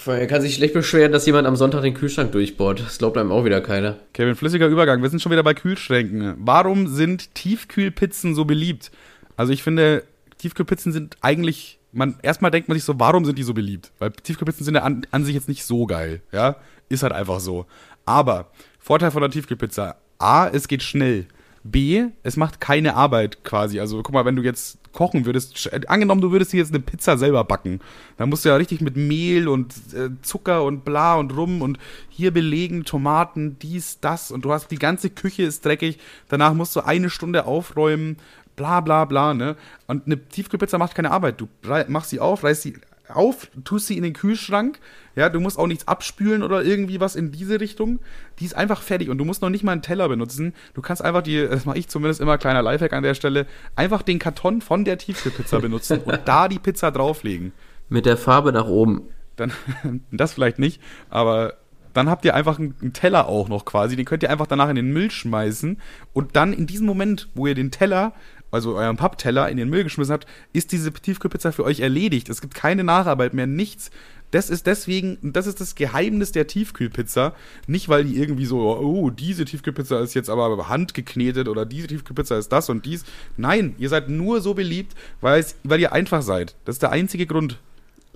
Er 0.07 0.27
kann 0.27 0.41
sich 0.41 0.55
schlecht 0.55 0.73
beschweren, 0.73 1.13
dass 1.13 1.27
jemand 1.27 1.47
am 1.47 1.57
Sonntag 1.57 1.83
den 1.83 1.93
Kühlschrank 1.93 2.33
durchbohrt. 2.33 2.81
Das 2.81 2.97
glaubt 2.97 3.19
einem 3.19 3.31
auch 3.31 3.45
wieder 3.45 3.61
keiner. 3.61 3.99
Kevin, 4.15 4.35
flüssiger 4.35 4.69
Übergang. 4.69 5.03
Wir 5.03 5.11
sind 5.11 5.21
schon 5.21 5.33
wieder 5.33 5.43
bei 5.43 5.53
Kühlschränken. 5.53 6.35
Warum 6.39 6.87
sind 6.87 7.35
Tiefkühlpizzen 7.35 8.35
so 8.35 8.47
beliebt? 8.47 8.91
Also 9.37 9.53
ich 9.53 9.63
finde, 9.63 10.03
Tiefkühlpizzen 10.39 10.93
sind 10.93 11.17
eigentlich, 11.21 11.79
man, 11.93 12.17
erstmal 12.23 12.51
denkt 12.51 12.69
man 12.69 12.77
sich 12.77 12.85
so, 12.85 12.99
warum 12.99 13.25
sind 13.25 13.39
die 13.39 13.43
so 13.43 13.55
beliebt? 13.55 13.93
Weil 13.99 14.13
Tiefkühlpizzen 14.13 14.65
sind 14.65 14.75
ja 14.75 14.83
an, 14.83 15.07
an 15.11 15.25
sich 15.25 15.35
jetzt 15.35 15.49
nicht 15.49 15.65
so 15.65 15.87
geil, 15.87 16.23
ja? 16.33 16.57
Ist 16.89 17.03
halt 17.03 17.13
einfach 17.13 17.41
so. 17.41 17.67
Aber, 18.05 18.51
Vorteil 18.79 19.11
von 19.11 19.23
der 19.23 19.31
Tiefkühlpizza, 19.31 19.97
A, 20.19 20.49
es 20.49 20.69
geht 20.69 20.83
schnell. 20.83 21.27
B, 21.71 22.05
es 22.23 22.37
macht 22.37 22.61
keine 22.61 22.95
Arbeit 22.95 23.45
quasi. 23.45 23.81
Also 23.81 24.03
guck 24.03 24.15
mal, 24.15 24.25
wenn 24.25 24.37
du 24.37 24.43
jetzt 24.43 24.79
kochen 24.93 25.27
würdest, 25.27 25.71
angenommen, 25.89 26.21
du 26.21 26.31
würdest 26.31 26.53
dir 26.53 26.59
jetzt 26.59 26.73
eine 26.73 26.81
Pizza 26.81 27.19
selber 27.19 27.45
backen, 27.45 27.81
dann 28.17 28.29
musst 28.29 28.45
du 28.45 28.49
ja 28.49 28.57
richtig 28.57 28.81
mit 28.81 28.97
Mehl 28.97 29.49
und 29.49 29.75
äh, 29.93 30.11
Zucker 30.23 30.65
und 30.65 30.85
bla 30.85 31.17
und 31.17 31.37
rum 31.37 31.63
und 31.63 31.79
hier 32.09 32.31
belegen, 32.31 32.85
Tomaten, 32.85 33.59
dies, 33.59 34.01
das 34.01 34.31
und 34.31 34.45
du 34.45 34.53
hast 34.53 34.71
die 34.71 34.79
ganze 34.79 35.11
Küche 35.11 35.43
ist 35.43 35.65
dreckig. 35.65 35.99
Danach 36.29 36.55
musst 36.55 36.75
du 36.77 36.81
eine 36.81 37.11
Stunde 37.11 37.47
aufräumen, 37.47 38.17
bla 38.57 38.81
bla 38.81 39.05
bla, 39.05 39.35
ne? 39.35 39.57
Und 39.87 40.07
eine 40.07 40.19
Tiefkühlpizza 40.19 40.79
macht 40.79 40.95
keine 40.95 41.11
Arbeit. 41.11 41.41
Du 41.41 41.49
machst 41.89 42.11
sie 42.11 42.21
auf, 42.21 42.43
reißt 42.43 42.63
sie 42.63 42.75
auf, 43.09 43.49
tust 43.65 43.87
sie 43.87 43.97
in 43.97 44.03
den 44.03 44.13
Kühlschrank. 44.13 44.79
Ja, 45.15 45.29
du 45.29 45.41
musst 45.41 45.59
auch 45.59 45.67
nichts 45.67 45.87
abspülen 45.89 46.43
oder 46.43 46.65
irgendwie 46.65 47.01
was 47.01 47.17
in 47.17 47.31
diese 47.31 47.61
Richtung. 47.61 48.01
Die 48.39 48.45
ist 48.45 48.57
einfach 48.57 48.83
fertig 48.83 49.09
und 49.09 49.19
du 49.19 49.25
musst 49.25 49.43
noch 49.43 49.51
nicht 49.51 49.65
mal 49.65 49.73
einen 49.73 49.83
Teller 49.83 50.09
benutzen. 50.09 50.55
Du 50.75 50.83
kannst 50.83 51.03
einfach 51.03 51.23
die, 51.23 51.47
das 51.47 51.65
mache 51.65 51.79
ich 51.79 51.89
zumindest 51.89 52.21
immer, 52.21 52.39
kleiner 52.39 52.63
Lifehack 52.63 52.93
an 52.93 53.03
der 53.03 53.15
Stelle, 53.15 53.47
einfach 53.77 54.03
den 54.03 54.19
Karton 54.19 54.61
von 54.61 54.85
der 54.85 54.99
Tiefkühlpizza 54.99 55.59
benutzen 55.61 56.01
und 56.01 56.21
da 56.25 56.49
die 56.49 56.59
Pizza 56.59 56.91
drauflegen. 56.91 57.53
Mit 57.89 58.07
der 58.07 58.17
Farbe 58.17 58.53
nach 58.53 58.67
oben. 58.67 59.03
Dann, 59.37 59.53
das 60.11 60.33
vielleicht 60.33 60.59
nicht, 60.59 60.81
aber 61.11 61.55
dann 61.97 62.11
habt 62.11 62.27
ihr 62.27 62.35
einfach 62.35 62.59
einen 62.59 62.93
Teller 62.93 63.27
auch 63.27 63.49
noch 63.49 63.65
quasi. 63.65 63.97
Den 63.97 64.05
könnt 64.05 64.23
ihr 64.23 64.31
einfach 64.31 64.47
danach 64.47 64.69
in 64.69 64.77
den 64.77 64.93
Müll 64.93 65.11
schmeißen 65.11 65.81
und 66.13 66.37
dann 66.37 66.53
in 66.53 66.67
diesem 66.67 66.87
Moment, 66.87 67.31
wo 67.35 67.47
ihr 67.47 67.55
den 67.55 67.71
Teller 67.71 68.13
also 68.57 68.75
euren 68.75 68.97
Pappteller 68.97 69.49
in 69.49 69.59
den 69.59 69.69
Müll 69.69 69.85
geschmissen 69.85 70.13
habt, 70.13 70.27
ist 70.53 70.73
diese 70.73 70.91
Tiefkühlpizza 70.93 71.53
für 71.53 71.65
euch 71.65 71.81
erledigt. 71.81 72.29
Es 72.29 72.41
gibt 72.41 72.55
keine 72.55 72.85
Nacharbeit 72.85 73.35
mehr, 73.35 73.47
nichts. 73.47 73.91
Das 74.31 74.51
ist 74.51 74.67
deswegen, 74.67 75.19
das 75.23 75.47
ist 75.47 75.61
das 75.61 75.75
Geheimnis 75.75 76.33
der 76.33 76.47
Tiefkühlpizza. 76.47 77.35
Nicht, 77.67 77.89
weil 77.89 78.05
die 78.05 78.17
irgendwie 78.17 78.47
so, 78.47 78.59
oh, 78.79 79.11
diese 79.11 79.45
Tiefkühlpizza 79.45 80.01
ist 80.01 80.15
jetzt 80.15 80.31
aber 80.31 80.69
handgeknetet 80.69 81.49
oder 81.49 81.65
diese 81.65 81.87
Tiefkühlpizza 81.87 82.37
ist 82.37 82.49
das 82.49 82.69
und 82.69 82.87
dies. 82.87 83.05
Nein, 83.37 83.77
ihr 83.79 83.89
seid 83.89 84.09
nur 84.09 84.41
so 84.41 84.55
beliebt, 84.55 84.95
weil, 85.21 85.39
es, 85.39 85.57
weil 85.63 85.81
ihr 85.81 85.93
einfach 85.93 86.23
seid. 86.23 86.57
Das 86.65 86.77
ist 86.77 86.83
der 86.83 86.91
einzige 86.91 87.27
Grund. 87.27 87.59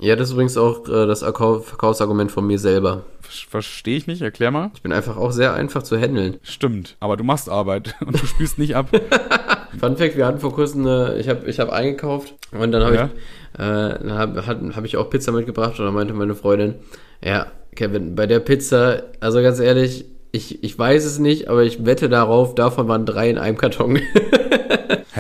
Ja, 0.00 0.16
das 0.16 0.28
ist 0.28 0.32
übrigens 0.32 0.56
auch 0.56 0.88
äh, 0.88 1.06
das 1.06 1.20
Verkaufsargument 1.20 2.32
von 2.32 2.46
mir 2.46 2.58
selber. 2.58 3.04
Verstehe 3.20 3.98
ich 3.98 4.06
nicht, 4.06 4.22
erklär 4.22 4.50
mal. 4.50 4.70
Ich 4.74 4.80
bin 4.80 4.92
einfach 4.92 5.18
auch 5.18 5.30
sehr 5.30 5.52
einfach 5.52 5.82
zu 5.82 5.98
handeln. 5.98 6.38
Stimmt, 6.42 6.96
aber 7.00 7.18
du 7.18 7.24
machst 7.24 7.50
Arbeit 7.50 7.94
und 8.04 8.20
du 8.20 8.26
spielst 8.26 8.58
nicht 8.58 8.74
ab. 8.74 8.88
Fun 9.78 9.96
Fact, 9.96 10.16
wir 10.16 10.26
hatten 10.26 10.38
vor 10.38 10.54
kurzem 10.54 10.86
eine, 10.86 11.16
ich 11.18 11.28
habe 11.28 11.48
ich 11.48 11.60
hab 11.60 11.70
eingekauft 11.70 12.34
und 12.52 12.72
dann 12.72 12.82
habe 12.82 12.94
ja. 12.94 13.10
ich, 13.54 13.60
äh, 13.60 14.10
habe 14.10 14.76
hab 14.76 14.84
ich 14.84 14.96
auch 14.96 15.10
Pizza 15.10 15.32
mitgebracht 15.32 15.78
und 15.78 15.84
dann 15.84 15.94
meinte 15.94 16.14
meine 16.14 16.34
Freundin, 16.34 16.74
ja, 17.24 17.46
Kevin, 17.76 18.14
bei 18.14 18.26
der 18.26 18.40
Pizza, 18.40 19.04
also 19.20 19.42
ganz 19.42 19.60
ehrlich, 19.60 20.04
ich, 20.32 20.62
ich 20.62 20.78
weiß 20.78 21.04
es 21.04 21.18
nicht, 21.18 21.48
aber 21.48 21.62
ich 21.62 21.84
wette 21.84 22.08
darauf, 22.08 22.54
davon 22.54 22.88
waren 22.88 23.06
drei 23.06 23.30
in 23.30 23.38
einem 23.38 23.56
Karton. 23.56 23.98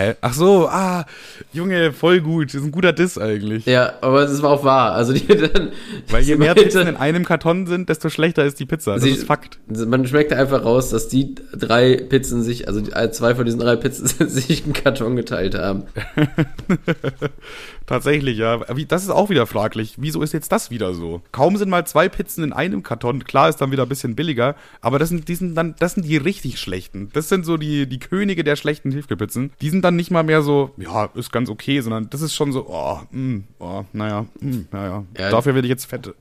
Hä? 0.00 0.14
Ach 0.22 0.32
so, 0.32 0.66
ah, 0.68 1.04
Junge, 1.52 1.92
voll 1.92 2.20
gut. 2.20 2.48
Das 2.48 2.54
ist 2.54 2.64
ein 2.64 2.70
guter 2.72 2.92
Diss 2.92 3.18
eigentlich. 3.18 3.66
Ja, 3.66 3.94
aber 4.00 4.22
es 4.22 4.40
war 4.42 4.50
auch 4.50 4.64
wahr. 4.64 4.92
Also 4.92 5.12
die 5.12 5.26
dann. 5.26 5.72
Weil 6.08 6.22
je 6.22 6.36
mehr 6.36 6.54
Pizzen 6.54 6.86
in 6.86 6.96
einem 6.96 7.24
Karton 7.24 7.66
sind, 7.66 7.88
desto 7.88 8.08
schlechter 8.08 8.44
ist 8.44 8.58
die 8.60 8.66
Pizza. 8.66 8.94
Das 8.94 9.02
sie, 9.02 9.10
ist 9.10 9.24
Fakt. 9.24 9.58
Man 9.66 10.06
schmeckt 10.06 10.32
einfach 10.32 10.64
raus, 10.64 10.90
dass 10.90 11.08
die 11.08 11.34
drei 11.52 11.96
Pizzen 11.96 12.42
sich, 12.42 12.66
also 12.66 12.80
zwei 13.10 13.34
von 13.34 13.44
diesen 13.44 13.60
drei 13.60 13.76
Pizzen 13.76 14.06
sich 14.28 14.64
einen 14.64 14.72
Karton 14.72 15.16
geteilt 15.16 15.54
haben. 15.54 15.84
Tatsächlich, 17.86 18.38
ja. 18.38 18.58
Das 18.88 19.02
ist 19.02 19.10
auch 19.10 19.30
wieder 19.30 19.46
fraglich. 19.46 19.94
Wieso 19.98 20.22
ist 20.22 20.32
jetzt 20.32 20.52
das 20.52 20.70
wieder 20.70 20.94
so? 20.94 21.22
Kaum 21.32 21.56
sind 21.56 21.68
mal 21.68 21.84
zwei 21.86 22.08
Pizzen 22.08 22.44
in 22.44 22.52
einem 22.52 22.84
Karton. 22.84 23.24
Klar 23.24 23.48
ist 23.48 23.56
dann 23.56 23.72
wieder 23.72 23.82
ein 23.82 23.88
bisschen 23.88 24.14
billiger, 24.14 24.54
aber 24.80 24.98
das 25.00 25.08
sind, 25.08 25.28
die 25.28 25.34
sind 25.34 25.56
dann, 25.56 25.74
das 25.78 25.94
sind 25.94 26.06
die 26.06 26.16
richtig 26.16 26.60
schlechten. 26.60 27.10
Das 27.12 27.28
sind 27.28 27.44
so 27.44 27.56
die, 27.56 27.86
die 27.88 27.98
Könige 27.98 28.44
der 28.44 28.54
schlechten 28.54 28.92
Tiefkühlpizzen. 28.92 29.50
Die 29.60 29.70
sind 29.70 29.84
dann 29.84 29.89
nicht 29.96 30.10
mal 30.10 30.22
mehr 30.22 30.42
so, 30.42 30.70
ja, 30.76 31.06
ist 31.14 31.32
ganz 31.32 31.48
okay, 31.48 31.80
sondern 31.80 32.10
das 32.10 32.22
ist 32.22 32.34
schon 32.34 32.52
so, 32.52 32.66
oh, 32.68 33.00
mm, 33.10 33.44
oh 33.58 33.84
naja, 33.92 34.26
mm, 34.40 34.60
naja. 34.70 35.04
Ja. 35.18 35.30
Dafür 35.30 35.54
werde 35.54 35.66
ich 35.66 35.70
jetzt 35.70 35.86
fette. 35.86 36.14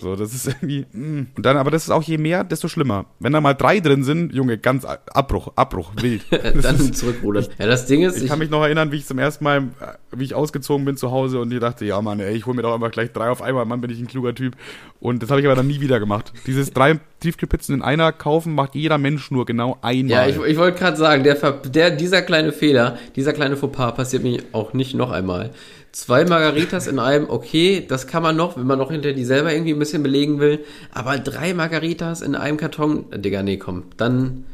So, 0.00 0.16
das 0.16 0.34
ist 0.34 0.46
irgendwie. 0.46 0.86
Mm. 0.92 1.28
Und 1.36 1.46
dann, 1.46 1.56
aber 1.56 1.70
das 1.70 1.84
ist 1.84 1.90
auch 1.90 2.02
je 2.02 2.18
mehr, 2.18 2.44
desto 2.44 2.68
schlimmer. 2.68 3.06
Wenn 3.20 3.32
da 3.32 3.40
mal 3.40 3.54
drei 3.54 3.80
drin 3.80 4.04
sind, 4.04 4.34
Junge, 4.34 4.58
ganz 4.58 4.84
Abbruch, 4.84 5.52
Abbruch, 5.56 5.92
wild. 6.00 6.22
dann 6.62 6.92
zurückrudern. 6.92 7.46
Ja, 7.58 7.66
das 7.66 7.86
Ding 7.86 8.02
ist. 8.02 8.16
Ich, 8.16 8.24
ich, 8.24 8.28
kann 8.28 8.38
mich 8.38 8.50
noch 8.50 8.62
erinnern, 8.62 8.92
wie 8.92 8.96
ich 8.96 9.06
zum 9.06 9.18
ersten 9.18 9.44
Mal, 9.44 9.68
wie 10.12 10.24
ich 10.24 10.34
ausgezogen 10.34 10.84
bin 10.84 10.96
zu 10.96 11.10
Hause 11.10 11.40
und 11.40 11.52
ich 11.52 11.60
dachte, 11.60 11.84
ja, 11.84 12.00
Mann, 12.00 12.20
ey, 12.20 12.36
ich 12.36 12.46
hole 12.46 12.56
mir 12.56 12.62
doch 12.62 12.74
einfach 12.74 12.90
gleich 12.90 13.12
drei 13.12 13.30
auf 13.30 13.42
einmal, 13.42 13.64
Mann, 13.64 13.80
bin 13.80 13.90
ich 13.90 14.00
ein 14.00 14.06
kluger 14.06 14.34
Typ. 14.34 14.56
Und 15.00 15.22
das 15.22 15.30
habe 15.30 15.40
ich 15.40 15.46
aber 15.46 15.54
dann 15.54 15.66
nie 15.66 15.80
wieder 15.80 16.00
gemacht. 16.00 16.32
Dieses 16.46 16.72
drei 16.72 16.98
Tiefkühlpizzen 17.20 17.74
in 17.74 17.82
einer 17.82 18.12
kaufen 18.12 18.54
macht 18.54 18.74
jeder 18.74 18.98
Mensch 18.98 19.30
nur 19.30 19.46
genau 19.46 19.78
einmal. 19.82 20.10
Ja, 20.10 20.26
ich, 20.26 20.36
ich 20.36 20.56
wollte 20.56 20.78
gerade 20.78 20.96
sagen, 20.96 21.24
der, 21.24 21.34
der, 21.34 21.90
dieser 21.90 22.22
kleine 22.22 22.52
Fehler, 22.52 22.98
dieser 23.16 23.32
kleine 23.32 23.56
Fauxpas 23.56 23.94
passiert 23.94 24.22
mir 24.22 24.42
auch 24.52 24.72
nicht 24.72 24.94
noch 24.94 25.10
einmal. 25.10 25.50
Zwei 25.92 26.24
Margaritas 26.24 26.86
in 26.86 26.98
einem, 26.98 27.30
okay, 27.30 27.84
das 27.86 28.06
kann 28.06 28.22
man 28.22 28.36
noch, 28.36 28.56
wenn 28.56 28.66
man 28.66 28.78
noch 28.78 28.90
hinter 28.90 29.12
die 29.14 29.24
selber 29.24 29.52
irgendwie 29.52 29.72
ein 29.72 29.78
bisschen 29.78 30.02
belegen 30.02 30.38
will. 30.38 30.64
Aber 30.92 31.18
drei 31.18 31.54
Margaritas 31.54 32.20
in 32.20 32.34
einem 32.34 32.58
Karton, 32.58 33.06
Digga, 33.14 33.42
nee, 33.42 33.56
komm, 33.56 33.84
dann. 33.96 34.44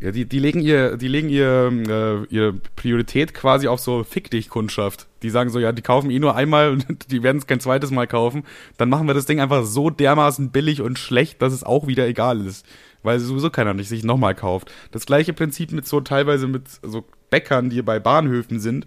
Ja, 0.00 0.10
die, 0.10 0.26
die 0.26 0.38
legen 0.40 0.60
ihr, 0.60 0.96
die 0.96 1.08
legen 1.08 1.28
ihr, 1.28 1.72
äh, 1.88 2.34
ihre 2.34 2.52
Priorität 2.76 3.32
quasi 3.32 3.68
auf 3.68 3.80
so 3.80 4.02
Fick 4.02 4.30
dich 4.30 4.50
Kundschaft. 4.50 5.06
Die 5.22 5.30
sagen 5.30 5.50
so, 5.50 5.60
ja, 5.60 5.72
die 5.72 5.82
kaufen 5.82 6.10
eh 6.10 6.18
nur 6.18 6.34
einmal 6.34 6.72
und 6.72 6.86
die 7.10 7.22
werden 7.22 7.38
es 7.38 7.46
kein 7.46 7.60
zweites 7.60 7.90
Mal 7.90 8.06
kaufen. 8.06 8.42
Dann 8.76 8.88
machen 8.88 9.06
wir 9.06 9.14
das 9.14 9.26
Ding 9.26 9.40
einfach 9.40 9.64
so 9.64 9.88
dermaßen 9.88 10.50
billig 10.50 10.82
und 10.82 10.98
schlecht, 10.98 11.40
dass 11.42 11.52
es 11.52 11.62
auch 11.62 11.86
wieder 11.86 12.06
egal 12.06 12.44
ist. 12.44 12.66
Weil 13.02 13.18
sowieso 13.20 13.50
keiner 13.50 13.72
nicht 13.72 13.88
sich 13.88 14.02
nochmal 14.02 14.34
kauft. 14.34 14.72
Das 14.90 15.06
gleiche 15.06 15.32
Prinzip 15.32 15.72
mit 15.72 15.86
so 15.86 16.00
teilweise 16.00 16.48
mit 16.48 16.64
so 16.82 17.04
Bäckern, 17.30 17.70
die 17.70 17.82
bei 17.82 17.98
Bahnhöfen 17.98 18.60
sind 18.60 18.86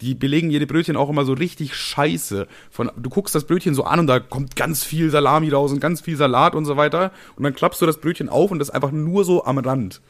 die 0.00 0.14
belegen 0.14 0.50
ihre 0.50 0.66
Brötchen 0.66 0.96
auch 0.96 1.08
immer 1.08 1.24
so 1.24 1.32
richtig 1.32 1.74
scheiße. 1.74 2.46
Von, 2.70 2.90
du 2.96 3.10
guckst 3.10 3.34
das 3.34 3.44
Brötchen 3.44 3.74
so 3.74 3.84
an 3.84 4.00
und 4.00 4.06
da 4.06 4.20
kommt 4.20 4.56
ganz 4.56 4.84
viel 4.84 5.10
Salami 5.10 5.50
raus 5.50 5.72
und 5.72 5.80
ganz 5.80 6.00
viel 6.00 6.16
Salat 6.16 6.54
und 6.54 6.64
so 6.64 6.76
weiter. 6.76 7.12
Und 7.36 7.44
dann 7.44 7.54
klappst 7.54 7.80
du 7.82 7.86
das 7.86 7.98
Brötchen 7.98 8.28
auf 8.28 8.50
und 8.50 8.58
das 8.58 8.68
ist 8.68 8.74
einfach 8.74 8.92
nur 8.92 9.24
so 9.24 9.44
am 9.44 9.58
Rand. 9.58 10.00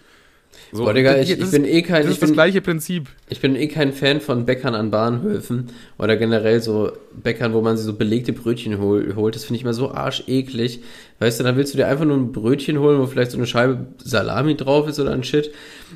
So, 0.70 0.84
Boah, 0.84 0.92
Digga, 0.92 1.16
ich, 1.16 1.30
ich 1.30 1.50
bin 1.50 1.64
eh 1.64 1.80
kein. 1.80 2.02
Das 2.02 2.12
ist 2.12 2.22
das 2.22 2.28
bin, 2.28 2.34
gleiche 2.34 2.60
Prinzip. 2.60 3.08
Ich 3.30 3.40
bin 3.40 3.56
eh 3.56 3.68
kein 3.68 3.92
Fan 3.92 4.20
von 4.20 4.44
Bäckern 4.44 4.74
an 4.74 4.90
Bahnhöfen 4.90 5.70
oder 5.98 6.16
generell 6.16 6.60
so 6.60 6.92
Bäckern, 7.14 7.54
wo 7.54 7.62
man 7.62 7.76
sich 7.76 7.86
so 7.86 7.94
belegte 7.94 8.34
Brötchen 8.34 8.78
hol, 8.78 9.14
holt. 9.16 9.34
Das 9.34 9.44
finde 9.44 9.56
ich 9.56 9.62
immer 9.62 9.72
so 9.72 9.92
arscheklig. 9.92 10.80
Weißt 11.20 11.40
du, 11.40 11.44
dann 11.44 11.56
willst 11.56 11.72
du 11.72 11.78
dir 11.78 11.88
einfach 11.88 12.04
nur 12.04 12.18
ein 12.18 12.32
Brötchen 12.32 12.78
holen, 12.80 13.00
wo 13.00 13.06
vielleicht 13.06 13.30
so 13.30 13.38
eine 13.38 13.46
Scheibe 13.46 13.86
Salami 14.04 14.56
drauf 14.56 14.86
ist 14.88 15.00
oder 15.00 15.12
ein 15.12 15.24
Shit. 15.24 15.52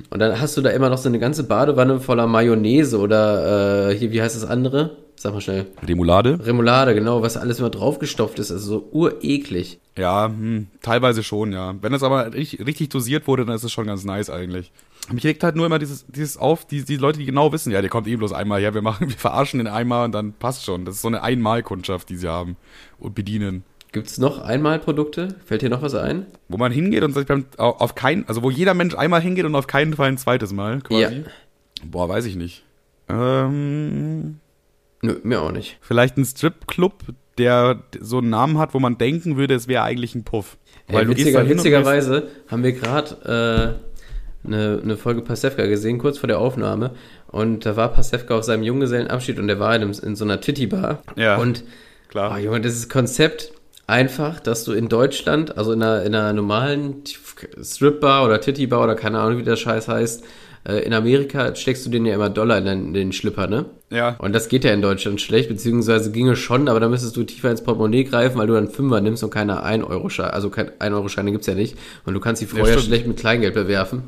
Und 0.08 0.20
dann 0.20 0.40
hast 0.40 0.56
du 0.56 0.62
da 0.62 0.70
immer 0.70 0.88
noch 0.88 0.98
so 0.98 1.08
eine 1.08 1.18
ganze 1.18 1.44
Badewanne 1.44 2.00
voller 2.00 2.26
Mayonnaise 2.26 2.98
oder 2.98 3.90
äh, 3.90 3.94
hier, 3.94 4.10
wie 4.10 4.22
heißt 4.22 4.36
das 4.36 4.48
andere? 4.48 4.96
Sag 5.22 5.34
mal 5.34 5.40
schnell. 5.40 5.68
Remoulade? 5.86 6.44
Remoulade, 6.44 6.94
genau, 6.94 7.22
was 7.22 7.36
alles 7.36 7.60
immer 7.60 7.70
draufgestopft 7.70 8.40
ist, 8.40 8.50
also 8.50 8.66
so 8.66 8.88
ureklig. 8.90 9.78
Ja, 9.96 10.26
hm, 10.26 10.66
teilweise 10.82 11.22
schon, 11.22 11.52
ja. 11.52 11.76
Wenn 11.80 11.92
das 11.92 12.02
aber 12.02 12.34
richtig, 12.34 12.66
richtig 12.66 12.88
dosiert 12.88 13.28
wurde, 13.28 13.46
dann 13.46 13.54
ist 13.54 13.62
es 13.62 13.70
schon 13.70 13.86
ganz 13.86 14.02
nice 14.02 14.30
eigentlich. 14.30 14.72
Mich 15.12 15.22
regt 15.22 15.44
halt 15.44 15.54
nur 15.54 15.64
immer 15.64 15.78
dieses, 15.78 16.06
dieses 16.08 16.36
auf, 16.36 16.66
die, 16.66 16.84
die 16.84 16.96
Leute, 16.96 17.20
die 17.20 17.24
genau 17.24 17.52
wissen, 17.52 17.70
ja, 17.70 17.80
der 17.80 17.88
kommt 17.88 18.08
eh 18.08 18.16
bloß 18.16 18.32
einmal 18.32 18.60
her, 18.60 18.74
wir 18.74 18.82
machen, 18.82 19.08
wir 19.10 19.16
verarschen 19.16 19.58
den 19.58 19.68
einmal 19.68 20.06
und 20.06 20.12
dann 20.12 20.32
passt 20.32 20.64
schon. 20.64 20.84
Das 20.84 20.96
ist 20.96 21.02
so 21.02 21.08
eine 21.08 21.22
Einmalkundschaft, 21.22 22.08
die 22.08 22.16
sie 22.16 22.26
haben 22.26 22.56
und 22.98 23.14
bedienen. 23.14 23.62
Gibt 23.92 24.08
es 24.08 24.18
noch 24.18 24.40
Einmalprodukte? 24.40 25.36
Fällt 25.44 25.62
dir 25.62 25.70
noch 25.70 25.82
was 25.82 25.94
ein? 25.94 26.26
Wo 26.48 26.56
man 26.56 26.72
hingeht 26.72 27.04
und 27.04 27.28
beim, 27.28 27.44
auf 27.58 27.94
keinen, 27.94 28.26
also 28.26 28.42
wo 28.42 28.50
jeder 28.50 28.74
Mensch 28.74 28.96
einmal 28.96 29.20
hingeht 29.20 29.44
und 29.44 29.54
auf 29.54 29.68
keinen 29.68 29.94
Fall 29.94 30.08
ein 30.08 30.18
zweites 30.18 30.52
Mal, 30.52 30.80
quasi. 30.80 31.00
Ja. 31.00 31.22
Boah, 31.84 32.08
weiß 32.08 32.24
ich 32.24 32.34
nicht. 32.34 32.64
Ähm, 33.08 34.40
Nö, 35.02 35.16
mir 35.24 35.42
auch 35.42 35.52
nicht. 35.52 35.78
Vielleicht 35.80 36.16
ein 36.16 36.24
Stripclub, 36.24 37.02
der 37.36 37.82
so 38.00 38.18
einen 38.18 38.30
Namen 38.30 38.58
hat, 38.58 38.72
wo 38.72 38.78
man 38.78 38.98
denken 38.98 39.36
würde, 39.36 39.54
es 39.54 39.68
wäre 39.68 39.82
eigentlich 39.82 40.14
ein 40.14 40.24
Puff. 40.24 40.56
Weil 40.88 41.02
Ey, 41.02 41.08
witziger, 41.08 41.48
witzigerweise 41.48 42.28
haben 42.48 42.62
wir 42.62 42.72
gerade 42.72 43.78
äh, 43.84 44.46
eine, 44.46 44.80
eine 44.82 44.96
Folge 44.96 45.22
Pasewka 45.22 45.66
gesehen, 45.66 45.98
kurz 45.98 46.18
vor 46.18 46.28
der 46.28 46.38
Aufnahme. 46.38 46.92
Und 47.28 47.66
da 47.66 47.76
war 47.76 47.88
Pasewka 47.88 48.38
auf 48.38 48.44
seinem 48.44 48.62
Junggesellenabschied 48.62 49.38
und 49.38 49.48
der 49.48 49.58
war 49.58 49.74
in, 49.74 49.82
in 49.82 50.16
so 50.16 50.24
einer 50.24 50.40
Titty-Bar. 50.40 51.02
Ja. 51.16 51.36
Und, 51.36 51.64
klar. 52.08 52.34
Oh, 52.34 52.38
Junge, 52.38 52.60
dieses 52.60 52.88
Konzept 52.88 53.52
einfach, 53.86 54.38
dass 54.38 54.64
du 54.64 54.72
in 54.72 54.88
Deutschland, 54.88 55.56
also 55.56 55.72
in 55.72 55.82
einer, 55.82 56.02
in 56.02 56.14
einer 56.14 56.32
normalen 56.32 57.02
Strip-Bar 57.60 58.24
oder 58.24 58.40
Titty-Bar 58.40 58.84
oder 58.84 58.94
keine 58.94 59.18
Ahnung, 59.20 59.38
wie 59.38 59.44
der 59.44 59.56
Scheiß 59.56 59.88
heißt, 59.88 60.24
in 60.64 60.92
Amerika 60.92 61.54
steckst 61.56 61.84
du 61.84 61.90
denen 61.90 62.06
ja 62.06 62.14
immer 62.14 62.30
Dollar 62.30 62.58
in 62.58 62.64
den, 62.64 62.86
in 62.86 62.94
den, 62.94 63.12
Schlipper, 63.12 63.48
ne? 63.48 63.66
Ja. 63.90 64.16
Und 64.18 64.32
das 64.32 64.48
geht 64.48 64.64
ja 64.64 64.72
in 64.72 64.80
Deutschland 64.80 65.20
schlecht, 65.20 65.48
beziehungsweise 65.48 66.12
ginge 66.12 66.36
schon, 66.36 66.68
aber 66.68 66.78
da 66.78 66.88
müsstest 66.88 67.16
du 67.16 67.24
tiefer 67.24 67.50
ins 67.50 67.62
Portemonnaie 67.62 68.04
greifen, 68.04 68.38
weil 68.38 68.46
du 68.46 68.54
dann 68.54 68.68
Fünfer 68.68 69.00
nimmst 69.00 69.24
und 69.24 69.30
keine 69.30 69.64
1-Euro-Scheine, 69.64 70.32
also 70.32 70.50
kein 70.50 70.70
1-Euro-Scheine 70.70 71.32
gibt's 71.32 71.48
ja 71.48 71.54
nicht. 71.54 71.76
Und 72.04 72.14
du 72.14 72.20
kannst 72.20 72.40
die 72.40 72.46
vorher 72.46 72.76
ja, 72.76 72.80
schlecht 72.80 73.06
mit 73.08 73.16
Kleingeld 73.16 73.54
bewerfen. 73.54 74.04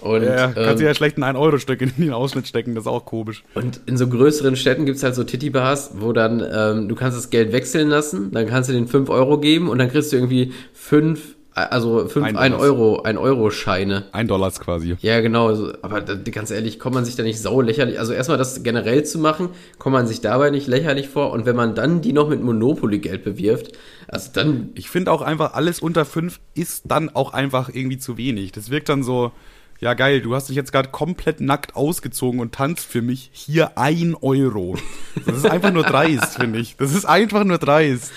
Und, 0.00 0.22
ja, 0.22 0.52
kannst 0.52 0.70
ähm, 0.70 0.78
du 0.78 0.84
ja 0.84 0.94
schlecht 0.94 1.18
ein 1.18 1.24
1-Euro-Stück 1.24 1.80
in 1.80 1.92
den 1.98 2.12
Ausschnitt 2.12 2.46
stecken, 2.46 2.76
das 2.76 2.84
ist 2.84 2.88
auch 2.88 3.04
komisch. 3.04 3.42
Und 3.54 3.80
in 3.86 3.96
so 3.96 4.06
größeren 4.06 4.54
Städten 4.54 4.86
gibt's 4.86 5.02
halt 5.02 5.16
so 5.16 5.24
Titty-Bars, 5.24 5.94
wo 5.96 6.12
dann, 6.12 6.44
ähm, 6.52 6.88
du 6.88 6.94
kannst 6.94 7.18
das 7.18 7.30
Geld 7.30 7.52
wechseln 7.52 7.88
lassen, 7.88 8.30
dann 8.30 8.46
kannst 8.46 8.70
du 8.70 8.72
den 8.72 8.86
5 8.86 9.10
Euro 9.10 9.38
geben 9.38 9.68
und 9.68 9.78
dann 9.78 9.90
kriegst 9.90 10.12
du 10.12 10.16
irgendwie 10.16 10.52
5 10.74 11.37
also 11.66 12.08
5 12.08 12.26
ein, 12.26 12.36
ein 12.36 12.54
Euro, 12.54 13.02
ein 13.02 13.18
Euro 13.18 13.50
Scheine. 13.50 14.04
Ein 14.12 14.28
Dollars 14.28 14.60
quasi. 14.60 14.96
Ja, 15.00 15.20
genau. 15.20 15.48
Also, 15.48 15.72
aber 15.82 16.00
ganz 16.02 16.50
ehrlich, 16.50 16.78
kommt 16.78 16.94
man 16.94 17.04
sich 17.04 17.16
da 17.16 17.22
nicht 17.22 17.40
sau 17.40 17.60
lächerlich. 17.60 17.98
Also 17.98 18.12
erstmal 18.12 18.38
das 18.38 18.62
generell 18.62 19.04
zu 19.04 19.18
machen, 19.18 19.50
kommt 19.78 19.94
man 19.94 20.06
sich 20.06 20.20
dabei 20.20 20.50
nicht 20.50 20.66
lächerlich 20.66 21.08
vor. 21.08 21.32
Und 21.32 21.46
wenn 21.46 21.56
man 21.56 21.74
dann 21.74 22.00
die 22.00 22.12
noch 22.12 22.28
mit 22.28 22.42
Monopoly-Geld 22.42 23.24
bewirft, 23.24 23.72
also 24.08 24.30
dann. 24.32 24.70
Ich 24.74 24.88
finde 24.90 25.12
auch 25.12 25.22
einfach, 25.22 25.54
alles 25.54 25.80
unter 25.80 26.04
5 26.04 26.40
ist 26.54 26.84
dann 26.86 27.10
auch 27.14 27.32
einfach 27.32 27.68
irgendwie 27.72 27.98
zu 27.98 28.16
wenig. 28.16 28.52
Das 28.52 28.70
wirkt 28.70 28.88
dann 28.88 29.02
so. 29.02 29.32
Ja, 29.80 29.94
geil, 29.94 30.20
du 30.20 30.34
hast 30.34 30.48
dich 30.48 30.56
jetzt 30.56 30.72
gerade 30.72 30.88
komplett 30.88 31.40
nackt 31.40 31.76
ausgezogen 31.76 32.40
und 32.40 32.52
tanzt 32.52 32.84
für 32.84 33.00
mich. 33.00 33.30
Hier 33.32 33.78
ein 33.78 34.16
Euro. 34.20 34.76
Das 35.24 35.36
ist 35.36 35.46
einfach 35.46 35.72
nur 35.72 35.84
dreist, 35.84 36.34
finde 36.34 36.58
ich. 36.58 36.76
Das 36.76 36.92
ist 36.92 37.04
einfach 37.04 37.44
nur 37.44 37.58
dreist. 37.58 38.10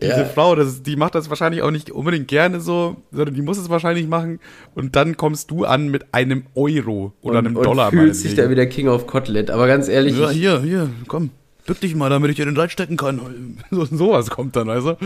Diese 0.00 0.12
ja. 0.12 0.24
Frau, 0.24 0.54
das, 0.54 0.82
die 0.82 0.96
macht 0.96 1.14
das 1.14 1.28
wahrscheinlich 1.28 1.62
auch 1.62 1.70
nicht 1.72 1.90
unbedingt 1.90 2.28
gerne 2.28 2.60
so, 2.60 2.96
sondern 3.10 3.34
die 3.34 3.42
muss 3.42 3.58
es 3.58 3.68
wahrscheinlich 3.68 4.06
machen. 4.06 4.38
Und 4.74 4.94
dann 4.96 5.16
kommst 5.16 5.50
du 5.50 5.64
an 5.64 5.88
mit 5.88 6.14
einem 6.14 6.44
Euro 6.54 7.12
oder 7.20 7.40
und, 7.40 7.46
einem 7.46 7.54
Dollar. 7.54 7.92
Und 7.92 7.98
fühlt 7.98 8.16
sich 8.16 8.34
da 8.34 8.48
wie 8.48 8.54
der 8.54 8.68
King 8.68 8.88
of 8.88 9.06
Kotlet. 9.06 9.50
Aber 9.50 9.66
ganz 9.66 9.88
ehrlich. 9.88 10.16
Ja, 10.16 10.30
hier, 10.30 10.60
hier, 10.60 10.90
komm. 11.08 11.30
bück 11.66 11.80
dich 11.80 11.94
mal, 11.94 12.08
damit 12.10 12.30
ich 12.30 12.36
dir 12.36 12.44
den 12.46 12.56
reinstecken 12.56 12.96
kann. 12.96 13.20
So, 13.70 13.84
sowas 13.84 14.30
kommt 14.30 14.56
dann, 14.56 14.70
also. 14.70 14.96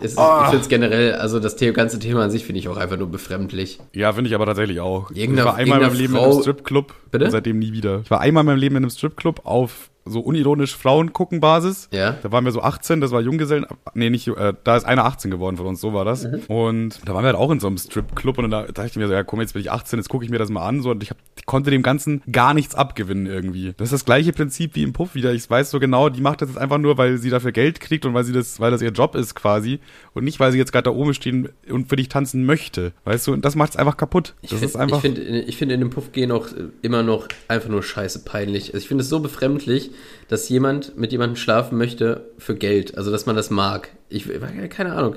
Es 0.00 0.12
ist, 0.12 0.18
Ich 0.18 0.44
finde 0.50 0.60
es 0.60 0.68
generell, 0.68 1.14
also 1.14 1.40
das 1.40 1.56
ganze 1.56 1.98
Thema 1.98 2.24
an 2.24 2.30
sich 2.30 2.44
finde 2.44 2.58
ich 2.58 2.68
auch 2.68 2.76
einfach 2.76 2.98
nur 2.98 3.08
befremdlich. 3.10 3.78
Ja, 3.94 4.12
finde 4.12 4.28
ich 4.28 4.34
aber 4.34 4.44
tatsächlich 4.46 4.80
auch. 4.80 5.10
Irgendeine- 5.12 5.40
ich 5.40 5.44
war 5.46 5.54
einmal 5.54 5.78
in 5.78 5.84
meinem 5.84 5.92
irgendeine 5.92 6.02
Leben 6.02 6.14
in 6.14 6.20
Frau- 6.20 6.32
einem 6.32 6.42
Stripclub 6.42 6.94
Bitte? 7.10 7.24
und 7.26 7.30
seitdem 7.30 7.58
nie 7.58 7.72
wieder. 7.72 8.00
Ich 8.04 8.10
war 8.10 8.20
einmal 8.20 8.42
in 8.42 8.46
meinem 8.46 8.58
Leben 8.58 8.76
in 8.76 8.84
einem 8.84 8.90
Stripclub 8.90 9.40
auf 9.44 9.90
so 10.06 10.20
unironisch 10.20 10.74
Frauen 10.74 11.12
gucken 11.12 11.40
Basis. 11.40 11.88
Ja. 11.92 12.12
Da 12.22 12.32
waren 12.32 12.44
wir 12.44 12.52
so 12.52 12.62
18, 12.62 13.02
das 13.02 13.10
war 13.12 13.20
Junggesellen, 13.20 13.66
nee, 13.92 14.08
nicht, 14.08 14.26
äh, 14.28 14.54
da 14.64 14.76
ist 14.76 14.84
einer 14.84 15.04
18 15.04 15.30
geworden 15.30 15.58
von 15.58 15.66
uns, 15.66 15.80
so 15.80 15.92
war 15.92 16.06
das. 16.06 16.24
Mhm. 16.24 16.40
Und 16.48 17.00
da 17.06 17.12
waren 17.14 17.22
wir 17.22 17.26
halt 17.28 17.36
auch 17.36 17.50
in 17.50 17.60
so 17.60 17.66
einem 17.66 17.76
Stripclub 17.76 18.38
und 18.38 18.50
da 18.50 18.62
dachte 18.62 18.86
ich 18.86 18.96
mir 18.96 19.06
so, 19.06 19.12
ja 19.12 19.22
komm, 19.24 19.40
jetzt 19.42 19.52
bin 19.52 19.60
ich 19.60 19.70
18, 19.70 19.98
jetzt 19.98 20.08
gucke 20.08 20.24
ich 20.24 20.30
mir 20.30 20.38
das 20.38 20.48
mal 20.48 20.66
an 20.66 20.80
so 20.80 20.90
und 20.90 21.02
ich, 21.02 21.10
hab, 21.10 21.18
ich 21.36 21.44
konnte 21.44 21.70
dem 21.70 21.82
Ganzen 21.82 22.22
gar 22.32 22.54
nichts 22.54 22.74
abgewinnen 22.74 23.26
irgendwie. 23.26 23.74
Das 23.76 23.88
ist 23.88 23.92
das 23.92 24.04
gleiche 24.06 24.32
Prinzip 24.32 24.74
wie 24.74 24.82
im 24.82 24.94
Puff 24.94 25.14
wieder. 25.14 25.34
Ich 25.34 25.48
weiß 25.48 25.70
so 25.70 25.78
genau, 25.78 26.08
die 26.08 26.22
macht 26.22 26.40
das 26.40 26.48
jetzt 26.48 26.58
einfach 26.58 26.78
nur, 26.78 26.96
weil 26.96 27.18
sie 27.18 27.28
dafür 27.30 27.52
Geld 27.52 27.78
kriegt 27.80 28.06
und 28.06 28.14
weil 28.14 28.24
sie 28.24 28.32
das, 28.32 28.58
weil 28.58 28.70
das 28.70 28.80
ihr 28.80 28.90
Job 28.92 29.14
ist 29.14 29.34
quasi 29.34 29.80
und 30.14 30.24
nicht, 30.24 30.40
weil 30.40 30.50
sie 30.50 30.58
jetzt 30.58 30.72
gerade 30.72 30.84
da 30.84 30.90
oben 30.92 31.12
stehen 31.12 31.50
und 31.70 31.88
für 31.90 31.96
dich 31.96 32.08
tanzen 32.08 32.46
möchte. 32.46 32.92
Weißt 33.04 33.26
du, 33.26 33.34
und 33.34 33.44
das 33.44 33.54
macht 33.54 33.72
es 33.72 33.76
einfach 33.76 33.98
kaputt. 33.98 34.34
Ich 34.40 34.48
Das 34.50 34.60
find- 34.60 34.70
ist 34.70 34.76
einfach. 34.76 34.96
Ich 34.96 35.02
finde 35.02 35.40
ich 35.42 35.56
find 35.58 35.70
in 35.72 35.80
dem 35.80 35.90
Puff 35.90 36.10
gehen 36.12 36.32
auch 36.32 36.48
äh, 36.48 36.68
immer 37.00 37.12
noch 37.12 37.28
einfach 37.48 37.68
nur 37.68 37.82
scheiße 37.82 38.24
peinlich. 38.24 38.74
Also 38.74 38.78
ich 38.78 38.88
finde 38.88 39.02
es 39.02 39.08
so 39.08 39.20
befremdlich, 39.20 39.90
dass 40.28 40.48
jemand 40.48 40.96
mit 40.96 41.12
jemandem 41.12 41.36
schlafen 41.36 41.78
möchte 41.78 42.30
für 42.38 42.54
Geld. 42.54 42.96
Also 42.96 43.10
dass 43.10 43.26
man 43.26 43.36
das 43.36 43.50
mag. 43.50 43.90
Ich 44.08 44.28
keine 44.70 44.94
Ahnung. 44.94 45.16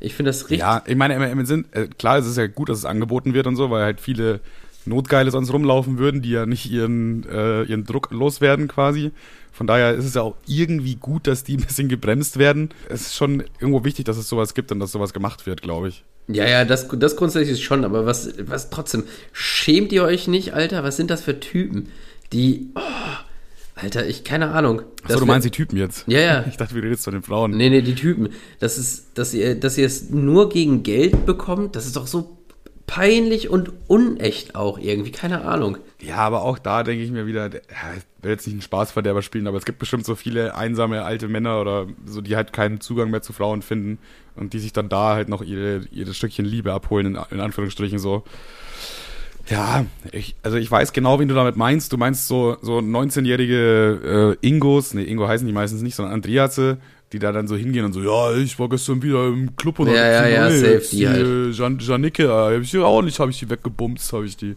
Ich 0.00 0.14
finde 0.14 0.30
das 0.30 0.44
richtig. 0.44 0.58
Ja, 0.58 0.82
ich 0.86 0.96
meine, 0.96 1.14
im, 1.30 1.46
Sinn, 1.46 1.66
äh, 1.72 1.86
klar, 1.86 2.18
es 2.18 2.26
ist 2.26 2.36
ja 2.36 2.48
gut, 2.48 2.68
dass 2.68 2.78
es 2.78 2.84
angeboten 2.84 3.34
wird 3.34 3.46
und 3.46 3.56
so, 3.56 3.70
weil 3.70 3.84
halt 3.84 4.00
viele 4.00 4.40
Notgeile 4.84 5.30
sonst 5.30 5.52
rumlaufen 5.52 5.98
würden, 5.98 6.22
die 6.22 6.30
ja 6.30 6.44
nicht 6.44 6.70
ihren, 6.70 7.24
äh, 7.28 7.62
ihren 7.62 7.84
Druck 7.84 8.10
loswerden 8.10 8.66
quasi. 8.66 9.12
Von 9.52 9.66
daher 9.66 9.94
ist 9.94 10.04
es 10.04 10.14
ja 10.14 10.22
auch 10.22 10.36
irgendwie 10.46 10.96
gut, 10.96 11.26
dass 11.26 11.44
die 11.44 11.56
ein 11.56 11.64
bisschen 11.64 11.88
gebremst 11.88 12.38
werden. 12.38 12.70
Es 12.88 13.02
ist 13.02 13.14
schon 13.14 13.44
irgendwo 13.60 13.84
wichtig, 13.84 14.04
dass 14.06 14.16
es 14.16 14.28
sowas 14.28 14.54
gibt 14.54 14.72
und 14.72 14.80
dass 14.80 14.90
sowas 14.90 15.12
gemacht 15.12 15.46
wird, 15.46 15.62
glaube 15.62 15.88
ich. 15.88 16.04
Ja, 16.28 16.46
ja, 16.46 16.64
das, 16.64 16.88
das 16.88 17.16
grundsätzlich 17.16 17.64
schon, 17.64 17.84
aber 17.84 18.06
was, 18.06 18.34
was 18.38 18.70
trotzdem, 18.70 19.04
schämt 19.32 19.92
ihr 19.92 20.04
euch 20.04 20.28
nicht, 20.28 20.54
Alter? 20.54 20.84
Was 20.84 20.96
sind 20.96 21.10
das 21.10 21.22
für 21.22 21.40
Typen, 21.40 21.88
die, 22.32 22.70
oh, 22.74 22.80
Alter, 23.74 24.06
ich, 24.06 24.22
keine 24.22 24.50
Ahnung. 24.52 24.82
Achso, 25.02 25.18
du 25.18 25.26
meinst 25.26 25.46
die 25.46 25.50
Typen 25.50 25.76
jetzt? 25.76 26.04
Ja, 26.06 26.20
ja. 26.20 26.44
Ich 26.48 26.56
dachte, 26.56 26.74
wir 26.74 26.82
reden 26.82 26.92
jetzt 26.92 27.04
von 27.04 27.14
den 27.14 27.22
Frauen. 27.22 27.52
Nee, 27.52 27.70
nee, 27.70 27.82
die 27.82 27.94
Typen. 27.94 28.28
Das 28.60 28.78
ist, 28.78 29.06
dass 29.14 29.34
ihr, 29.34 29.54
dass 29.54 29.76
ihr 29.78 29.86
es 29.86 30.10
nur 30.10 30.48
gegen 30.48 30.82
Geld 30.82 31.26
bekommt, 31.26 31.74
das 31.74 31.86
ist 31.86 31.96
doch 31.96 32.06
so 32.06 32.38
peinlich 32.94 33.48
und 33.48 33.72
unecht 33.88 34.54
auch 34.54 34.78
irgendwie, 34.78 35.12
keine 35.12 35.46
Ahnung. 35.46 35.78
Ja, 36.02 36.16
aber 36.16 36.42
auch 36.42 36.58
da 36.58 36.82
denke 36.82 37.02
ich 37.02 37.10
mir 37.10 37.26
wieder, 37.26 37.48
der- 37.48 37.62
ja, 37.62 37.96
ich 37.96 38.02
will 38.22 38.32
jetzt 38.32 38.46
nicht 38.46 38.52
einen 38.54 38.60
Spaßverderber 38.60 39.22
spielen, 39.22 39.46
aber 39.46 39.56
es 39.56 39.64
gibt 39.64 39.78
bestimmt 39.78 40.04
so 40.04 40.14
viele 40.14 40.54
einsame 40.56 41.02
alte 41.02 41.26
Männer 41.28 41.58
oder 41.62 41.86
so, 42.04 42.20
die 42.20 42.36
halt 42.36 42.52
keinen 42.52 42.82
Zugang 42.82 43.10
mehr 43.10 43.22
zu 43.22 43.32
Frauen 43.32 43.62
finden 43.62 43.98
und 44.36 44.52
die 44.52 44.58
sich 44.58 44.74
dann 44.74 44.90
da 44.90 45.14
halt 45.14 45.30
noch 45.30 45.40
ihre, 45.40 45.86
ihre 45.90 46.12
Stückchen 46.12 46.44
Liebe 46.44 46.70
abholen, 46.74 47.06
in, 47.06 47.18
in 47.30 47.40
Anführungsstrichen 47.40 47.98
so. 47.98 48.24
Ja, 49.48 49.86
ich, 50.12 50.34
also 50.42 50.58
ich 50.58 50.70
weiß 50.70 50.92
genau, 50.92 51.18
wen 51.18 51.28
du 51.28 51.34
damit 51.34 51.56
meinst. 51.56 51.94
Du 51.94 51.96
meinst 51.96 52.28
so, 52.28 52.58
so 52.60 52.78
19-jährige 52.78 54.36
äh, 54.42 54.46
Ingos, 54.46 54.92
nee, 54.92 55.02
Ingo 55.04 55.26
heißen 55.26 55.46
die 55.46 55.52
meistens 55.54 55.80
nicht, 55.80 55.94
sondern 55.94 56.12
Andrease, 56.14 56.76
die 57.12 57.18
da 57.18 57.32
dann 57.32 57.46
so 57.46 57.56
hingehen 57.56 57.84
und 57.84 57.92
so, 57.92 58.00
ja, 58.02 58.34
ich 58.36 58.58
war 58.58 58.68
gestern 58.68 59.02
wieder 59.02 59.28
im 59.28 59.54
Club 59.56 59.78
und 59.78 59.88
Ja, 59.88 59.94
ja, 59.94 60.26
ja, 60.26 60.50
safe, 60.50 60.72
jetzt 60.72 60.92
die 60.92 61.08
halt. 61.08 61.54
Jan 61.54 61.78
Janike, 61.78 62.24
äh, 62.24 62.56
hab 62.56 62.62
ich 62.62 62.70
die 62.70 62.78
auch 62.78 63.02
nicht, 63.02 63.18
habe 63.18 63.30
ich 63.30 63.38
die 63.38 63.50
weggebumst, 63.50 64.12
habe 64.12 64.26
ich 64.26 64.36
die. 64.36 64.56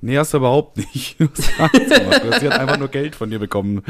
Nee, 0.00 0.16
hast 0.16 0.32
du 0.32 0.38
überhaupt 0.38 0.76
nicht. 0.76 1.16
Was 1.58 1.58
hast 1.58 2.40
sie 2.40 2.48
hat 2.48 2.60
einfach 2.60 2.78
nur 2.78 2.88
Geld 2.88 3.16
von 3.16 3.30
dir 3.30 3.40
bekommen. 3.40 3.82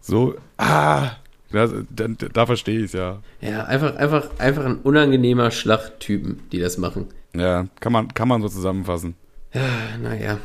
So, 0.00 0.34
ah, 0.58 1.12
da, 1.50 1.68
da, 1.88 2.08
da 2.08 2.46
verstehe 2.46 2.80
ich 2.80 2.86
es 2.86 2.92
ja. 2.92 3.22
Ja, 3.40 3.64
einfach, 3.64 3.96
einfach, 3.96 4.28
einfach 4.38 4.64
ein 4.66 4.76
unangenehmer 4.82 5.50
Schlachttypen, 5.50 6.40
die 6.52 6.58
das 6.58 6.76
machen. 6.76 7.06
Ja, 7.34 7.66
kann 7.80 7.92
man, 7.92 8.12
kann 8.12 8.28
man 8.28 8.42
so 8.42 8.48
zusammenfassen. 8.48 9.14
Ja, 9.54 9.62
naja. 10.02 10.38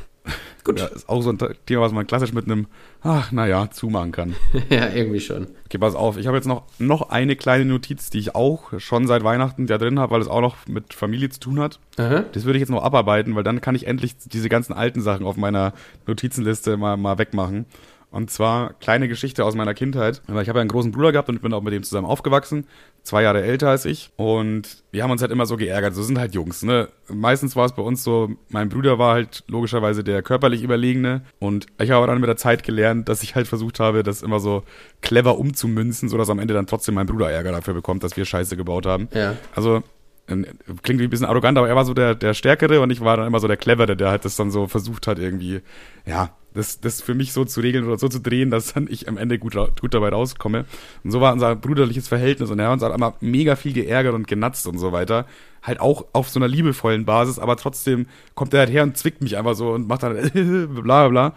Gut. 0.70 0.80
Ja, 0.82 0.86
ist 0.86 1.10
auch 1.10 1.22
so 1.24 1.32
ein 1.32 1.40
Thema, 1.66 1.82
was 1.82 1.92
man 1.92 2.06
klassisch 2.06 2.32
mit 2.32 2.46
einem, 2.46 2.68
ach, 3.02 3.32
naja, 3.32 3.72
zumachen 3.72 4.12
kann. 4.12 4.36
Ja, 4.70 4.90
irgendwie 4.90 5.20
schon. 5.20 5.48
Okay, 5.66 5.80
pass 5.80 5.96
auf. 5.96 6.18
Ich 6.18 6.28
habe 6.28 6.38
jetzt 6.38 6.46
noch, 6.46 6.64
noch 6.78 7.10
eine 7.10 7.36
kleine 7.36 7.66
Notiz, 7.66 8.12
die 8.12 8.20
ich 8.20 8.36
auch 8.36 8.80
schon 8.80 9.08
seit 9.08 9.24
Weihnachten 9.24 9.66
da 9.66 9.80
drin 9.80 10.00
habe, 10.00 10.14
weil 10.14 10.22
es 10.22 10.28
auch 10.28 10.42
noch 10.42 10.68
mit 10.68 10.94
Familie 10.94 11.30
zu 11.30 11.40
tun 11.40 11.60
hat. 11.60 11.80
Aha. 11.98 12.26
Das 12.32 12.46
würde 12.46 12.58
ich 12.58 12.62
jetzt 12.62 12.70
noch 12.70 12.84
abarbeiten, 12.84 13.36
weil 13.36 13.44
dann 13.44 13.62
kann 13.62 13.74
ich 13.74 13.88
endlich 13.88 14.16
diese 14.18 14.48
ganzen 14.48 14.74
alten 14.74 15.02
Sachen 15.02 15.26
auf 15.26 15.38
meiner 15.38 15.74
Notizenliste 16.06 16.78
mal, 16.78 16.98
mal 16.98 17.18
wegmachen. 17.18 17.66
Und 18.12 18.32
zwar 18.32 18.74
kleine 18.74 19.08
Geschichte 19.08 19.46
aus 19.46 19.54
meiner 19.54 19.76
Kindheit. 19.76 20.22
Weil 20.28 20.42
ich 20.42 20.50
habe 20.50 20.60
ja 20.60 20.62
einen 20.62 20.70
großen 20.70 20.92
Bruder 20.92 21.12
gehabt 21.12 21.30
und 21.30 21.36
ich 21.36 21.42
bin 21.42 21.54
auch 21.54 21.62
mit 21.62 21.74
dem 21.74 21.84
zusammen 21.84 22.08
aufgewachsen. 22.08 22.66
Zwei 23.04 23.22
Jahre 23.22 23.44
älter 23.44 23.70
als 23.70 23.86
ich. 23.86 24.12
Und 24.16 24.84
wir 24.92 25.04
haben 25.04 25.12
uns 25.12 25.22
halt 25.22 25.32
immer 25.32 25.46
so 25.46 25.58
geärgert. 25.58 25.94
So 25.94 26.02
sind 26.02 26.18
halt 26.18 26.34
Jungs, 26.34 26.64
ne? 26.64 26.90
Meistens 27.08 27.56
war 27.56 27.66
es 27.66 27.74
bei 27.74 27.84
uns 27.84 28.04
so, 28.04 28.32
mein 28.50 28.70
Bruder 28.70 28.98
war 28.98 29.14
halt 29.14 29.44
logischerweise 29.48 30.04
der 30.04 30.24
körperlich 30.24 30.64
Überlegene. 30.64 31.22
Und 31.38 31.68
ich 31.80 31.92
habe 31.92 32.08
dann 32.08 32.20
mit 32.20 32.28
der 32.28 32.38
Zeit 32.38 32.64
gelernt, 32.64 33.10
dass 33.10 33.22
ich 33.22 33.36
halt 33.36 33.48
versucht 33.48 33.80
habe, 33.80 34.02
das 34.02 34.24
immer 34.24 34.40
so 34.40 34.64
clever 35.02 35.38
umzumünzen, 35.38 36.10
sodass 36.10 36.32
am 36.32 36.40
Ende 36.40 36.56
dann 36.56 36.66
trotzdem 36.66 36.96
mein 36.96 37.06
Bruder 37.06 37.30
Ärger 37.30 37.52
dafür 37.52 37.76
bekommt, 37.76 38.04
dass 38.04 38.18
wir 38.18 38.26
Scheiße 38.26 38.58
gebaut 38.58 38.88
haben. 38.88 39.08
Ja. 39.14 39.36
Also, 39.56 39.84
ähm, 40.28 40.46
klingt 40.82 41.00
wie 41.00 41.06
ein 41.06 41.10
bisschen 41.10 41.26
arrogant, 41.26 41.58
aber 41.58 41.70
er 41.70 41.76
war 41.76 41.86
so 41.86 41.94
der, 41.94 42.16
der 42.16 42.34
Stärkere 42.34 42.82
und 42.82 42.90
ich 42.90 43.02
war 43.02 43.18
dann 43.18 43.28
immer 43.28 43.40
so 43.40 43.48
der 43.48 43.58
Clevere, 43.58 43.96
der 43.96 44.10
halt 44.10 44.26
das 44.26 44.36
dann 44.36 44.52
so 44.52 44.68
versucht 44.68 45.08
hat, 45.08 45.20
irgendwie, 45.20 45.62
ja, 46.06 46.32
das, 46.54 46.80
das 46.80 47.02
für 47.02 47.14
mich 47.14 47.34
so 47.34 47.46
zu 47.46 47.62
regeln 47.62 47.86
oder 47.86 47.98
so 47.98 48.08
zu 48.08 48.20
drehen, 48.20 48.50
dass 48.50 48.74
dann 48.74 48.88
ich 48.90 49.08
am 49.08 49.18
Ende 49.18 49.40
gut, 49.40 49.56
gut 49.80 49.94
dabei 49.94 50.10
rauskomme. 50.10 50.66
Und 51.04 51.12
so 51.12 51.22
war 51.22 51.34
unser 51.34 51.56
brüderliches 51.56 52.08
Verhältnis 52.08 52.50
und 52.50 52.60
er 52.60 52.68
hat 52.68 52.74
uns 52.74 52.84
halt 52.84 52.96
immer 52.96 53.14
mega 53.22 53.56
viel 53.56 53.74
geärgert 53.74 54.14
und 54.16 54.28
genatzt 54.28 54.68
und 54.68 54.78
so 54.78 54.92
weiter. 54.92 55.26
Halt 55.62 55.80
auch 55.80 56.06
auf 56.14 56.30
so 56.30 56.40
einer 56.40 56.48
liebevollen 56.48 57.06
Basis, 57.06 57.40
aber 57.40 57.56
trotzdem 57.56 58.08
kommt 58.34 58.54
er 58.54 58.62
halt 58.62 58.72
her 58.72 58.84
und 58.84 58.98
zwickt 58.98 59.22
mich 59.22 59.38
einfach 59.38 59.56
so 59.56 59.72
und 59.72 59.88
macht 59.88 60.04
dann 60.04 60.16
bla 60.74 61.08
bla 61.08 61.08
bla. 61.08 61.34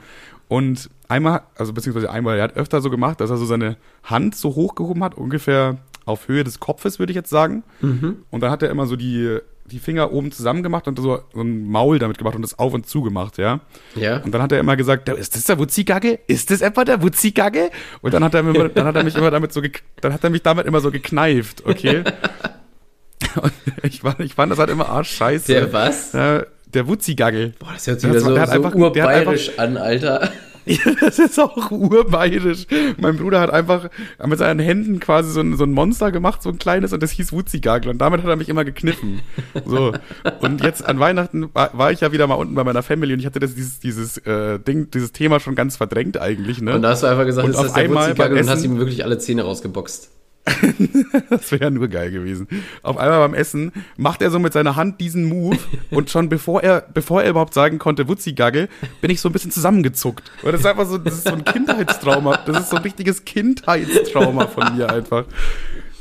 Und 0.48 0.90
einmal, 1.08 1.42
also 1.56 1.72
beziehungsweise 1.72 2.10
einmal, 2.10 2.36
er 2.36 2.44
hat 2.44 2.56
öfter 2.56 2.80
so 2.80 2.90
gemacht, 2.90 3.20
dass 3.20 3.30
er 3.30 3.36
so 3.38 3.46
seine 3.46 3.76
Hand 4.02 4.34
so 4.34 4.54
hochgehoben 4.54 5.02
hat, 5.02 5.14
ungefähr 5.14 5.78
auf 6.04 6.28
Höhe 6.28 6.44
des 6.44 6.60
Kopfes, 6.60 6.98
würde 6.98 7.12
ich 7.12 7.16
jetzt 7.16 7.30
sagen. 7.30 7.62
Und 8.30 8.42
dann 8.42 8.50
hat 8.50 8.62
er 8.62 8.70
immer 8.70 8.86
so 8.86 8.96
die, 8.96 9.38
die 9.72 9.78
Finger 9.78 10.12
oben 10.12 10.30
zusammen 10.30 10.62
gemacht 10.62 10.86
und 10.86 10.98
so, 10.98 11.20
so 11.34 11.40
ein 11.40 11.66
Maul 11.66 11.98
damit 11.98 12.18
gemacht 12.18 12.36
und 12.36 12.42
das 12.42 12.58
auf 12.58 12.72
und 12.74 12.86
zu 12.86 13.02
gemacht, 13.02 13.38
ja. 13.38 13.60
Ja. 13.96 14.18
Und 14.18 14.32
dann 14.32 14.42
hat 14.42 14.52
er 14.52 14.60
immer 14.60 14.76
gesagt, 14.76 15.08
"Da- 15.08 15.14
ist 15.14 15.34
das 15.34 15.44
der 15.44 15.58
Wutzigagge? 15.58 16.20
Ist 16.26 16.50
das 16.50 16.60
etwa 16.60 16.84
der 16.84 17.02
Wutzigagge? 17.02 17.70
Und 18.02 18.14
dann 18.14 18.22
hat 18.22 18.34
er, 18.34 18.40
immer, 18.40 18.68
dann 18.68 18.86
hat 18.86 18.96
er 18.96 19.02
mich 19.04 19.16
immer 19.16 19.30
damit 19.30 19.52
so, 19.52 19.60
dann 20.00 20.12
hat 20.12 20.22
er 20.22 20.30
mich 20.30 20.42
damit 20.42 20.66
immer 20.66 20.80
so 20.80 20.90
gekneift, 20.90 21.64
okay? 21.66 22.04
Und 23.40 23.52
ich, 23.82 24.00
fand, 24.00 24.20
ich 24.20 24.34
fand 24.34 24.52
das 24.52 24.58
halt 24.58 24.70
immer 24.70 24.88
arschscheiße. 24.88 25.52
Der 25.52 25.72
was? 25.72 26.12
Ja, 26.12 26.42
der 26.66 26.86
Wutzigagge. 26.88 27.52
Boah, 27.58 27.68
das 27.74 27.86
hört 27.86 28.00
sich 28.00 28.10
Der 28.10 28.20
wieder 28.20 28.28
so, 28.30 28.34
so 28.46 28.52
einfach- 28.52 28.74
urbayerisch 28.74 29.58
an, 29.58 29.76
Alter. 29.76 30.30
Das 31.00 31.18
ist 31.18 31.38
auch 31.40 31.70
urbayerisch. 31.70 32.66
Mein 32.98 33.16
Bruder 33.16 33.40
hat 33.40 33.50
einfach 33.50 33.90
mit 34.24 34.38
seinen 34.38 34.60
Händen 34.60 35.00
quasi 35.00 35.30
so 35.30 35.40
ein, 35.40 35.56
so 35.56 35.64
ein 35.64 35.72
Monster 35.72 36.12
gemacht, 36.12 36.42
so 36.42 36.50
ein 36.50 36.58
kleines, 36.58 36.92
und 36.92 37.02
das 37.02 37.10
hieß 37.10 37.32
Wutzigagel. 37.32 37.90
Und 37.90 37.98
damit 37.98 38.22
hat 38.22 38.28
er 38.28 38.36
mich 38.36 38.48
immer 38.48 38.64
gekniffen. 38.64 39.20
So. 39.66 39.92
Und 40.40 40.62
jetzt 40.62 40.84
an 40.84 41.00
Weihnachten 41.00 41.50
war, 41.54 41.76
war 41.76 41.92
ich 41.92 42.00
ja 42.00 42.12
wieder 42.12 42.26
mal 42.26 42.34
unten 42.34 42.54
bei 42.54 42.64
meiner 42.64 42.82
Family 42.82 43.12
und 43.12 43.20
ich 43.20 43.26
hatte 43.26 43.40
das, 43.40 43.54
dieses, 43.54 43.80
dieses 43.80 44.18
äh, 44.18 44.58
Ding, 44.58 44.90
dieses 44.90 45.12
Thema 45.12 45.40
schon 45.40 45.54
ganz 45.54 45.76
verdrängt 45.76 46.18
eigentlich, 46.18 46.60
ne? 46.60 46.74
Und 46.74 46.82
da 46.82 46.90
hast 46.90 47.02
du 47.02 47.06
einfach 47.06 47.24
gesagt, 47.24 47.46
Und 47.46 47.52
ist 47.52 47.56
auf 47.56 47.66
das 47.66 47.74
der 47.74 47.84
einmal 47.84 48.10
Wutzigagel 48.10 48.38
und 48.38 48.48
hast 48.48 48.64
ihm 48.64 48.78
wirklich 48.78 49.04
alle 49.04 49.18
Zähne 49.18 49.42
rausgeboxt. 49.42 50.10
Das 51.30 51.52
wäre 51.52 51.64
ja 51.64 51.70
nur 51.70 51.88
geil 51.88 52.10
gewesen. 52.10 52.48
Auf 52.82 52.96
einmal 52.96 53.20
beim 53.20 53.34
Essen 53.34 53.72
macht 53.96 54.22
er 54.22 54.30
so 54.30 54.38
mit 54.38 54.52
seiner 54.52 54.76
Hand 54.76 55.00
diesen 55.00 55.24
Move 55.24 55.58
und 55.90 56.10
schon 56.10 56.28
bevor 56.28 56.62
er, 56.62 56.82
bevor 56.92 57.22
er 57.22 57.30
überhaupt 57.30 57.54
sagen 57.54 57.78
konnte, 57.78 58.08
Wutzigagge, 58.08 58.68
bin 59.00 59.10
ich 59.10 59.20
so 59.20 59.28
ein 59.28 59.32
bisschen 59.32 59.50
zusammengezuckt. 59.50 60.30
Und 60.42 60.52
das 60.52 60.60
ist 60.60 60.66
einfach 60.66 60.86
so, 60.86 60.98
das 60.98 61.14
ist 61.14 61.28
so 61.28 61.34
ein 61.34 61.44
Kindheitstrauma. 61.44 62.38
Das 62.46 62.60
ist 62.60 62.70
so 62.70 62.76
ein 62.76 62.82
richtiges 62.82 63.24
Kindheitstrauma 63.24 64.46
von 64.46 64.76
mir 64.76 64.90
einfach. 64.90 65.24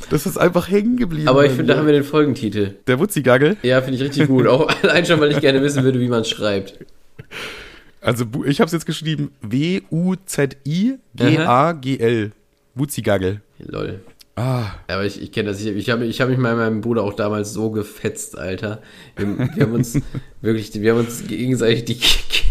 Das 0.10 0.26
ist 0.26 0.38
einfach 0.38 0.70
hängen 0.70 0.98
geblieben. 0.98 1.30
Aber 1.30 1.46
ich 1.46 1.54
finde, 1.54 1.74
da 1.74 1.80
haben 1.80 1.86
wir 1.86 1.94
den 1.94 2.04
Folgentitel. 2.04 2.76
Der 2.88 3.00
Wutzigagge. 3.00 3.56
Ja, 3.62 3.82
finde 3.82 3.96
ich 3.98 4.04
richtig 4.04 4.28
gut. 4.28 4.46
Auch 4.48 4.68
allein 4.84 5.06
schon, 5.06 5.22
weil 5.22 5.32
ich 5.32 5.40
gerne 5.40 5.62
wissen 5.62 5.84
würde, 5.84 6.02
wie 6.02 6.10
man 6.10 6.22
es 6.22 6.30
schreibt. 6.30 6.80
Also 8.02 8.26
ich 8.46 8.60
habe 8.60 8.66
es 8.66 8.74
jetzt 8.74 8.86
geschrieben 8.86 9.32
W-U-Z-I-G-A-G-L. 9.42 11.02
Wutzigagge. 12.76 13.42
Lol. 13.60 14.02
Ah, 14.36 14.68
aber 14.88 15.06
ich, 15.06 15.22
ich 15.22 15.32
kenne 15.32 15.50
das. 15.50 15.62
Ich, 15.62 15.68
ich 15.68 15.90
habe 15.90 16.06
ich 16.06 16.22
hab 16.22 16.30
mich 16.30 16.38
mit 16.38 16.56
meinem 16.56 16.82
Bruder 16.82 17.04
auch 17.04 17.14
damals 17.14 17.54
so 17.54 17.70
gefetzt, 17.70 18.38
Alter. 18.38 18.82
Wir, 19.18 19.38
wir 19.56 19.64
haben 19.64 19.74
uns 19.74 20.00
wirklich, 20.42 20.74
wir 20.74 20.94
haben 20.94 21.02
uns 21.02 21.28
gegenseitig 21.28 21.84
die 21.86 22.00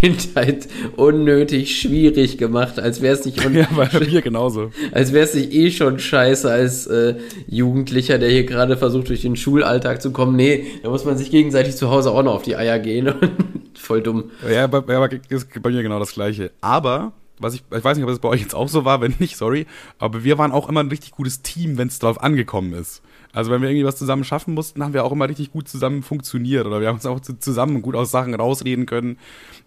Kindheit 0.01 0.69
unnötig 0.97 1.81
schwierig 1.81 2.37
gemacht, 2.37 2.79
als 2.79 3.01
wäre 3.01 3.15
es 3.15 3.25
nicht, 3.25 3.45
un 3.45 3.55
ja, 3.55 3.67
bei 3.75 3.89
mir 3.99 4.21
genauso. 4.21 4.71
als 4.93 5.13
wäre 5.13 5.25
es 5.25 5.35
nicht 5.35 5.53
eh 5.53 5.71
schon 5.71 5.99
scheiße 5.99 6.51
als 6.51 6.87
äh, 6.87 7.17
Jugendlicher, 7.49 8.19
der 8.19 8.31
hier 8.31 8.45
gerade 8.45 8.77
versucht, 8.77 9.09
durch 9.09 9.23
den 9.23 9.37
Schulalltag 9.37 10.03
zu 10.03 10.11
kommen. 10.11 10.37
Nee, 10.37 10.67
da 10.83 10.91
muss 10.91 11.05
man 11.05 11.17
sich 11.17 11.31
gegenseitig 11.31 11.77
zu 11.77 11.91
Hause 11.91 12.11
auch 12.11 12.23
noch 12.23 12.35
auf 12.35 12.43
die 12.43 12.57
Eier 12.57 12.79
gehen. 12.79 13.13
Voll 13.75 14.03
dumm. 14.03 14.31
Ja, 14.51 14.67
bei, 14.67 15.21
ist 15.31 15.49
bei 15.63 15.71
mir 15.71 15.83
genau 15.83 15.99
das 15.99 16.13
Gleiche. 16.13 16.51
Aber 16.61 17.13
was 17.41 17.55
ich, 17.55 17.65
ich 17.75 17.85
weiß 17.85 17.97
nicht, 17.97 18.05
ob 18.05 18.11
das 18.11 18.19
bei 18.19 18.29
euch 18.29 18.41
jetzt 18.41 18.55
auch 18.55 18.69
so 18.69 18.85
war, 18.85 19.01
wenn 19.01 19.15
nicht, 19.19 19.37
sorry, 19.37 19.67
aber 19.99 20.25
wir 20.25 20.39
waren 20.39 20.53
auch 20.53 20.69
immer 20.69 20.81
ein 20.81 20.89
richtig 20.89 21.13
gutes 21.13 21.43
Team, 21.43 21.79
wenn 21.79 21.89
es 21.89 21.99
drauf 21.99 22.23
angekommen 22.23 22.73
ist. 22.73 23.03
Also 23.33 23.51
wenn 23.51 23.63
wir 23.63 23.69
irgendwie 23.69 23.87
was 23.87 23.97
zusammen 23.97 24.25
schaffen 24.25 24.55
mussten, 24.55 24.83
haben 24.83 24.93
wir 24.93 25.05
auch 25.05 25.13
immer 25.13 25.29
richtig 25.29 25.53
gut 25.53 25.69
zusammen 25.69 26.03
funktioniert 26.03 26.67
oder 26.67 26.81
wir 26.81 26.89
haben 26.89 26.97
uns 26.97 27.07
auch 27.07 27.21
zusammen 27.21 27.81
gut 27.81 27.95
aus 27.95 28.11
Sachen 28.11 28.35
rausreden 28.35 28.87
können 28.87 29.19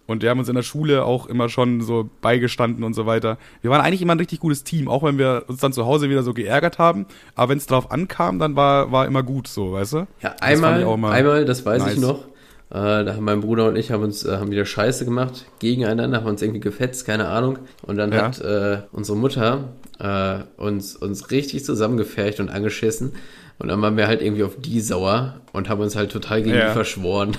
und 0.06 0.22
wir 0.22 0.28
haben 0.28 0.38
uns 0.38 0.50
in 0.50 0.54
der 0.54 0.62
Schule 0.62 1.04
auch 1.04 1.26
immer 1.26 1.48
schon 1.48 1.80
so 1.80 2.08
beigestanden 2.20 2.84
und 2.84 2.92
so 2.92 3.06
weiter. 3.06 3.38
Wir 3.62 3.70
waren 3.70 3.80
eigentlich 3.80 4.02
immer 4.02 4.14
ein 4.14 4.18
richtig 4.18 4.40
gutes 4.40 4.64
Team, 4.64 4.88
auch 4.88 5.02
wenn 5.02 5.16
wir 5.16 5.44
uns 5.46 5.60
dann 5.60 5.72
zu 5.72 5.86
Hause 5.86 6.10
wieder 6.10 6.22
so 6.22 6.34
geärgert 6.34 6.78
haben, 6.78 7.06
aber 7.34 7.50
wenn 7.50 7.58
es 7.58 7.66
drauf 7.66 7.90
ankam, 7.90 8.38
dann 8.38 8.54
war, 8.54 8.92
war 8.92 9.06
immer 9.06 9.22
gut 9.22 9.48
so, 9.48 9.72
weißt 9.72 9.92
du? 9.94 10.06
Ja, 10.20 10.36
einmal, 10.40 10.80
das 10.80 11.10
einmal, 11.10 11.44
das 11.46 11.64
weiß 11.64 11.82
nice. 11.84 11.94
ich 11.94 12.00
noch, 12.00 12.26
äh, 12.74 13.04
da 13.04 13.14
haben 13.14 13.22
mein 13.22 13.40
Bruder 13.40 13.68
und 13.68 13.76
ich 13.76 13.92
haben 13.92 14.02
uns 14.02 14.24
äh, 14.24 14.36
haben 14.36 14.50
wieder 14.50 14.64
Scheiße 14.64 15.04
gemacht 15.04 15.46
gegeneinander, 15.60 16.18
haben 16.18 16.26
uns 16.26 16.42
irgendwie 16.42 16.58
gefetzt, 16.58 17.06
keine 17.06 17.28
Ahnung. 17.28 17.60
Und 17.82 17.98
dann 17.98 18.12
ja. 18.12 18.22
hat 18.22 18.40
äh, 18.40 18.82
unsere 18.90 19.16
Mutter 19.16 19.68
äh, 20.00 20.38
uns 20.60 20.96
uns 20.96 21.30
richtig 21.30 21.64
zusammengefercht 21.64 22.40
und 22.40 22.50
angeschissen. 22.50 23.12
Und 23.60 23.68
dann 23.68 23.80
waren 23.80 23.96
wir 23.96 24.08
halt 24.08 24.20
irgendwie 24.20 24.42
auf 24.42 24.56
die 24.58 24.80
sauer 24.80 25.40
und 25.52 25.68
haben 25.68 25.80
uns 25.80 25.94
halt 25.94 26.10
total 26.10 26.42
gegen 26.42 26.56
ja. 26.56 26.66
die 26.66 26.72
verschworen. 26.72 27.36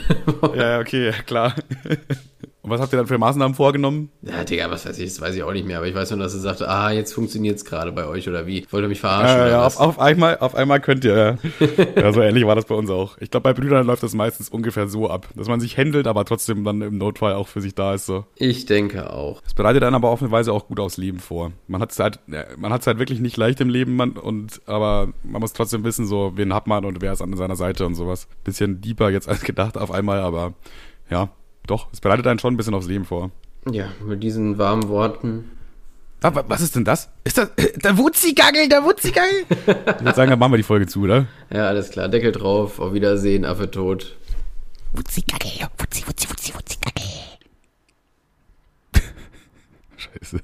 ja, 0.55 0.79
okay, 0.79 1.11
klar. 1.25 1.53
Und 2.65 2.71
was 2.71 2.81
habt 2.81 2.91
ihr 2.91 2.97
dann 2.97 3.05
für 3.05 3.19
Maßnahmen 3.19 3.53
vorgenommen? 3.53 4.09
Ja, 4.23 4.43
Digga, 4.43 4.71
was 4.71 4.87
weiß 4.87 4.97
ich, 4.97 5.09
das 5.09 5.21
weiß 5.21 5.35
ich 5.35 5.43
auch 5.43 5.53
nicht 5.53 5.67
mehr. 5.67 5.77
Aber 5.77 5.85
ich 5.85 5.93
weiß 5.93 6.09
nur, 6.09 6.19
dass 6.19 6.33
er 6.33 6.39
sagte, 6.39 6.67
ah, 6.67 6.89
jetzt 6.89 7.13
funktioniert 7.13 7.57
es 7.57 7.63
gerade 7.63 7.91
bei 7.91 8.07
euch 8.07 8.27
oder 8.27 8.47
wie? 8.47 8.65
Wollt 8.71 8.83
ihr 8.83 8.87
mich 8.87 9.01
verarschen? 9.01 9.37
Ja, 9.37 9.47
ja 9.47 9.65
auf, 9.67 9.79
auf, 9.79 9.99
einmal, 9.99 10.39
auf 10.39 10.55
einmal 10.55 10.79
könnt 10.79 11.05
ihr. 11.05 11.37
Ja. 11.95 12.11
so 12.11 12.21
ähnlich 12.21 12.45
war 12.45 12.55
das 12.55 12.65
bei 12.65 12.75
uns 12.75 12.89
auch. 12.89 13.17
Ich 13.19 13.31
glaube, 13.31 13.43
bei 13.43 13.53
Brüdern 13.53 13.85
läuft 13.85 14.03
das 14.03 14.13
meistens 14.13 14.49
ungefähr 14.49 14.87
so 14.87 15.09
ab, 15.09 15.27
dass 15.35 15.47
man 15.47 15.59
sich 15.59 15.77
händelt, 15.77 16.07
aber 16.07 16.25
trotzdem 16.25 16.63
dann 16.63 16.81
im 16.81 16.97
Notfall 16.97 17.33
auch 17.33 17.47
für 17.47 17.61
sich 17.61 17.75
da 17.75 17.93
ist. 17.93 18.05
So. 18.05 18.25
Ich 18.35 18.65
denke 18.65 19.11
auch. 19.11 19.41
Das 19.41 19.53
bereitet 19.53 19.83
dann 19.83 19.93
aber 19.93 20.09
auf 20.09 20.21
eine 20.21 20.31
Weise 20.31 20.51
auch 20.51 20.67
gut 20.67 20.79
aufs 20.79 20.97
Leben 20.97 21.19
vor. 21.19 21.51
Man 21.67 21.81
hat 21.81 21.91
es 21.91 21.99
halt, 21.99 22.19
man 22.57 22.73
hat's 22.73 22.87
halt 22.87 22.99
wirklich 22.99 23.19
nicht 23.19 23.37
leicht 23.37 23.61
im 23.61 23.69
Leben, 23.69 23.95
man, 23.95 24.11
und, 24.11 24.61
aber 24.65 25.09
man 25.23 25.41
muss 25.41 25.53
trotzdem 25.53 25.83
wissen, 25.83 26.07
so, 26.07 26.33
wen 26.35 26.53
hat 26.53 26.67
man 26.67 26.85
und 26.85 27.01
wer 27.01 27.13
ist 27.13 27.21
an 27.21 27.35
seiner 27.35 27.55
Seite 27.55 27.85
und 27.85 27.95
sowas. 27.95 28.27
Bisschen 28.43 28.81
deeper 28.81 29.09
jetzt 29.09 29.29
als 29.29 29.41
gedacht 29.41 29.77
auf 29.77 29.91
einmal, 29.91 30.19
aber 30.19 30.53
ja, 31.09 31.29
doch, 31.67 31.87
es 31.91 32.01
bereitet 32.01 32.27
einen 32.27 32.39
schon 32.39 32.53
ein 32.53 32.57
bisschen 32.57 32.73
aufs 32.73 32.87
Leben 32.87 33.05
vor. 33.05 33.31
Ja, 33.69 33.87
mit 34.05 34.21
diesen 34.21 34.57
warmen 34.57 34.87
Worten. 34.89 35.51
Ah, 36.21 36.31
was 36.47 36.61
ist 36.61 36.75
denn 36.75 36.85
das? 36.85 37.09
Ist 37.23 37.37
das 37.37 37.49
äh, 37.55 37.77
der 37.77 37.97
Wutzigagel, 37.97 38.67
der 38.67 38.83
Wutzigagel? 38.83 39.45
ich 39.49 39.67
würde 39.67 40.15
sagen, 40.15 40.31
dann 40.31 40.39
machen 40.39 40.53
wir 40.53 40.57
die 40.57 40.63
Folge 40.63 40.87
zu, 40.87 41.01
oder? 41.01 41.27
Ja, 41.51 41.67
alles 41.67 41.91
klar. 41.91 42.07
Deckel 42.07 42.31
drauf. 42.31 42.79
Auf 42.79 42.93
Wiedersehen, 42.93 43.45
Affe 43.45 43.69
tot. 43.69 44.15
Wutzigagel, 44.93 45.67
Wutzi, 45.77 46.07
Wutzi, 46.07 46.27
Wutzi, 46.29 46.53
Wutzigagel. 46.55 47.03
Scheiße. 49.97 50.39